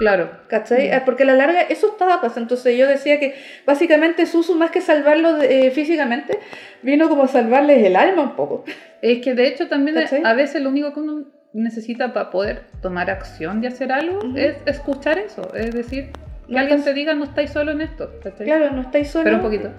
Claro. 0.00 0.30
¿Cachai? 0.48 0.88
Mm. 0.88 1.04
Porque 1.04 1.24
a 1.24 1.26
la 1.26 1.34
larga 1.34 1.60
eso 1.60 1.88
estaba 1.88 2.22
pasando. 2.22 2.54
Entonces 2.54 2.78
yo 2.78 2.88
decía 2.88 3.20
que 3.20 3.34
básicamente 3.66 4.24
Susu, 4.24 4.54
más 4.54 4.70
que 4.70 4.80
salvarlo 4.80 5.42
eh, 5.42 5.70
físicamente, 5.72 6.38
vino 6.80 7.10
como 7.10 7.24
a 7.24 7.28
salvarles 7.28 7.84
el 7.84 7.96
alma 7.96 8.22
un 8.22 8.34
poco. 8.34 8.64
Es 9.02 9.20
que 9.20 9.34
de 9.34 9.46
hecho 9.46 9.68
también 9.68 9.98
a 10.24 10.32
veces 10.32 10.62
lo 10.62 10.70
único 10.70 10.94
que 10.94 11.00
uno 11.00 11.26
necesita 11.52 12.14
para 12.14 12.30
poder 12.30 12.62
tomar 12.80 13.10
acción 13.10 13.60
de 13.60 13.68
hacer 13.68 13.92
algo 13.92 14.20
es 14.36 14.56
escuchar 14.64 15.18
eso. 15.18 15.54
Es 15.54 15.74
decir, 15.74 16.12
que 16.48 16.58
alguien 16.58 16.82
te 16.82 16.94
diga 16.94 17.12
no 17.12 17.24
estáis 17.24 17.50
solo 17.50 17.72
en 17.72 17.82
esto. 17.82 18.10
Claro, 18.38 18.70
no 18.70 18.80
estáis 18.80 19.10
solo. 19.10 19.24
Pero 19.24 19.36
un 19.36 19.42
poquito. 19.42 19.70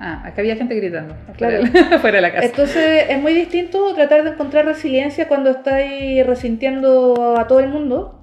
Ah, 0.00 0.22
acá 0.24 0.42
había 0.42 0.56
gente 0.56 0.74
gritando. 0.74 1.16
Claro. 1.36 1.66
Fuera 2.00 2.16
de 2.16 2.22
la 2.22 2.32
casa. 2.32 2.46
Entonces 2.46 3.06
es 3.08 3.20
muy 3.20 3.34
distinto 3.34 3.94
tratar 3.94 4.22
de 4.24 4.30
encontrar 4.30 4.64
resiliencia 4.64 5.28
cuando 5.28 5.50
estáis 5.50 6.24
resintiendo 6.26 7.36
a 7.36 7.46
todo 7.48 7.60
el 7.60 7.68
mundo 7.68 8.18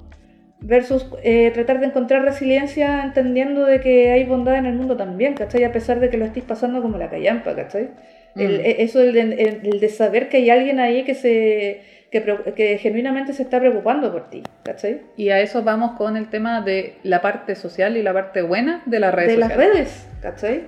versus 0.61 1.07
eh, 1.23 1.51
tratar 1.53 1.79
de 1.79 1.87
encontrar 1.87 2.23
resiliencia 2.23 3.03
entendiendo 3.03 3.65
de 3.65 3.81
que 3.81 4.11
hay 4.11 4.23
bondad 4.23 4.55
en 4.55 4.65
el 4.65 4.73
mundo 4.73 4.97
también, 4.97 5.33
¿cachai? 5.33 5.63
A 5.63 5.71
pesar 5.71 5.99
de 5.99 6.09
que 6.09 6.17
lo 6.17 6.25
estéis 6.25 6.45
pasando 6.45 6.81
como 6.81 6.97
la 6.97 7.09
callampa, 7.09 7.55
¿cachai? 7.55 7.89
Mm. 8.35 8.41
E, 8.41 8.75
eso 8.79 9.01
el 9.01 9.13
de, 9.13 9.59
el 9.63 9.79
de, 9.79 9.89
saber 9.89 10.29
que 10.29 10.37
hay 10.37 10.49
alguien 10.49 10.79
ahí 10.79 11.03
que 11.03 11.13
se 11.13 11.81
que, 12.11 12.53
que, 12.55 12.77
genuinamente 12.77 13.33
se 13.33 13.43
está 13.43 13.59
preocupando 13.59 14.11
por 14.11 14.29
ti, 14.29 14.43
¿cachai? 14.63 15.01
Y 15.17 15.29
a 15.29 15.41
eso 15.41 15.63
vamos 15.63 15.97
con 15.97 16.17
el 16.17 16.29
tema 16.29 16.61
de 16.61 16.95
la 17.03 17.21
parte 17.21 17.55
social 17.55 17.97
y 17.97 18.01
la 18.01 18.13
parte 18.13 18.41
buena 18.41 18.81
de 18.85 18.99
las 18.99 19.13
redes 19.13 19.31
de 19.31 19.37
las 19.37 19.55
redes, 19.55 20.07
¿cachai? 20.21 20.63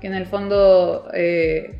Que 0.00 0.06
en 0.06 0.14
el 0.14 0.26
fondo 0.26 1.08
eh, 1.12 1.78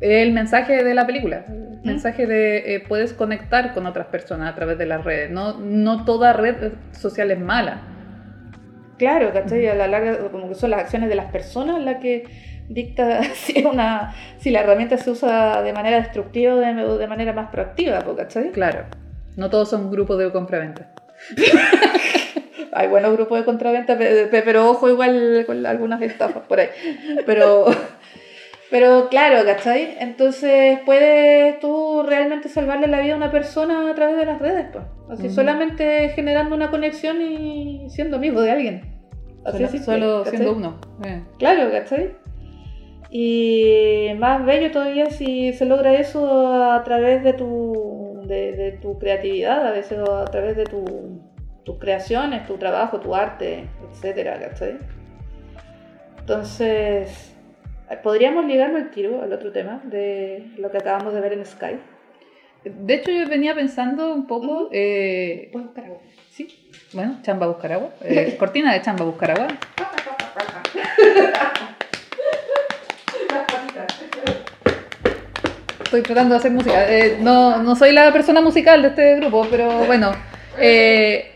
es 0.00 0.22
el 0.22 0.32
mensaje 0.32 0.82
de 0.82 0.94
la 0.94 1.06
película, 1.06 1.44
el 1.48 1.80
mensaje 1.84 2.26
de 2.26 2.74
eh, 2.74 2.80
puedes 2.80 3.12
conectar 3.12 3.74
con 3.74 3.86
otras 3.86 4.06
personas 4.06 4.52
a 4.52 4.54
través 4.54 4.78
de 4.78 4.86
las 4.86 5.04
redes, 5.04 5.30
no, 5.30 5.58
no 5.58 6.04
toda 6.04 6.32
red 6.32 6.72
social 6.92 7.30
es 7.30 7.38
mala. 7.38 7.82
Claro, 8.98 9.32
¿cachai? 9.32 9.66
A 9.66 9.74
la 9.74 9.88
larga, 9.88 10.30
como 10.30 10.48
que 10.48 10.54
son 10.54 10.70
las 10.70 10.80
acciones 10.80 11.08
de 11.08 11.16
las 11.16 11.32
personas 11.32 11.80
las 11.80 11.96
que 11.96 12.24
dicta 12.68 13.22
si, 13.34 13.64
una, 13.64 14.14
si 14.38 14.50
la 14.50 14.60
herramienta 14.60 14.96
se 14.96 15.10
usa 15.10 15.62
de 15.62 15.72
manera 15.72 15.96
destructiva 15.96 16.54
o 16.54 16.58
de, 16.58 16.98
de 16.98 17.06
manera 17.06 17.32
más 17.32 17.50
proactiva, 17.50 18.04
¿cachai? 18.16 18.50
Claro, 18.52 18.86
no 19.36 19.50
todos 19.50 19.70
son 19.70 19.90
grupos 19.90 20.18
de 20.18 20.30
compra-venta. 20.30 20.92
Hay 22.72 22.88
buenos 22.88 23.12
grupos 23.12 23.38
de 23.38 23.44
contraventa, 23.44 23.98
pero 23.98 24.70
ojo 24.70 24.88
igual 24.88 25.44
con 25.46 25.64
algunas 25.66 26.00
estafas 26.00 26.44
por 26.46 26.60
ahí. 26.60 26.68
Pero, 27.26 27.66
pero 28.70 29.08
claro, 29.10 29.44
¿cachai? 29.44 29.96
Entonces 30.00 30.78
puedes 30.86 31.60
tú 31.60 32.02
realmente 32.02 32.48
salvarle 32.48 32.86
la 32.86 33.00
vida 33.00 33.14
a 33.14 33.16
una 33.18 33.30
persona 33.30 33.90
a 33.90 33.94
través 33.94 34.16
de 34.16 34.24
las 34.24 34.38
redes, 34.38 34.66
pues. 34.72 34.84
Así 35.10 35.28
solamente 35.28 36.08
generando 36.10 36.54
una 36.54 36.70
conexión 36.70 37.20
y 37.20 37.90
siendo 37.90 38.16
amigo 38.16 38.40
de 38.40 38.50
alguien. 38.50 39.02
Así 39.44 39.78
solo, 39.78 40.24
siendo 40.24 40.54
uno. 40.54 40.80
Eh. 41.04 41.22
Claro, 41.38 41.70
¿cachai? 41.70 42.14
Y 43.10 44.06
más 44.18 44.42
bello 44.46 44.70
todavía 44.70 45.10
si 45.10 45.52
se 45.52 45.66
logra 45.66 45.92
eso 45.92 46.72
a 46.72 46.82
través 46.82 47.22
de 47.22 47.34
tu, 47.34 48.22
de, 48.24 48.78
tu 48.80 48.98
creatividad, 48.98 49.66
a 49.66 49.72
veces 49.72 49.98
a 49.98 50.24
través 50.24 50.56
de 50.56 50.64
tus 51.64 51.78
creaciones, 51.78 52.46
tu 52.46 52.56
trabajo, 52.56 53.00
tu 53.00 53.14
arte, 53.14 53.68
etcétera, 53.90 54.38
¿cachai? 54.38 54.78
Entonces, 56.18 57.32
podríamos 58.02 58.44
ligarlo 58.46 58.78
el 58.78 58.90
tiro 58.90 59.22
al 59.22 59.32
otro 59.32 59.52
tema 59.52 59.80
de 59.84 60.50
lo 60.58 60.70
que 60.70 60.78
acabamos 60.78 61.14
de 61.14 61.20
ver 61.20 61.32
en 61.32 61.44
Sky. 61.44 61.78
De 62.64 62.94
hecho, 62.94 63.10
yo 63.10 63.28
venía 63.28 63.54
pensando 63.54 64.14
un 64.14 64.26
poco. 64.26 64.68
Eh, 64.72 65.50
buscar 65.52 65.84
agua? 65.84 65.98
Sí. 66.30 66.70
Bueno, 66.92 67.18
chamba 67.22 67.48
buscar 67.48 67.72
agua. 67.72 67.90
Eh, 68.02 68.36
cortina 68.38 68.72
de 68.72 68.82
chamba 68.82 69.04
buscar 69.04 69.32
agua. 69.32 69.48
estoy 75.82 76.02
tratando 76.02 76.34
de 76.34 76.38
hacer 76.38 76.50
música. 76.50 76.90
Eh, 76.90 77.18
no, 77.20 77.58
no 77.62 77.76
soy 77.76 77.92
la 77.92 78.10
persona 78.12 78.40
musical 78.40 78.80
de 78.80 78.88
este 78.88 79.16
grupo, 79.16 79.46
pero 79.50 79.84
bueno. 79.84 80.12
Eh, 80.58 81.31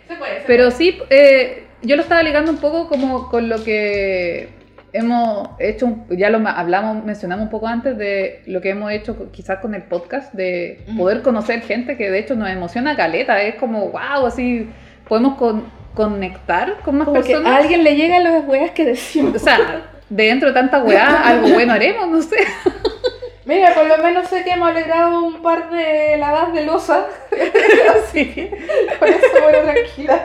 pero 0.46 0.70
sí, 0.70 0.98
eh, 1.11 1.64
yo 1.82 1.96
lo 1.96 2.02
estaba 2.02 2.22
ligando 2.22 2.50
un 2.50 2.59
poco 2.59 2.88
como 2.88 3.28
con 3.28 3.48
lo 3.48 3.62
que 3.62 4.48
hemos 4.92 5.50
hecho, 5.59 5.94
ya 6.11 6.30
lo 6.30 6.46
hablamos, 6.48 7.04
mencionamos 7.04 7.44
un 7.44 7.50
poco 7.50 7.66
antes 7.66 7.98
de 7.98 8.42
lo 8.46 8.61
que 8.61 8.70
hemos 8.70 8.92
hecho 8.92 9.30
quizás 9.30 9.59
con 9.59 9.74
el 9.74 9.82
podcast, 9.82 10.32
de 10.32 10.80
poder 10.96 11.22
conocer 11.22 11.61
gente 11.62 11.96
que 11.96 12.11
de 12.11 12.18
hecho 12.18 12.34
nos 12.34 12.48
emociona 12.48 12.96
caleta, 12.96 13.42
es 13.42 13.57
como, 13.57 13.90
wow, 13.90 14.26
así 14.26 14.70
podemos 15.07 15.36
conectar 15.94 16.78
con 16.84 16.98
más 16.98 17.09
personas. 17.09 17.52
a 17.52 17.57
alguien 17.57 17.84
le 17.84 17.96
llegan 17.96 18.24
las 18.24 18.46
weas 18.46 18.70
que 18.70 18.84
decimos. 18.84 19.36
O 19.36 19.38
sea, 19.38 19.90
dentro 20.09 20.48
de 20.48 20.54
tanta 20.54 20.82
weá, 20.82 21.28
algo 21.28 21.48
bueno 21.48 21.72
haremos, 21.72 22.09
no 22.09 22.22
sé. 22.22 22.36
Mira, 23.47 23.74
por 23.74 23.86
lo 23.86 23.99
menos 23.99 24.28
sé 24.28 24.42
que 24.42 24.51
hemos 24.51 24.68
alegrado 24.68 25.22
un 25.22 25.40
par 25.40 25.70
de 25.70 26.16
lavadas 26.18 26.53
de 26.53 26.66
losa. 26.66 27.07
sí. 28.12 28.51
Por 28.99 29.09
eso, 29.09 29.40
bueno, 29.40 29.59
tranquila, 29.72 30.24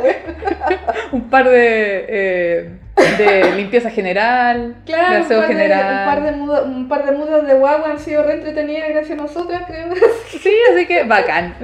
Un 1.11 1.29
par 1.29 1.47
de 1.47 2.05
eh, 2.09 2.69
de 3.17 3.55
limpieza 3.55 3.89
general, 3.89 4.75
claro, 4.85 5.11
de 5.11 5.17
aseo 5.17 5.43
general. 5.43 5.99
un, 5.99 6.05
par 6.05 6.23
de 6.23 6.31
mudas, 6.31 6.65
un 6.65 6.87
par 6.87 7.05
de 7.05 7.11
mudas 7.11 7.47
de 7.47 7.53
guagua 7.53 7.91
han 7.91 7.99
sido 7.99 8.23
re 8.23 8.33
entretenidas 8.33 8.89
gracias 8.89 9.19
a 9.19 9.21
nosotras, 9.21 9.63
creo. 9.67 9.93
Sí, 10.27 10.53
así 10.73 10.85
que 10.85 11.03
bacán. 11.07 11.55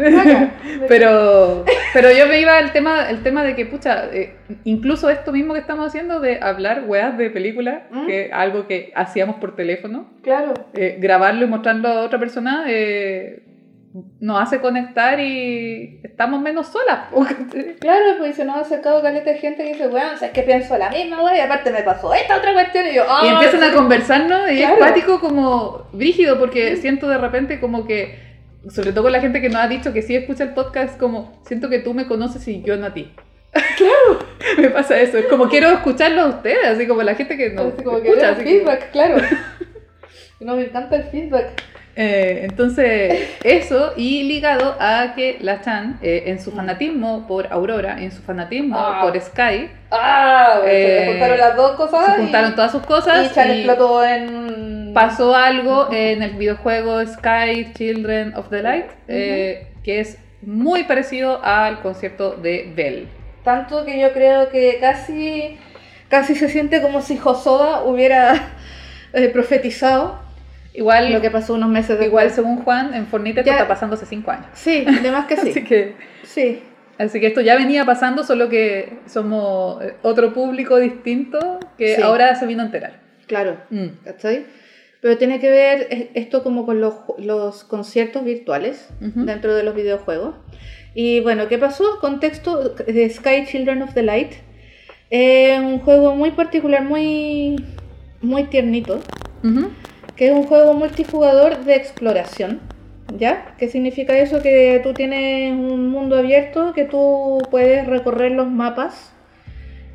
pero, 0.88 1.66
pero 1.94 2.12
yo 2.12 2.28
me 2.28 2.40
iba 2.40 2.58
al 2.58 2.72
tema, 2.72 3.10
el 3.10 3.24
tema 3.24 3.44
de 3.44 3.56
que, 3.56 3.66
pucha, 3.66 4.06
eh, 4.12 4.36
incluso 4.64 5.10
esto 5.10 5.32
mismo 5.32 5.54
que 5.54 5.60
estamos 5.60 5.88
haciendo 5.88 6.20
de 6.20 6.40
hablar 6.42 6.84
weas 6.86 7.18
de 7.18 7.30
películas, 7.30 7.84
¿Mm? 7.90 8.08
que 8.08 8.30
algo 8.32 8.68
que 8.68 8.92
hacíamos 8.96 9.38
por 9.38 9.56
teléfono. 9.56 10.08
Claro. 10.22 10.54
Eh, 10.76 10.98
grabarlo 11.00 11.46
y 11.46 11.48
mostrarlo 11.48 11.88
a 11.90 12.02
otra 12.02 12.20
persona, 12.20 12.66
eh, 12.68 13.44
nos 14.20 14.42
hace 14.42 14.60
conectar 14.60 15.20
y 15.20 16.02
estamos 16.04 16.42
menos 16.42 16.68
solas. 16.68 17.08
claro, 17.80 18.18
pues 18.20 18.36
se 18.36 18.46
nos 18.46 18.58
ha 18.58 18.60
acercado 18.62 19.02
caleta 19.02 19.32
de 19.32 19.38
gente 19.38 19.64
que 19.64 19.74
dice, 19.74 19.88
bueno, 19.88 20.12
es 20.20 20.32
que 20.32 20.44
pienso 20.44 20.78
la 20.78 20.90
misma, 20.90 21.22
güey, 21.22 21.38
y 21.38 21.40
aparte 21.40 21.72
me 21.72 21.84
pasó 21.84 22.14
esta 22.14 22.38
otra 22.38 22.54
cuestión 22.54 22.88
y 22.88 22.94
yo, 22.94 23.06
oh, 23.08 23.26
Y 23.26 23.30
empiezan 23.30 23.64
a 23.64 23.74
conversarnos 23.74 24.52
y 24.52 24.62
es 24.62 24.72
pático 24.72 25.20
como 25.20 25.88
brígido 25.94 26.38
porque 26.38 26.76
siento 26.78 27.08
de 27.08 27.18
repente 27.18 27.60
como 27.60 27.86
que, 27.86 28.20
sobre 28.70 28.92
todo 28.92 29.04
con 29.04 29.14
la 29.14 29.22
gente 29.22 29.42
que 29.42 29.50
nos 29.50 29.62
ha 29.62 29.68
dicho 29.68 29.94
que 29.94 30.02
sí 30.02 30.16
escucha 30.16 30.44
el 30.44 30.54
podcast, 30.54 31.00
como 31.00 31.42
siento 31.46 31.70
que 31.70 31.80
tú 31.80 31.94
me 31.94 32.08
conoces 32.08 32.48
y 32.48 32.62
yo 32.62 32.76
no 32.78 32.88
a 32.88 32.94
ti. 32.94 33.12
Claro, 33.78 34.20
me 34.58 34.70
pasa 34.70 35.00
eso, 35.00 35.18
es 35.18 35.26
como 35.26 35.48
quiero 35.48 35.70
escucharlo 35.70 36.22
a 36.22 36.28
ustedes, 36.28 36.66
así 36.66 36.88
como 36.88 37.02
la 37.02 37.16
gente 37.16 37.38
que 37.38 37.50
no 37.52 37.72
como 37.72 37.98
escucha. 37.98 38.36
Que 38.38 38.44
feedback, 38.44 38.92
claro. 38.92 39.18
no, 40.42 40.56
me 40.56 40.66
encanta 40.66 40.98
el 40.98 41.04
feedback. 41.06 41.64
Eh, 42.00 42.41
entonces, 42.43 43.28
eso 43.43 43.93
y 43.98 44.22
ligado 44.22 44.76
a 44.80 45.14
que 45.16 45.39
la 45.41 45.62
Chan, 45.62 45.98
eh, 46.04 46.26
en 46.28 46.39
su 46.39 46.52
mm. 46.52 46.56
fanatismo 46.56 47.26
por 47.28 47.52
Aurora, 47.52 48.00
en 48.00 48.12
su 48.12 48.22
fanatismo 48.22 48.78
ah. 48.78 49.00
por 49.02 49.20
Sky, 49.20 49.72
ah, 49.89 50.60
se 50.64 51.06
eh, 51.06 51.08
juntaron 51.10 51.39
las 51.39 51.56
dos 51.56 51.72
cosas. 51.72 52.06
Se 52.06 52.22
juntaron 52.22 52.54
todas 52.54 52.72
sus 52.72 52.84
cosas. 52.84 53.32
Y 53.32 53.34
Chan 53.34 53.50
explotó 53.50 54.06
en. 54.06 54.93
Pasó 54.93 55.36
algo 55.36 55.91
en 55.91 56.22
el 56.22 56.34
videojuego 56.34 57.04
Sky 57.04 57.74
Children 57.74 58.36
of 58.36 58.50
the 58.50 58.62
Light, 58.62 58.86
que 59.08 60.00
es 60.00 60.20
muy 60.43 60.84
parecido 60.84 61.43
al 61.43 61.82
concierto 61.82 62.36
de 62.36 62.72
Bell. 62.76 63.08
Tanto 63.43 63.86
que 63.86 64.00
yo 64.00 64.14
creo 64.14 64.50
que 64.50 64.78
casi, 64.80 65.58
casi 66.10 66.36
se 66.36 66.48
siente 66.50 66.82
como 66.82 67.02
si 67.02 67.20
Hosoda 67.24 67.84
hubiera 67.84 68.50
profetizado 69.34 70.26
Igual 70.78 71.11
lo 71.11 71.21
que 71.21 71.32
pasó 71.32 71.55
unos 71.55 71.69
meses 71.69 71.89
después. 71.89 72.07
Igual 72.07 72.30
según 72.30 72.57
Juan, 72.57 72.93
en 72.93 73.07
Fornite 73.07 73.39
esto 73.39 73.51
está 73.51 73.67
pasando 73.67 73.95
hace 73.95 74.05
cinco 74.05 74.30
años. 74.30 74.45
Sí, 74.53 74.86
además 74.88 75.25
que 75.25 75.36
sí. 75.38 75.49
así 75.49 75.63
que 75.63 75.95
sí. 76.23 76.59
Así 76.99 77.19
que 77.19 77.28
esto 77.28 77.41
ya 77.41 77.55
venía 77.55 77.84
pasando, 77.84 78.23
solo 78.23 78.47
que 78.47 78.99
somos 79.07 79.84
eh, 79.84 79.95
otro 80.03 80.34
público 80.34 80.78
distinto 80.78 81.59
que 81.80 81.97
ahora 82.03 82.36
se 82.36 82.45
vino 82.45 82.61
a 82.61 82.65
enterar. 82.65 82.99
Claro, 83.25 83.57
mm. 83.71 84.03
¿cachai? 84.05 84.45
Pero 85.01 85.17
tiene 85.17 85.39
que 85.39 85.49
ver 85.49 85.88
eh, 85.89 86.11
esto 86.13 86.43
como 86.43 86.67
con 86.67 86.80
los, 86.80 86.93
los 87.17 87.63
conciertos 87.63 88.23
virtuales 88.23 88.88
dentro 88.99 89.55
de 89.55 89.63
los 89.63 89.73
videojuegos. 89.73 90.36
Y 90.93 91.21
bueno, 91.21 91.47
¿qué 91.47 91.57
pasó? 91.57 91.97
Contexto 91.99 92.75
de 92.75 93.09
Sky 93.09 93.45
Children 93.47 93.82
of 93.82 93.95
the 93.95 94.03
Light. 94.03 94.34
Es 95.09 95.59
un 95.59 95.80
juego 95.80 96.15
muy 96.15 96.32
particular, 96.32 96.84
muy, 96.84 97.55
muy 98.21 98.43
tiernito 98.43 99.01
que 100.18 100.28
es 100.28 100.34
un 100.34 100.43
juego 100.43 100.74
multijugador 100.74 101.63
de 101.63 101.76
exploración. 101.76 102.59
¿Ya? 103.18 103.55
¿Qué 103.57 103.70
significa 103.70 104.18
eso? 104.18 104.41
Que 104.41 104.82
tú 104.84 104.93
tienes 104.93 105.53
un 105.53 105.89
mundo 105.89 106.18
abierto, 106.18 106.74
que 106.74 106.84
tú 106.84 107.41
puedes 107.49 107.88
recorrer 107.88 108.34
los 108.34 108.49
mapas 108.49 109.13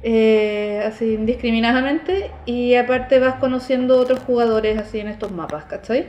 eh, 0.03 0.83
así 0.85 1.15
indiscriminadamente 1.15 2.31
y 2.45 2.75
aparte 2.75 3.19
vas 3.21 3.35
conociendo 3.35 3.99
otros 3.99 4.21
jugadores 4.21 4.79
así 4.79 4.99
en 4.99 5.09
estos 5.09 5.31
mapas, 5.31 5.65
¿cachai? 5.65 6.07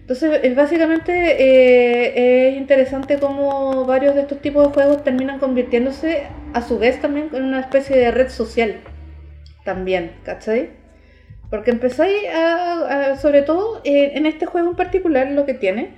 Entonces, 0.00 0.40
es 0.42 0.56
básicamente 0.56 1.12
eh, 1.12 2.48
es 2.48 2.56
interesante 2.56 3.18
cómo 3.18 3.84
varios 3.84 4.14
de 4.14 4.22
estos 4.22 4.40
tipos 4.40 4.66
de 4.66 4.74
juegos 4.74 5.04
terminan 5.04 5.38
convirtiéndose 5.38 6.24
a 6.52 6.62
su 6.62 6.78
vez 6.78 7.00
también 7.00 7.28
en 7.32 7.44
una 7.44 7.60
especie 7.60 7.96
de 7.96 8.10
red 8.10 8.28
social. 8.28 8.80
También, 9.64 10.12
¿cachai? 10.24 10.70
Porque 11.50 11.70
empezáis 11.70 12.16
a, 12.34 13.16
sobre 13.16 13.42
todo 13.42 13.80
eh, 13.84 14.12
en 14.14 14.26
este 14.26 14.46
juego 14.46 14.70
en 14.70 14.76
particular, 14.76 15.30
lo 15.30 15.46
que 15.46 15.54
tiene 15.54 15.94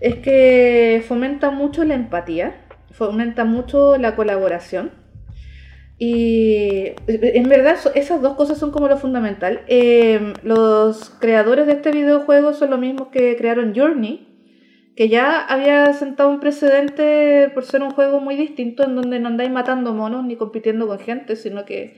es 0.00 0.16
que 0.16 1.04
fomenta 1.06 1.50
mucho 1.50 1.84
la 1.84 1.94
empatía, 1.94 2.54
fomenta 2.90 3.44
mucho 3.44 3.96
la 3.98 4.16
colaboración. 4.16 4.92
Y 5.96 6.92
en 7.06 7.48
verdad 7.48 7.76
esas 7.94 8.20
dos 8.20 8.34
cosas 8.34 8.58
son 8.58 8.72
como 8.72 8.88
lo 8.88 8.96
fundamental. 8.96 9.60
Eh, 9.68 10.32
los 10.42 11.10
creadores 11.20 11.66
de 11.66 11.74
este 11.74 11.92
videojuego 11.92 12.52
son 12.52 12.70
los 12.70 12.80
mismos 12.80 13.08
que 13.08 13.36
crearon 13.36 13.74
Journey, 13.76 14.28
que 14.96 15.08
ya 15.08 15.40
había 15.40 15.92
sentado 15.92 16.30
un 16.30 16.40
precedente 16.40 17.50
por 17.52 17.64
ser 17.64 17.82
un 17.82 17.90
juego 17.90 18.20
muy 18.20 18.36
distinto 18.36 18.84
en 18.84 18.96
donde 18.96 19.20
no 19.20 19.28
andáis 19.28 19.50
matando 19.50 19.92
monos 19.92 20.24
ni 20.24 20.36
compitiendo 20.36 20.86
con 20.86 20.98
gente, 20.98 21.36
sino 21.36 21.64
que 21.64 21.96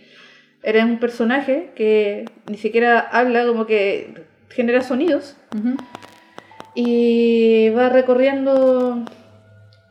eres 0.67 0.85
un 0.85 0.99
personaje 0.99 1.71
que 1.77 2.25
ni 2.51 2.59
siquiera 2.59 2.99
habla, 2.99 3.47
como 3.47 3.67
que 3.67 4.27
genera 4.51 4.83
sonidos. 4.83 5.37
Y 6.75 7.71
va 7.71 7.89
recorriendo 7.89 9.05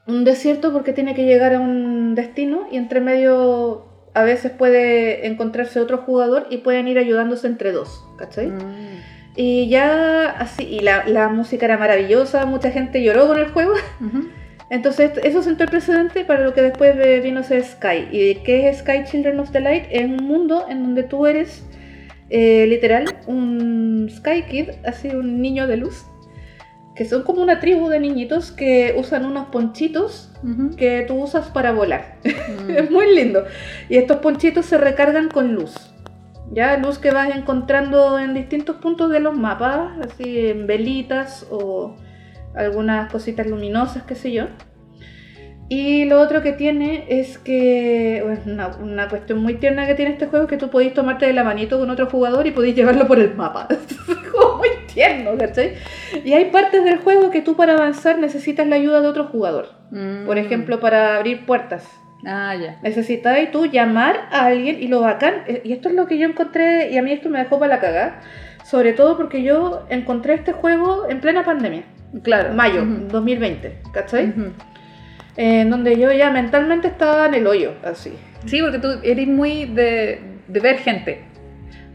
un 0.06 0.24
desierto 0.26 0.74
porque 0.74 0.92
tiene 0.92 1.16
que 1.16 1.24
llegar 1.24 1.56
a 1.56 1.62
un 1.62 2.14
destino 2.14 2.68
y 2.72 2.76
entre 2.78 3.00
medio 3.00 3.86
a 4.14 4.24
veces 4.24 4.52
puede 4.52 5.26
encontrarse 5.26 5.80
otro 5.80 6.00
jugador 6.00 6.48
y 6.50 6.58
pueden 6.58 6.90
ir 6.90 7.00
ayudándose 7.00 7.48
entre 7.48 7.72
dos, 7.72 8.04
¿cachai? 8.18 8.48
Mm. 8.48 9.02
Y 9.38 9.70
ya 9.70 10.30
así, 10.30 10.64
y 10.64 10.80
la, 10.82 11.08
la, 11.08 11.30
música 11.30 11.66
era 11.66 11.78
maravillosa, 11.78 12.46
mucha 12.46 12.72
gente 12.72 13.02
lloró 13.02 13.28
con 13.28 13.40
el 13.40 13.48
juego. 13.48 13.74
Entonces, 14.70 15.12
eso 15.24 15.44
sentó 15.44 15.64
el 15.64 15.70
precedente 15.70 16.26
para 16.26 16.44
lo 16.44 16.54
que 16.54 16.62
después 16.62 16.96
vino 17.24 17.42
a 17.42 17.44
ser 17.44 17.64
Sky. 17.64 18.08
¿Y 18.12 18.36
qué 18.44 18.70
es 18.70 18.80
Sky 18.80 19.04
Children 19.06 19.40
of 19.40 19.52
the 19.52 19.60
Light? 19.60 19.86
Es 19.92 20.06
un 20.06 20.18
mundo 20.18 20.66
en 20.70 20.82
donde 20.84 21.04
tú 21.04 21.28
eres 21.28 21.64
eh, 22.30 22.66
literal 22.68 23.06
un 23.28 24.08
Sky 24.10 24.44
Kid, 24.50 24.70
así 24.84 25.10
un 25.10 25.42
niño 25.42 25.68
de 25.68 25.78
luz, 25.78 26.06
que 26.96 27.06
son 27.06 27.24
como 27.24 27.42
una 27.44 27.60
tribu 27.60 27.90
de 27.90 28.00
niñitos 28.00 28.52
que 28.52 28.96
usan 28.98 29.26
unos 29.26 29.48
ponchitos 29.50 30.32
Ujú. 30.44 30.76
que 30.76 31.06
tú 31.08 31.16
usas 31.22 31.50
para 31.50 31.72
volar. 31.72 32.18
Mm. 32.24 32.70
Es 32.78 32.90
muy 32.90 33.14
lindo. 33.16 33.44
Y 33.90 33.98
estos 33.98 34.18
ponchitos 34.18 34.66
se 34.66 34.78
recargan 34.78 35.30
con 35.30 35.54
luz. 35.54 35.76
Ya, 36.52 36.78
luz 36.78 37.00
que 37.00 37.12
vas 37.12 37.36
encontrando 37.36 38.18
en 38.20 38.34
distintos 38.34 38.78
puntos 38.78 39.12
de 39.12 39.20
los 39.20 39.36
mapas, 39.36 39.92
así 40.06 40.48
en 40.48 40.68
velitas 40.68 41.46
o 41.50 41.96
algunas 42.56 43.12
cositas 43.12 43.48
luminosas, 43.48 44.04
qué 44.04 44.16
sé 44.16 44.32
yo. 44.32 44.46
Y 45.68 46.06
lo 46.06 46.22
otro 46.22 46.44
que 46.44 46.52
tiene 46.52 47.06
es 47.10 47.40
que, 47.40 48.24
una, 48.46 48.68
una 48.78 49.10
cuestión 49.10 49.40
muy 49.40 49.56
tierna 49.56 49.88
que 49.88 49.96
tiene 49.96 50.12
este 50.12 50.28
juego 50.28 50.46
es 50.46 50.50
que 50.50 50.58
tú 50.58 50.70
podéis 50.70 50.94
tomarte 50.94 51.26
de 51.26 51.34
la 51.34 51.44
manito 51.44 51.80
con 51.80 51.90
otro 51.90 52.06
jugador 52.06 52.46
y 52.46 52.52
podéis 52.52 52.76
llevarlo 52.76 53.08
por 53.08 53.20
el 53.20 53.34
mapa. 53.36 53.68
Es 54.08 54.32
como 54.32 54.58
muy 54.58 54.70
tierno, 54.94 55.32
¿cachai? 55.38 55.74
Y 56.24 56.34
hay 56.34 56.46
partes 56.46 56.84
del 56.84 56.98
juego 56.98 57.32
que 57.32 57.42
tú 57.42 57.56
para 57.56 57.74
avanzar 57.74 58.20
necesitas 58.20 58.68
la 58.68 58.76
ayuda 58.76 59.02
de 59.02 59.08
otro 59.08 59.26
jugador. 59.26 59.70
Mm. 59.90 60.26
Por 60.26 60.38
ejemplo, 60.38 60.80
para 60.80 61.16
abrir 61.16 61.46
puertas. 61.46 61.88
Ah, 62.26 62.56
ya. 62.56 62.80
Necesitabas 62.82 63.52
tú 63.52 63.66
llamar 63.66 64.30
a 64.32 64.46
alguien 64.46 64.82
y 64.82 64.88
lo 64.88 65.02
bacán, 65.02 65.44
eh, 65.48 65.62
y 65.64 65.74
esto 65.74 65.90
es 65.90 65.96
lo 65.96 66.08
que 66.08 66.18
yo 66.18 66.28
encontré, 66.28 66.92
y 66.92 66.98
a 66.98 67.02
mí 67.02 67.12
esto 67.12 67.30
me 67.30 67.40
dejó 67.40 67.60
para 67.60 67.76
la 67.76 67.82
cagada, 67.82 68.20
sobre 68.64 68.94
todo 68.94 69.18
porque 69.18 69.44
yo 69.44 69.86
encontré 69.90 70.34
este 70.34 70.52
juego 70.52 71.08
en 71.10 71.22
plena 71.22 71.44
pandemia, 71.44 71.84
Claro. 72.24 72.54
mayo 72.54 72.84
Ujú. 72.84 73.08
2020, 73.10 73.80
¿cachai? 73.94 74.34
Eh, 75.38 75.62
en 75.62 75.70
donde 75.70 75.98
yo 76.00 76.12
ya 76.12 76.32
mentalmente 76.32 76.88
estaba 76.88 77.26
en 77.26 77.34
el 77.36 77.48
hoyo, 77.48 77.74
así. 77.84 78.14
Sí, 78.46 78.62
porque 78.62 78.80
tú 78.80 78.88
eres 79.04 79.28
muy 79.28 79.66
de, 79.66 80.22
de 80.48 80.60
ver 80.60 80.78
gente. 80.78 81.24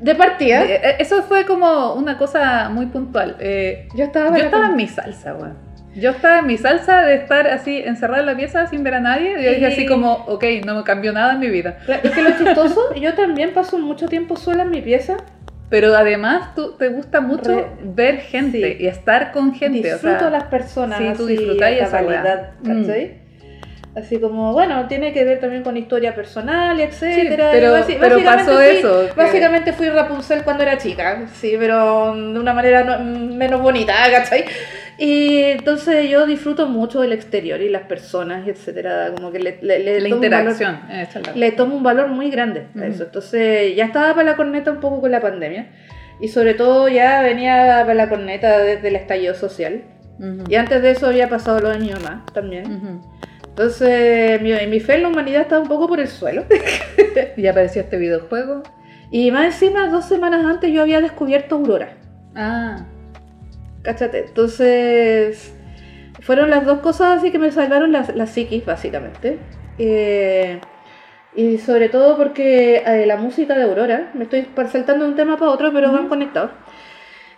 De 0.01 0.15
partida, 0.15 0.65
eh, 0.65 0.97
Eso 0.99 1.23
fue 1.23 1.45
como 1.45 1.95
una 1.95 2.17
cosa 2.17 2.69
muy 2.71 2.87
puntual. 2.87 3.37
Eh, 3.39 3.87
yo 3.95 4.05
estaba... 4.05 4.37
yo 4.37 4.45
estaba 4.45 4.67
en 4.67 4.77
mi 4.77 4.89
salsa, 4.89 5.35
weón. 5.35 5.71
Yo 5.95 6.11
estaba 6.11 6.39
en 6.39 6.47
mi 6.47 6.57
salsa 6.57 7.03
de 7.03 7.17
estar 7.17 7.49
así 7.49 7.79
encerrada 7.79 8.21
en 8.21 8.27
la 8.27 8.37
pieza 8.37 8.67
sin 8.69 8.85
ver 8.85 8.95
a 8.95 9.01
nadie. 9.01 9.41
Y 9.41 9.45
yo 9.45 9.51
dije 9.51 9.67
así 9.67 9.87
como, 9.87 10.13
ok, 10.29 10.45
no 10.65 10.77
me 10.77 10.85
cambió 10.85 11.13
nada 11.13 11.33
en 11.33 11.41
mi 11.41 11.49
vida. 11.51 11.79
Es 12.03 12.13
que 12.13 12.23
lo 12.23 12.31
chistoso, 12.31 12.95
yo 12.95 13.15
también 13.15 13.53
paso 13.53 13.77
mucho 13.79 14.07
tiempo 14.07 14.37
sola 14.37 14.63
en 14.63 14.71
mi 14.71 14.81
pieza, 14.81 15.17
Pero 15.71 15.95
además 15.97 16.55
tú 16.55 16.73
te 16.77 16.89
gusta 16.89 17.21
mucho 17.21 17.55
Re- 17.57 17.67
ver 17.85 18.17
gente 18.19 18.77
Sí. 18.77 18.85
y 18.85 18.87
estar 18.89 19.33
con 19.33 19.55
gente. 19.55 19.79
disfruto 19.93 20.17
o 20.17 20.19
sea, 20.19 20.31
las 20.31 20.45
personas, 20.45 20.99
sí, 20.99 21.13
tú 21.17 21.27
a 21.81 21.87
esa 21.87 22.03
weá. 22.03 22.23
cabalidad, 22.23 22.51
Mm. 22.63 22.85
Así 23.97 24.21
como, 24.21 24.53
bueno, 24.53 24.87
tiene 24.87 25.13
que 25.13 25.25
ver 25.25 25.41
también 25.41 25.65
con 25.65 25.77
historia 25.77 26.15
personal, 26.15 26.79
etcétera. 26.79 27.49
pero- 27.53 27.77
y 27.77 27.81
basi- 27.81 27.97
pero 27.99 28.17
básicamente 28.17 28.25
pasó 28.45 28.57
fui- 28.57 28.67
eso, 28.77 29.01
que- 29.09 29.13
Básicamente 29.21 29.73
fui 29.73 29.89
Rapunzel 29.89 30.45
cuando 30.45 30.63
era 30.63 30.79
chica, 30.79 31.27
sí, 31.35 31.57
pero 31.59 32.15
de 32.15 32.39
una 32.39 32.55
manera 32.55 32.85
no- 32.85 33.01
menos 33.35 33.61
bonita, 33.61 33.95
¿cachai? 34.13 34.45
Y 34.97 35.39
entonces 35.43 36.09
yo 36.09 36.25
disfruto 36.27 36.69
mucho 36.69 37.01
del 37.01 37.13
exterior 37.13 37.61
y 37.63 37.69
las 37.69 37.83
personas, 37.83 38.47
y 38.47 38.51
etcétera. 38.51 39.13
Como 39.17 39.33
que 39.33 39.41
le, 39.41 39.59
le, 39.63 39.79
le 39.81 40.01
la 40.01 40.09
tomo 40.11 40.21
un 40.23 40.31
valor- 40.31 40.51
interacción. 40.51 40.81
esa 40.93 41.21
le 41.35 41.53
tomo 41.53 41.75
un 41.77 41.83
valor 41.83 42.09
muy 42.09 42.31
grande 42.31 42.67
a 42.75 42.79
Ujú. 42.79 42.87
eso. 42.87 43.03
Entonces 43.05 43.75
ya 43.75 43.87
estaba 43.87 44.15
para 44.15 44.31
la 44.31 44.37
corneta 44.37 44.71
un 44.71 44.79
poco 44.81 45.01
con 45.01 45.11
la 45.11 45.21
pandemia. 45.21 45.67
Y 46.21 46.29
sobre 46.29 46.53
todo 46.55 46.87
ya 46.89 47.23
venía 47.23 47.79
para 47.81 47.95
la 47.95 48.09
corneta 48.11 48.59
desde 48.59 48.89
el 48.89 48.97
estallido 48.97 49.35
social. 49.35 49.83
Ujú. 50.19 50.45
Y 50.49 50.55
antes 50.57 50.83
de 50.83 50.91
eso 50.91 51.07
había 51.07 51.29
pasado 51.31 51.61
lo 51.61 51.71
de 51.71 51.79
mi 51.79 51.91
mamá 51.91 52.27
también. 52.35 52.71
Ujú. 52.71 53.01
Entonces 53.61 54.41
mi, 54.41 54.55
mi 54.69 54.81
fe 54.81 54.95
en 54.95 55.03
la 55.03 55.09
humanidad 55.09 55.43
estaba 55.43 55.61
un 55.61 55.69
poco 55.69 55.87
por 55.87 56.01
el 56.01 56.09
suelo. 56.09 56.45
Y 57.37 57.47
apareció 57.47 57.83
este 57.83 57.99
videojuego. 57.99 58.63
Y 59.11 59.31
más 59.31 59.47
encima, 59.47 59.89
dos 59.89 60.07
semanas 60.07 60.47
antes 60.47 60.73
yo 60.73 60.81
había 60.81 61.03
descubierto 61.03 61.57
Aurora. 61.57 61.95
Ah, 62.35 62.87
Cáchate. 63.83 64.25
Entonces 64.29 65.55
fueron 66.23 66.49
las 66.49 66.65
dos 66.65 66.79
cosas 66.81 67.19
así 67.19 67.31
que 67.31 67.39
me 67.39 67.51
salvaron 67.53 67.93
la, 67.93 68.07
la 68.15 68.27
psiquis, 68.27 68.65
básicamente. 68.65 69.39
Eh, 69.79 70.59
y 71.37 71.59
sobre 71.59 71.91
todo 71.91 72.17
porque 72.17 72.83
eh, 72.87 73.05
la 73.07 73.17
música 73.17 73.55
de 73.55 73.65
Aurora, 73.65 74.11
me 74.15 74.25
estoy 74.25 74.47
saltando 74.73 75.05
de 75.05 75.11
un 75.11 75.17
tema 75.17 75.37
para 75.37 75.51
otro, 75.51 75.71
pero 75.71 75.89
Ujú. 75.89 75.97
van 75.99 76.09
conectados. 76.09 76.53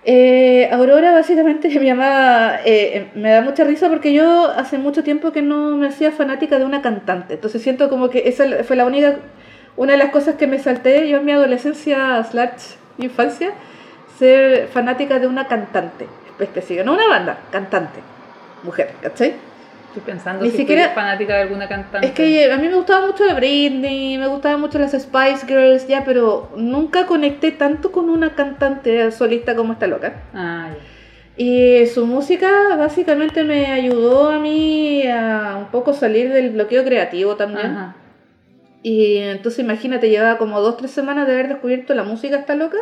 Eh, 0.04 0.68
Aurora 0.72 1.12
básicamente 1.12 1.68
mi 1.80 1.88
mamá 1.88 2.56
eh, 2.64 3.10
me 3.14 3.30
da 3.30 3.40
mucha 3.40 3.62
risa 3.64 3.88
porque 3.88 4.12
yo 4.12 4.50
hace 4.50 4.76
mucho 4.78 5.04
tiempo 5.04 5.30
que 5.30 5.42
no 5.42 5.76
me 5.76 5.86
hacía 5.86 6.10
fanática 6.10 6.58
de 6.58 6.64
una 6.64 6.82
cantante, 6.82 7.34
entonces 7.34 7.62
siento 7.62 7.88
como 7.88 8.10
que 8.10 8.28
esa 8.28 8.64
fue 8.64 8.74
la 8.74 8.84
única, 8.84 9.18
una 9.76 9.92
de 9.92 9.98
las 9.98 10.10
cosas 10.10 10.34
que 10.34 10.48
me 10.48 10.58
salté 10.58 11.08
yo 11.08 11.18
en 11.18 11.24
mi 11.24 11.30
adolescencia 11.32 12.22
slash 12.24 12.74
infancia, 12.98 13.52
ser 14.18 14.66
fanática 14.68 15.20
de 15.20 15.28
una 15.28 15.46
cantante 15.46 16.08
específica, 16.40 16.82
no 16.82 16.94
una 16.94 17.06
banda, 17.06 17.38
cantante, 17.52 18.00
mujer, 18.64 18.90
¿cachai? 19.00 19.34
Estoy 19.96 20.02
pensando 20.12 20.44
Ni 20.44 20.50
si 20.50 20.56
siquiera- 20.58 20.90
fanática 20.90 21.34
de 21.36 21.42
alguna 21.42 21.68
cantante. 21.68 22.06
Es 22.06 22.12
que 22.12 22.50
a 22.52 22.56
mí 22.56 22.68
me 22.68 22.74
gustaba 22.74 23.06
mucho 23.06 23.24
la 23.24 23.34
Britney, 23.34 24.18
me 24.18 24.26
gustaban 24.26 24.60
mucho 24.60 24.78
las 24.78 24.92
Spice 24.92 25.46
Girls, 25.46 25.86
ya, 25.86 26.04
pero 26.04 26.50
nunca 26.56 27.06
conecté 27.06 27.52
tanto 27.52 27.92
con 27.92 28.08
una 28.08 28.34
cantante 28.34 29.10
solista 29.12 29.54
como 29.54 29.74
esta 29.74 29.86
loca. 29.86 30.14
Ah. 30.34 30.70
Y 31.36 31.86
su 31.86 32.06
música 32.06 32.76
básicamente 32.76 33.44
me 33.44 33.66
ayudó 33.72 34.30
a 34.30 34.38
mí 34.38 35.06
a 35.06 35.56
un 35.58 35.66
poco 35.70 35.92
salir 35.92 36.32
del 36.32 36.50
bloqueo 36.50 36.84
creativo 36.84 37.36
también. 37.36 37.66
Ajá. 37.66 37.96
Y 38.82 39.18
entonces 39.18 39.60
imagínate, 39.60 40.10
llevaba 40.10 40.38
como 40.38 40.60
dos, 40.60 40.76
tres 40.76 40.90
semanas 40.90 41.26
de 41.26 41.34
haber 41.34 41.48
descubierto 41.48 41.94
la 41.94 42.02
música 42.02 42.36
esta 42.36 42.54
loca 42.56 42.78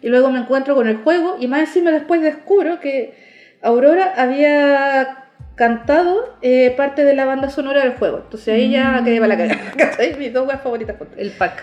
y 0.00 0.08
luego 0.08 0.30
me 0.30 0.38
encuentro 0.38 0.74
con 0.76 0.86
el 0.88 0.98
juego 0.98 1.36
y 1.40 1.48
más 1.48 1.60
encima 1.60 1.90
después 1.90 2.22
descubro 2.22 2.78
que 2.80 3.14
Aurora 3.60 4.14
había 4.16 5.19
cantado 5.60 6.36
eh, 6.40 6.72
parte 6.74 7.04
de 7.04 7.12
la 7.14 7.26
banda 7.26 7.50
sonora 7.50 7.80
del 7.84 7.92
juego. 7.92 8.22
Entonces 8.24 8.48
ahí 8.54 8.70
ya 8.70 9.00
Mm. 9.00 9.04
quedé 9.04 9.16
para 9.20 9.28
la 9.28 9.36
cagada. 9.36 9.72
¿cachai? 9.76 10.16
Mis 10.18 10.32
dos 10.32 10.48
weas 10.48 10.62
favoritas. 10.62 10.96
El 11.18 11.30
pack. 11.32 11.62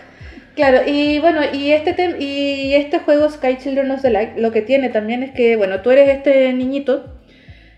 Claro, 0.55 0.81
y 0.87 1.17
bueno, 1.19 1.41
y 1.51 1.71
este 1.71 1.95
tem- 1.95 2.15
y 2.19 2.73
este 2.75 2.99
juego 2.99 3.27
Sky 3.29 3.57
Children 3.57 3.89
of 3.91 4.01
the 4.03 4.09
Light 4.11 4.37
lo 4.37 4.51
que 4.51 4.61
tiene 4.61 4.89
también 4.89 5.23
es 5.23 5.31
que, 5.31 5.55
bueno, 5.55 5.81
tú 5.81 5.89
eres 5.91 6.09
este 6.09 6.53
niñito 6.53 7.05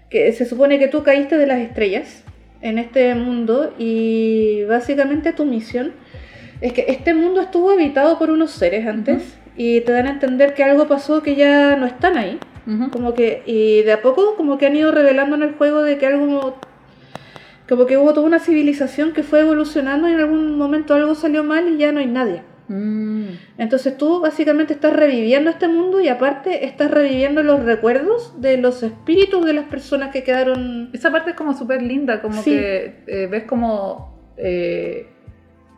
que 0.10 0.32
se 0.34 0.46
supone 0.46 0.78
que 0.80 0.88
tú 0.90 1.04
caíste 1.04 1.38
de 1.38 1.48
las 1.48 1.60
estrellas 1.60 2.24
en 2.62 2.78
este 2.78 3.16
mundo 3.16 3.74
y 3.80 4.64
básicamente 4.66 5.32
tu 5.34 5.46
misión 5.46 5.94
es 6.62 6.74
que 6.74 6.86
este 6.90 7.14
mundo 7.14 7.40
estuvo 7.42 7.72
habitado 7.72 8.18
por 8.20 8.30
unos 8.30 8.52
seres 8.52 8.86
antes 8.86 9.38
y 9.56 9.82
te 9.82 9.92
dan 9.94 10.08
a 10.08 10.12
entender 10.12 10.54
que 10.54 10.64
algo 10.64 10.88
pasó 10.88 11.22
que 11.24 11.36
ya 11.36 11.76
no 11.78 11.86
están 11.86 12.18
ahí, 12.18 12.38
Como 12.92 13.14
que 13.14 13.42
y 13.46 13.82
de 13.82 13.94
a 13.94 14.02
poco 14.02 14.36
como 14.36 14.58
que 14.58 14.68
han 14.68 14.76
ido 14.76 14.92
revelando 14.92 15.36
en 15.36 15.44
el 15.44 15.54
juego 15.54 15.82
de 15.82 15.98
que 15.98 16.06
algo 16.06 16.56
como 17.68 17.86
que 17.86 17.98
hubo 17.98 18.14
toda 18.14 18.26
una 18.26 18.40
civilización 18.40 19.14
que 19.14 19.24
fue 19.24 19.42
evolucionando 19.42 20.08
y 20.10 20.14
en 20.14 20.20
algún 20.20 20.58
momento 20.58 20.94
algo 20.96 21.16
salió 21.16 21.44
mal 21.44 21.68
y 21.70 21.78
ya 21.78 21.92
no 21.92 22.00
hay 22.00 22.08
nadie. 22.08 22.42
Mm. 22.68 23.26
Entonces 23.58 23.98
tú 23.98 24.22
básicamente 24.22 24.74
estás 24.74 24.94
reviviendo 24.94 25.50
este 25.50 25.68
mundo 25.68 26.00
y 26.00 26.08
aparte 26.08 26.66
estás 26.66 26.92
reviviendo 26.92 27.42
los 27.44 27.64
recuerdos 27.64 28.40
de 28.42 28.58
los 28.58 28.84
espíritus 28.84 29.46
de 29.46 29.54
las 29.54 29.66
personas 29.66 30.12
que 30.12 30.24
quedaron... 30.24 30.90
Esa 30.94 31.12
parte 31.12 31.32
es 31.32 31.36
como 31.36 31.54
súper 31.56 31.82
linda, 31.82 32.22
como 32.22 32.42
Sí. 32.42 32.52
que 32.52 33.04
eh, 33.08 33.28
ves 33.30 33.44
como, 33.46 34.20
eh, 34.38 35.08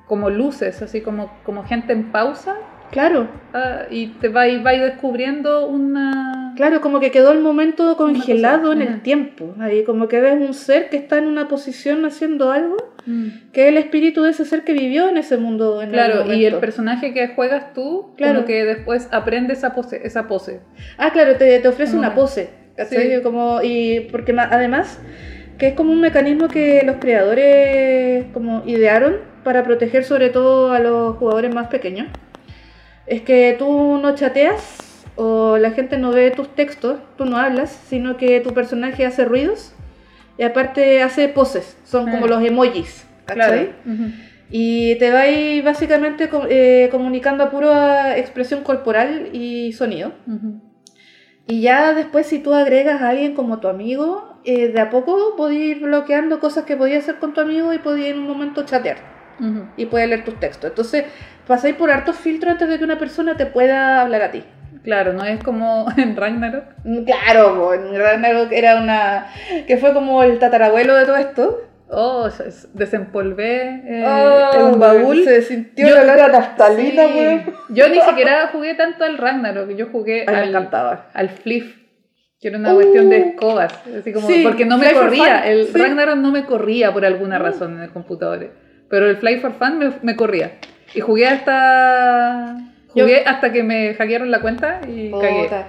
como 0.07 0.29
luces, 0.29 0.81
así 0.81 1.01
como, 1.01 1.31
como 1.45 1.63
gente 1.63 1.93
en 1.93 2.11
pausa 2.11 2.57
Claro, 2.91 3.27
ah, 3.53 3.83
y 3.89 4.07
te 4.07 4.27
va 4.27 4.43
va 4.65 4.71
descubriendo 4.73 5.65
una... 5.67 6.53
claro, 6.57 6.81
como 6.81 6.99
que 6.99 7.09
quedó 7.09 7.31
el 7.31 7.39
momento 7.39 7.95
congelado 7.95 8.73
en 8.73 8.81
el 8.81 9.01
tiempo. 9.01 9.55
Ahí 9.59 9.83
como 9.85 10.07
que 10.09 10.19
ves 10.19 10.33
un 10.39 10.53
ser 10.53 10.89
que 10.89 10.97
está 10.97 11.17
en 11.17 11.25
una 11.27 11.47
posición 11.47 12.05
haciendo 12.05 12.51
algo, 12.51 12.77
Mm. 13.03 13.51
que 13.51 13.63
es 13.63 13.69
el 13.69 13.77
espíritu 13.77 14.21
de 14.21 14.29
ese 14.29 14.45
ser 14.45 14.63
que 14.63 14.73
vivió 14.73 15.09
en 15.09 15.17
ese 15.17 15.37
mundo. 15.37 15.81
En 15.81 15.89
Claro, 15.89 16.31
y 16.31 16.45
el 16.45 16.55
personaje 16.57 17.13
que 17.15 17.29
juegas 17.29 17.73
tú, 17.73 18.13
Claro. 18.15 18.35
como 18.35 18.45
que 18.45 18.63
después 18.63 19.07
aprende 19.11 19.53
esa 19.53 19.73
pose. 19.73 20.01
Esa 20.03 20.27
pose. 20.27 20.59
Ah, 20.99 21.09
claro, 21.11 21.35
te, 21.35 21.57
te 21.59 21.67
ofrece 21.67 21.95
una 21.97 22.11
Mm. 22.11 22.15
pose. 22.15 22.49
Sí. 22.89 22.95
Como, 23.23 23.59
y 23.63 24.01
porque 24.11 24.35
además 24.37 24.99
que 25.57 25.69
es 25.69 25.73
como 25.73 25.91
un 25.91 25.99
mecanismo 26.01 26.47
que 26.47 26.83
los 26.85 26.97
creadores 26.97 28.25
como 28.33 28.63
idearon 28.65 29.17
para 29.43 29.63
proteger 29.63 30.03
sobre 30.03 30.29
todo 30.29 30.71
a 30.71 30.79
los 30.79 31.15
jugadores 31.17 31.53
más 31.53 31.67
pequeños. 31.67 32.07
Es 33.11 33.21
que 33.21 33.55
tú 33.59 33.99
no 34.01 34.15
chateas 34.15 35.03
o 35.17 35.57
la 35.57 35.71
gente 35.71 35.97
no 35.97 36.11
ve 36.11 36.31
tus 36.31 36.47
textos, 36.55 36.99
tú 37.17 37.25
no 37.25 37.35
hablas, 37.37 37.69
sino 37.89 38.15
que 38.15 38.39
tu 38.39 38.53
personaje 38.53 39.05
hace 39.05 39.25
ruidos 39.25 39.73
y 40.37 40.43
aparte 40.43 41.01
hace 41.03 41.27
poses, 41.27 41.75
son 41.83 42.09
como 42.09 42.25
Ah. 42.25 42.29
los 42.29 42.43
emojis. 42.43 43.05
¿cachai? 43.25 43.73
Ujú. 43.85 44.05
Y 44.49 44.95
te 44.95 45.11
va 45.11 45.21
ahí 45.21 45.61
básicamente 45.61 46.29
eh, 46.49 46.87
comunicando 46.91 47.43
a 47.43 47.49
pura 47.49 48.17
expresión 48.17 48.61
corporal 48.63 49.29
y 49.33 49.71
sonido. 49.73 50.11
Y 51.47 51.61
ya 51.61 51.93
después 51.93 52.27
si 52.27 52.39
tú 52.39 52.53
agregas 52.53 53.01
a 53.01 53.09
alguien 53.09 53.35
como 53.35 53.59
tu 53.59 53.67
amigo, 53.67 54.37
eh, 54.45 54.69
de 54.69 54.79
a 54.81 54.89
poco 54.89 55.35
podías 55.37 55.77
ir 55.77 55.83
bloqueando 55.83 56.39
cosas 56.39 56.63
que 56.65 56.75
podías 56.77 57.03
hacer 57.03 57.19
con 57.19 57.33
tu 57.33 57.41
amigo 57.41 57.73
y 57.73 57.79
podías 57.79 58.09
en 58.11 58.19
un 58.19 58.27
momento 58.27 58.63
chatear. 58.65 58.97
Y 59.77 59.85
puede 59.87 60.07
leer 60.07 60.23
tus 60.23 60.39
textos. 60.39 60.69
Entonces, 60.69 61.05
pasáis 61.47 61.75
por 61.75 61.89
hartos 61.91 62.15
filtros 62.15 62.51
antes 62.53 62.69
de 62.69 62.77
que 62.77 62.83
una 62.83 62.97
persona 62.99 63.35
te 63.37 63.45
pueda 63.45 64.01
hablar 64.01 64.21
a 64.21 64.31
ti. 64.31 64.43
Claro, 64.83 65.13
no 65.13 65.23
es 65.23 65.43
como 65.43 65.85
en 65.97 66.15
Ragnarok. 66.15 66.63
Mm, 66.83 67.03
Claro, 67.05 67.73
en 67.73 67.97
Ragnarok 67.99 68.51
era 68.51 68.77
una. 68.81 69.27
que 69.67 69.77
fue 69.77 69.93
como 69.93 70.23
el 70.23 70.39
tatarabuelo 70.39 70.95
de 70.95 71.05
todo 71.05 71.17
esto. 71.17 71.61
Oh, 71.93 72.25
es- 72.27 72.39
es- 72.39 72.73
desempolvé 72.73 73.81
eh, 73.85 74.05
Oh, 74.07 74.67
un 74.73 74.79
baúl. 74.79 75.23
Se 75.25 75.41
sintió 75.41 75.87
Yo- 75.89 75.95
el 75.97 76.09
olor 76.09 76.21
a 76.21 76.27
naftalina, 76.39 77.07
Sí. 77.07 77.13
weón. 77.17 77.43
Yo 77.69 77.89
ni 77.89 77.99
siquiera 77.99 78.47
jugué 78.51 78.75
tanto 78.75 79.03
al 79.03 79.17
Ragnarok, 79.17 79.69
yo 79.75 79.87
jugué 79.91 80.23
Ay, 80.27 80.53
al, 80.53 80.69
al 81.13 81.29
Fliff, 81.29 81.75
que 82.39 82.47
era 82.47 82.57
una 82.57 82.71
Uh. 82.71 82.75
cuestión 82.75 83.09
de 83.09 83.17
escobas, 83.17 83.73
así 83.99 84.13
como, 84.13 84.25
Sí, 84.27 84.41
porque 84.43 84.63
no 84.65 84.77
me 84.77 84.93
corría, 84.93 85.45
el 85.45 85.67
sí. 85.67 85.77
Ragnarok 85.77 86.15
no 86.15 86.31
me 86.31 86.45
corría 86.45 86.93
por 86.93 87.03
alguna 87.05 87.37
razón 87.39 87.75
en 87.75 87.81
el 87.83 87.89
computador, 87.91 88.49
pero 88.91 89.09
el 89.09 89.17
Fly 89.17 89.37
for 89.39 89.53
Fun 89.53 89.79
me, 89.79 89.91
me 90.03 90.15
corría. 90.15 90.51
Y 90.93 90.99
jugué 90.99 91.25
hasta 91.27 92.57
jugué 92.89 93.23
hasta 93.25 93.51
que 93.53 93.63
me 93.63 93.93
hackearon 93.95 94.29
la 94.31 94.41
cuenta 94.41 94.81
y 94.87 95.09
cagué. 95.11 95.43
Puta. 95.45 95.67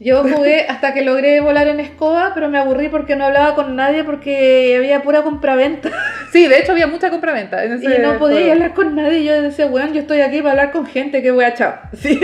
Yo 0.00 0.22
jugué 0.24 0.62
hasta 0.68 0.92
que 0.92 1.02
logré 1.02 1.40
volar 1.40 1.68
en 1.68 1.78
escoba, 1.78 2.32
pero 2.34 2.48
me 2.48 2.58
aburrí 2.58 2.88
porque 2.88 3.14
no 3.14 3.26
hablaba 3.26 3.54
con 3.54 3.76
nadie 3.76 4.02
porque 4.02 4.74
había 4.76 5.02
pura 5.02 5.22
compraventa. 5.22 5.90
Sí, 6.34 6.48
de 6.48 6.58
hecho 6.58 6.72
había 6.72 6.88
mucha 6.88 7.10
compraventa 7.10 7.62
en 7.64 7.74
ese 7.74 7.84
Y 7.84 7.98
no 8.00 8.18
podía 8.18 8.38
juego. 8.38 8.52
hablar 8.54 8.74
con 8.74 8.96
nadie. 8.96 9.22
Yo 9.22 9.40
decía, 9.40 9.66
weón, 9.66 9.92
yo 9.92 10.00
estoy 10.00 10.20
aquí 10.20 10.38
para 10.38 10.50
hablar 10.50 10.72
con 10.72 10.84
gente, 10.84 11.22
que 11.22 11.30
voy 11.30 11.44
a 11.44 11.54
chao. 11.54 11.74
Sí, 11.92 12.18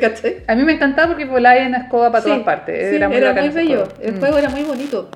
¿cachai? 0.00 0.36
A 0.46 0.54
mí 0.54 0.62
me 0.62 0.74
encantaba 0.74 1.08
porque 1.08 1.24
volaba 1.24 1.56
en 1.56 1.74
escoba 1.74 2.12
para 2.12 2.22
Sí, 2.22 2.28
todas 2.30 2.44
partes. 2.44 2.88
sí, 2.90 2.94
era 2.96 3.08
muy, 3.08 3.18
bacán 3.20 3.46
ese 3.46 3.58
bello. 3.58 3.88
El 4.00 4.14
Mm. 4.14 4.18
juego 4.20 4.38
era 4.38 4.48
muy 4.48 4.62
bonito. 4.62 5.10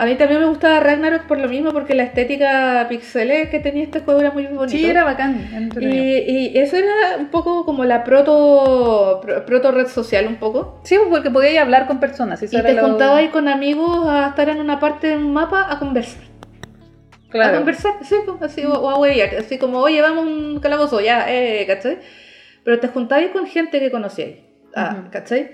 A 0.00 0.06
mí 0.06 0.14
también 0.14 0.40
me 0.40 0.46
gustaba 0.46 0.80
Ragnarok 0.80 1.24
por 1.26 1.38
lo 1.38 1.46
mismo, 1.46 1.72
porque 1.72 1.94
la 1.94 2.04
estética 2.04 2.86
pixelé 2.88 3.50
que 3.50 3.60
tenía 3.60 3.82
este 3.84 4.00
juego 4.00 4.20
era 4.20 4.30
muy 4.30 4.46
bonito. 4.46 4.68
Sí, 4.70 4.86
era 4.86 5.04
bacán. 5.04 5.70
y, 5.78 6.58
eso 6.58 6.76
era 6.78 7.18
un 7.18 7.28
poco 7.28 7.66
como 7.66 7.84
la 7.84 8.02
proto, 8.02 9.20
pro- 9.22 9.44
proto 9.44 9.72
red 9.72 9.88
social, 9.88 10.26
un 10.26 10.36
poco. 10.36 10.80
Sí, 10.84 10.96
porque 11.10 11.30
podías 11.30 11.62
hablar 11.62 11.86
con 11.86 12.00
personas. 12.00 12.42
eso 12.42 12.58
Y 12.58 12.62
te 12.62 12.72
lo- 12.72 12.80
juntabas 12.88 13.28
con 13.28 13.46
amigos 13.46 14.06
a 14.08 14.28
estar 14.28 14.48
en 14.48 14.58
una 14.60 14.80
parte 14.80 15.08
de 15.08 15.16
un 15.18 15.34
mapa 15.34 15.66
a 15.70 15.78
conversar. 15.78 16.22
A 17.28 17.30
Claro. 17.30 17.56
conversar, 17.58 17.92
sí, 18.02 18.14
así, 18.40 18.64
o, 18.64 18.72
o 18.72 18.88
a 18.88 18.98
huevear, 18.98 19.34
así 19.36 19.58
como, 19.58 19.80
oye, 19.80 20.00
vamos 20.00 20.24
a 20.26 20.28
un 20.30 20.60
calabozo, 20.60 21.00
ya, 21.02 21.26
eh, 21.30 21.64
¿cachai? 21.66 21.98
Pero 22.64 22.80
te 22.80 22.88
juntabas 22.88 23.26
con 23.34 23.46
gente 23.46 23.78
que 23.78 23.90
conocíais, 23.90 24.38
ah, 24.74 24.96
Ujú. 24.98 25.10
¿cachai? 25.12 25.50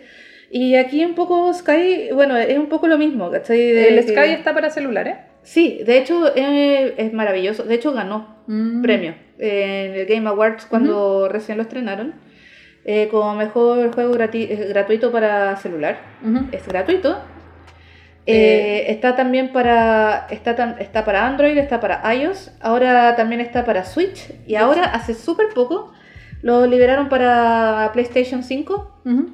Y 0.51 0.77
aquí 0.77 1.05
un 1.05 1.15
poco 1.15 1.53
Sky, 1.53 2.11
bueno, 2.13 2.37
es 2.37 2.57
un 2.59 2.69
poco 2.69 2.87
lo 2.87 2.99
mismo, 2.99 3.31
¿cachai? 3.31 3.59
De 3.59 3.89
El 3.89 3.97
que- 4.05 4.13
Sky 4.13 4.31
está 4.33 4.55
para 4.55 4.71
celulares. 4.71 5.17
Sí, 5.43 5.81
de 5.87 5.99
hecho 5.99 6.33
eh, 6.37 6.95
es 6.97 7.13
maravilloso, 7.13 7.63
de 7.65 7.75
hecho 7.75 7.93
ganó 7.93 8.37
Mm. 8.49 8.83
premio 8.83 9.15
en 9.39 9.95
el 9.95 10.07
Game 10.07 10.29
Awards 10.29 10.67
cuando 10.67 11.29
recién 11.29 11.57
lo 11.59 11.63
estrenaron, 11.63 12.15
eh, 12.85 13.09
como 13.11 13.35
mejor 13.35 13.93
juego 13.95 14.15
eh, 14.17 14.67
gratuito 14.69 15.11
para 15.13 15.57
celular. 15.57 15.99
Es 16.53 16.67
gratuito. 16.67 17.19
Eh, 18.29 18.87
está 18.91 19.15
también 19.15 19.53
para 19.53 20.27
está, 20.31 20.57
tam- 20.57 20.77
está 20.81 21.05
para 21.05 21.27
Android, 21.29 21.57
está 21.59 21.79
para 21.79 22.03
iOS, 22.15 22.51
ahora 22.61 23.15
también 23.15 23.41
está 23.41 23.65
para 23.65 23.85
Switch 23.85 24.33
y 24.49 24.57
ahora 24.57 24.85
hace 24.87 25.15
súper 25.15 25.49
poco 25.55 25.93
lo 26.43 26.67
liberaron 26.67 27.09
para 27.09 27.91
PlayStation 27.93 28.43
5. 28.43 29.01
Ujú. 29.05 29.31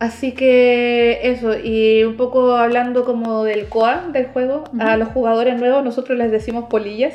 Así 0.00 0.32
que 0.32 1.20
eso, 1.22 1.54
y 1.62 2.02
un 2.04 2.16
poco 2.16 2.56
hablando 2.56 3.04
como 3.04 3.44
del 3.44 3.68
core 3.68 3.98
del 4.12 4.26
juego, 4.26 4.64
a 4.80 4.96
los 4.96 5.08
jugadores 5.10 5.56
nuevos 5.60 5.84
nosotros 5.84 6.16
les 6.18 6.30
decimos 6.32 6.64
polillas. 6.70 7.14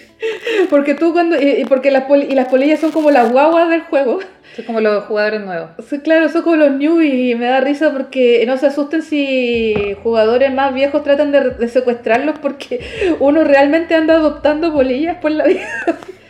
porque 0.70 0.94
tú 0.94 1.12
cuando 1.12 1.36
y, 1.40 1.64
porque 1.64 1.90
las 1.90 2.04
poli- 2.04 2.28
y 2.30 2.34
las 2.34 2.48
polillas 2.48 2.80
son 2.80 2.92
como 2.92 3.10
las 3.10 3.30
guaguas 3.32 3.68
del 3.68 3.82
juego. 3.82 4.20
Son 4.54 4.64
como 4.66 4.80
los 4.80 5.04
jugadores 5.04 5.40
nuevos. 5.40 5.70
Sí, 5.88 5.98
claro, 6.00 6.28
son 6.28 6.42
como 6.42 6.56
los 6.56 6.70
newbies 6.72 7.14
y 7.14 7.34
me 7.34 7.46
da 7.46 7.60
risa 7.60 7.90
porque 7.92 8.44
no 8.46 8.56
se 8.56 8.66
asusten 8.66 9.02
si 9.02 9.96
jugadores 10.02 10.52
más 10.54 10.72
viejos 10.74 11.02
tratan 11.02 11.32
de, 11.32 11.50
de 11.50 11.68
secuestrarlos 11.68 12.38
porque 12.38 12.80
uno 13.18 13.44
realmente 13.44 13.94
anda 13.94 14.14
adoptando 14.14 14.72
polillas 14.72 15.16
por 15.16 15.32
la 15.32 15.44
vida. 15.46 15.66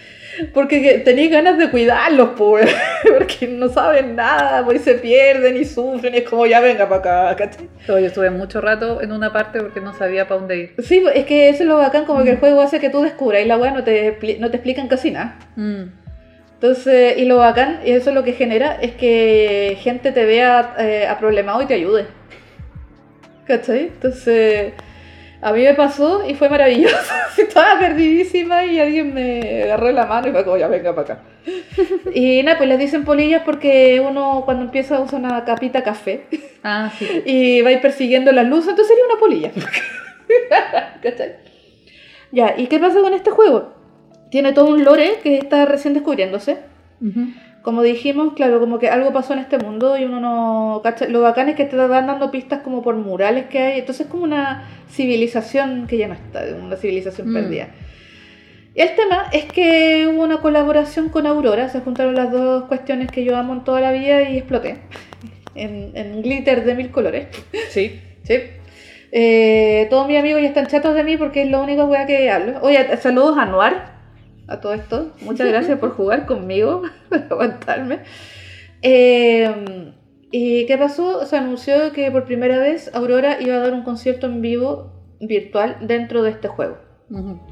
Porque 0.54 0.80
que- 0.82 0.98
tenéis 0.98 1.30
ganas 1.30 1.58
de 1.58 1.70
cuidarlos, 1.70 2.30
pues, 2.36 2.74
porque 3.18 3.46
no 3.48 3.68
saben 3.68 4.16
nada, 4.16 4.64
pues 4.64 4.80
y 4.80 4.84
se 4.84 4.94
pierden 4.94 5.56
y 5.56 5.64
sufren, 5.64 6.14
y 6.14 6.18
es 6.18 6.28
como 6.28 6.46
ya 6.46 6.60
venga 6.60 6.88
para 6.88 7.30
acá, 7.30 7.36
¿cachai? 7.36 7.68
Yo 7.86 7.98
estuve 7.98 8.30
mucho 8.30 8.60
rato 8.60 9.02
en 9.02 9.12
una 9.12 9.32
parte 9.32 9.60
porque 9.60 9.80
no 9.80 9.92
sabía 9.94 10.26
para 10.28 10.40
dónde 10.40 10.56
ir. 10.56 10.74
Sí, 10.82 11.04
es 11.14 11.26
que 11.26 11.48
eso 11.48 11.62
es 11.64 11.68
lo 11.68 11.76
bacán, 11.78 12.04
como 12.04 12.24
que 12.24 12.30
el 12.30 12.38
juego 12.38 12.62
hace 12.62 12.80
que 12.80 12.90
tú 12.90 13.02
descubras 13.02 13.42
y 13.42 13.46
la 13.46 13.56
weá 13.58 13.72
no 13.72 13.84
te, 13.84 14.18
no 14.40 14.50
te 14.50 14.56
explican 14.56 14.88
casi 14.88 15.10
nada. 15.10 15.38
Mm. 15.56 15.82
Entonces, 16.54 17.18
y 17.18 17.24
lo 17.24 17.38
bacán, 17.38 17.80
y 17.84 17.90
eso 17.90 18.10
es 18.10 18.14
lo 18.14 18.22
que 18.22 18.32
genera, 18.34 18.76
es 18.80 18.92
que 18.92 19.76
gente 19.80 20.12
te 20.12 20.24
vea 20.24 20.74
eh, 20.78 21.06
aproblemado 21.08 21.60
y 21.60 21.66
te 21.66 21.74
ayude. 21.74 22.06
¿Cachai? 23.46 23.86
Entonces, 23.88 24.72
a 25.42 25.52
mí 25.52 25.62
me 25.62 25.74
pasó 25.74 26.24
y 26.26 26.34
fue 26.34 26.48
maravilloso. 26.48 26.96
Estaba 27.36 27.78
perdidísima 27.78 28.64
y 28.64 28.78
alguien 28.78 29.12
me 29.12 29.64
agarró 29.64 29.90
la 29.90 30.06
mano 30.06 30.28
y 30.28 30.30
fue 30.30 30.44
como, 30.44 30.56
ya 30.56 30.68
venga 30.68 30.94
para 30.94 31.14
acá. 31.14 31.22
Y 32.14 32.42
nada, 32.44 32.58
pues 32.58 32.68
les 32.68 32.78
dicen 32.78 33.04
polillas 33.04 33.42
porque 33.44 34.00
uno 34.00 34.42
cuando 34.44 34.64
empieza 34.64 35.00
usa 35.00 35.18
una 35.18 35.44
capita 35.44 35.82
café 35.82 36.26
Ah, 36.62 36.92
sí. 36.96 37.22
y 37.26 37.60
va 37.62 37.70
a 37.70 37.72
ir 37.72 37.80
persiguiendo 37.80 38.30
las 38.30 38.46
luces, 38.46 38.70
entonces 38.70 38.88
sería 38.88 39.04
una 39.10 39.18
polilla. 39.18 39.50
¿Cachai? 41.02 41.36
Ya, 42.30 42.54
¿y 42.56 42.68
qué 42.68 42.78
pasa 42.78 43.00
con 43.00 43.12
este 43.12 43.30
juego? 43.30 43.74
Tiene 44.30 44.52
todo 44.52 44.68
un 44.68 44.84
lore 44.84 45.18
que 45.22 45.38
está 45.38 45.64
recién 45.66 45.92
descubriéndose. 45.92 46.58
Como 47.62 47.82
dijimos, 47.82 48.32
claro, 48.34 48.58
como 48.60 48.78
que 48.78 48.88
algo 48.88 49.12
pasó 49.12 49.34
en 49.34 49.38
este 49.38 49.56
mundo 49.58 49.96
y 49.96 50.04
uno 50.04 50.18
no 50.20 50.80
cacha. 50.82 51.06
Lo 51.08 51.20
bacán 51.20 51.48
es 51.48 51.54
que 51.56 51.64
te 51.64 51.76
van 51.76 52.06
dando 52.06 52.30
pistas 52.30 52.60
como 52.62 52.82
por 52.82 52.96
murales 52.96 53.46
que 53.46 53.58
hay. 53.60 53.78
Entonces 53.78 54.06
es 54.06 54.10
como 54.10 54.24
una 54.24 54.68
civilización 54.90 55.86
que 55.86 55.96
ya 55.98 56.08
no 56.08 56.14
está, 56.14 56.42
una 56.60 56.76
civilización 56.76 57.30
Mm. 57.30 57.34
perdida. 57.34 57.68
Y 58.74 58.80
el 58.80 58.94
tema 58.96 59.26
es 59.32 59.44
que 59.44 60.08
hubo 60.08 60.22
una 60.22 60.38
colaboración 60.40 61.08
con 61.10 61.26
Aurora, 61.26 61.68
se 61.68 61.80
juntaron 61.80 62.14
las 62.14 62.32
dos 62.32 62.64
cuestiones 62.64 63.10
que 63.10 63.22
yo 63.22 63.36
amo 63.36 63.52
en 63.52 63.64
toda 63.64 63.80
la 63.80 63.92
vida 63.92 64.22
y 64.28 64.38
exploté. 64.38 64.76
En, 65.54 65.92
en 65.94 66.22
glitter 66.22 66.64
de 66.64 66.74
mil 66.74 66.90
colores. 66.90 67.26
Sí. 67.70 68.00
Sí. 68.24 68.34
Eh, 69.10 69.88
todos 69.90 70.06
mis 70.08 70.16
amigos 70.18 70.40
ya 70.40 70.48
están 70.48 70.66
chatos 70.68 70.94
de 70.94 71.02
mí 71.04 71.16
porque 71.18 71.42
es 71.42 71.50
la 71.50 71.60
única 71.60 71.84
wea 71.84 72.06
que 72.06 72.30
hablo. 72.30 72.60
Oye, 72.62 72.96
saludos 72.98 73.36
a 73.36 73.44
Noir, 73.46 73.74
a 74.48 74.60
todo 74.60 74.74
esto. 74.74 75.12
Muchas 75.22 75.48
gracias 75.48 75.78
por 75.78 75.90
jugar 75.92 76.26
conmigo, 76.26 76.82
por 77.08 77.18
aguantarme. 77.30 78.00
Eh, 78.82 79.92
¿Y 80.30 80.66
qué 80.66 80.78
pasó? 80.78 81.26
Se 81.26 81.36
anunció 81.36 81.92
que 81.92 82.10
por 82.10 82.24
primera 82.24 82.58
vez 82.58 82.90
Aurora 82.94 83.38
iba 83.40 83.56
a 83.56 83.60
dar 83.60 83.74
un 83.74 83.82
concierto 83.82 84.26
en 84.26 84.40
vivo 84.40 84.92
virtual 85.20 85.76
dentro 85.82 86.22
de 86.22 86.30
este 86.30 86.48
juego. 86.48 86.78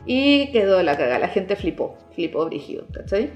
Y 0.06 0.50
quedó 0.52 0.82
la 0.82 0.96
caga, 0.96 1.18
la 1.18 1.28
gente 1.28 1.54
flipó, 1.54 1.98
flipó 2.14 2.46
brígido, 2.46 2.86
¿cachai? 2.94 3.28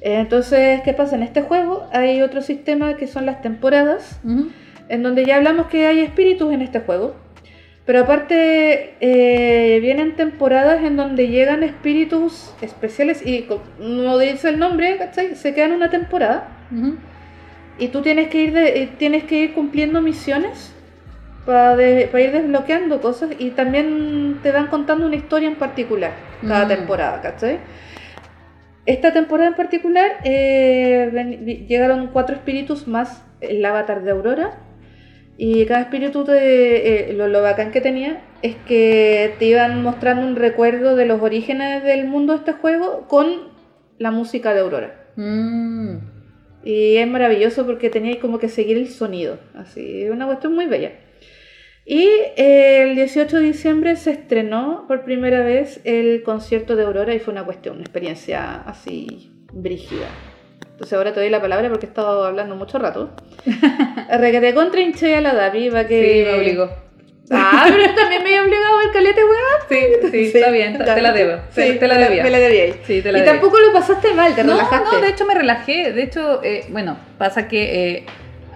Entonces, 0.00 0.80
¿qué 0.82 0.94
pasa? 0.94 1.16
En 1.16 1.22
este 1.22 1.42
juego 1.42 1.86
hay 1.92 2.22
otro 2.22 2.40
sistema 2.40 2.96
que 2.96 3.06
son 3.06 3.26
las 3.26 3.42
temporadas, 3.42 4.18
Ujú. 4.24 4.48
en 4.88 5.02
donde 5.02 5.26
ya 5.26 5.36
hablamos 5.36 5.66
que 5.66 5.86
hay 5.86 6.00
espíritus 6.00 6.50
en 6.54 6.62
este 6.62 6.80
juego. 6.80 7.14
Pero 7.90 8.02
aparte, 8.04 8.94
eh, 9.00 9.80
vienen 9.80 10.14
temporadas 10.14 10.80
en 10.84 10.94
donde 10.94 11.26
llegan 11.26 11.64
espíritus 11.64 12.54
especiales 12.62 13.26
y 13.26 13.48
no 13.80 14.16
dice 14.16 14.48
el 14.50 14.60
nombre, 14.60 14.96
¿cachai? 14.96 15.34
Se 15.34 15.54
quedan 15.54 15.72
una 15.72 15.90
temporada 15.90 16.50
Ujú. 16.70 16.94
y 17.80 17.88
tú 17.88 18.00
tienes 18.00 18.28
que 18.28 18.42
ir, 18.42 18.52
de- 18.52 18.82
eh, 18.84 18.88
tienes 18.96 19.24
que 19.24 19.40
ir 19.40 19.54
cumpliendo 19.54 20.00
misiones 20.02 20.72
para 21.44 21.82
ir 21.82 22.30
desbloqueando 22.30 23.00
cosas 23.00 23.30
y 23.40 23.50
también 23.50 24.38
te 24.40 24.52
van 24.52 24.68
contando 24.68 25.04
una 25.06 25.16
historia 25.16 25.48
en 25.48 25.56
particular 25.56 26.12
cada 26.46 26.66
Mm. 26.66 26.68
temporada, 26.68 27.20
¿cachai? 27.20 27.58
Esta 28.86 29.12
temporada 29.12 29.48
en 29.48 29.56
particular 29.56 30.12
eh, 30.22 31.10
ven- 31.12 31.44
llegaron 31.66 32.06
cuatro 32.12 32.36
espíritus 32.36 32.86
más 32.86 33.24
el 33.40 33.64
avatar 33.64 34.04
de 34.04 34.12
Aurora 34.12 34.58
y 35.42 35.64
cada 35.64 35.80
espíritu 35.80 36.22
te- 36.24 37.10
eh, 37.10 37.12
lo, 37.14 37.26
lo 37.26 37.40
bacán 37.40 37.70
que 37.72 37.80
tenía 37.80 38.22
es 38.42 38.56
que 38.66 39.34
te 39.38 39.46
iban 39.46 39.82
mostrando 39.82 40.26
un 40.26 40.36
recuerdo 40.36 40.96
de 40.96 41.06
los 41.06 41.22
orígenes 41.22 41.82
del 41.82 42.06
mundo 42.06 42.34
de 42.34 42.40
este 42.40 42.52
juego 42.52 43.06
con 43.08 43.26
la 43.98 44.10
música 44.10 44.52
de 44.52 44.60
Aurora. 44.60 45.06
Mm. 45.16 45.96
Y 46.62 46.96
es 46.96 47.08
maravilloso 47.08 47.64
porque 47.64 47.88
teníais 47.88 48.18
como 48.18 48.38
que 48.38 48.50
seguir 48.50 48.76
el 48.76 48.88
sonido. 48.88 49.38
Así, 49.54 50.04
una 50.10 50.26
cuestión 50.26 50.54
muy 50.54 50.66
bella. 50.66 50.92
Y 51.86 52.06
eh, 52.36 52.82
el 52.82 52.94
18 52.94 53.38
de 53.38 53.42
diciembre 53.42 53.96
se 53.96 54.10
estrenó 54.10 54.84
por 54.86 55.04
primera 55.04 55.42
vez 55.42 55.80
el 55.84 56.22
concierto 56.22 56.76
de 56.76 56.84
Aurora 56.84 57.14
y 57.14 57.18
fue 57.18 57.32
una 57.32 57.44
cuestión, 57.46 57.76
una 57.76 57.84
experiencia 57.84 58.60
así 58.66 59.30
brígida. 59.54 60.06
Entonces 60.80 60.96
ahora 60.96 61.12
te 61.12 61.20
doy 61.20 61.28
la 61.28 61.42
palabra 61.42 61.68
porque 61.68 61.84
he 61.84 61.88
estado 61.90 62.24
hablando 62.24 62.56
mucho 62.56 62.78
rato. 62.78 63.10
Requete 64.18 64.54
contra 64.54 64.80
hinché 64.80 65.14
a 65.14 65.20
la 65.20 65.34
Davi 65.34 65.68
para 65.68 65.86
que... 65.86 66.02
Sí, 66.02 66.30
me 66.30 66.38
obligó. 66.38 66.70
Ah, 67.30 67.66
pero 67.68 67.94
también 67.94 68.22
me 68.24 68.34
he 68.34 68.40
obligado 68.40 68.78
ver 68.78 68.90
calete, 68.90 69.20
weá. 69.22 69.40
Sí, 69.68 69.76
sí, 70.10 70.30
Sí, 70.32 70.38
está 70.38 70.50
bien, 70.50 70.78
ya. 70.78 70.94
te 70.94 71.02
la 71.02 71.12
debo. 71.12 71.42
Sí, 71.50 71.60
te, 71.60 71.72
te 71.74 71.86
la 71.86 71.98
debía. 71.98 72.22
Me 72.22 72.30
la 72.30 72.38
debía. 72.38 72.74
Sí, 72.86 73.02
te 73.02 73.12
la 73.12 73.18
y 73.18 73.20
debía. 73.20 73.24
tampoco 73.34 73.58
lo 73.60 73.74
pasaste 73.74 74.14
mal, 74.14 74.34
te 74.34 74.42
no, 74.42 74.52
relajaste. 74.52 74.96
no, 74.96 75.00
de 75.02 75.08
hecho 75.10 75.26
me 75.26 75.34
relajé. 75.34 75.92
De 75.92 76.02
hecho, 76.02 76.40
eh, 76.42 76.64
bueno, 76.70 76.96
pasa 77.18 77.46
que 77.46 77.90
eh, 77.98 78.06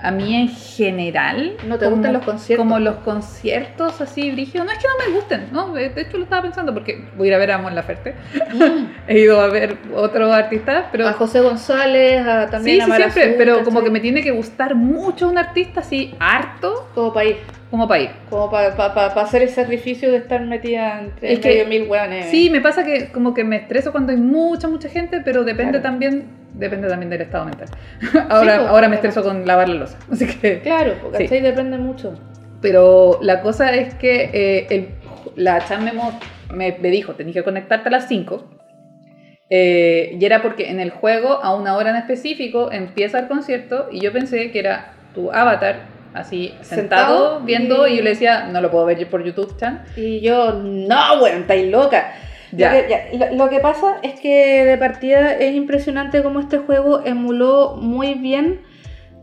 a 0.05 0.11
mí 0.11 0.35
en 0.37 0.49
general. 0.49 1.57
¿No 1.67 1.79
te 1.79 1.87
gustan 1.87 2.13
los 2.13 2.23
conciertos? 2.25 2.65
Como 2.65 2.79
los 2.79 2.97
conciertos 2.97 4.01
así, 4.01 4.31
brígidos. 4.31 4.67
No 4.67 4.73
es 4.73 4.79
que 4.79 4.87
no 4.87 4.95
me 5.11 5.17
gusten, 5.19 5.47
¿no? 5.51 5.73
De 5.73 5.87
hecho 5.97 6.19
lo 6.19 6.25
estaba 6.25 6.43
pensando 6.43 6.75
porque 6.75 7.05
voy 7.17 7.27
a 7.27 7.31
ir 7.31 7.35
a 7.35 7.39
ver 7.39 7.51
a 7.53 7.59
Mon 7.59 7.75
Laferte. 7.75 8.15
Mm. 8.53 8.87
He 9.09 9.19
ido 9.21 9.41
a 9.41 9.49
ver 9.49 9.77
otros 9.95 10.33
artistas, 10.33 10.85
pero. 10.93 11.09
a 11.09 11.13
José 11.15 11.41
González, 11.41 12.27
a 12.27 12.49
también 12.51 12.77
Sí, 12.77 12.81
a 12.83 12.85
sí, 12.85 12.91
Mara 12.91 13.11
siempre, 13.11 13.35
pero 13.39 13.53
¿cachai? 13.53 13.65
como 13.65 13.83
que 13.83 13.91
me 13.91 14.01
tiene 14.01 14.23
que 14.23 14.31
gustar 14.31 14.75
mucho 14.75 15.29
un 15.29 15.39
artista 15.39 15.81
así, 15.81 16.15
harto, 16.21 16.89
Como 16.95 17.13
para 17.13 17.27
ir, 17.27 17.37
como 17.71 17.89
para 17.89 18.03
ir. 18.03 18.11
como 18.31 18.51
para 18.51 19.07
hacer 19.23 19.43
el 19.43 19.49
sacrificio 19.49 20.11
de 20.11 20.19
estar 20.19 20.41
metida 20.43 21.01
entre 21.01 21.33
Es 21.33 21.39
que- 21.41 21.49
medio 21.49 21.67
mil 21.67 21.89
hueones. 21.91 22.27
Sí, 22.31 22.51
me 22.51 22.61
pasa 22.61 22.85
que 22.85 23.11
como 23.11 23.33
que 23.35 23.43
me 23.45 23.57
estreso 23.57 23.91
cuando 23.91 24.13
hay 24.13 24.19
mucha, 24.19 24.69
mucha 24.69 24.89
gente, 24.89 25.21
pero 25.25 25.45
depende 25.45 25.73
Claro. 25.81 25.83
también, 25.83 26.25
depende 26.55 26.89
también 26.89 27.11
del 27.11 27.21
estado 27.23 27.45
mental. 27.45 27.69
ahora, 28.31 28.57
pues, 28.59 28.69
ahora 28.71 28.89
me 28.89 28.95
estreso 28.97 29.23
con 29.23 29.47
lavar 29.47 29.69
la 29.69 29.75
losa, 29.81 29.99
así 30.13 30.27
que... 30.27 30.61
Claro, 30.61 30.95
porque 31.03 31.29
Sí. 31.29 31.41
depende 31.41 31.77
mucho. 31.79 32.15
Pero 32.63 33.19
la 33.21 33.43
cosa 33.43 33.73
es 33.75 33.95
que 33.95 34.31
eh, 34.33 34.67
el- 34.71 34.89
la 35.37 35.65
chan 35.67 35.85
me, 35.85 35.93
me, 36.55 36.79
me 36.81 36.89
dijo, 36.91 37.13
tenías 37.15 37.35
que 37.35 37.43
conectarte 37.45 37.89
a 37.89 37.93
las 37.93 38.09
5. 38.09 38.49
eh, 39.51 40.17
y 40.19 40.25
era 40.25 40.41
porque 40.43 40.71
en 40.71 40.81
el 40.81 40.91
juego, 40.91 41.41
a 41.43 41.55
una 41.55 41.77
hora 41.77 41.91
en 41.91 41.97
específico, 41.97 42.73
empieza 42.73 43.19
el 43.19 43.29
concierto 43.29 43.89
y 43.93 44.01
yo 44.01 44.13
pensé 44.13 44.51
que 44.51 44.59
era 44.59 44.93
tu 45.15 45.31
avatar 45.31 45.93
así 46.15 46.55
sentado, 46.63 47.17
Sentado 47.17 47.41
viendo 47.41 47.87
y- 47.87 47.95
y 47.95 47.97
yo 47.99 48.03
le 48.05 48.11
decía, 48.11 48.47
no 48.47 48.61
lo 48.61 48.71
puedo 48.71 48.87
ver 48.87 49.07
por 49.11 49.23
YouTube, 49.25 49.57
chan. 49.59 49.85
Y 49.97 50.21
yo, 50.21 50.53
no, 50.55 51.21
weón, 51.23 51.43
estáis 51.43 51.71
loca. 51.71 52.13
Ya. 52.57 52.73
Lo, 52.75 52.81
que, 52.83 52.89
ya, 53.19 53.29
lo- 53.31 53.37
lo 53.45 53.51
que 53.51 53.61
pasa 53.61 53.97
es 54.03 54.19
que 54.21 54.65
de 54.65 54.77
partida 54.79 55.33
es 55.35 55.55
impresionante 55.55 56.23
cómo 56.23 56.41
este 56.41 56.59
juego 56.59 57.03
emuló 57.05 57.77
muy 57.81 58.15
bien 58.15 58.61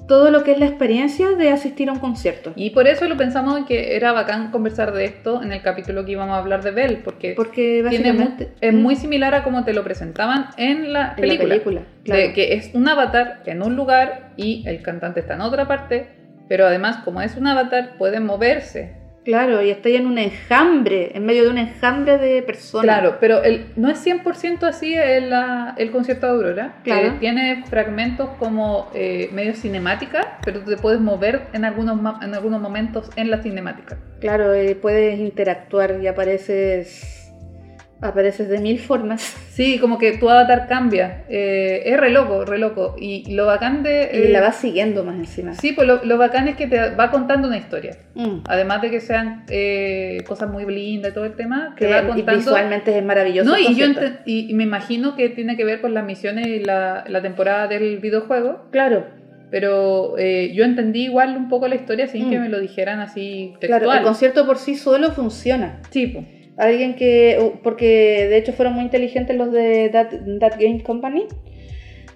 todo 0.07 0.29
lo 0.31 0.43
que 0.43 0.51
es 0.51 0.59
la 0.59 0.65
experiencia 0.65 1.29
de 1.29 1.51
asistir 1.51 1.87
a 1.87 1.93
un 1.93 1.99
concierto. 1.99 2.51
Y 2.57 2.71
por 2.71 2.87
eso 2.87 3.07
lo 3.07 3.15
pensamos 3.15 3.57
en 3.57 3.63
que 3.65 3.95
era 3.95 4.11
bacán 4.11 4.51
conversar 4.51 4.91
de 4.91 5.05
esto 5.05 5.41
en 5.41 5.53
el 5.53 5.61
capítulo 5.61 6.03
que 6.03 6.11
íbamos 6.11 6.35
a 6.35 6.39
hablar 6.39 6.63
de 6.63 6.71
Bell, 6.71 6.97
porque 7.33 7.33
tiene 7.89 8.09
es 8.59 8.73
Mm. 8.73 8.77
muy 8.81 8.95
similar 8.97 9.33
a 9.35 9.43
como 9.43 9.63
te 9.63 9.71
lo 9.73 9.83
presentaban 9.85 10.47
en 10.57 10.91
la 10.91 11.11
en 11.15 11.21
película. 11.21 11.47
la 11.47 11.49
película. 11.53 11.81
Claro. 12.03 12.21
De 12.21 12.33
que 12.33 12.55
es 12.55 12.71
un 12.73 12.89
avatar 12.89 13.41
en 13.45 13.61
un 13.61 13.77
lugar 13.77 14.31
y 14.35 14.63
el 14.67 14.81
cantante 14.81 15.21
está 15.21 15.35
en 15.35 15.41
otra 15.41 15.65
parte, 15.69 16.07
pero 16.49 16.65
además 16.65 16.97
como 17.05 17.21
es 17.21 17.37
un 17.37 17.47
avatar 17.47 17.91
puede 17.97 18.19
moverse. 18.19 18.95
Claro, 19.23 19.61
y 19.61 19.69
estoy 19.69 19.95
en 19.95 20.07
un 20.07 20.17
enjambre, 20.17 21.11
en 21.15 21.25
medio 21.25 21.43
de 21.43 21.49
un 21.49 21.57
enjambre 21.59 22.17
de 22.17 22.41
personas. 22.41 22.83
Claro, 22.83 23.17
pero 23.19 23.43
el, 23.43 23.67
no 23.75 23.89
es 23.89 24.03
100% 24.05 24.63
así 24.63 24.95
el, 24.95 25.29
la- 25.29 25.75
el 25.77 25.91
concierto 25.91 26.25
de 26.25 26.31
Aurora. 26.33 26.75
Claro. 26.83 27.07
Eh, 27.09 27.13
tiene 27.19 27.63
fragmentos 27.69 28.29
como 28.39 28.89
eh, 28.95 29.29
medio 29.31 29.53
cinemática, 29.53 30.39
pero 30.43 30.61
te 30.61 30.75
puedes 30.77 30.99
mover 30.99 31.43
en 31.53 31.65
algunos, 31.65 31.99
en 32.23 32.33
algunos 32.33 32.59
momentos 32.61 33.09
en 33.15 33.29
la 33.29 33.41
cinemática. 33.43 33.97
Claro, 34.19 34.53
eh, 34.53 34.75
puedes 34.75 35.19
interactuar 35.19 35.99
y 36.01 36.07
apareces 36.07 37.20
apareces 38.01 38.49
de 38.49 38.59
mil 38.59 38.79
formas. 38.79 39.37
Sí, 39.51 39.77
como 39.79 39.97
que 39.99 40.13
tu 40.17 40.27
avatar 40.29 40.67
cambia. 40.67 41.25
Eh, 41.29 41.83
es 41.85 41.97
re 41.99 42.09
loco, 42.09 42.45
re 42.45 42.57
loco. 42.57 42.95
Y 42.97 43.31
lo 43.35 43.45
bacán 43.45 43.83
de... 43.83 44.09
Y 44.13 44.17
eh, 44.17 44.29
la 44.29 44.39
vas 44.41 44.55
siguiendo 44.55 45.03
más 45.03 45.15
encima. 45.15 45.53
Sí, 45.53 45.73
pues 45.73 45.85
lo, 45.87 46.03
lo 46.03 46.17
bacán 46.17 46.47
es 46.47 46.55
que 46.55 46.67
te 46.67 46.95
va 46.95 47.11
contando 47.11 47.47
una 47.49 47.57
historia. 47.57 47.97
Mm. 48.15 48.37
Además 48.47 48.81
de 48.81 48.89
que 48.89 49.01
sean 49.01 49.43
eh, 49.49 50.23
cosas 50.25 50.49
muy 50.49 50.65
lindas 50.65 51.11
y 51.11 51.13
todo 51.13 51.25
el 51.25 51.33
tema, 51.35 51.75
que 51.77 51.85
Que 51.85 51.91
va 51.91 52.01
y 52.01 52.05
contando... 52.07 52.37
visualmente 52.37 52.97
es 52.97 53.03
maravilloso. 53.03 53.49
No, 53.51 53.59
y 53.59 53.75
yo 53.75 53.85
y, 54.25 54.49
y 54.49 54.53
me 54.55 54.63
imagino 54.63 55.15
que 55.15 55.29
tiene 55.29 55.55
que 55.57 55.65
ver 55.65 55.81
con 55.81 55.93
las 55.93 56.05
misiones 56.05 56.47
y 56.47 56.59
la, 56.59 57.03
la 57.07 57.21
temporada 57.21 57.67
del 57.67 57.99
videojuego, 57.99 58.67
Claro, 58.71 59.05
pero 59.51 60.17
eh, 60.17 60.51
yo 60.55 60.63
entendí 60.63 61.03
igual 61.03 61.35
un 61.35 61.49
poco 61.49 61.67
la 61.67 61.75
historia 61.75 62.07
sin 62.07 62.27
Mm. 62.27 62.29
que 62.31 62.39
me 62.39 62.49
lo 62.49 62.59
dijeran 62.59 62.99
así 63.01 63.53
textual. 63.59 63.81
claro, 63.83 63.99
el 63.99 64.03
concierto 64.05 64.45
por 64.45 64.57
sí 64.57 64.75
solo 64.75 65.11
funciona. 65.11 65.81
Sí, 65.89 66.07
po. 66.07 66.23
Alguien 66.57 66.95
que, 66.95 67.53
porque 67.63 68.27
de 68.29 68.37
hecho 68.37 68.53
fueron 68.53 68.73
muy 68.75 68.83
inteligentes 68.83 69.35
los 69.35 69.51
de 69.51 69.89
That, 69.89 70.09
That 70.39 70.53
Game 70.59 70.83
Company, 70.83 71.27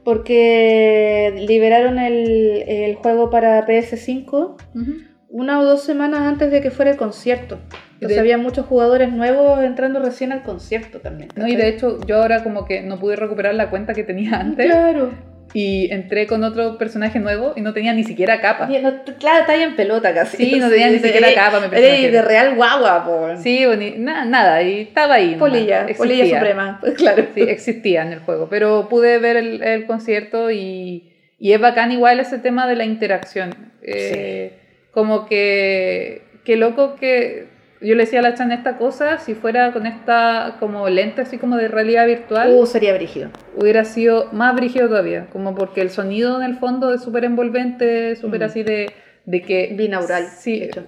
porque 0.04 1.34
liberaron 1.48 2.00
el, 2.00 2.64
el 2.68 2.96
juego 2.96 3.30
para 3.30 3.66
PS5 3.66 4.32
Ujú. 4.76 4.94
una 5.30 5.60
o 5.60 5.66
dos 5.66 5.84
semanas 5.84 6.22
antes 6.22 6.52
de 6.52 6.62
que 6.62 6.72
fuera 6.72 6.92
el 6.92 6.98
concierto. 6.98 7.58
Entonces 7.96 8.18
De- 8.18 8.20
había 8.20 8.38
muchos 8.38 8.66
jugadores 8.66 9.12
nuevos 9.12 9.64
entrando 9.64 10.00
recién 10.00 10.32
al 10.32 10.44
concierto 10.44 11.00
también. 11.00 11.30
No, 11.36 11.48
y 11.48 11.56
de 11.56 11.70
hecho 11.70 12.00
yo 12.06 12.18
ahora 12.22 12.44
como 12.44 12.66
que 12.66 12.82
no 12.82 13.00
pude 13.00 13.16
recuperar 13.16 13.56
la 13.56 13.70
cuenta 13.70 13.94
que 13.94 14.04
tenía 14.04 14.40
antes 14.40 14.66
Claro. 14.68 15.12
Y 15.58 15.90
entré 15.90 16.28
con 16.28 16.44
otro 16.44 16.78
personaje 16.78 17.18
nuevo 17.18 17.54
y 17.56 17.62
no 17.62 17.74
tenía 17.74 17.94
ni 17.94 18.04
siquiera 18.04 18.42
capa. 18.42 18.68
No- 18.68 19.04
claro, 19.18 19.40
está 19.40 19.54
ahí 19.54 19.62
en 19.62 19.78
pelota 19.78 20.14
casi. 20.14 20.36
Sí, 20.36 20.60
no 20.60 20.70
tenía 20.70 20.90
ni 20.90 21.00
siquiera 21.00 21.34
capa 21.34 21.62
mi 21.62 21.70
personaje. 21.70 22.12
de 22.12 22.22
real 22.22 22.56
guagua, 22.56 23.06
po. 23.06 23.30
Sí, 23.42 23.66
bueno, 23.66 23.84
y 23.84 23.92
na- 23.92 24.26
nada, 24.26 24.62
y 24.62 24.82
estaba 24.82 25.14
ahí. 25.16 25.36
Polilla, 25.36 25.88
polilla 25.98 26.26
suprema. 26.26 26.78
Pues 26.82 26.94
claro. 26.98 27.26
Sí, 27.34 27.42
existía 27.42 28.02
en 28.02 28.12
el 28.12 28.20
juego, 28.20 28.50
pero 28.50 28.90
pude 28.90 29.18
ver 29.20 29.38
el, 29.38 29.64
el 29.64 29.86
concierto 29.86 30.52
y, 30.52 31.14
y 31.40 31.54
es 31.54 31.60
bacán 31.62 31.94
igual 31.94 32.20
ese 32.20 32.38
tema 32.38 32.68
de 32.68 32.76
la 32.76 32.84
interacción. 32.84 33.56
Eh, 33.82 34.60
Como 34.92 35.26
que, 35.26 36.22
qué 36.44 36.58
loco 36.58 36.96
que 36.96 37.48
yo 37.82 37.94
le 37.96 38.04
decía 38.06 38.20
a 38.20 38.22
la 38.24 38.34
Chan 38.34 38.52
esta 38.52 38.78
cosa, 38.78 39.18
si 39.18 39.36
fuera 39.36 39.72
con 39.74 39.86
esta 39.86 40.56
como 40.60 40.88
lente 40.90 41.22
así 41.22 41.38
como 41.38 41.58
de 41.58 41.68
realidad 41.68 42.06
virtual, 42.08 42.52
Uh, 42.54 42.66
sería 42.66 42.94
brígido. 42.94 43.30
hubiera 43.58 43.84
sido 43.86 44.30
más 44.32 44.56
brígido 44.56 44.88
todavía, 44.88 45.28
como 45.32 45.56
porque 45.56 45.82
el 45.82 45.90
sonido 45.90 46.38
en 46.42 46.46
el 46.50 46.56
fondo 46.58 46.94
es 46.94 47.02
súper 47.04 47.26
envolvente, 47.26 48.16
súper 48.16 48.42
Mm. 48.42 48.44
así 48.44 48.64
de, 48.64 48.92
de 49.26 49.42
que... 49.42 49.74
Binaural. 49.78 50.26
Sí, 50.28 50.60
de 50.60 50.66
hecho. 50.68 50.84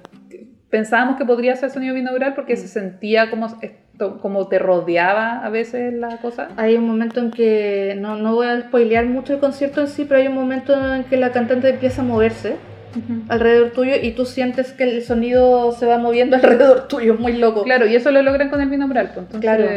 pensábamos 0.69 1.15
que 1.17 1.23
podría 1.25 1.55
ser 1.55 1.69
sonido 1.69 1.95
binaural 1.95 2.33
porque 2.35 2.53
Mm. 2.53 2.57
se 2.57 2.67
sentía 2.67 3.29
como, 3.29 3.47
esto, 3.61 4.19
como 4.21 4.47
te 4.49 4.59
rodeaba 4.59 5.45
a 5.45 5.49
veces 5.49 5.93
la 5.93 6.17
cosa. 6.17 6.49
Hay 6.57 6.75
un 6.75 6.85
momento 6.85 7.19
en 7.21 7.31
que, 7.31 7.95
no, 7.97 8.15
no 8.17 8.35
voy 8.35 8.47
a 8.47 8.59
spoilear 8.61 9.05
mucho 9.05 9.33
el 9.33 9.39
concierto 9.39 9.79
en 9.81 9.87
sí, 9.87 10.03
pero 10.05 10.19
hay 10.19 10.27
un 10.27 10.35
momento 10.35 10.73
en 10.95 11.05
que 11.05 11.15
la 11.17 11.31
cantante 11.31 11.69
empieza 11.69 12.01
a 12.01 12.05
moverse 12.05 12.55
Ujú. 12.97 13.23
alrededor 13.29 13.71
tuyo 13.71 13.93
y 14.01 14.11
tú 14.11 14.25
sientes 14.25 14.71
que 14.73 14.83
el 14.83 15.03
sonido 15.03 15.71
se 15.71 15.85
va 15.85 15.97
moviendo 15.97 16.35
alrededor 16.37 16.87
tuyo, 16.87 17.13
es 17.13 17.19
muy 17.19 17.33
loco. 17.33 17.63
Claro, 17.63 17.85
y 17.87 17.95
eso 17.95 18.11
lo 18.11 18.21
logran 18.21 18.49
con 18.49 18.61
el 18.61 18.69
binaural, 18.69 19.07
pues 19.13 19.25
entonces 19.25 19.41
Claro. 19.41 19.67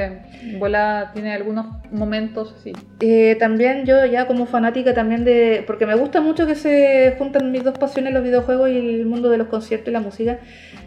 Bola 0.59 1.11
tiene 1.13 1.35
algunos 1.35 1.67
momentos 1.93 2.55
así. 2.59 2.73
Eh, 3.01 3.37
también 3.39 3.85
yo 3.85 4.07
ya 4.07 4.27
como 4.27 4.47
fanática 4.47 4.95
también 4.95 5.25
de, 5.25 5.63
porque 5.67 5.85
me 5.87 5.95
gusta 5.95 6.21
mucho 6.23 6.47
que 6.47 6.55
se 6.55 7.15
juntan 7.19 7.53
mis 7.53 7.63
dos 7.63 7.77
pasiones, 7.79 8.15
los 8.15 8.23
videojuegos 8.23 8.71
y 8.71 8.77
el 8.77 9.07
mundo 9.07 9.29
de 9.29 9.37
los 9.37 9.49
conciertos 9.49 9.89
y 9.89 9.93
la 9.93 10.01
música, 10.01 10.39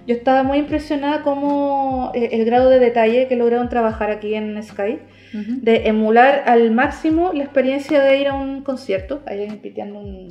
yo 0.08 0.16
estaba 0.16 0.44
muy 0.44 0.58
impresionada 0.58 1.22
como 1.22 2.12
eh, 2.16 2.30
el 2.32 2.46
grado 2.46 2.70
de 2.70 2.80
detalle 2.80 3.28
que 3.28 3.36
lograron 3.36 3.70
trabajar 3.70 4.10
aquí 4.12 4.34
en 4.36 4.62
Sky, 4.64 5.00
de 5.34 5.88
emular 5.88 6.44
al 6.46 6.70
máximo 6.72 7.32
la 7.34 7.44
experiencia 7.44 8.02
de 8.04 8.20
ir 8.20 8.28
a 8.28 8.34
un 8.36 8.62
concierto. 8.64 9.22
Ahí 9.26 9.42
alguien 9.42 9.60
piteando 9.62 10.00
un... 10.00 10.30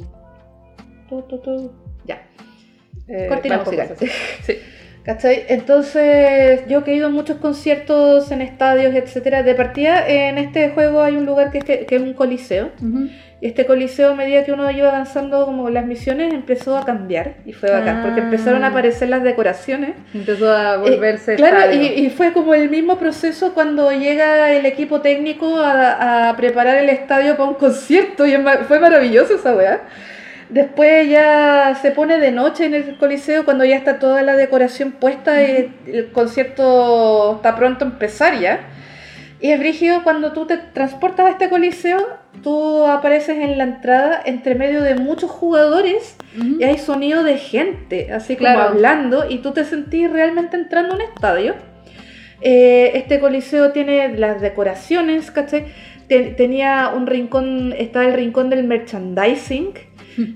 tu, 1.08 1.22
tu, 1.22 1.38
tu. 1.38 1.72
Eh, 3.12 3.26
Cortina 3.28 3.59
musical. 3.59 3.89
Sí. 4.47 4.59
¿Cachai? 5.05 5.47
Entonces, 5.48 6.60
yo 6.68 6.84
que 6.84 6.93
he 6.93 6.94
ido 6.94 7.09
a 7.09 7.10
muchos 7.10 7.39
conciertos 7.39 8.30
en 8.30 8.40
estadios, 8.40 8.94
etcétera, 8.94 9.43
de 9.43 9.55
partida 9.56 10.06
en 10.09 10.39
este 10.39 10.70
juego 10.70 11.02
hay 11.02 11.16
un 11.16 11.26
lugar 11.26 11.51
que 11.51 11.59
es, 11.59 11.64
que, 11.64 11.86
que 11.86 11.97
es 11.97 12.02
un 12.02 12.14
coliseo. 12.14 12.70
Y 13.40 13.48
este 13.48 13.66
coliseo, 13.66 14.10
a 14.10 14.14
medida 14.14 14.44
que 14.44 14.52
uno 14.52 14.70
iba 14.70 14.90
avanzando 14.90 15.44
como 15.44 15.68
las 15.70 15.84
misiones, 15.86 16.32
empezó 16.32 16.78
a 16.78 16.84
cambiar. 16.84 17.34
Y 17.44 17.52
fue 17.52 17.68
bacán, 17.72 18.02
porque 18.02 18.20
Ah. 18.20 18.24
empezaron 18.24 18.62
a 18.62 18.68
aparecer 18.68 19.09
las 19.09 19.24
decoraciones. 19.24 19.94
Empezó 20.14 20.52
a 20.52 20.76
volverse 20.76 21.32
Eh, 21.32 21.36
claro, 21.36 21.59
estadio. 21.59 21.82
y, 21.82 21.86
y 22.06 22.10
fue 22.10 22.32
como 22.32 22.55
el 22.55 22.70
mismo 22.70 22.97
proceso 23.01 23.55
cuando 23.55 23.90
llega 23.90 24.52
el 24.52 24.64
equipo 24.66 25.01
técnico 25.01 25.56
a, 25.59 26.28
a 26.28 26.36
preparar 26.36 26.76
el 26.76 26.89
estadio 26.89 27.36
para 27.36 27.48
un 27.48 27.56
concierto. 27.56 28.24
Y 28.24 28.36
fue 28.68 28.78
maravilloso 28.78 29.34
esa 29.34 29.56
weá. 29.56 29.80
Después 30.52 31.08
ya 31.08 31.78
se 31.80 31.92
pone 31.92 32.18
de 32.18 32.30
noche 32.30 32.66
en 32.66 32.74
el 32.74 32.96
coliseo 32.98 33.44
cuando 33.44 33.64
ya 33.64 33.76
está 33.76 33.98
toda 33.98 34.22
la 34.22 34.36
decoración 34.36 34.92
puesta 34.92 35.42
y 35.42 35.72
el 35.86 36.12
concierto 36.12 37.36
está 37.36 37.56
pronto 37.56 37.84
a 37.84 37.88
empezar 37.88 38.38
ya. 38.38 38.60
Y 39.40 39.50
es 39.50 39.58
brígido 39.58 40.04
cuando 40.04 40.32
tú 40.32 40.46
te 40.46 40.56
transportas 40.58 41.26
a 41.26 41.30
este 41.30 41.48
coliseo, 41.48 41.98
tú 42.42 42.84
apareces 42.86 43.38
en 43.38 43.56
la 43.58 43.64
entrada 43.64 44.20
entre 44.24 44.54
medio 44.54 44.82
de 44.82 44.94
muchos 44.94 45.30
jugadores 45.30 46.16
y 46.60 46.64
hay 46.64 46.78
sonido 46.78 47.24
de 47.24 47.38
gente, 47.38 48.12
así 48.12 48.36
como 48.36 48.48
hablando, 48.68 49.24
y 49.28 49.38
tú 49.38 49.52
te 49.52 49.64
sentís 49.64 50.10
realmente 50.12 50.56
entrando 50.56 50.92
a 50.92 50.96
un 50.96 51.02
estadio. 51.02 51.54
Eh, 52.40 52.92
este 52.94 53.20
coliseo 53.20 53.72
tiene 53.72 54.16
las 54.18 54.40
decoraciones, 54.40 55.30
¿cachai? 55.30 55.66
Te- 56.08 56.30
tenía 56.32 56.92
un 56.94 57.06
rincón, 57.06 57.72
estaba 57.76 58.04
el 58.04 58.12
rincón 58.14 58.50
del 58.50 58.64
merchandising, 58.64 59.72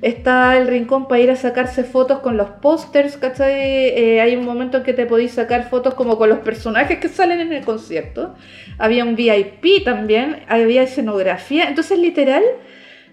Está 0.03 0.57
el 0.57 0.67
rincón 0.69 1.09
para 1.09 1.21
ir 1.21 1.31
a 1.31 1.37
sacarse 1.37 1.85
fotos 1.85 2.21
con 2.21 2.37
los 2.37 2.49
pósters, 2.51 3.17
¿cachai? 3.17 3.53
Eh, 3.55 4.21
hay 4.21 4.35
un 4.37 4.45
momento 4.45 4.79
en 4.79 4.83
que 4.85 4.93
te 4.93 5.07
podéis 5.07 5.33
sacar 5.33 5.69
fotos 5.69 5.95
como 5.95 6.17
con 6.19 6.29
los 6.29 6.39
personajes 6.41 6.99
que 6.99 7.09
salen 7.09 7.41
en 7.41 7.53
el 7.53 7.65
concierto. 7.65 8.35
Había 8.79 9.05
un 9.05 9.17
VIP 9.17 9.85
también, 9.85 10.41
había 10.49 10.83
escenografía. 10.83 11.69
Entonces, 11.69 11.99
literal, 11.99 12.43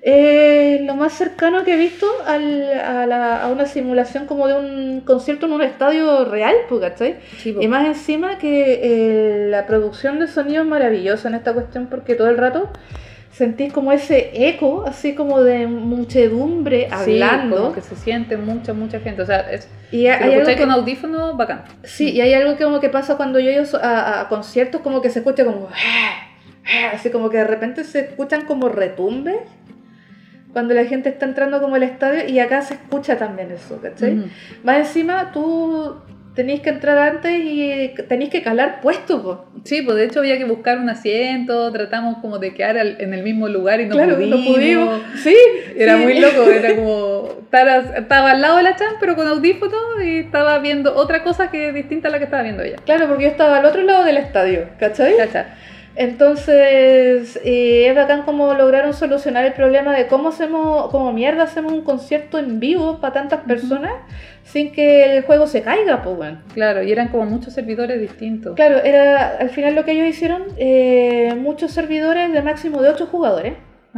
eh, 0.02 0.81
lo 0.85 0.95
más 0.95 1.14
cercano 1.14 1.64
que 1.64 1.76
he 1.76 1.77
visto 1.77 2.06
al- 2.26 2.73
a, 2.80 3.06
la- 3.06 3.41
a 3.44 3.48
una 3.49 3.65
simulación 3.65 4.26
como 4.26 4.48
de 4.48 4.56
un 4.56 5.02
concierto 5.02 5.45
en 5.45 5.53
un 5.53 5.61
estadio 5.61 6.26
real, 6.26 6.56
pues, 6.68 6.81
¿cachai? 6.81 7.15
Sí. 7.38 7.56
Y 7.60 7.68
más 7.69 7.85
encima 7.85 8.38
que 8.38 8.80
eh, 8.84 9.48
la 9.49 9.65
producción 9.65 10.19
de 10.19 10.27
sonido 10.27 10.64
es 10.64 10.68
maravillosa 10.68 11.30
en 11.30 11.35
esta 11.35 11.53
cuestión 11.53 11.88
porque 11.88 12.15
todo 12.15 12.30
el 12.30 12.38
rato 12.38 12.69
sentís 13.34 13.73
como 13.73 13.91
ese 13.91 14.47
eco, 14.47 14.85
así 14.88 15.15
como 15.15 15.41
de 15.41 15.68
muchedumbre 15.68 16.88
Sí, 17.03 17.19
hablando. 17.22 17.57
como 17.57 17.73
que 17.73 17.81
se 17.81 17.95
siente 17.95 18.38
mucha, 18.38 18.73
mucha 18.73 18.99
gente. 18.99 19.22
O 19.23 19.26
sea, 19.26 19.39
es, 19.51 19.68
y 19.91 20.01
si 20.01 20.07
hay 20.07 20.18
lo 20.19 20.23
algo 20.26 20.34
escucháis 20.35 20.57
que- 20.57 20.64
con 20.64 20.72
audífono, 20.72 21.35
bacán. 21.35 21.64
Sí, 21.84 22.11
y 22.11 22.22
hay 22.22 22.34
algo 22.34 22.55
que 22.57 22.64
como 22.64 22.80
que 22.80 22.89
pasa 22.89 23.18
cuando 23.18 23.39
yo 23.39 23.49
ido 23.49 23.64
a, 23.81 24.22
a 24.22 24.30
conciertos, 24.30 24.81
como 24.81 25.01
que 25.01 25.10
se 25.10 25.19
escucha 25.19 25.43
como... 25.45 25.68
Así 26.93 27.10
como 27.10 27.30
que 27.30 27.38
de 27.38 27.43
repente 27.43 27.84
se 27.84 27.99
escuchan 28.01 28.45
como 28.45 28.69
retumbes 28.69 29.35
cuando 30.53 30.73
la 30.76 30.85
gente 30.85 31.10
está 31.10 31.26
entrando 31.26 31.60
como 31.60 31.76
al 31.76 31.84
estadio 31.84 32.26
y 32.30 32.39
acá 32.39 32.61
se 32.61 32.76
escucha 32.76 33.18
también 33.18 33.51
eso, 33.51 33.81
¿cachai? 33.81 34.19
Ujú. 34.19 34.27
Más 34.64 34.77
encima 34.77 35.31
tú 35.34 35.95
tenéis 36.35 36.61
que 36.61 36.69
entrar 36.69 36.97
antes 36.97 37.31
y 37.43 37.91
tenéis 38.10 38.30
que 38.31 38.41
calar 38.41 38.81
puestos, 38.81 39.22
po. 39.22 39.45
Sí, 39.64 39.81
pues 39.81 39.97
de 39.97 40.05
hecho 40.05 40.19
había 40.19 40.38
que 40.38 40.45
buscar 40.45 40.80
un 40.80 40.89
asiento, 40.89 41.72
tratamos 41.72 42.18
como 42.22 42.39
de 42.39 42.53
quedar 42.53 42.77
al- 42.77 42.97
en 42.99 43.14
el 43.14 43.23
mismo 43.23 43.47
lugar 43.47 43.80
y 43.81 43.85
no 43.85 43.95
claro, 43.95 44.15
pudimos. 44.15 44.39
no 44.39 44.45
pudimos. 44.53 45.01
Sí, 45.23 45.35
Era 45.77 45.97
sí. 45.97 46.03
muy 46.03 46.19
loco, 46.19 46.43
era 46.49 46.76
como 46.76 47.30
estar- 47.51 47.93
estaba 47.97 48.31
al 48.31 48.41
lado 48.41 48.57
de 48.57 48.64
la 48.64 48.76
Chan 48.76 48.93
pero 48.99 49.15
con 49.15 49.27
audífono 49.27 49.77
y 50.03 50.18
estaba 50.19 50.60
viendo 50.60 50.95
otra 50.95 51.23
cosa 51.23 51.51
que 51.51 51.72
distinta 51.72 52.07
a 52.07 52.11
la 52.11 52.18
que 52.18 52.26
estaba 52.26 52.43
viendo 52.43 52.64
ella. 52.64 52.77
Claro, 52.85 53.07
porque 53.07 53.23
yo 53.26 53.30
estaba 53.30 53.57
al 53.57 53.65
otro 53.65 53.84
lado 53.84 54.03
del 54.03 54.18
estadio, 54.18 54.69
¿cachai? 54.80 55.15
¿Cacha? 55.18 55.55
Entonces, 55.95 57.40
eh, 57.44 57.88
es 57.88 57.95
bacán 57.95 58.24
como 58.24 58.53
lograron 58.56 58.94
solucionar 58.94 59.45
el 59.45 59.53
problema 59.53 59.95
de 59.95 60.07
cómo 60.07 60.30
hacemos, 60.30 60.90
como 60.90 61.14
mierda 61.14 61.44
hacemos 61.44 61.72
un 61.72 61.84
concierto 61.84 62.40
en 62.40 62.60
vivo 62.60 62.99
para 62.99 63.14
tantas 63.14 63.41
personas 63.41 63.94
sin 64.44 64.72
que 64.72 65.18
el 65.18 65.24
juego 65.24 65.45
se 65.45 65.61
caiga, 65.61 66.02
pues 66.02 66.18
bueno. 66.18 66.41
Claro, 66.53 66.82
y 66.82 66.91
eran 66.91 67.10
como 67.10 67.26
muchos 67.26 67.53
servidores 67.53 67.99
distintos. 68.02 68.56
Claro, 68.56 68.78
era 68.78 69.38
al 69.38 69.49
final 69.49 69.76
lo 69.76 69.86
que 69.86 69.91
ellos 69.91 70.07
hicieron, 70.07 70.44
eh, 70.57 71.36
muchos 71.38 71.72
servidores 71.72 72.34
de 72.34 72.41
máximo 72.41 72.82
de 72.82 72.90
8 72.90 73.07
jugadores. 73.07 73.53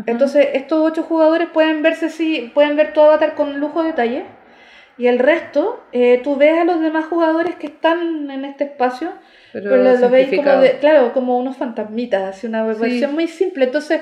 Entonces, 0.05 0.49
estos 0.53 0.79
8 0.79 1.03
jugadores 1.03 1.47
pueden 1.53 1.81
verse 1.81 2.09
si, 2.09 2.51
pueden 2.53 2.75
ver 2.75 2.91
tu 2.91 2.99
avatar 2.99 3.35
con 3.35 3.59
lujo 3.61 3.81
de 3.81 3.89
detalle. 3.89 4.25
Y 4.97 5.07
el 5.07 5.19
resto, 5.19 5.83
eh, 5.93 6.19
tú 6.23 6.35
ves 6.35 6.59
a 6.59 6.65
los 6.65 6.81
demás 6.81 7.05
jugadores 7.05 7.55
que 7.55 7.67
están 7.67 8.29
en 8.29 8.45
este 8.45 8.65
espacio 8.65 9.11
pero, 9.55 9.69
pero 9.69 9.97
lo, 9.97 10.09
veis 10.09 10.35
como 10.35 10.51
de, 10.59 10.79
claro, 10.79 11.13
como 11.13 11.37
unos 11.37 11.55
fantasmitas, 11.55 12.23
así 12.23 12.45
una 12.45 12.73
Sí. 12.73 12.81
versión 12.81 13.13
muy 13.13 13.29
simple. 13.29 13.63
Entonces, 13.63 14.01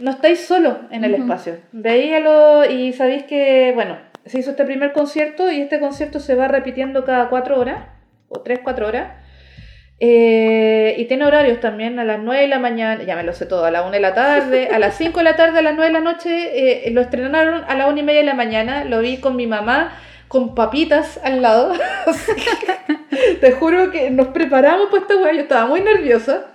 no 0.00 0.10
estáis 0.10 0.40
solos 0.40 0.76
en 0.90 1.04
el 1.04 1.12
Ujú. 1.12 1.22
espacio. 1.22 1.58
Veíalo 1.70 2.64
y 2.68 2.92
sabéis 2.92 3.22
que, 3.22 3.70
bueno, 3.76 3.96
se 4.26 4.40
hizo 4.40 4.50
este 4.50 4.64
primer 4.64 4.90
concierto 4.92 5.52
y 5.52 5.60
este 5.60 5.78
concierto 5.78 6.18
se 6.18 6.34
va 6.34 6.48
repitiendo 6.48 7.04
cada 7.04 7.28
cuatro 7.28 7.60
horas, 7.60 7.84
o 8.28 8.40
tres, 8.40 8.58
cuatro 8.64 8.88
horas. 8.88 9.12
Eh, 10.00 10.96
y 10.98 11.04
tiene 11.04 11.24
horarios 11.26 11.60
también 11.60 12.00
a 12.00 12.04
las 12.04 12.18
9 12.18 12.42
de 12.42 12.48
la 12.48 12.58
mañana, 12.58 13.00
ya 13.04 13.14
me 13.14 13.22
lo 13.22 13.32
sé 13.32 13.46
todo, 13.46 13.64
a 13.66 13.70
la 13.70 13.82
1 13.82 13.92
de 13.92 14.00
la 14.00 14.14
tarde, 14.14 14.68
a 14.72 14.80
las 14.80 14.96
5 14.96 15.18
de 15.18 15.24
la 15.24 15.36
tarde, 15.36 15.60
a 15.60 15.62
las 15.62 15.74
9 15.76 15.86
de 15.86 15.92
la 15.92 16.00
noche, 16.00 16.86
eh, 16.86 16.90
lo 16.90 17.00
estrenaron 17.02 17.62
a 17.68 17.74
la 17.76 17.86
1 17.86 17.98
y 18.00 18.02
media 18.02 18.20
de 18.20 18.26
la 18.26 18.34
mañana, 18.34 18.84
lo 18.84 18.98
vi 19.00 19.18
con 19.18 19.36
mi 19.36 19.46
mamá, 19.46 19.92
con 20.28 20.54
papitas 20.54 21.18
al 21.22 21.42
lado. 21.42 21.72
Te 23.40 23.52
juro 23.52 23.90
que 23.90 24.10
nos 24.10 24.28
preparamos 24.28 24.88
para 24.90 25.02
esta 25.02 25.16
weá, 25.16 25.32
yo 25.32 25.40
estaba 25.40 25.66
muy 25.66 25.80
nerviosa. 25.80 26.46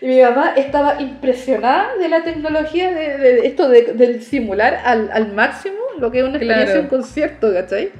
Y 0.00 0.06
mi 0.06 0.22
mamá 0.22 0.54
estaba 0.56 1.00
impresionada 1.00 1.94
de 1.96 2.08
la 2.08 2.22
tecnología 2.24 2.90
de, 2.90 3.18
de 3.18 3.46
esto 3.46 3.68
de, 3.68 3.92
del 3.92 4.22
simular 4.22 4.80
al, 4.84 5.10
al 5.12 5.32
máximo 5.32 5.76
lo 5.98 6.10
que 6.10 6.20
es 6.20 6.24
una 6.24 6.38
experiencia 6.38 6.72
Claro. 6.74 6.80
en 6.80 6.86
concierto, 6.88 7.52
¿cachai? 7.52 7.90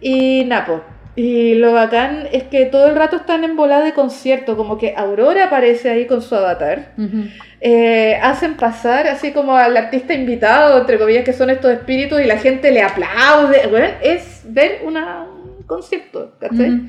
Y 0.00 0.44
Napo. 0.46 0.82
Y 1.20 1.54
lo 1.56 1.72
bacán 1.72 2.28
es 2.30 2.44
que 2.44 2.66
todo 2.66 2.86
el 2.86 2.94
rato 2.94 3.16
están 3.16 3.42
en 3.42 3.56
volada 3.56 3.84
de 3.84 3.92
concierto, 3.92 4.56
como 4.56 4.78
que 4.78 4.94
Aurora 4.96 5.46
aparece 5.46 5.90
ahí 5.90 6.06
con 6.06 6.22
su 6.22 6.36
avatar. 6.36 6.92
Ujú. 6.96 7.24
Eh, 7.60 8.16
hacen 8.22 8.54
pasar 8.56 9.08
así 9.08 9.32
como 9.32 9.56
al 9.56 9.76
artista 9.76 10.14
invitado, 10.14 10.78
entre 10.78 10.96
comillas, 10.96 11.24
que 11.24 11.32
son 11.32 11.50
estos 11.50 11.72
espíritus, 11.72 12.20
y 12.20 12.24
la 12.26 12.38
gente 12.38 12.70
le 12.70 12.82
aplaude. 12.82 13.66
Bueno, 13.68 13.88
es 14.00 14.42
ver 14.44 14.82
una, 14.84 15.24
un 15.24 15.64
concierto, 15.66 16.34
¿cachai? 16.38 16.70
Ujú. 16.70 16.82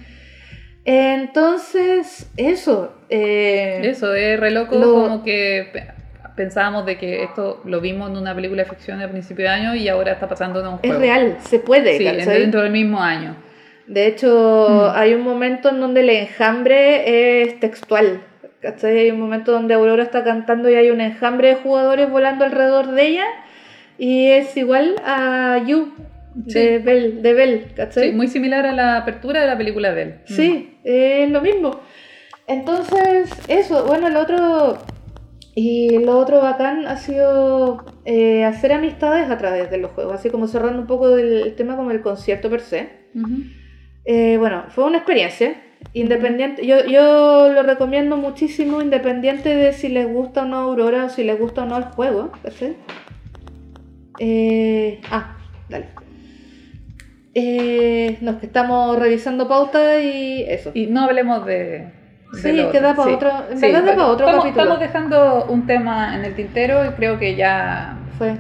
Entonces, 0.85 2.29
eso. 2.37 2.93
eh, 3.09 3.81
Eso, 3.83 4.13
es 4.13 4.39
re 4.39 4.51
loco, 4.51 4.75
Lo- 4.77 4.93
como 4.93 5.23
que 5.23 5.69
pe- 5.73 5.87
pensábamos 6.35 6.85
de 6.85 6.97
que 6.99 7.23
esto 7.23 7.61
lo 7.65 7.81
vimos 7.81 8.11
en 8.11 8.17
una 8.17 8.35
película 8.35 8.63
de 8.63 8.69
ficción 8.69 9.01
a 9.01 9.07
principio 9.09 9.45
de 9.45 9.49
año 9.49 9.75
y 9.75 9.87
ahora 9.89 10.11
está 10.13 10.27
pasando 10.27 10.59
en 10.61 10.67
un 10.67 10.73
es 10.75 10.79
juego. 10.81 10.99
real, 10.99 11.37
se 11.47 11.59
puede, 11.59 11.97
Sí, 11.97 12.03
dentro 12.03 12.61
del 12.61 12.71
mismo 12.71 13.01
año. 13.01 13.35
De 13.89 14.05
hecho, 14.05 14.67
Mm. 14.69 14.97
hay 14.97 15.13
un 15.15 15.23
momento 15.23 15.69
en 15.69 15.79
donde 15.79 16.01
el 16.01 16.09
enjambre 16.11 17.41
es 17.41 17.59
textual. 17.59 18.21
¿Cachai? 18.61 18.99
Hay 18.99 19.11
un 19.11 19.19
momento 19.19 19.51
donde 19.51 19.73
Aurora 19.73 20.03
está 20.03 20.23
cantando 20.23 20.69
y 20.69 20.75
hay 20.75 20.91
un 20.91 21.01
enjambre 21.01 21.47
de 21.49 21.55
jugadores 21.55 22.09
volando 22.09 22.45
alrededor 22.45 22.91
de 22.91 23.07
ella. 23.07 23.25
Y 23.97 24.27
es 24.31 24.55
igual 24.57 24.95
a 25.05 25.57
You 25.65 25.93
de. 26.35 26.77
Bell, 26.79 27.21
de 27.21 27.33
Bell, 27.33 27.67
¿cachai? 27.75 28.09
Sí, 28.09 28.15
muy 28.15 28.27
similar 28.27 28.65
a 28.65 28.73
la 28.73 28.97
apertura 28.97 29.41
de 29.41 29.47
la 29.47 29.57
película 29.57 29.93
de 29.93 30.01
él. 30.03 30.15
Sí, 30.25 30.77
es 30.83 31.29
lo 31.31 31.41
mismo. 31.41 31.79
Entonces, 32.47 33.31
eso, 33.47 33.85
bueno, 33.85 34.09
lo 34.09 34.19
otro. 34.21 34.77
Y 35.55 35.97
lo 36.05 36.17
otro 36.17 36.39
bacán 36.41 36.85
ha 36.85 36.97
sido 36.97 37.83
eh, 38.05 38.45
hacer 38.45 38.71
amistades 38.71 39.29
a 39.29 39.37
través 39.37 39.69
de 39.71 39.77
los 39.77 39.91
juegos, 39.91 40.13
así 40.13 40.29
como 40.29 40.47
cerrando 40.47 40.79
un 40.81 40.87
poco 40.87 41.17
el 41.17 41.55
tema 41.55 41.75
como 41.75 41.91
el 41.91 42.01
concierto 42.01 42.49
per 42.49 42.61
se. 42.61 42.89
Mm. 43.13 43.41
Eh, 44.05 44.37
bueno, 44.37 44.63
fue 44.69 44.85
una 44.85 44.97
experiencia 44.97 45.61
independiente. 45.93 46.65
Yo, 46.65 46.85
yo 46.85 47.49
lo 47.53 47.63
recomiendo 47.63 48.17
muchísimo, 48.17 48.81
independiente 48.81 49.55
de 49.55 49.73
si 49.73 49.89
les 49.89 50.07
gusta 50.07 50.43
o 50.43 50.45
no 50.45 50.57
Aurora 50.57 51.05
o 51.05 51.09
si 51.09 51.23
les 51.23 51.39
gusta 51.39 51.63
o 51.63 51.65
no 51.65 51.77
el 51.77 51.83
juego. 51.85 52.31
Eh, 54.19 54.99
ah, 55.11 55.37
dale. 55.69 55.87
Eh, 57.33 58.17
no, 58.21 58.31
es 58.31 58.37
que 58.37 58.47
estamos 58.47 58.97
revisando 58.97 59.47
pauta 59.47 60.01
y 60.01 60.43
eso. 60.43 60.71
Y 60.73 60.87
no 60.87 61.01
hablemos 61.03 61.45
de. 61.45 61.91
de 62.33 62.41
Sí, 62.41 62.51
queda 62.71 62.91
otro. 62.91 63.03
para 63.03 63.15
otro- 63.15 63.51
en 63.51 63.61
verdad 63.61 63.83
da 63.83 63.95
para 63.95 64.05
otro 64.07 64.25
estamos, 64.25 64.43
capítulo. 64.45 64.63
Estamos 64.63 64.79
dejando 64.79 65.45
un 65.49 65.65
tema 65.67 66.15
en 66.15 66.25
el 66.25 66.35
tintero 66.35 66.85
y 66.85 66.89
creo 66.89 67.17
que 67.19 67.35
ya, 67.35 67.97
Fue. 68.17 68.35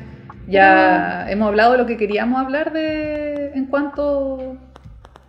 ya 0.47 1.29
hemos 1.29 1.47
hablado 1.49 1.73
de 1.73 1.77
lo 1.77 1.85
que 1.85 1.97
queríamos 1.97 2.41
hablar 2.41 2.73
de 2.73 3.51
en 3.53 3.65
cuanto 3.67 4.57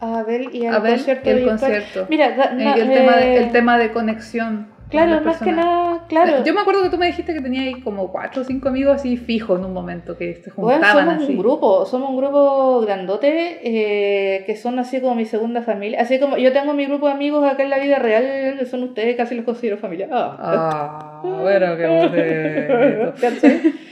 A 0.01 0.23
ver, 0.23 0.55
y 0.55 0.67
al 0.67 0.75
a 0.75 0.79
ver 0.79 0.95
concierto. 0.95 1.31
el 1.31 1.45
concierto. 1.45 2.07
Mira, 2.09 2.31
da- 2.37 2.53
Eh, 2.59 2.81
el, 2.81 2.89
tema 2.93 3.17
de, 3.17 3.35
eh, 3.35 3.39
el 3.39 3.53
tema 3.53 3.79
de 3.79 3.91
conexión. 3.93 4.69
con 4.69 4.89
Claro, 4.91 5.21
más 5.25 5.41
que 5.41 5.53
nada, 5.53 6.05
claro. 6.09 6.43
Yo 6.45 6.53
me 6.53 6.63
acuerdo 6.63 6.83
que 6.83 6.89
tú 6.91 6.99
me 6.99 7.07
dijiste 7.07 7.33
que 7.33 7.41
tenías 7.41 7.65
ahí 7.67 7.81
como 7.81 8.11
cuatro 8.11 8.43
o 8.43 8.45
cinco 8.45 8.71
amigos 8.71 8.97
así 8.97 9.17
fijos 9.17 9.59
en 9.61 9.67
un 9.67 9.73
momento 9.73 10.17
que 10.19 10.35
se 10.35 10.51
Bueno, 10.57 10.79
juntaban 10.81 11.07
somos 11.07 11.23
así. 11.23 11.33
un 11.33 11.39
grupo, 11.39 11.87
somos 11.87 12.11
un 12.11 12.17
grupo 12.17 12.81
grandote 12.81 13.61
eh, 13.63 14.43
que 14.47 14.57
son 14.57 14.81
así 14.81 15.01
como 15.01 15.15
mi 15.15 15.27
segunda 15.27 15.63
familia. 15.63 16.01
Así 16.01 16.19
como 16.19 16.39
yo 16.39 16.53
tengo 16.53 16.73
mi 16.75 16.87
grupo 16.87 17.07
de 17.07 17.13
amigos 17.13 17.45
acá 17.49 17.63
en 17.63 17.71
la 17.71 17.79
vida 17.79 18.01
real, 18.01 18.57
que 18.59 18.67
son 18.67 18.83
ustedes, 18.83 19.17
casi 19.17 19.37
los 19.37 19.45
considero 19.45 19.77
familia. 19.79 20.09
Ah. 20.11 20.37
Ah, 20.41 21.23
bueno, 21.41 21.77
qué 21.77 21.87
bonito. 21.87 23.15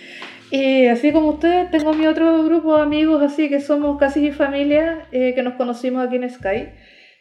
Y 0.50 0.86
así 0.86 1.12
como 1.12 1.28
ustedes, 1.30 1.70
tengo 1.70 1.92
mi 1.92 2.06
otro 2.06 2.42
grupo 2.44 2.76
de 2.76 2.82
amigos, 2.82 3.22
así 3.22 3.48
que 3.48 3.60
somos 3.60 3.98
casi 3.98 4.30
familia, 4.32 5.06
eh, 5.12 5.34
que 5.34 5.42
nos 5.42 5.54
conocimos 5.54 6.06
aquí 6.06 6.16
en 6.16 6.28
Sky. 6.30 6.68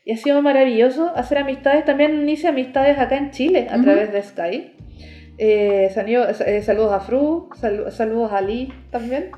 Y 0.06 0.14
ha 0.14 0.18
sido 0.18 0.42
maravilloso 0.42 1.12
hacer 1.16 1.40
amistades. 1.40 1.84
También 1.84 2.28
hice 2.30 2.48
amistades 2.48 2.98
acá 2.98 3.18
en 3.18 3.32
Chile 3.32 3.68
a 3.70 3.82
través 3.82 4.14
de 4.14 4.22
Sky. 4.24 4.74
Eh, 5.38 5.90
eh, 5.94 6.62
saludos 6.64 6.92
a 6.94 7.00
Fru, 7.02 7.50
salu- 7.60 7.92
saludos 7.92 8.32
a 8.32 8.42
Lee 8.42 8.72
también. 8.90 9.32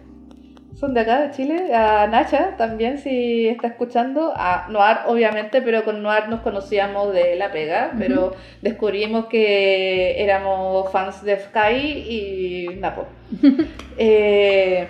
Son 0.79 0.93
de 0.93 1.01
acá, 1.01 1.19
de 1.19 1.31
Chile. 1.31 1.75
A 1.75 2.07
Nacha 2.07 2.55
también, 2.55 2.99
si 2.99 3.49
está 3.49 3.67
escuchando. 3.67 4.31
A 4.33 4.67
Noir, 4.69 4.99
obviamente, 5.07 5.61
pero 5.61 5.83
con 5.83 6.01
Noir 6.01 6.29
nos 6.29 6.39
conocíamos 6.39 7.11
de 7.13 7.35
la 7.35 7.51
pega. 7.51 7.91
Pero 7.99 8.33
descubrimos 8.61 9.25
que 9.25 10.23
éramos 10.23 10.89
fans 10.89 11.21
de 11.21 11.37
Sky 11.37 11.75
y 11.81 12.67
Napo. 12.79 13.07
eh, 13.97 14.87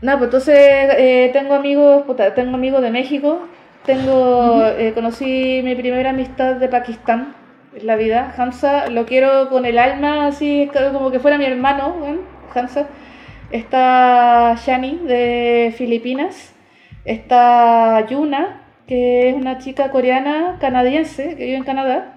pues 0.00 0.22
entonces 0.22 0.58
eh, 0.58 1.30
tengo 1.32 1.54
amigos, 1.54 2.02
puta, 2.02 2.34
tengo 2.34 2.56
amigos 2.56 2.82
de 2.82 2.90
México. 2.90 3.46
Tengo, 3.84 4.66
eh, 4.76 4.90
conocí 4.92 5.60
mi 5.62 5.76
primera 5.76 6.10
amistad 6.10 6.56
de 6.56 6.66
Pakistán 6.66 7.32
en 7.76 7.86
la 7.86 7.94
vida. 7.94 8.34
Hamza, 8.36 8.88
lo 8.88 9.06
quiero 9.06 9.48
con 9.50 9.66
el 9.66 9.78
alma, 9.78 10.26
así 10.26 10.62
es 10.62 10.90
como 10.90 11.12
que 11.12 11.20
fuera 11.20 11.38
mi 11.38 11.44
hermano, 11.44 11.94
Hamza. 12.52 12.88
Está 13.50 14.54
Shani 14.64 15.00
de 15.06 15.72
Filipinas. 15.76 16.54
Está 17.04 18.04
Yuna, 18.08 18.62
que 18.86 19.28
es 19.28 19.34
una 19.34 19.58
chica 19.58 19.90
coreana 19.90 20.56
canadiense 20.60 21.36
que 21.36 21.44
vive 21.44 21.56
en 21.56 21.64
Canadá. 21.64 22.12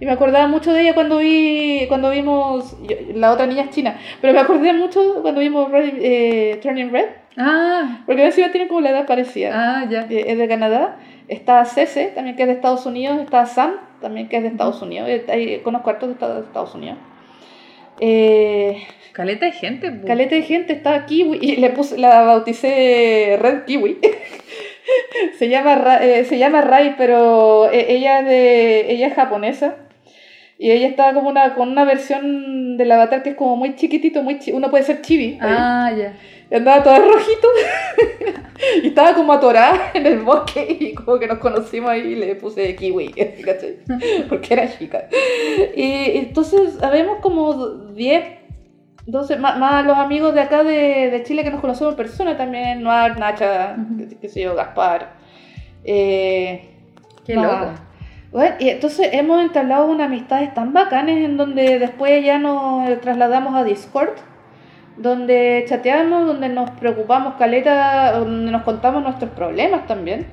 Y 0.00 0.06
me 0.06 0.12
acordaba 0.12 0.48
mucho 0.48 0.72
de 0.72 0.82
ella 0.82 0.94
cuando 0.94 1.18
vi 1.18 1.86
cuando 1.88 2.10
vimos. 2.10 2.76
yo- 2.82 2.96
la 3.14 3.30
otra 3.32 3.46
niña 3.46 3.62
es 3.62 3.70
china. 3.70 3.96
Pero 4.20 4.32
me 4.34 4.40
acordé 4.40 4.72
mucho 4.72 5.22
cuando 5.22 5.40
vimos 5.40 5.70
Red- 5.70 5.98
eh, 6.00 6.58
Turning 6.62 6.90
Red. 6.90 7.06
Ah, 7.36 8.00
Porque 8.06 8.24
encima 8.26 8.50
tienen 8.50 8.68
como 8.68 8.80
la 8.80 8.90
edad 8.90 9.06
parecida. 9.06 9.50
ah, 9.54 9.86
ya. 9.88 10.02
Eh, 10.10 10.24
Es 10.28 10.38
de 10.38 10.48
Canadá. 10.48 10.98
Está 11.28 11.64
Cece, 11.64 12.08
también 12.14 12.36
que 12.36 12.42
es 12.42 12.48
de 12.48 12.54
Estados 12.54 12.84
Unidos. 12.86 13.18
Está 13.20 13.46
Sam, 13.46 13.72
también 14.02 14.28
que 14.28 14.36
es 14.36 14.42
de 14.42 14.48
Estados 14.50 14.82
Unidos. 14.82 15.08
Eh, 15.08 15.24
ahí 15.28 15.60
conozco 15.60 15.88
hartos 15.90 16.08
de 16.10 16.14
Estados 16.40 16.74
Unidos. 16.74 16.98
Eh, 18.00 18.82
Caleta 19.14 19.46
de 19.46 19.52
gente. 19.52 19.90
po. 19.90 20.06
caleta 20.06 20.34
de 20.34 20.42
gente, 20.42 20.72
está 20.74 21.06
Kiwi. 21.06 21.38
Y 21.40 21.56
le 21.56 21.70
puse, 21.70 21.96
la 21.96 22.22
bauticé 22.22 23.38
Red 23.40 23.64
Kiwi. 23.64 23.98
se, 25.38 25.48
llama, 25.48 25.74
Ra- 25.76 26.04
eh, 26.04 26.24
se 26.24 26.36
llama 26.38 26.60
Rai, 26.60 26.96
pero 26.98 27.70
eh, 27.70 27.86
ella, 27.88 28.20
es 28.20 28.26
de, 28.26 28.92
ella 28.92 29.06
es 29.08 29.14
japonesa. 29.14 29.76
Y 30.58 30.70
ella 30.70 30.86
está 30.88 31.12
como 31.14 31.28
una, 31.28 31.54
con 31.54 31.68
una 31.70 31.84
versión 31.84 32.76
del 32.76 32.90
avatar 32.92 33.22
que 33.22 33.30
es 33.30 33.36
como 33.36 33.56
muy 33.56 33.74
chiquitito, 33.76 34.22
muy 34.22 34.38
chi- 34.38 34.52
uno 34.52 34.70
puede 34.70 34.84
ser 34.84 35.00
chibi. 35.02 35.38
Ah, 35.40 35.92
ya. 35.96 36.14
Y 36.50 36.54
andaba 36.54 36.82
toda 36.82 36.98
rojito. 36.98 37.48
y 38.82 38.88
estaba 38.88 39.14
como 39.14 39.32
atorada 39.32 39.90
en 39.94 40.06
el 40.06 40.18
bosque 40.20 40.76
y 40.78 40.94
como 40.94 41.18
que 41.18 41.26
nos 41.26 41.38
conocimos 41.38 41.90
ahí 41.90 42.00
y 42.12 42.14
le 42.16 42.34
puse 42.36 42.76
kiwi, 42.76 43.08
¿cachai? 43.44 43.76
Porque 44.28 44.54
era 44.54 44.78
chica. 44.78 45.08
Y 45.76 46.18
entonces 46.18 46.80
habemos 46.82 47.18
como 47.20 47.54
10, 47.94 48.24
12, 49.06 49.36
más, 49.36 49.58
más 49.58 49.84
los 49.84 49.96
amigos 49.98 50.34
de 50.34 50.40
acá 50.40 50.62
de, 50.64 51.10
de 51.10 51.22
Chile 51.24 51.44
que 51.44 51.50
nos 51.50 51.60
conocemos 51.60 51.92
en 51.92 51.96
persona 51.96 52.36
también, 52.36 52.82
Noir, 52.82 53.18
Nacha, 53.18 53.76
Ujú. 53.78 54.08
qué, 54.08 54.16
qué 54.16 54.28
sé 54.28 54.42
yo, 54.42 54.54
Gaspar. 54.54 55.12
Eh, 55.84 56.70
Qué 57.26 57.34
Ah. 57.36 57.42
loco. 57.42 57.72
bueno, 58.32 58.56
y 58.58 58.68
entonces 58.70 59.08
hemos 59.12 59.42
entablado 59.42 59.86
unas 59.86 60.06
amistades 60.06 60.52
tan 60.54 60.72
bacanes 60.72 61.24
en 61.24 61.36
donde 61.36 61.78
después 61.78 62.24
ya 62.24 62.38
nos 62.38 63.00
trasladamos 63.00 63.54
a 63.54 63.64
Discord, 63.64 64.10
donde 64.96 65.64
chateamos, 65.68 66.26
donde 66.26 66.48
nos 66.48 66.70
preocupamos 66.70 67.34
caleta, 67.34 68.12
donde 68.18 68.50
nos 68.52 68.62
contamos 68.62 69.02
nuestros 69.02 69.30
problemas 69.32 69.86
también. 69.86 70.26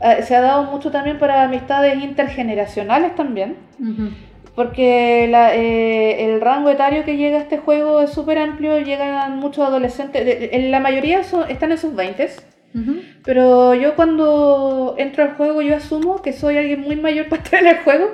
Eh, 0.00 0.22
se 0.22 0.34
ha 0.36 0.40
dado 0.40 0.64
mucho 0.64 0.90
también 0.90 1.18
para 1.18 1.42
amistades 1.42 2.02
intergeneracionales 2.02 3.14
también, 3.16 3.56
Ujú. 3.80 4.10
Porque 4.58 5.28
la- 5.30 5.54
eh, 5.54 6.24
el 6.24 6.40
rango 6.40 6.68
etario 6.68 7.04
que 7.04 7.16
llega 7.16 7.38
a 7.38 7.42
este 7.42 7.58
juego 7.58 8.00
es 8.00 8.10
súper 8.10 8.38
amplio, 8.38 8.76
llegan 8.80 9.36
muchos 9.38 9.64
adolescentes, 9.64 10.24
de- 10.26 10.50
en 10.52 10.72
la 10.72 10.80
mayoría 10.80 11.22
son- 11.22 11.48
están 11.48 11.70
en 11.70 11.78
sus 11.78 11.94
20 11.94 12.28
Ujú. 12.74 12.96
pero 13.24 13.74
yo 13.74 13.94
cuando 13.94 14.96
entro 14.98 15.22
al 15.22 15.34
juego 15.36 15.62
yo 15.62 15.76
asumo 15.76 16.22
que 16.22 16.32
soy 16.32 16.56
alguien 16.56 16.80
muy 16.80 16.96
mayor 16.96 17.28
para 17.28 17.40
estar 17.42 17.60
en 17.60 17.68
el 17.68 17.76
juego 17.84 18.06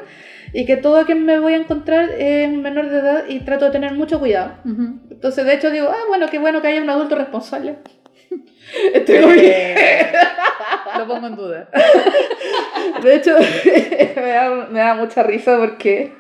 y 0.52 0.66
que 0.66 0.76
todo 0.76 1.06
quien 1.06 1.24
me 1.24 1.38
voy 1.38 1.54
a 1.54 1.56
encontrar 1.56 2.10
es 2.18 2.50
menor 2.50 2.90
de 2.90 2.98
edad 2.98 3.24
y 3.26 3.40
trato 3.40 3.64
de 3.64 3.70
tener 3.70 3.92
mucho 3.94 4.20
cuidado. 4.20 4.52
Ujú. 4.66 4.98
Entonces 5.10 5.46
de 5.46 5.54
hecho 5.54 5.70
digo, 5.70 5.88
ah, 5.88 6.04
bueno, 6.08 6.26
qué 6.30 6.38
bueno 6.38 6.60
que 6.60 6.68
haya 6.68 6.82
un 6.82 6.90
adulto 6.90 7.14
responsable. 7.14 7.76
Estoy 8.94 9.40
bien. 9.40 9.76
Lo 10.98 11.06
pongo 11.06 11.26
en 11.26 11.36
duda. 11.36 11.68
De 13.02 13.16
hecho, 13.16 13.36
me 14.16 14.28
da, 14.28 14.68
me 14.70 14.78
da 14.78 14.94
mucha 14.94 15.22
risa 15.22 15.56
porque 15.58 16.12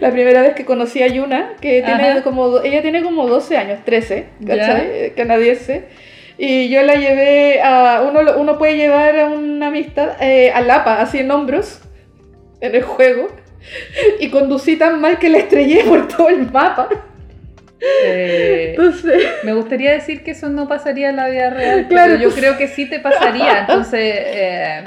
la 0.00 0.10
primera 0.10 0.42
vez 0.42 0.54
que 0.54 0.64
conocí 0.64 1.02
a 1.02 1.06
Yuna, 1.08 1.56
que 1.60 1.82
tiene 1.82 2.10
Ajá. 2.10 2.22
como, 2.22 2.60
ella 2.60 2.82
tiene 2.82 3.02
como 3.02 3.26
12 3.26 3.56
años, 3.56 3.80
13, 3.84 4.26
Ya. 4.40 4.56
¿cachai? 4.56 4.86
Eh, 4.86 5.12
Canadiense. 5.16 5.84
Y 6.38 6.70
yo 6.70 6.82
la 6.82 6.94
llevé 6.94 7.60
a, 7.62 8.02
uno, 8.08 8.20
uno 8.38 8.56
puede 8.58 8.76
llevar 8.76 9.18
a 9.18 9.26
una 9.26 9.66
amistad 9.66 10.16
eh, 10.20 10.50
a 10.52 10.62
Lapa, 10.62 11.00
así 11.00 11.18
en 11.18 11.30
hombros, 11.30 11.82
en 12.60 12.74
el 12.74 12.82
juego. 12.82 13.28
Y 14.20 14.30
conducí 14.30 14.76
tan 14.76 15.02
mal 15.02 15.18
que 15.18 15.28
la 15.28 15.38
estrellé 15.38 15.84
por 15.84 16.08
todo 16.08 16.30
el 16.30 16.50
mapa. 16.50 16.88
Eh, 17.80 18.74
Entonces, 18.76 19.22
me 19.44 19.52
gustaría 19.54 19.92
decir 19.92 20.22
que 20.22 20.32
eso 20.32 20.48
no 20.48 20.68
pasaría 20.68 21.10
en 21.10 21.16
la 21.16 21.28
vida 21.28 21.50
real, 21.50 21.86
Claro, 21.88 22.14
pero 22.18 22.22
yo 22.30 22.34
creo 22.34 22.58
que 22.58 22.68
sí 22.68 22.88
te 22.88 23.00
pasaría. 23.00 23.60
Entonces, 23.60 24.00
eh, 24.02 24.84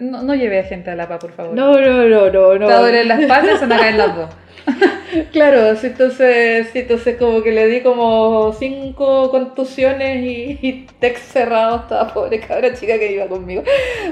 no, 0.00 0.22
no 0.22 0.34
lleve 0.34 0.58
a 0.60 0.64
gente 0.64 0.90
a 0.90 0.96
la 0.96 1.06
PA, 1.08 1.18
por 1.18 1.32
favor. 1.32 1.54
no, 1.54 1.80
no, 1.80 2.08
no, 2.08 2.30
no, 2.30 2.58
no. 2.58 2.66
Te 2.66 2.74
duelen 2.74 3.08
las 3.08 3.24
patas 3.26 3.60
se 3.60 3.66
van 3.66 3.72
a 3.72 3.78
caer 3.78 3.94
las 3.94 4.16
dos. 4.16 4.30
Claro, 5.32 5.74
sí, 5.76 5.86
entonces, 5.86 6.68
sí, 6.74 6.80
entonces 6.80 7.16
como 7.16 7.42
que 7.42 7.50
le 7.52 7.66
di 7.68 7.80
como 7.80 8.52
cinco 8.52 9.30
contusiones 9.30 10.22
y, 10.22 10.58
y 10.60 10.86
text 11.00 11.32
cerrado 11.32 11.76
a 11.76 11.78
esta 11.80 12.12
pobre 12.12 12.38
cabra 12.40 12.74
chica 12.74 12.98
que 12.98 13.12
iba 13.12 13.26
conmigo. 13.26 13.62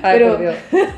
Ay, 0.03 0.19
Pero- 0.19 0.29
por 0.31 0.41
Dios. 0.41 0.55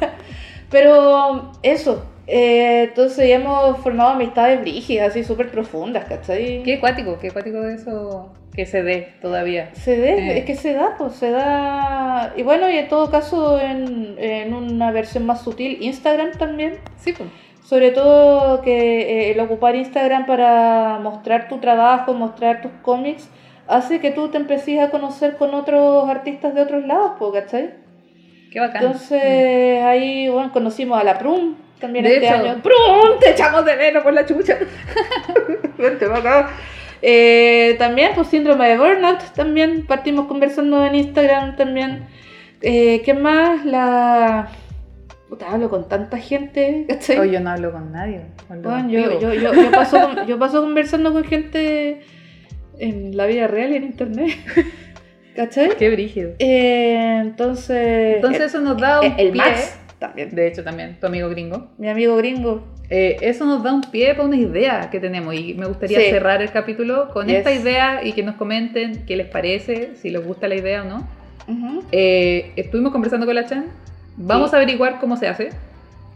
Pero 0.70 1.52
eso, 1.64 2.05
eh, 2.28 2.84
entonces 2.88 3.28
ya 3.28 3.36
hemos 3.36 3.78
formado 3.78 4.10
amistades 4.10 4.60
brígidas, 4.60 5.09
así 5.10 5.24
súper 5.24 5.50
profundas, 5.50 6.05
¿cachai? 6.05 6.62
Qué 6.62 6.74
acuático, 6.74 7.18
qué 7.18 7.28
acuático 7.28 7.60
de 7.62 7.74
eso 7.74 8.32
que 8.55 8.66
se 8.66 8.82
dé 8.82 9.14
todavía. 9.22 9.70
Se 9.74 9.98
ve, 9.98 10.10
Eh. 10.18 10.38
es 10.38 10.44
que 10.44 10.55
se 10.55 10.74
da, 10.74 10.94
pues 10.98 11.14
se 11.14 11.30
da. 11.30 12.34
Y 12.36 12.42
bueno, 12.42 12.68
y 12.70 12.76
en 12.76 12.88
todo 12.88 13.10
caso, 13.10 13.59
en, 13.60 14.16
en 14.18 14.52
una 14.52 14.90
versión 14.90 15.24
más 15.26 15.42
sutil, 15.42 15.78
Instagram 15.80 16.32
también. 16.32 16.74
Sí, 16.96 17.12
pues. 17.12 17.28
Sobre 17.64 17.92
todo 17.92 18.60
que 18.62 19.28
eh, 19.28 19.30
el 19.32 19.40
ocupar 19.40 19.74
Instagram 19.76 20.26
para 20.26 20.98
mostrar 21.02 21.48
tu 21.48 21.59
trabajo, 21.59 22.14
mostrar 22.14 22.60
tus 22.62 22.72
cómics, 22.82 23.28
hace 23.68 24.00
que 24.00 24.10
tú 24.10 24.28
te 24.28 24.38
empieces 24.38 24.80
a 24.80 24.90
conocer 24.90 25.36
con 25.36 25.55
otros 25.55 26.09
artistas 26.09 26.55
de 26.55 26.62
otros 26.62 26.84
lados, 26.86 27.12
po, 27.18 27.30
¿cachai? 27.32 27.70
Qué 28.50 28.59
bacán. 28.60 28.82
Entonces 28.82 29.82
ahí, 29.82 30.28
bueno, 30.30 30.50
conocimos 30.52 30.98
a 31.00 31.05
la 31.05 31.18
Prum 31.18 31.55
también 31.80 32.05
De 32.05 32.14
este 32.14 32.26
hecho. 32.26 32.34
año. 32.36 32.62
¡Prum! 32.62 33.18
Te 33.20 33.30
echamos 33.30 33.64
de 33.64 33.76
menos 33.76 34.02
por 34.02 34.12
la 34.12 34.26
chucha. 34.26 34.59
Vente 35.78 36.05
acá. 36.06 36.50
Eh, 37.02 37.76
también, 37.78 38.12
pues 38.14 38.28
síndrome 38.28 38.68
de 38.68 38.76
burnout, 38.78 39.20
también 39.34 39.86
partimos 39.86 40.26
conversando 40.26 40.84
en 40.84 40.94
Instagram 40.96 41.56
también. 41.56 42.06
Eh, 42.60 43.02
¿Qué 43.05 43.14
más? 43.14 43.64
La... 43.64 44.48
Puta, 45.28 45.50
hablo 45.52 45.68
con 45.68 45.88
tanta 45.88 46.16
gente, 46.18 46.86
¿cachai? 46.88 47.18
Hoy 47.18 47.30
yo 47.32 47.40
no 47.40 47.50
hablo 47.50 47.70
con 47.70 47.92
nadie. 47.92 48.22
hablo 48.48 48.70
Bueno, 48.70 48.88
yo, 48.88 49.20
yo, 49.20 49.34
yo, 49.34 49.52
yo 49.55 49.70
paso, 49.70 50.00
con- 50.00 50.26
yo 50.26 50.38
paso 50.38 50.62
conversando 50.62 51.12
con 51.12 51.22
gente 51.24 52.00
en 52.78 53.16
la 53.16 53.26
vida 53.26 53.46
real 53.46 53.72
y 53.72 53.76
en 53.76 53.84
internet. 53.84 54.30
¿Cachai? 55.36 55.76
Qué 55.76 55.90
brígido. 55.90 56.32
Eh, 56.38 57.18
entonces. 57.20 58.16
Entonces 58.16 58.40
eso 58.42 58.60
nos 58.60 58.78
da 58.78 59.00
un 59.00 59.06
el, 59.06 59.12
el 59.26 59.32
pie. 59.32 59.42
Max 59.42 59.78
también. 59.98 60.34
De 60.34 60.46
hecho, 60.46 60.62
también, 60.64 60.98
tu 61.00 61.06
amigo 61.06 61.28
gringo. 61.28 61.68
Mi 61.78 61.88
amigo 61.88 62.16
gringo. 62.16 62.66
Eh, 62.90 63.16
eso 63.20 63.44
nos 63.44 63.62
da 63.62 63.72
un 63.72 63.82
pie 63.82 64.14
para 64.14 64.24
una 64.28 64.36
idea 64.36 64.88
que 64.90 64.98
tenemos 65.00 65.34
y 65.34 65.54
me 65.54 65.66
gustaría 65.66 65.98
Sí. 66.00 66.10
cerrar 66.10 66.40
el 66.40 66.50
capítulo 66.50 67.08
con 67.10 67.26
Yes. 67.26 67.38
esta 67.38 67.52
idea 67.52 68.04
y 68.04 68.12
que 68.12 68.22
nos 68.22 68.36
comenten 68.36 69.04
qué 69.06 69.16
les 69.16 69.26
parece, 69.28 69.90
si 69.96 70.10
les 70.10 70.24
gusta 70.24 70.48
la 70.48 70.54
idea 70.54 70.82
o 70.82 70.84
no. 70.86 71.08
Eh, 71.92 72.52
estuvimos 72.56 72.92
conversando 72.92 73.26
con 73.26 73.34
la 73.34 73.44
Chan, 73.46 73.66
vamos 74.16 74.50
Sí. 74.50 74.56
a 74.56 74.58
averiguar 74.58 74.98
cómo 75.00 75.16
se 75.16 75.28
hace. 75.28 75.50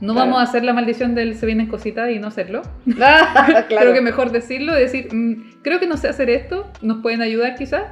No 0.00 0.14
Claro. 0.14 0.30
vamos 0.30 0.40
a 0.40 0.42
hacer 0.44 0.64
la 0.64 0.72
maldición 0.72 1.14
del 1.14 1.36
se 1.36 1.46
vienen 1.46 1.68
cositas 1.68 2.10
y 2.10 2.18
no 2.18 2.28
hacerlo. 2.28 2.62
Ah, 3.00 3.64
claro. 3.68 3.82
Creo 3.86 3.92
que 3.94 4.00
mejor 4.00 4.30
decirlo 4.32 4.74
decir, 4.74 5.09
mm, 5.14 5.60
creo 5.62 5.78
que 5.78 5.86
no 5.86 5.96
sé 5.96 6.09
hacer 6.09 6.28
esto, 6.30 6.70
nos 6.82 7.02
pueden 7.02 7.22
ayudar 7.22 7.54
quizás, 7.54 7.84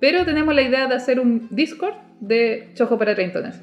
pero 0.00 0.24
tenemos 0.24 0.54
la 0.54 0.62
idea 0.62 0.86
de 0.86 0.94
hacer 0.94 1.18
un 1.20 1.46
Discord 1.50 1.94
de 2.20 2.68
Chojo 2.74 2.98
para 2.98 3.14
Treintones. 3.14 3.54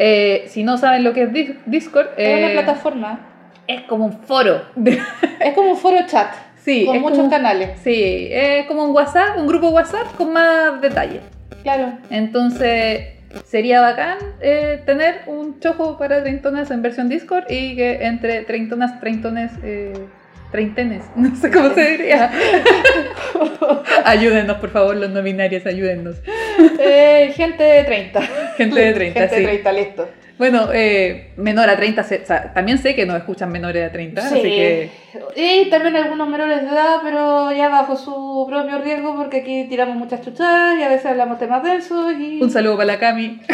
Eh, 0.00 0.44
si 0.48 0.62
no 0.62 0.78
saben 0.78 1.02
lo 1.02 1.12
que 1.12 1.22
es 1.24 1.30
Dis- 1.32 1.56
Discord, 1.66 2.08
Es 2.16 2.38
una 2.38 2.50
eh, 2.50 2.52
plataforma. 2.52 3.20
es 3.66 3.82
como 3.82 4.06
un 4.06 4.12
foro. 4.12 4.62
Es 5.40 5.54
como 5.54 5.70
un 5.70 5.76
foro 5.76 5.96
chat. 6.06 6.32
sí, 6.56 6.84
con 6.86 7.00
muchos 7.00 7.18
como, 7.18 7.30
canales. 7.30 7.78
Sí, 7.82 8.28
es 8.30 8.66
como 8.66 8.84
un 8.84 8.94
WhatsApp, 8.94 9.36
un 9.38 9.46
grupo 9.48 9.70
WhatsApp 9.70 10.14
con 10.16 10.32
más 10.32 10.80
detalles. 10.80 11.22
Claro. 11.62 11.92
Entonces, 12.10 13.08
sería 13.44 13.80
bacán 13.80 14.18
eh, 14.40 14.82
tener 14.86 15.22
un 15.26 15.58
chojo 15.60 15.98
para 15.98 16.22
treintones 16.22 16.70
en 16.70 16.80
versión 16.82 17.08
Discord 17.08 17.44
y 17.50 17.74
que 17.76 18.04
entre 18.06 18.42
treintonas, 18.42 19.00
treintones, 19.00 19.50
eh, 19.64 19.92
treintenes, 20.50 21.02
no 21.16 21.34
sé 21.36 21.50
cómo 21.50 21.74
se 21.74 21.96
diría. 21.96 22.30
ayúdennos, 24.04 24.56
por 24.58 24.70
favor, 24.70 24.96
los 24.96 25.10
no 25.10 25.22
binarios, 25.22 25.66
ayúdennos. 25.66 26.16
Eh, 26.78 27.32
gente 27.34 27.62
de 27.62 27.84
30. 27.84 28.20
Gente 28.56 28.80
de 28.80 28.92
30, 28.92 29.20
Gente 29.20 29.34
sí. 29.34 29.40
de 29.40 29.46
30, 29.48 29.72
listo. 29.72 30.08
Bueno, 30.38 30.68
eh, 30.72 31.32
menor 31.36 31.68
a 31.68 31.76
30, 31.76 32.04
se- 32.04 32.22
o 32.22 32.26
sea, 32.26 32.52
también 32.54 32.78
sé 32.78 32.94
que 32.94 33.04
nos 33.06 33.16
escuchan 33.16 33.50
menores 33.50 33.88
a 33.88 33.92
30, 33.92 34.20
así 34.24 34.40
que 34.42 34.90
Y 35.34 35.68
también 35.68 35.96
algunos 35.96 36.28
menores 36.28 36.62
de 36.62 36.68
edad, 36.68 36.98
pero 37.02 37.50
ya 37.50 37.68
bajo 37.68 37.96
su 37.96 38.46
propio 38.48 38.78
riesgo, 38.78 39.16
porque 39.16 39.38
aquí 39.38 39.66
tiramos 39.68 39.96
muchas 39.96 40.20
chuchadas 40.22 40.78
y 40.78 40.82
a 40.84 40.88
veces 40.88 41.06
hablamos 41.06 41.38
temas 41.40 41.62
densos. 41.64 42.12
Y... 42.18 42.40
un 42.40 42.50
saludo 42.50 42.76
para 42.76 42.86
la 42.86 42.98
Cami, 43.00 43.40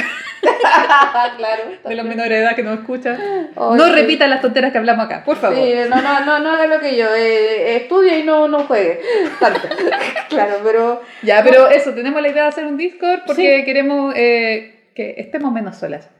claro. 1.38 1.62
de 1.88 1.94
los 1.94 2.04
menores 2.04 2.30
de 2.30 2.38
edad 2.44 2.54
que 2.54 2.62
nos 2.62 2.78
escuchan. 2.80 3.16
Ay, 3.18 3.46
no 3.56 3.84
sí. 3.86 3.92
repitan 3.92 4.28
las 4.28 4.42
tonteras 4.42 4.70
que 4.70 4.78
hablamos 4.78 5.06
acá, 5.06 5.24
por 5.24 5.36
favor. 5.36 5.56
Sí, 5.56 5.72
no, 5.88 6.02
no, 6.02 6.20
no, 6.24 6.38
no 6.40 6.50
haga 6.52 6.66
lo 6.66 6.80
que 6.80 6.96
yo. 6.96 7.06
Eh, 7.14 7.76
estudia 7.76 8.18
y 8.18 8.24
no, 8.24 8.46
no 8.46 8.60
juegue. 8.64 9.00
Tanto. 9.40 9.60
claro, 10.28 10.56
pero. 10.62 11.00
Ya, 11.22 11.42
pero 11.42 11.70
eso, 11.70 11.94
tenemos 11.94 12.20
la 12.20 12.28
idea 12.28 12.42
de 12.42 12.48
hacer 12.50 12.66
un 12.66 12.76
Discord 12.76 13.20
porque 13.26 13.64
queremos 13.64 14.12
eh, 14.16 14.90
que 14.94 15.14
estemos 15.18 15.50
menos 15.50 15.76
solas. 15.78 16.10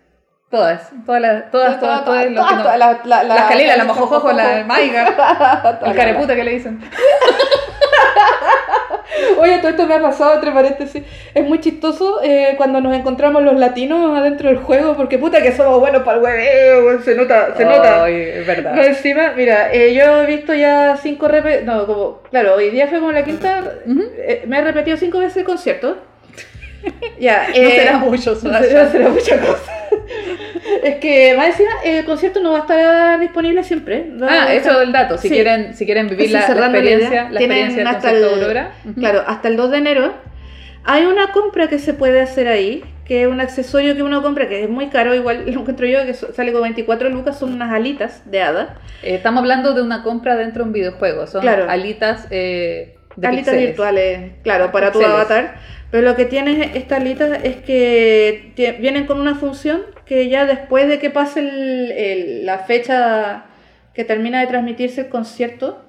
Todas, 0.55 0.89
todas, 1.05 1.21
las, 1.21 1.51
todas, 1.51 1.81
todas, 1.81 2.05
todas, 2.05 2.31
no- 2.31 2.41
todas, 2.41 2.79
la, 2.79 3.01
la, 3.05 3.25
la 3.25 3.85
Mojojojo, 3.85 4.31
la 4.31 4.63
Maiga, 4.65 5.81
el 5.85 5.97
careputa 5.97 6.37
que 6.37 6.45
le 6.45 6.53
dicen. 6.53 6.81
Oye, 9.39 9.59
todo 9.59 9.71
esto 9.71 9.85
me 9.89 9.95
ha 9.95 10.01
pasado, 10.01 10.35
entre 10.35 10.53
paréntesis. 10.53 11.03
Es 11.35 11.45
muy 11.45 11.59
chistoso 11.59 12.21
eh, 12.23 12.55
cuando 12.57 12.81
nos 12.81 12.95
encontramos 12.95 13.43
los 13.43 13.57
latinos 13.59 14.17
adentro 14.17 14.49
del 14.49 14.59
juego, 14.59 14.95
porque 14.97 15.19
puta 15.19 15.43
que 15.43 15.51
somos 15.51 15.81
buenos 15.81 16.05
para 16.05 16.19
el 16.19 16.23
hueveo, 16.23 17.03
se 17.03 17.17
nota, 17.17 17.53
se 17.57 17.65
nota. 17.65 18.05
Ay, 18.05 18.15
es 18.15 18.47
verdad. 18.47 18.75
No, 18.75 18.83
encima, 18.85 19.33
mira, 19.37 19.73
eh, 19.73 19.93
yo 19.93 20.23
he 20.23 20.27
visto 20.27 20.55
ya 20.55 20.97
cinco 21.03 21.27
repeticiones. 21.27 21.67
No, 21.67 21.85
como, 21.85 22.21
claro, 22.31 22.55
hoy 22.55 22.71
día 22.71 22.87
fue 22.87 23.01
como 23.01 23.11
la 23.11 23.25
quinta. 23.25 23.61
Eh, 24.19 24.45
me 24.47 24.59
he 24.59 24.63
repetido 24.63 24.97
cinco 24.99 25.19
veces 25.19 25.39
el 25.39 25.45
concierto. 25.45 25.97
ya, 27.19 27.49
No 27.49 27.55
eh, 27.57 27.77
será 27.77 27.99
mucho, 27.99 28.39
no 28.41 28.59
será, 28.63 28.89
será 28.89 29.09
mucha 29.09 29.37
cosa. 29.41 29.73
Es 30.82 30.97
que, 30.97 31.35
más 31.36 31.49
encima, 31.49 31.70
el 31.85 32.05
concierto 32.05 32.41
no 32.41 32.53
va 32.53 32.59
a 32.59 32.61
estar 32.62 33.20
disponible 33.20 33.62
siempre. 33.65 34.07
Ah, 34.23 34.53
eso 34.55 34.70
es 34.73 34.86
el 34.86 34.93
dato. 34.93 35.19
Si 35.19 35.28
Sí. 35.28 35.35
quieren, 35.35 35.74
si 35.74 35.85
quieren 35.85 36.09
vivir 36.09 36.31
la, 36.31 36.41
la 36.41 36.47
cerrando 36.47 36.73
la 36.73 36.78
experiencia, 36.78 37.31
la 37.31 37.41
experiencia 37.41 37.85
del 37.85 37.93
concierto 37.93 38.20
de 38.20 38.32
el- 38.35 38.41
Aurora. 38.43 38.70
Claro, 38.99 39.24
hasta 39.27 39.49
el 39.49 39.57
2 39.57 39.70
de 39.70 39.78
enero. 39.78 40.15
Hay 40.85 41.05
una 41.07 41.32
compra 41.32 41.69
que 41.69 41.78
se 41.78 41.95
puede 41.95 42.20
hacer 42.20 42.47
ahí, 42.49 42.85
que 43.07 43.23
es 43.23 43.28
un 43.28 43.41
accesorio 43.41 43.95
que 43.95 44.03
uno 44.03 44.23
compra, 44.23 44.49
que 44.49 44.65
es 44.65 44.69
muy 44.70 44.89
caro, 44.89 45.15
igual 45.15 45.45
lo 45.47 45.61
encuentro 45.61 45.86
yo, 45.86 46.05
que 46.05 46.12
sale 46.15 46.53
con 46.53 46.62
24 46.62 47.09
lucas, 47.09 47.39
son 47.39 47.53
unas 47.55 47.73
alitas 47.73 48.23
de 48.31 48.43
hada. 48.43 48.77
Eh, 49.03 49.15
estamos 49.15 49.41
hablando 49.41 49.73
de 49.74 49.82
una 49.82 50.03
compra 50.03 50.36
dentro 50.36 50.62
de 50.65 50.69
un 50.69 50.73
videojuego. 50.74 51.27
Son 51.27 51.41
Claro. 51.43 51.66
alitas 51.70 52.27
eh, 52.31 52.97
de 53.16 53.27
alitas 53.27 53.57
virtuales, 53.57 54.32
claro, 54.43 54.73
para 54.73 54.93
tu 54.93 54.99
Píxeles. 54.99 55.15
avatar. 55.20 55.55
Pero 55.91 56.03
lo 56.09 56.16
que 56.16 56.24
tienen 56.24 56.61
estas 56.74 57.01
alitas 57.01 57.39
es 57.45 57.57
que 57.57 58.53
vienen 58.81 59.07
con 59.07 59.20
una 59.20 59.36
función 59.36 59.82
que 60.07 60.29
ya 60.29 60.45
después 60.47 60.89
de 60.89 60.99
que 60.99 61.11
pase 61.11 61.41
el- 61.41 61.91
el- 61.93 62.47
la 62.47 62.59
fecha 62.61 63.45
que 63.95 64.05
termina 64.05 64.41
de 64.41 64.47
transmitirse 64.47 65.03
el 65.03 65.09
concierto, 65.09 65.83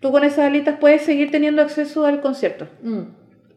tú 0.00 0.10
con 0.10 0.24
esas 0.24 0.46
alitas 0.46 0.76
puedes 0.80 1.02
seguir 1.02 1.30
teniendo 1.30 1.62
acceso 1.62 2.06
al 2.06 2.20
concierto. 2.20 2.66
Mm. 2.82 3.02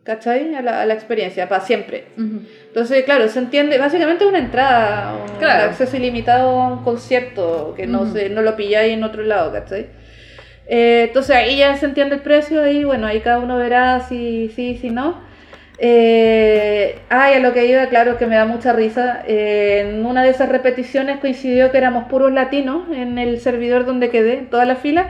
¿Cachai? 0.03 0.55
A 0.55 0.61
la, 0.61 0.81
a 0.81 0.85
la 0.85 0.93
experiencia, 0.95 1.47
para 1.47 1.61
siempre. 1.63 2.05
Entonces, 2.17 3.03
claro, 3.03 3.27
se 3.27 3.37
entiende, 3.37 3.77
básicamente 3.77 4.25
una 4.25 4.39
entrada, 4.39 5.13
un 5.13 5.37
Claro. 5.37 5.69
acceso 5.69 5.97
ilimitado 5.97 6.49
a 6.49 6.67
un 6.73 6.83
concierto, 6.83 7.73
que 7.77 7.85
no, 7.85 8.11
se, 8.11 8.29
no 8.29 8.41
lo 8.41 8.55
pilláis 8.55 8.93
en 8.93 9.03
otro 9.03 9.21
lado, 9.23 9.51
¿cachai? 9.51 9.87
Eh, 10.67 11.05
entonces 11.07 11.35
ahí 11.35 11.57
ya 11.57 11.75
se 11.75 11.85
entiende 11.85 12.15
el 12.15 12.21
precio 12.21 12.67
y 12.71 12.83
bueno, 12.85 13.05
ahí 13.07 13.19
cada 13.21 13.39
uno 13.39 13.57
verá 13.57 13.99
si 14.01 14.49
sí, 14.55 14.77
si, 14.81 14.89
no. 14.89 15.21
Eh, 15.81 16.99
ah, 17.09 17.31
y 17.31 17.35
a 17.35 17.39
lo 17.39 17.53
que 17.53 17.65
iba, 17.65 17.87
claro 17.87 18.17
que 18.17 18.27
me 18.27 18.35
da 18.35 18.45
mucha 18.45 18.73
risa. 18.73 19.23
eh, 19.27 19.85
en 19.87 20.05
una 20.05 20.23
de 20.23 20.29
esas 20.29 20.49
repeticiones 20.49 21.19
coincidió 21.19 21.71
que 21.71 21.77
éramos 21.77 22.05
puros 22.09 22.31
latinos 22.33 22.87
en 22.93 23.17
el 23.17 23.39
servidor 23.39 23.85
donde 23.85 24.09
quedé, 24.09 24.33
en 24.39 24.49
toda 24.49 24.65
la 24.65 24.75
fila. 24.75 25.09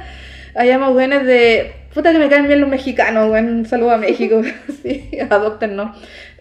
Habíamos 0.56 0.94
güeyes 0.94 1.26
de. 1.26 1.74
Puta 1.94 2.12
que 2.12 2.20
me 2.20 2.30
caen 2.30 2.48
bien 2.48 2.62
los 2.62 2.70
mexicanos. 2.70 3.30
Un 3.32 3.66
saludo 3.66 3.92
a 3.92 3.98
México. 3.98 4.42
sí, 4.84 5.10
adoptennos. 5.30 5.98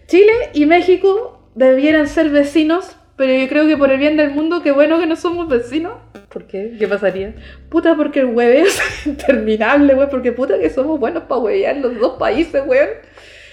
Chile 0.07 0.33
y 0.53 0.65
México 0.65 1.41
debieran 1.55 2.07
ser 2.07 2.29
vecinos, 2.29 2.97
pero 3.15 3.33
yo 3.33 3.47
creo 3.47 3.67
que 3.67 3.77
por 3.77 3.91
el 3.91 3.99
bien 3.99 4.17
del 4.17 4.31
mundo, 4.31 4.61
qué 4.63 4.71
bueno 4.71 4.99
que 4.99 5.05
no 5.07 5.15
somos 5.15 5.47
vecinos. 5.47 5.93
¿Por 6.29 6.45
qué? 6.47 6.75
¿Qué 6.77 6.87
pasaría? 6.87 7.33
Puta, 7.69 7.95
porque 7.95 8.19
el 8.21 8.27
hueveo 8.27 8.65
es 8.65 8.79
interminable, 9.07 9.95
güey. 9.95 10.09
Porque 10.09 10.31
puta 10.31 10.59
que 10.59 10.69
somos 10.69 10.99
buenos 10.99 11.23
para 11.23 11.41
huevear 11.41 11.77
los 11.77 11.99
dos 11.99 12.17
países, 12.19 12.63
güey. 12.65 12.79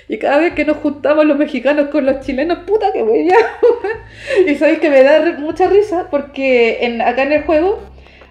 Y 0.09 0.19
cada 0.19 0.39
vez 0.39 0.55
que 0.55 0.65
nos 0.65 0.77
juntamos 0.78 1.24
los 1.24 1.37
mexicanos 1.37 1.89
con 1.89 2.07
los 2.07 2.20
chilenos, 2.20 2.59
puta 2.66 2.93
que 2.93 3.03
hueveamos. 3.03 3.47
y 4.47 4.55
sabéis 4.55 4.78
que 4.78 4.91
me 4.91 5.03
da 5.03 5.20
mucha 5.39 5.69
risa 5.69 6.09
porque 6.11 6.78
en, 6.83 7.03
acá 7.03 7.24
en 7.24 7.33
el 7.33 7.43
juego 7.43 7.81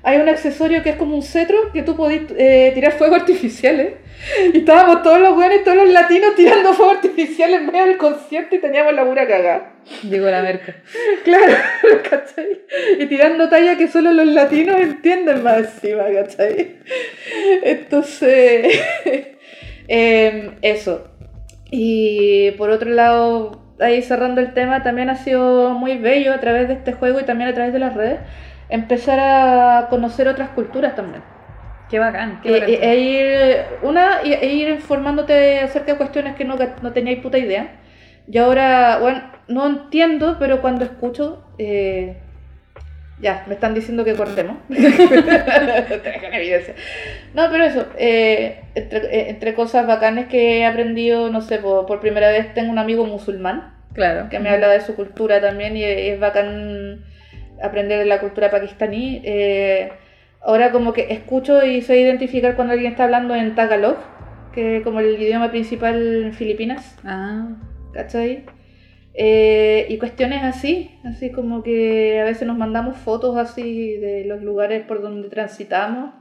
hay 0.06 0.19
un 0.19 0.30
accesorio 0.30 0.84
que 0.84 0.91
es 0.91 0.95
como 0.97 1.15
un 1.15 1.23
cetro 1.23 1.57
que 1.73 1.81
tú 1.81 1.95
podís 1.95 2.22
eh, 2.38 2.72
tirar 2.76 2.93
fuegos 2.93 3.22
artificiales. 3.22 3.95
Y 4.53 4.60
estábamos 4.60 5.02
todos 5.02 5.19
los 5.19 5.34
güeyes, 5.34 5.64
todos 5.64 5.77
los 5.77 5.89
latinos 5.89 6.35
tirando 6.35 6.73
fuegos 6.73 6.97
artificiales 6.97 7.60
en 7.60 7.65
medio 7.65 7.85
del 7.85 7.97
concierto 7.97 8.56
y 8.56 8.60
teníamos 8.60 8.93
la 8.93 9.03
pura 9.03 9.27
cagada. 9.27 9.73
Llegó 10.03 10.30
la 10.30 10.43
merca. 10.43 10.76
Claro, 11.23 11.56
¿cachai? 12.10 12.61
Y 12.99 13.07
tirando 13.07 13.49
talla 13.49 13.77
que 13.77 13.88
solo 13.88 14.14
los 14.14 14.27
latinos 14.27 14.80
entienden 14.80 15.41
más 15.41 15.57
encima, 15.57 16.03
¿cachai? 16.14 16.77
Entonces, 17.64 18.80
em, 19.88 20.52
eso. 20.61 21.14
Y 21.71 22.51
por 22.51 22.69
otro 22.69 22.89
lado, 22.91 23.61
ahí 23.79 24.01
cerrando 24.01 24.41
el 24.41 24.53
tema, 24.53 24.83
también 24.83 25.09
ha 25.09 25.15
sido 25.15 25.73
muy 25.73 25.97
bello 25.97 26.33
a 26.33 26.39
través 26.39 26.67
de 26.67 26.75
este 26.75 26.93
juego 26.93 27.19
y 27.19 27.25
también 27.25 27.49
a 27.49 27.53
través 27.53 27.73
de 27.73 27.79
las 27.79 27.93
redes, 27.95 28.21
empezar 28.69 29.19
a 29.19 29.87
conocer 29.89 30.27
otras 30.27 30.49
culturas 30.51 30.95
también. 30.95 31.23
Qué 31.87 31.99
bacán. 31.99 32.41
Qué 32.41 32.49
E, 32.49 32.51
bacán. 32.51 32.69
e- 32.73 32.79
e 32.91 32.95
ir, 32.99 33.79
una, 33.81 34.21
e 34.23 34.33
e 34.45 34.53
ir 34.53 34.69
informándote 34.69 35.59
acerca 35.59 35.93
de 35.93 35.97
cuestiones 35.97 36.35
que 36.35 36.45
no, 36.45 36.55
no 36.81 36.93
teníais 36.93 37.19
puta 37.21 37.37
idea. 37.37 37.81
Y 38.27 38.37
ahora, 38.37 38.99
bueno, 38.99 39.21
no 39.47 39.65
entiendo, 39.67 40.37
pero 40.39 40.61
cuando 40.61 40.85
escucho, 40.85 41.53
eh, 41.57 42.24
ya, 43.21 43.43
me 43.47 43.53
están 43.53 43.73
diciendo 43.73 44.03
que 44.03 44.13
cortemos. 44.15 44.57
Te 44.67 46.35
evidencia. 46.37 46.75
No, 47.33 47.49
pero 47.49 47.63
eso, 47.63 47.87
eh, 47.97 48.61
entre, 48.75 48.99
eh, 49.05 49.29
entre 49.29 49.53
cosas 49.53 49.87
bacanes 49.87 50.27
que 50.27 50.59
he 50.59 50.65
aprendido, 50.65 51.29
no 51.29 51.41
sé, 51.41 51.59
por, 51.59 51.85
por 51.85 52.01
primera 52.01 52.29
vez 52.29 52.53
tengo 52.53 52.71
un 52.71 52.79
amigo 52.79 53.05
musulmán 53.05 53.73
claro. 53.93 54.29
que 54.29 54.39
me 54.39 54.49
habla 54.49 54.67
de 54.69 54.81
su 54.81 54.95
cultura 54.95 55.41
también 55.41 55.75
y 55.77 55.83
es 55.83 56.19
bacán 56.19 57.05
aprender 57.63 57.99
de 57.99 58.05
la 58.05 58.19
cultura 58.19 58.51
pakistaní. 58.51 59.21
Eh, 59.23 59.91
ahora 60.41 60.71
como 60.71 60.93
que 60.93 61.07
escucho 61.13 61.65
y 61.65 61.81
sé 61.81 61.97
identificar 61.97 62.55
cuando 62.55 62.73
alguien 62.73 62.91
está 62.91 63.05
hablando 63.05 63.33
en 63.33 63.55
Tagalog, 63.55 63.97
que 64.53 64.77
es 64.77 64.83
como 64.83 64.99
el 64.99 65.19
idioma 65.21 65.49
principal 65.49 66.25
en 66.25 66.33
Filipinas, 66.33 66.97
Ah, 67.03 67.47
¿cachai? 67.93 68.43
Eh, 69.17 69.85
y 69.89 69.97
cuestiones 69.97 70.43
así, 70.43 70.91
así 71.05 71.31
como 71.31 71.63
que 71.63 72.19
a 72.19 72.25
veces 72.25 72.45
nos 72.47 72.57
mandamos 72.57 72.97
fotos 72.97 73.37
así 73.37 73.95
de 73.97 74.25
los 74.25 74.41
lugares 74.41 74.85
por 74.85 75.01
donde 75.01 75.29
transitamos. 75.29 76.11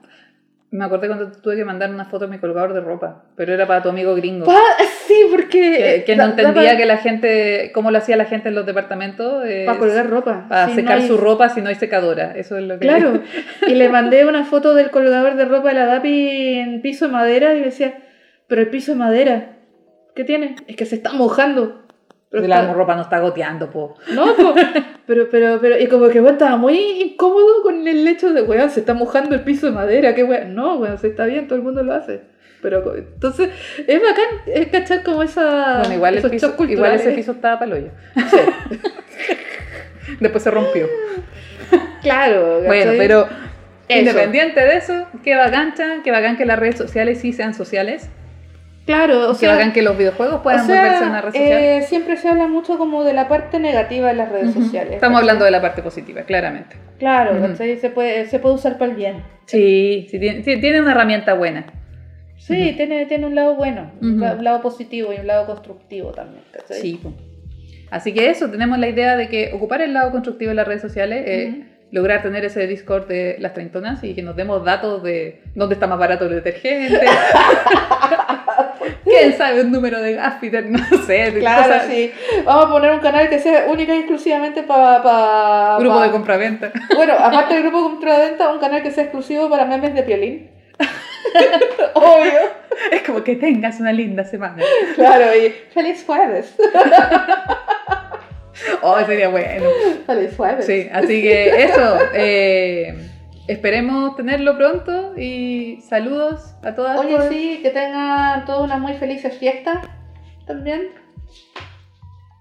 me 0.70 0.84
acordé 0.84 1.08
cuando 1.08 1.32
tuve 1.32 1.56
que 1.56 1.64
mandar 1.64 1.90
una 1.90 2.04
foto 2.04 2.26
de 2.26 2.30
mi 2.32 2.38
colgador 2.38 2.72
de 2.72 2.80
ropa, 2.80 3.24
pero 3.36 3.52
era 3.52 3.66
para 3.66 3.82
tu 3.82 3.88
amigo 3.88 4.14
gringo. 4.14 4.46
Sí, 5.06 5.26
porque... 5.30 6.02
Que, 6.06 6.16
no 6.16 6.24
entendía 6.24 6.76
que 6.76 6.86
la 6.86 6.96
gente, 6.96 7.70
cómo 7.74 7.90
lo 7.90 7.98
hacía 7.98 8.16
la 8.16 8.24
gente 8.24 8.48
en 8.48 8.54
los 8.54 8.64
departamentos. 8.64 9.44
Para 9.66 9.78
colgar 9.78 10.08
ropa. 10.08 10.46
Para 10.48 10.68
no 10.68 10.74
secar 10.74 10.98
hay- 10.98 11.06
su 11.06 11.16
ropa 11.16 11.48
si 11.50 11.60
no 11.60 11.68
hay 11.68 11.74
secadora. 11.74 12.32
Eso 12.36 12.56
es 12.56 12.64
lo 12.64 12.78
que. 12.78 12.86
Claro, 12.86 13.20
y 13.68 13.74
le 13.74 13.88
mandé 13.90 14.24
una 14.24 14.44
foto 14.44 14.74
del 14.74 14.90
colgador 14.90 15.36
de 15.36 15.44
ropa 15.44 15.68
de 15.68 15.74
la 15.74 15.86
DAPI 15.86 16.58
en 16.58 16.80
piso 16.82 17.06
de 17.06 17.12
madera 17.12 17.54
y 17.54 17.58
le 17.58 17.66
decía, 17.66 18.02
pero 18.48 18.62
el 18.62 18.68
piso 18.68 18.92
de 18.92 18.98
madera, 18.98 19.56
¿qué 20.14 20.24
tiene? 20.24 20.56
Es 20.66 20.76
que 20.76 20.86
se 20.86 20.96
está 20.96 21.12
mojando. 21.12 21.83
Pero 22.34 22.48
la 22.48 22.62
está- 22.62 22.72
ropa 22.74 22.96
no 22.96 23.02
está 23.02 23.20
goteando, 23.20 23.70
po. 23.70 23.96
No, 24.12 24.34
po, 24.34 24.54
pero, 25.06 25.28
pero, 25.30 25.58
pero, 25.60 25.78
y 25.78 25.86
como 25.86 26.08
que 26.08 26.20
weón 26.20 26.34
estaba 26.34 26.56
muy 26.56 26.78
incómodo 27.02 27.62
con 27.62 27.86
el 27.86 28.06
hecho 28.08 28.32
de, 28.32 28.42
weón, 28.42 28.70
se 28.70 28.80
está 28.80 28.94
mojando 28.94 29.34
el 29.34 29.42
piso 29.42 29.66
de 29.66 29.72
madera, 29.72 30.14
qué 30.14 30.24
weón. 30.24 30.54
No, 30.54 30.76
weón, 30.78 30.98
se 30.98 31.08
está 31.08 31.26
bien, 31.26 31.46
todo 31.46 31.56
el 31.56 31.62
mundo 31.64 31.82
lo 31.82 31.92
hace. 31.94 32.22
Pero 32.60 32.94
entonces, 32.96 33.50
es 33.86 34.00
bacán, 34.00 34.24
es 34.46 34.68
cachar 34.68 35.02
como 35.02 35.22
esa. 35.22 35.80
Bueno, 35.80 35.94
igual, 35.96 36.16
el 36.16 36.30
piso, 36.30 36.54
igual 36.66 36.92
ese 36.94 37.12
piso 37.12 37.32
estaba 37.32 37.58
para 37.58 37.76
el 37.76 37.82
hoyo. 37.84 37.90
Después 40.20 40.42
se 40.42 40.50
rompió. 40.50 40.86
Claro, 42.02 42.60
Bueno, 42.66 42.84
¿cachai? 42.84 42.98
pero 42.98 43.28
Eso. 43.88 43.98
independiente 44.00 44.60
de 44.60 44.76
eso, 44.76 45.06
qué 45.22 45.34
bacán, 45.36 45.74
Chan, 45.74 46.02
qué 46.02 46.10
bacán 46.10 46.36
que 46.36 46.44
las 46.44 46.58
redes 46.58 46.76
sociales 46.76 47.20
sí 47.20 47.32
sean 47.32 47.54
sociales. 47.54 48.10
Claro, 48.86 49.30
o 49.30 49.34
sea. 49.34 49.52
bacán 49.54 49.72
que 49.72 49.82
los 49.82 49.96
videojuegos 49.96 50.42
puedan 50.42 50.60
o 50.60 50.66
sea, 50.66 50.82
volverse 50.82 51.04
una 51.04 51.20
red 51.22 51.32
social. 51.32 51.62
eh, 51.62 51.82
siempre 51.82 52.16
se 52.16 52.28
habla 52.28 52.46
mucho 52.48 52.76
como 52.76 53.02
de 53.04 53.14
la 53.14 53.28
parte 53.28 53.58
negativa 53.58 54.08
de 54.08 54.14
las 54.14 54.30
redes 54.30 54.52
sociales. 54.52 54.94
Estamos 54.94 55.20
hablando 55.20 55.44
de 55.44 55.50
la 55.50 55.62
parte 55.62 55.82
positiva, 55.82 56.22
claramente. 56.22 56.76
Claro, 56.98 57.32
se, 57.56 57.90
puede, 57.90 58.26
se 58.26 58.38
puede 58.38 58.54
usar 58.54 58.76
para 58.76 58.90
el 58.90 58.96
bien. 58.96 59.22
Sí, 59.46 60.06
sí 60.10 60.18
tiene, 60.18 60.42
tiene 60.42 60.80
una 60.80 60.92
herramienta 60.92 61.34
buena. 61.34 61.66
Sí, 62.36 62.74
tiene, 62.76 63.06
tiene 63.06 63.26
un 63.26 63.34
lado 63.34 63.54
bueno, 63.54 63.90
un 64.02 64.20
lado 64.20 64.60
positivo 64.60 65.12
y 65.14 65.20
un 65.20 65.26
lado 65.26 65.46
constructivo 65.46 66.10
también. 66.10 66.44
Sí. 66.68 67.00
Así 67.90 68.12
que 68.12 68.28
eso, 68.28 68.50
tenemos 68.50 68.78
la 68.78 68.88
idea 68.88 69.16
de 69.16 69.28
que 69.28 69.52
ocupar 69.54 69.80
el 69.80 69.94
lado 69.94 70.10
constructivo 70.10 70.50
de 70.50 70.56
las 70.56 70.66
redes 70.66 70.82
sociales, 70.82 71.24
eh, 71.26 71.64
lograr 71.90 72.22
tener 72.22 72.44
ese 72.44 72.66
Discord 72.66 73.06
de 73.06 73.36
las 73.38 73.54
treintonas 73.54 74.02
y 74.04 74.14
que 74.14 74.22
nos 74.22 74.36
demos 74.36 74.64
datos 74.64 75.02
de 75.02 75.42
dónde 75.54 75.74
está 75.74 75.86
más 75.86 75.98
barato 75.98 76.26
el 76.26 76.34
detergente. 76.34 77.00
¿Quién 79.04 79.36
sabe 79.36 79.62
un 79.62 79.72
número 79.72 80.00
de 80.00 80.14
Gaffiter? 80.14 80.64
No 80.70 80.78
sé. 81.06 81.32
Claro, 81.38 81.62
cosas- 81.64 81.86
sí. 81.88 82.12
Vamos 82.44 82.66
a 82.66 82.68
poner 82.70 82.92
un 82.92 83.00
canal 83.00 83.28
que 83.28 83.38
sea 83.38 83.66
única 83.68 83.94
y 83.94 83.98
exclusivamente 84.00 84.62
para... 84.62 85.02
Pa, 85.02 85.76
Grupo 85.80 85.96
pa- 85.96 86.04
de 86.04 86.10
compraventa. 86.10 86.72
Bueno, 86.96 87.14
aparte 87.18 87.54
del 87.54 87.62
grupo 87.64 87.78
de 87.78 87.84
compraventa, 87.90 88.52
un 88.52 88.58
canal 88.60 88.82
que 88.82 88.90
sea 88.90 89.04
exclusivo 89.04 89.48
para 89.50 89.64
memes 89.64 89.94
de 89.94 90.02
piolín. 90.02 90.50
Obvio. 91.94 92.40
Es 92.90 93.02
como 93.02 93.22
que 93.24 93.36
tengas 93.36 93.80
una 93.80 93.92
linda 93.92 94.24
semana. 94.24 94.62
Claro, 94.94 95.26
y 95.36 95.50
feliz 95.72 96.04
jueves. 96.06 96.54
Oh, 98.82 98.98
sería 99.04 99.28
bueno. 99.28 99.68
Feliz 100.06 100.30
jueves. 100.36 100.66
Sí, 100.66 100.88
así 100.92 101.22
que 101.22 101.64
eso. 101.64 101.98
eh, 102.14 102.94
esperemos 103.46 104.16
tenerlo 104.16 104.56
pronto 104.56 105.12
y 105.16 105.80
saludos 105.88 106.54
a 106.62 106.74
todas. 106.74 106.98
Oye, 106.98 107.16
todas. 107.16 107.28
sí, 107.28 107.60
que 107.62 107.70
tengan 107.70 108.44
todas 108.44 108.62
unas 108.62 108.80
muy 108.80 108.94
felices 108.94 109.36
fiestas 109.38 109.78
también. 110.46 110.88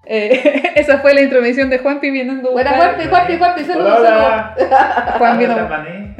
Eh, 0.05 0.71
esa 0.75 0.99
fue 0.99 1.13
la 1.13 1.21
intromisión 1.21 1.69
de 1.69 1.77
Juan 1.79 1.99
pidiendo 2.01 2.51
Buena 2.51 2.71
Juanpi, 2.73 3.05
Juanpi, 3.07 3.37
Juanpi, 3.37 3.63
saludos, 3.63 3.99
Hola, 3.99 4.55
hola. 4.57 5.15
Juan 5.17 5.39
vino. 5.39 5.53
Hola, 5.53 5.67
maní. 5.67 6.15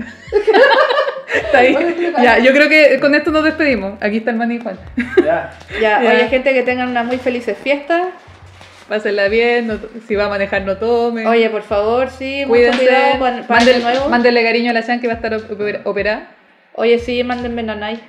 Está 1.33 1.57
ahí. 1.59 1.75
Ya, 2.21 2.39
yo 2.39 2.51
creo 2.53 2.69
que 2.69 2.99
con 2.99 3.13
esto 3.15 3.31
nos 3.31 3.43
despedimos. 3.43 4.01
Aquí 4.01 4.17
está 4.17 4.31
el 4.31 4.37
maní 4.37 4.59
Juan. 4.59 4.77
Ya. 5.23 5.51
Ya, 5.81 6.01
Ya. 6.01 6.11
oye, 6.11 6.27
gente, 6.29 6.53
que 6.53 6.63
tengan 6.63 6.89
unas 6.89 7.05
muy 7.05 7.17
felices 7.17 7.57
fiestas. 7.57 8.07
Pásenla 8.89 9.27
bien, 9.29 9.67
no- 9.67 9.79
si 10.07 10.15
va 10.15 10.25
a 10.25 10.29
manejar 10.29 10.63
no 10.63 10.77
tome. 10.77 11.25
Oye, 11.27 11.49
por 11.49 11.61
favor, 11.63 12.09
sí, 12.09 12.39
mucho 12.41 12.49
cuídense. 12.49 12.77
cuidado 12.85 13.19
para, 13.19 13.47
para 13.47 13.59
Mándel- 13.61 13.81
nuevo. 13.81 14.09
Mándenle 14.09 14.43
cariño 14.43 14.71
a 14.71 14.73
la 14.73 14.85
Chan 14.85 14.99
que 14.99 15.07
va 15.07 15.13
a 15.13 15.15
estar 15.17 15.33
oper- 15.33 15.81
operada. 15.85 16.27
Oye, 16.75 16.99
sí, 16.99 17.23
mándenme 17.23 17.63
nanay. 17.63 17.99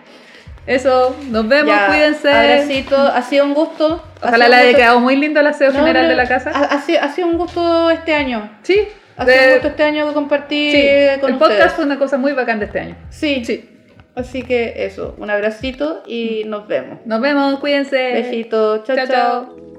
Eso, 0.67 1.15
nos 1.31 1.47
vemos, 1.47 1.75
Ya, 1.75 1.87
cuídense. 1.89 2.31
Abracito, 2.31 2.97
ha 2.97 3.21
sido 3.23 3.45
un 3.45 3.53
gusto. 3.55 4.03
Ojalá 4.23 4.49
le 4.49 4.57
haya 4.57 4.77
quedado 4.77 4.99
muy 4.99 5.15
lindo 5.17 5.39
el 5.41 5.47
aseo 5.47 5.71
No, 5.73 5.79
general 5.79 6.05
no, 6.05 6.09
de 6.09 6.17
la 6.17 6.27
casa. 6.27 6.51
Ha, 6.55 6.65
ha 6.75 6.81
sido, 6.81 7.03
ha 7.03 7.09
sido 7.11 7.29
un 7.29 7.37
gusto 7.37 7.91
este 7.91 8.15
año. 8.15 8.51
Sí, 8.63 8.81
Ha 9.17 9.25
sido 9.27 9.37
de- 9.37 9.47
un 9.47 9.53
gusto 9.55 9.69
este 9.69 9.83
año 9.83 10.13
compartir 10.15 10.73
sí. 10.73 11.21
con 11.21 11.31
el 11.31 11.37
ustedes. 11.37 11.53
podcast 11.59 11.77
fue 11.77 11.85
una 11.85 11.99
cosa 11.99 12.17
muy 12.17 12.33
bacán 12.33 12.59
de 12.61 12.65
este 12.65 12.81
año. 12.81 12.97
Sí. 13.11 13.45
Sí. 13.45 13.71
Así 14.17 14.43
que 14.43 14.87
eso, 14.87 15.15
un 15.19 15.29
abracito 15.29 16.03
y 16.07 16.45
nos 16.47 16.67
vemos. 16.67 16.99
Nos 17.05 17.21
vemos, 17.21 17.59
cuídense. 17.59 18.13
Besitos, 18.15 18.85
Chao, 18.85 18.97
chao. 18.97 19.07
chao. 19.07 19.74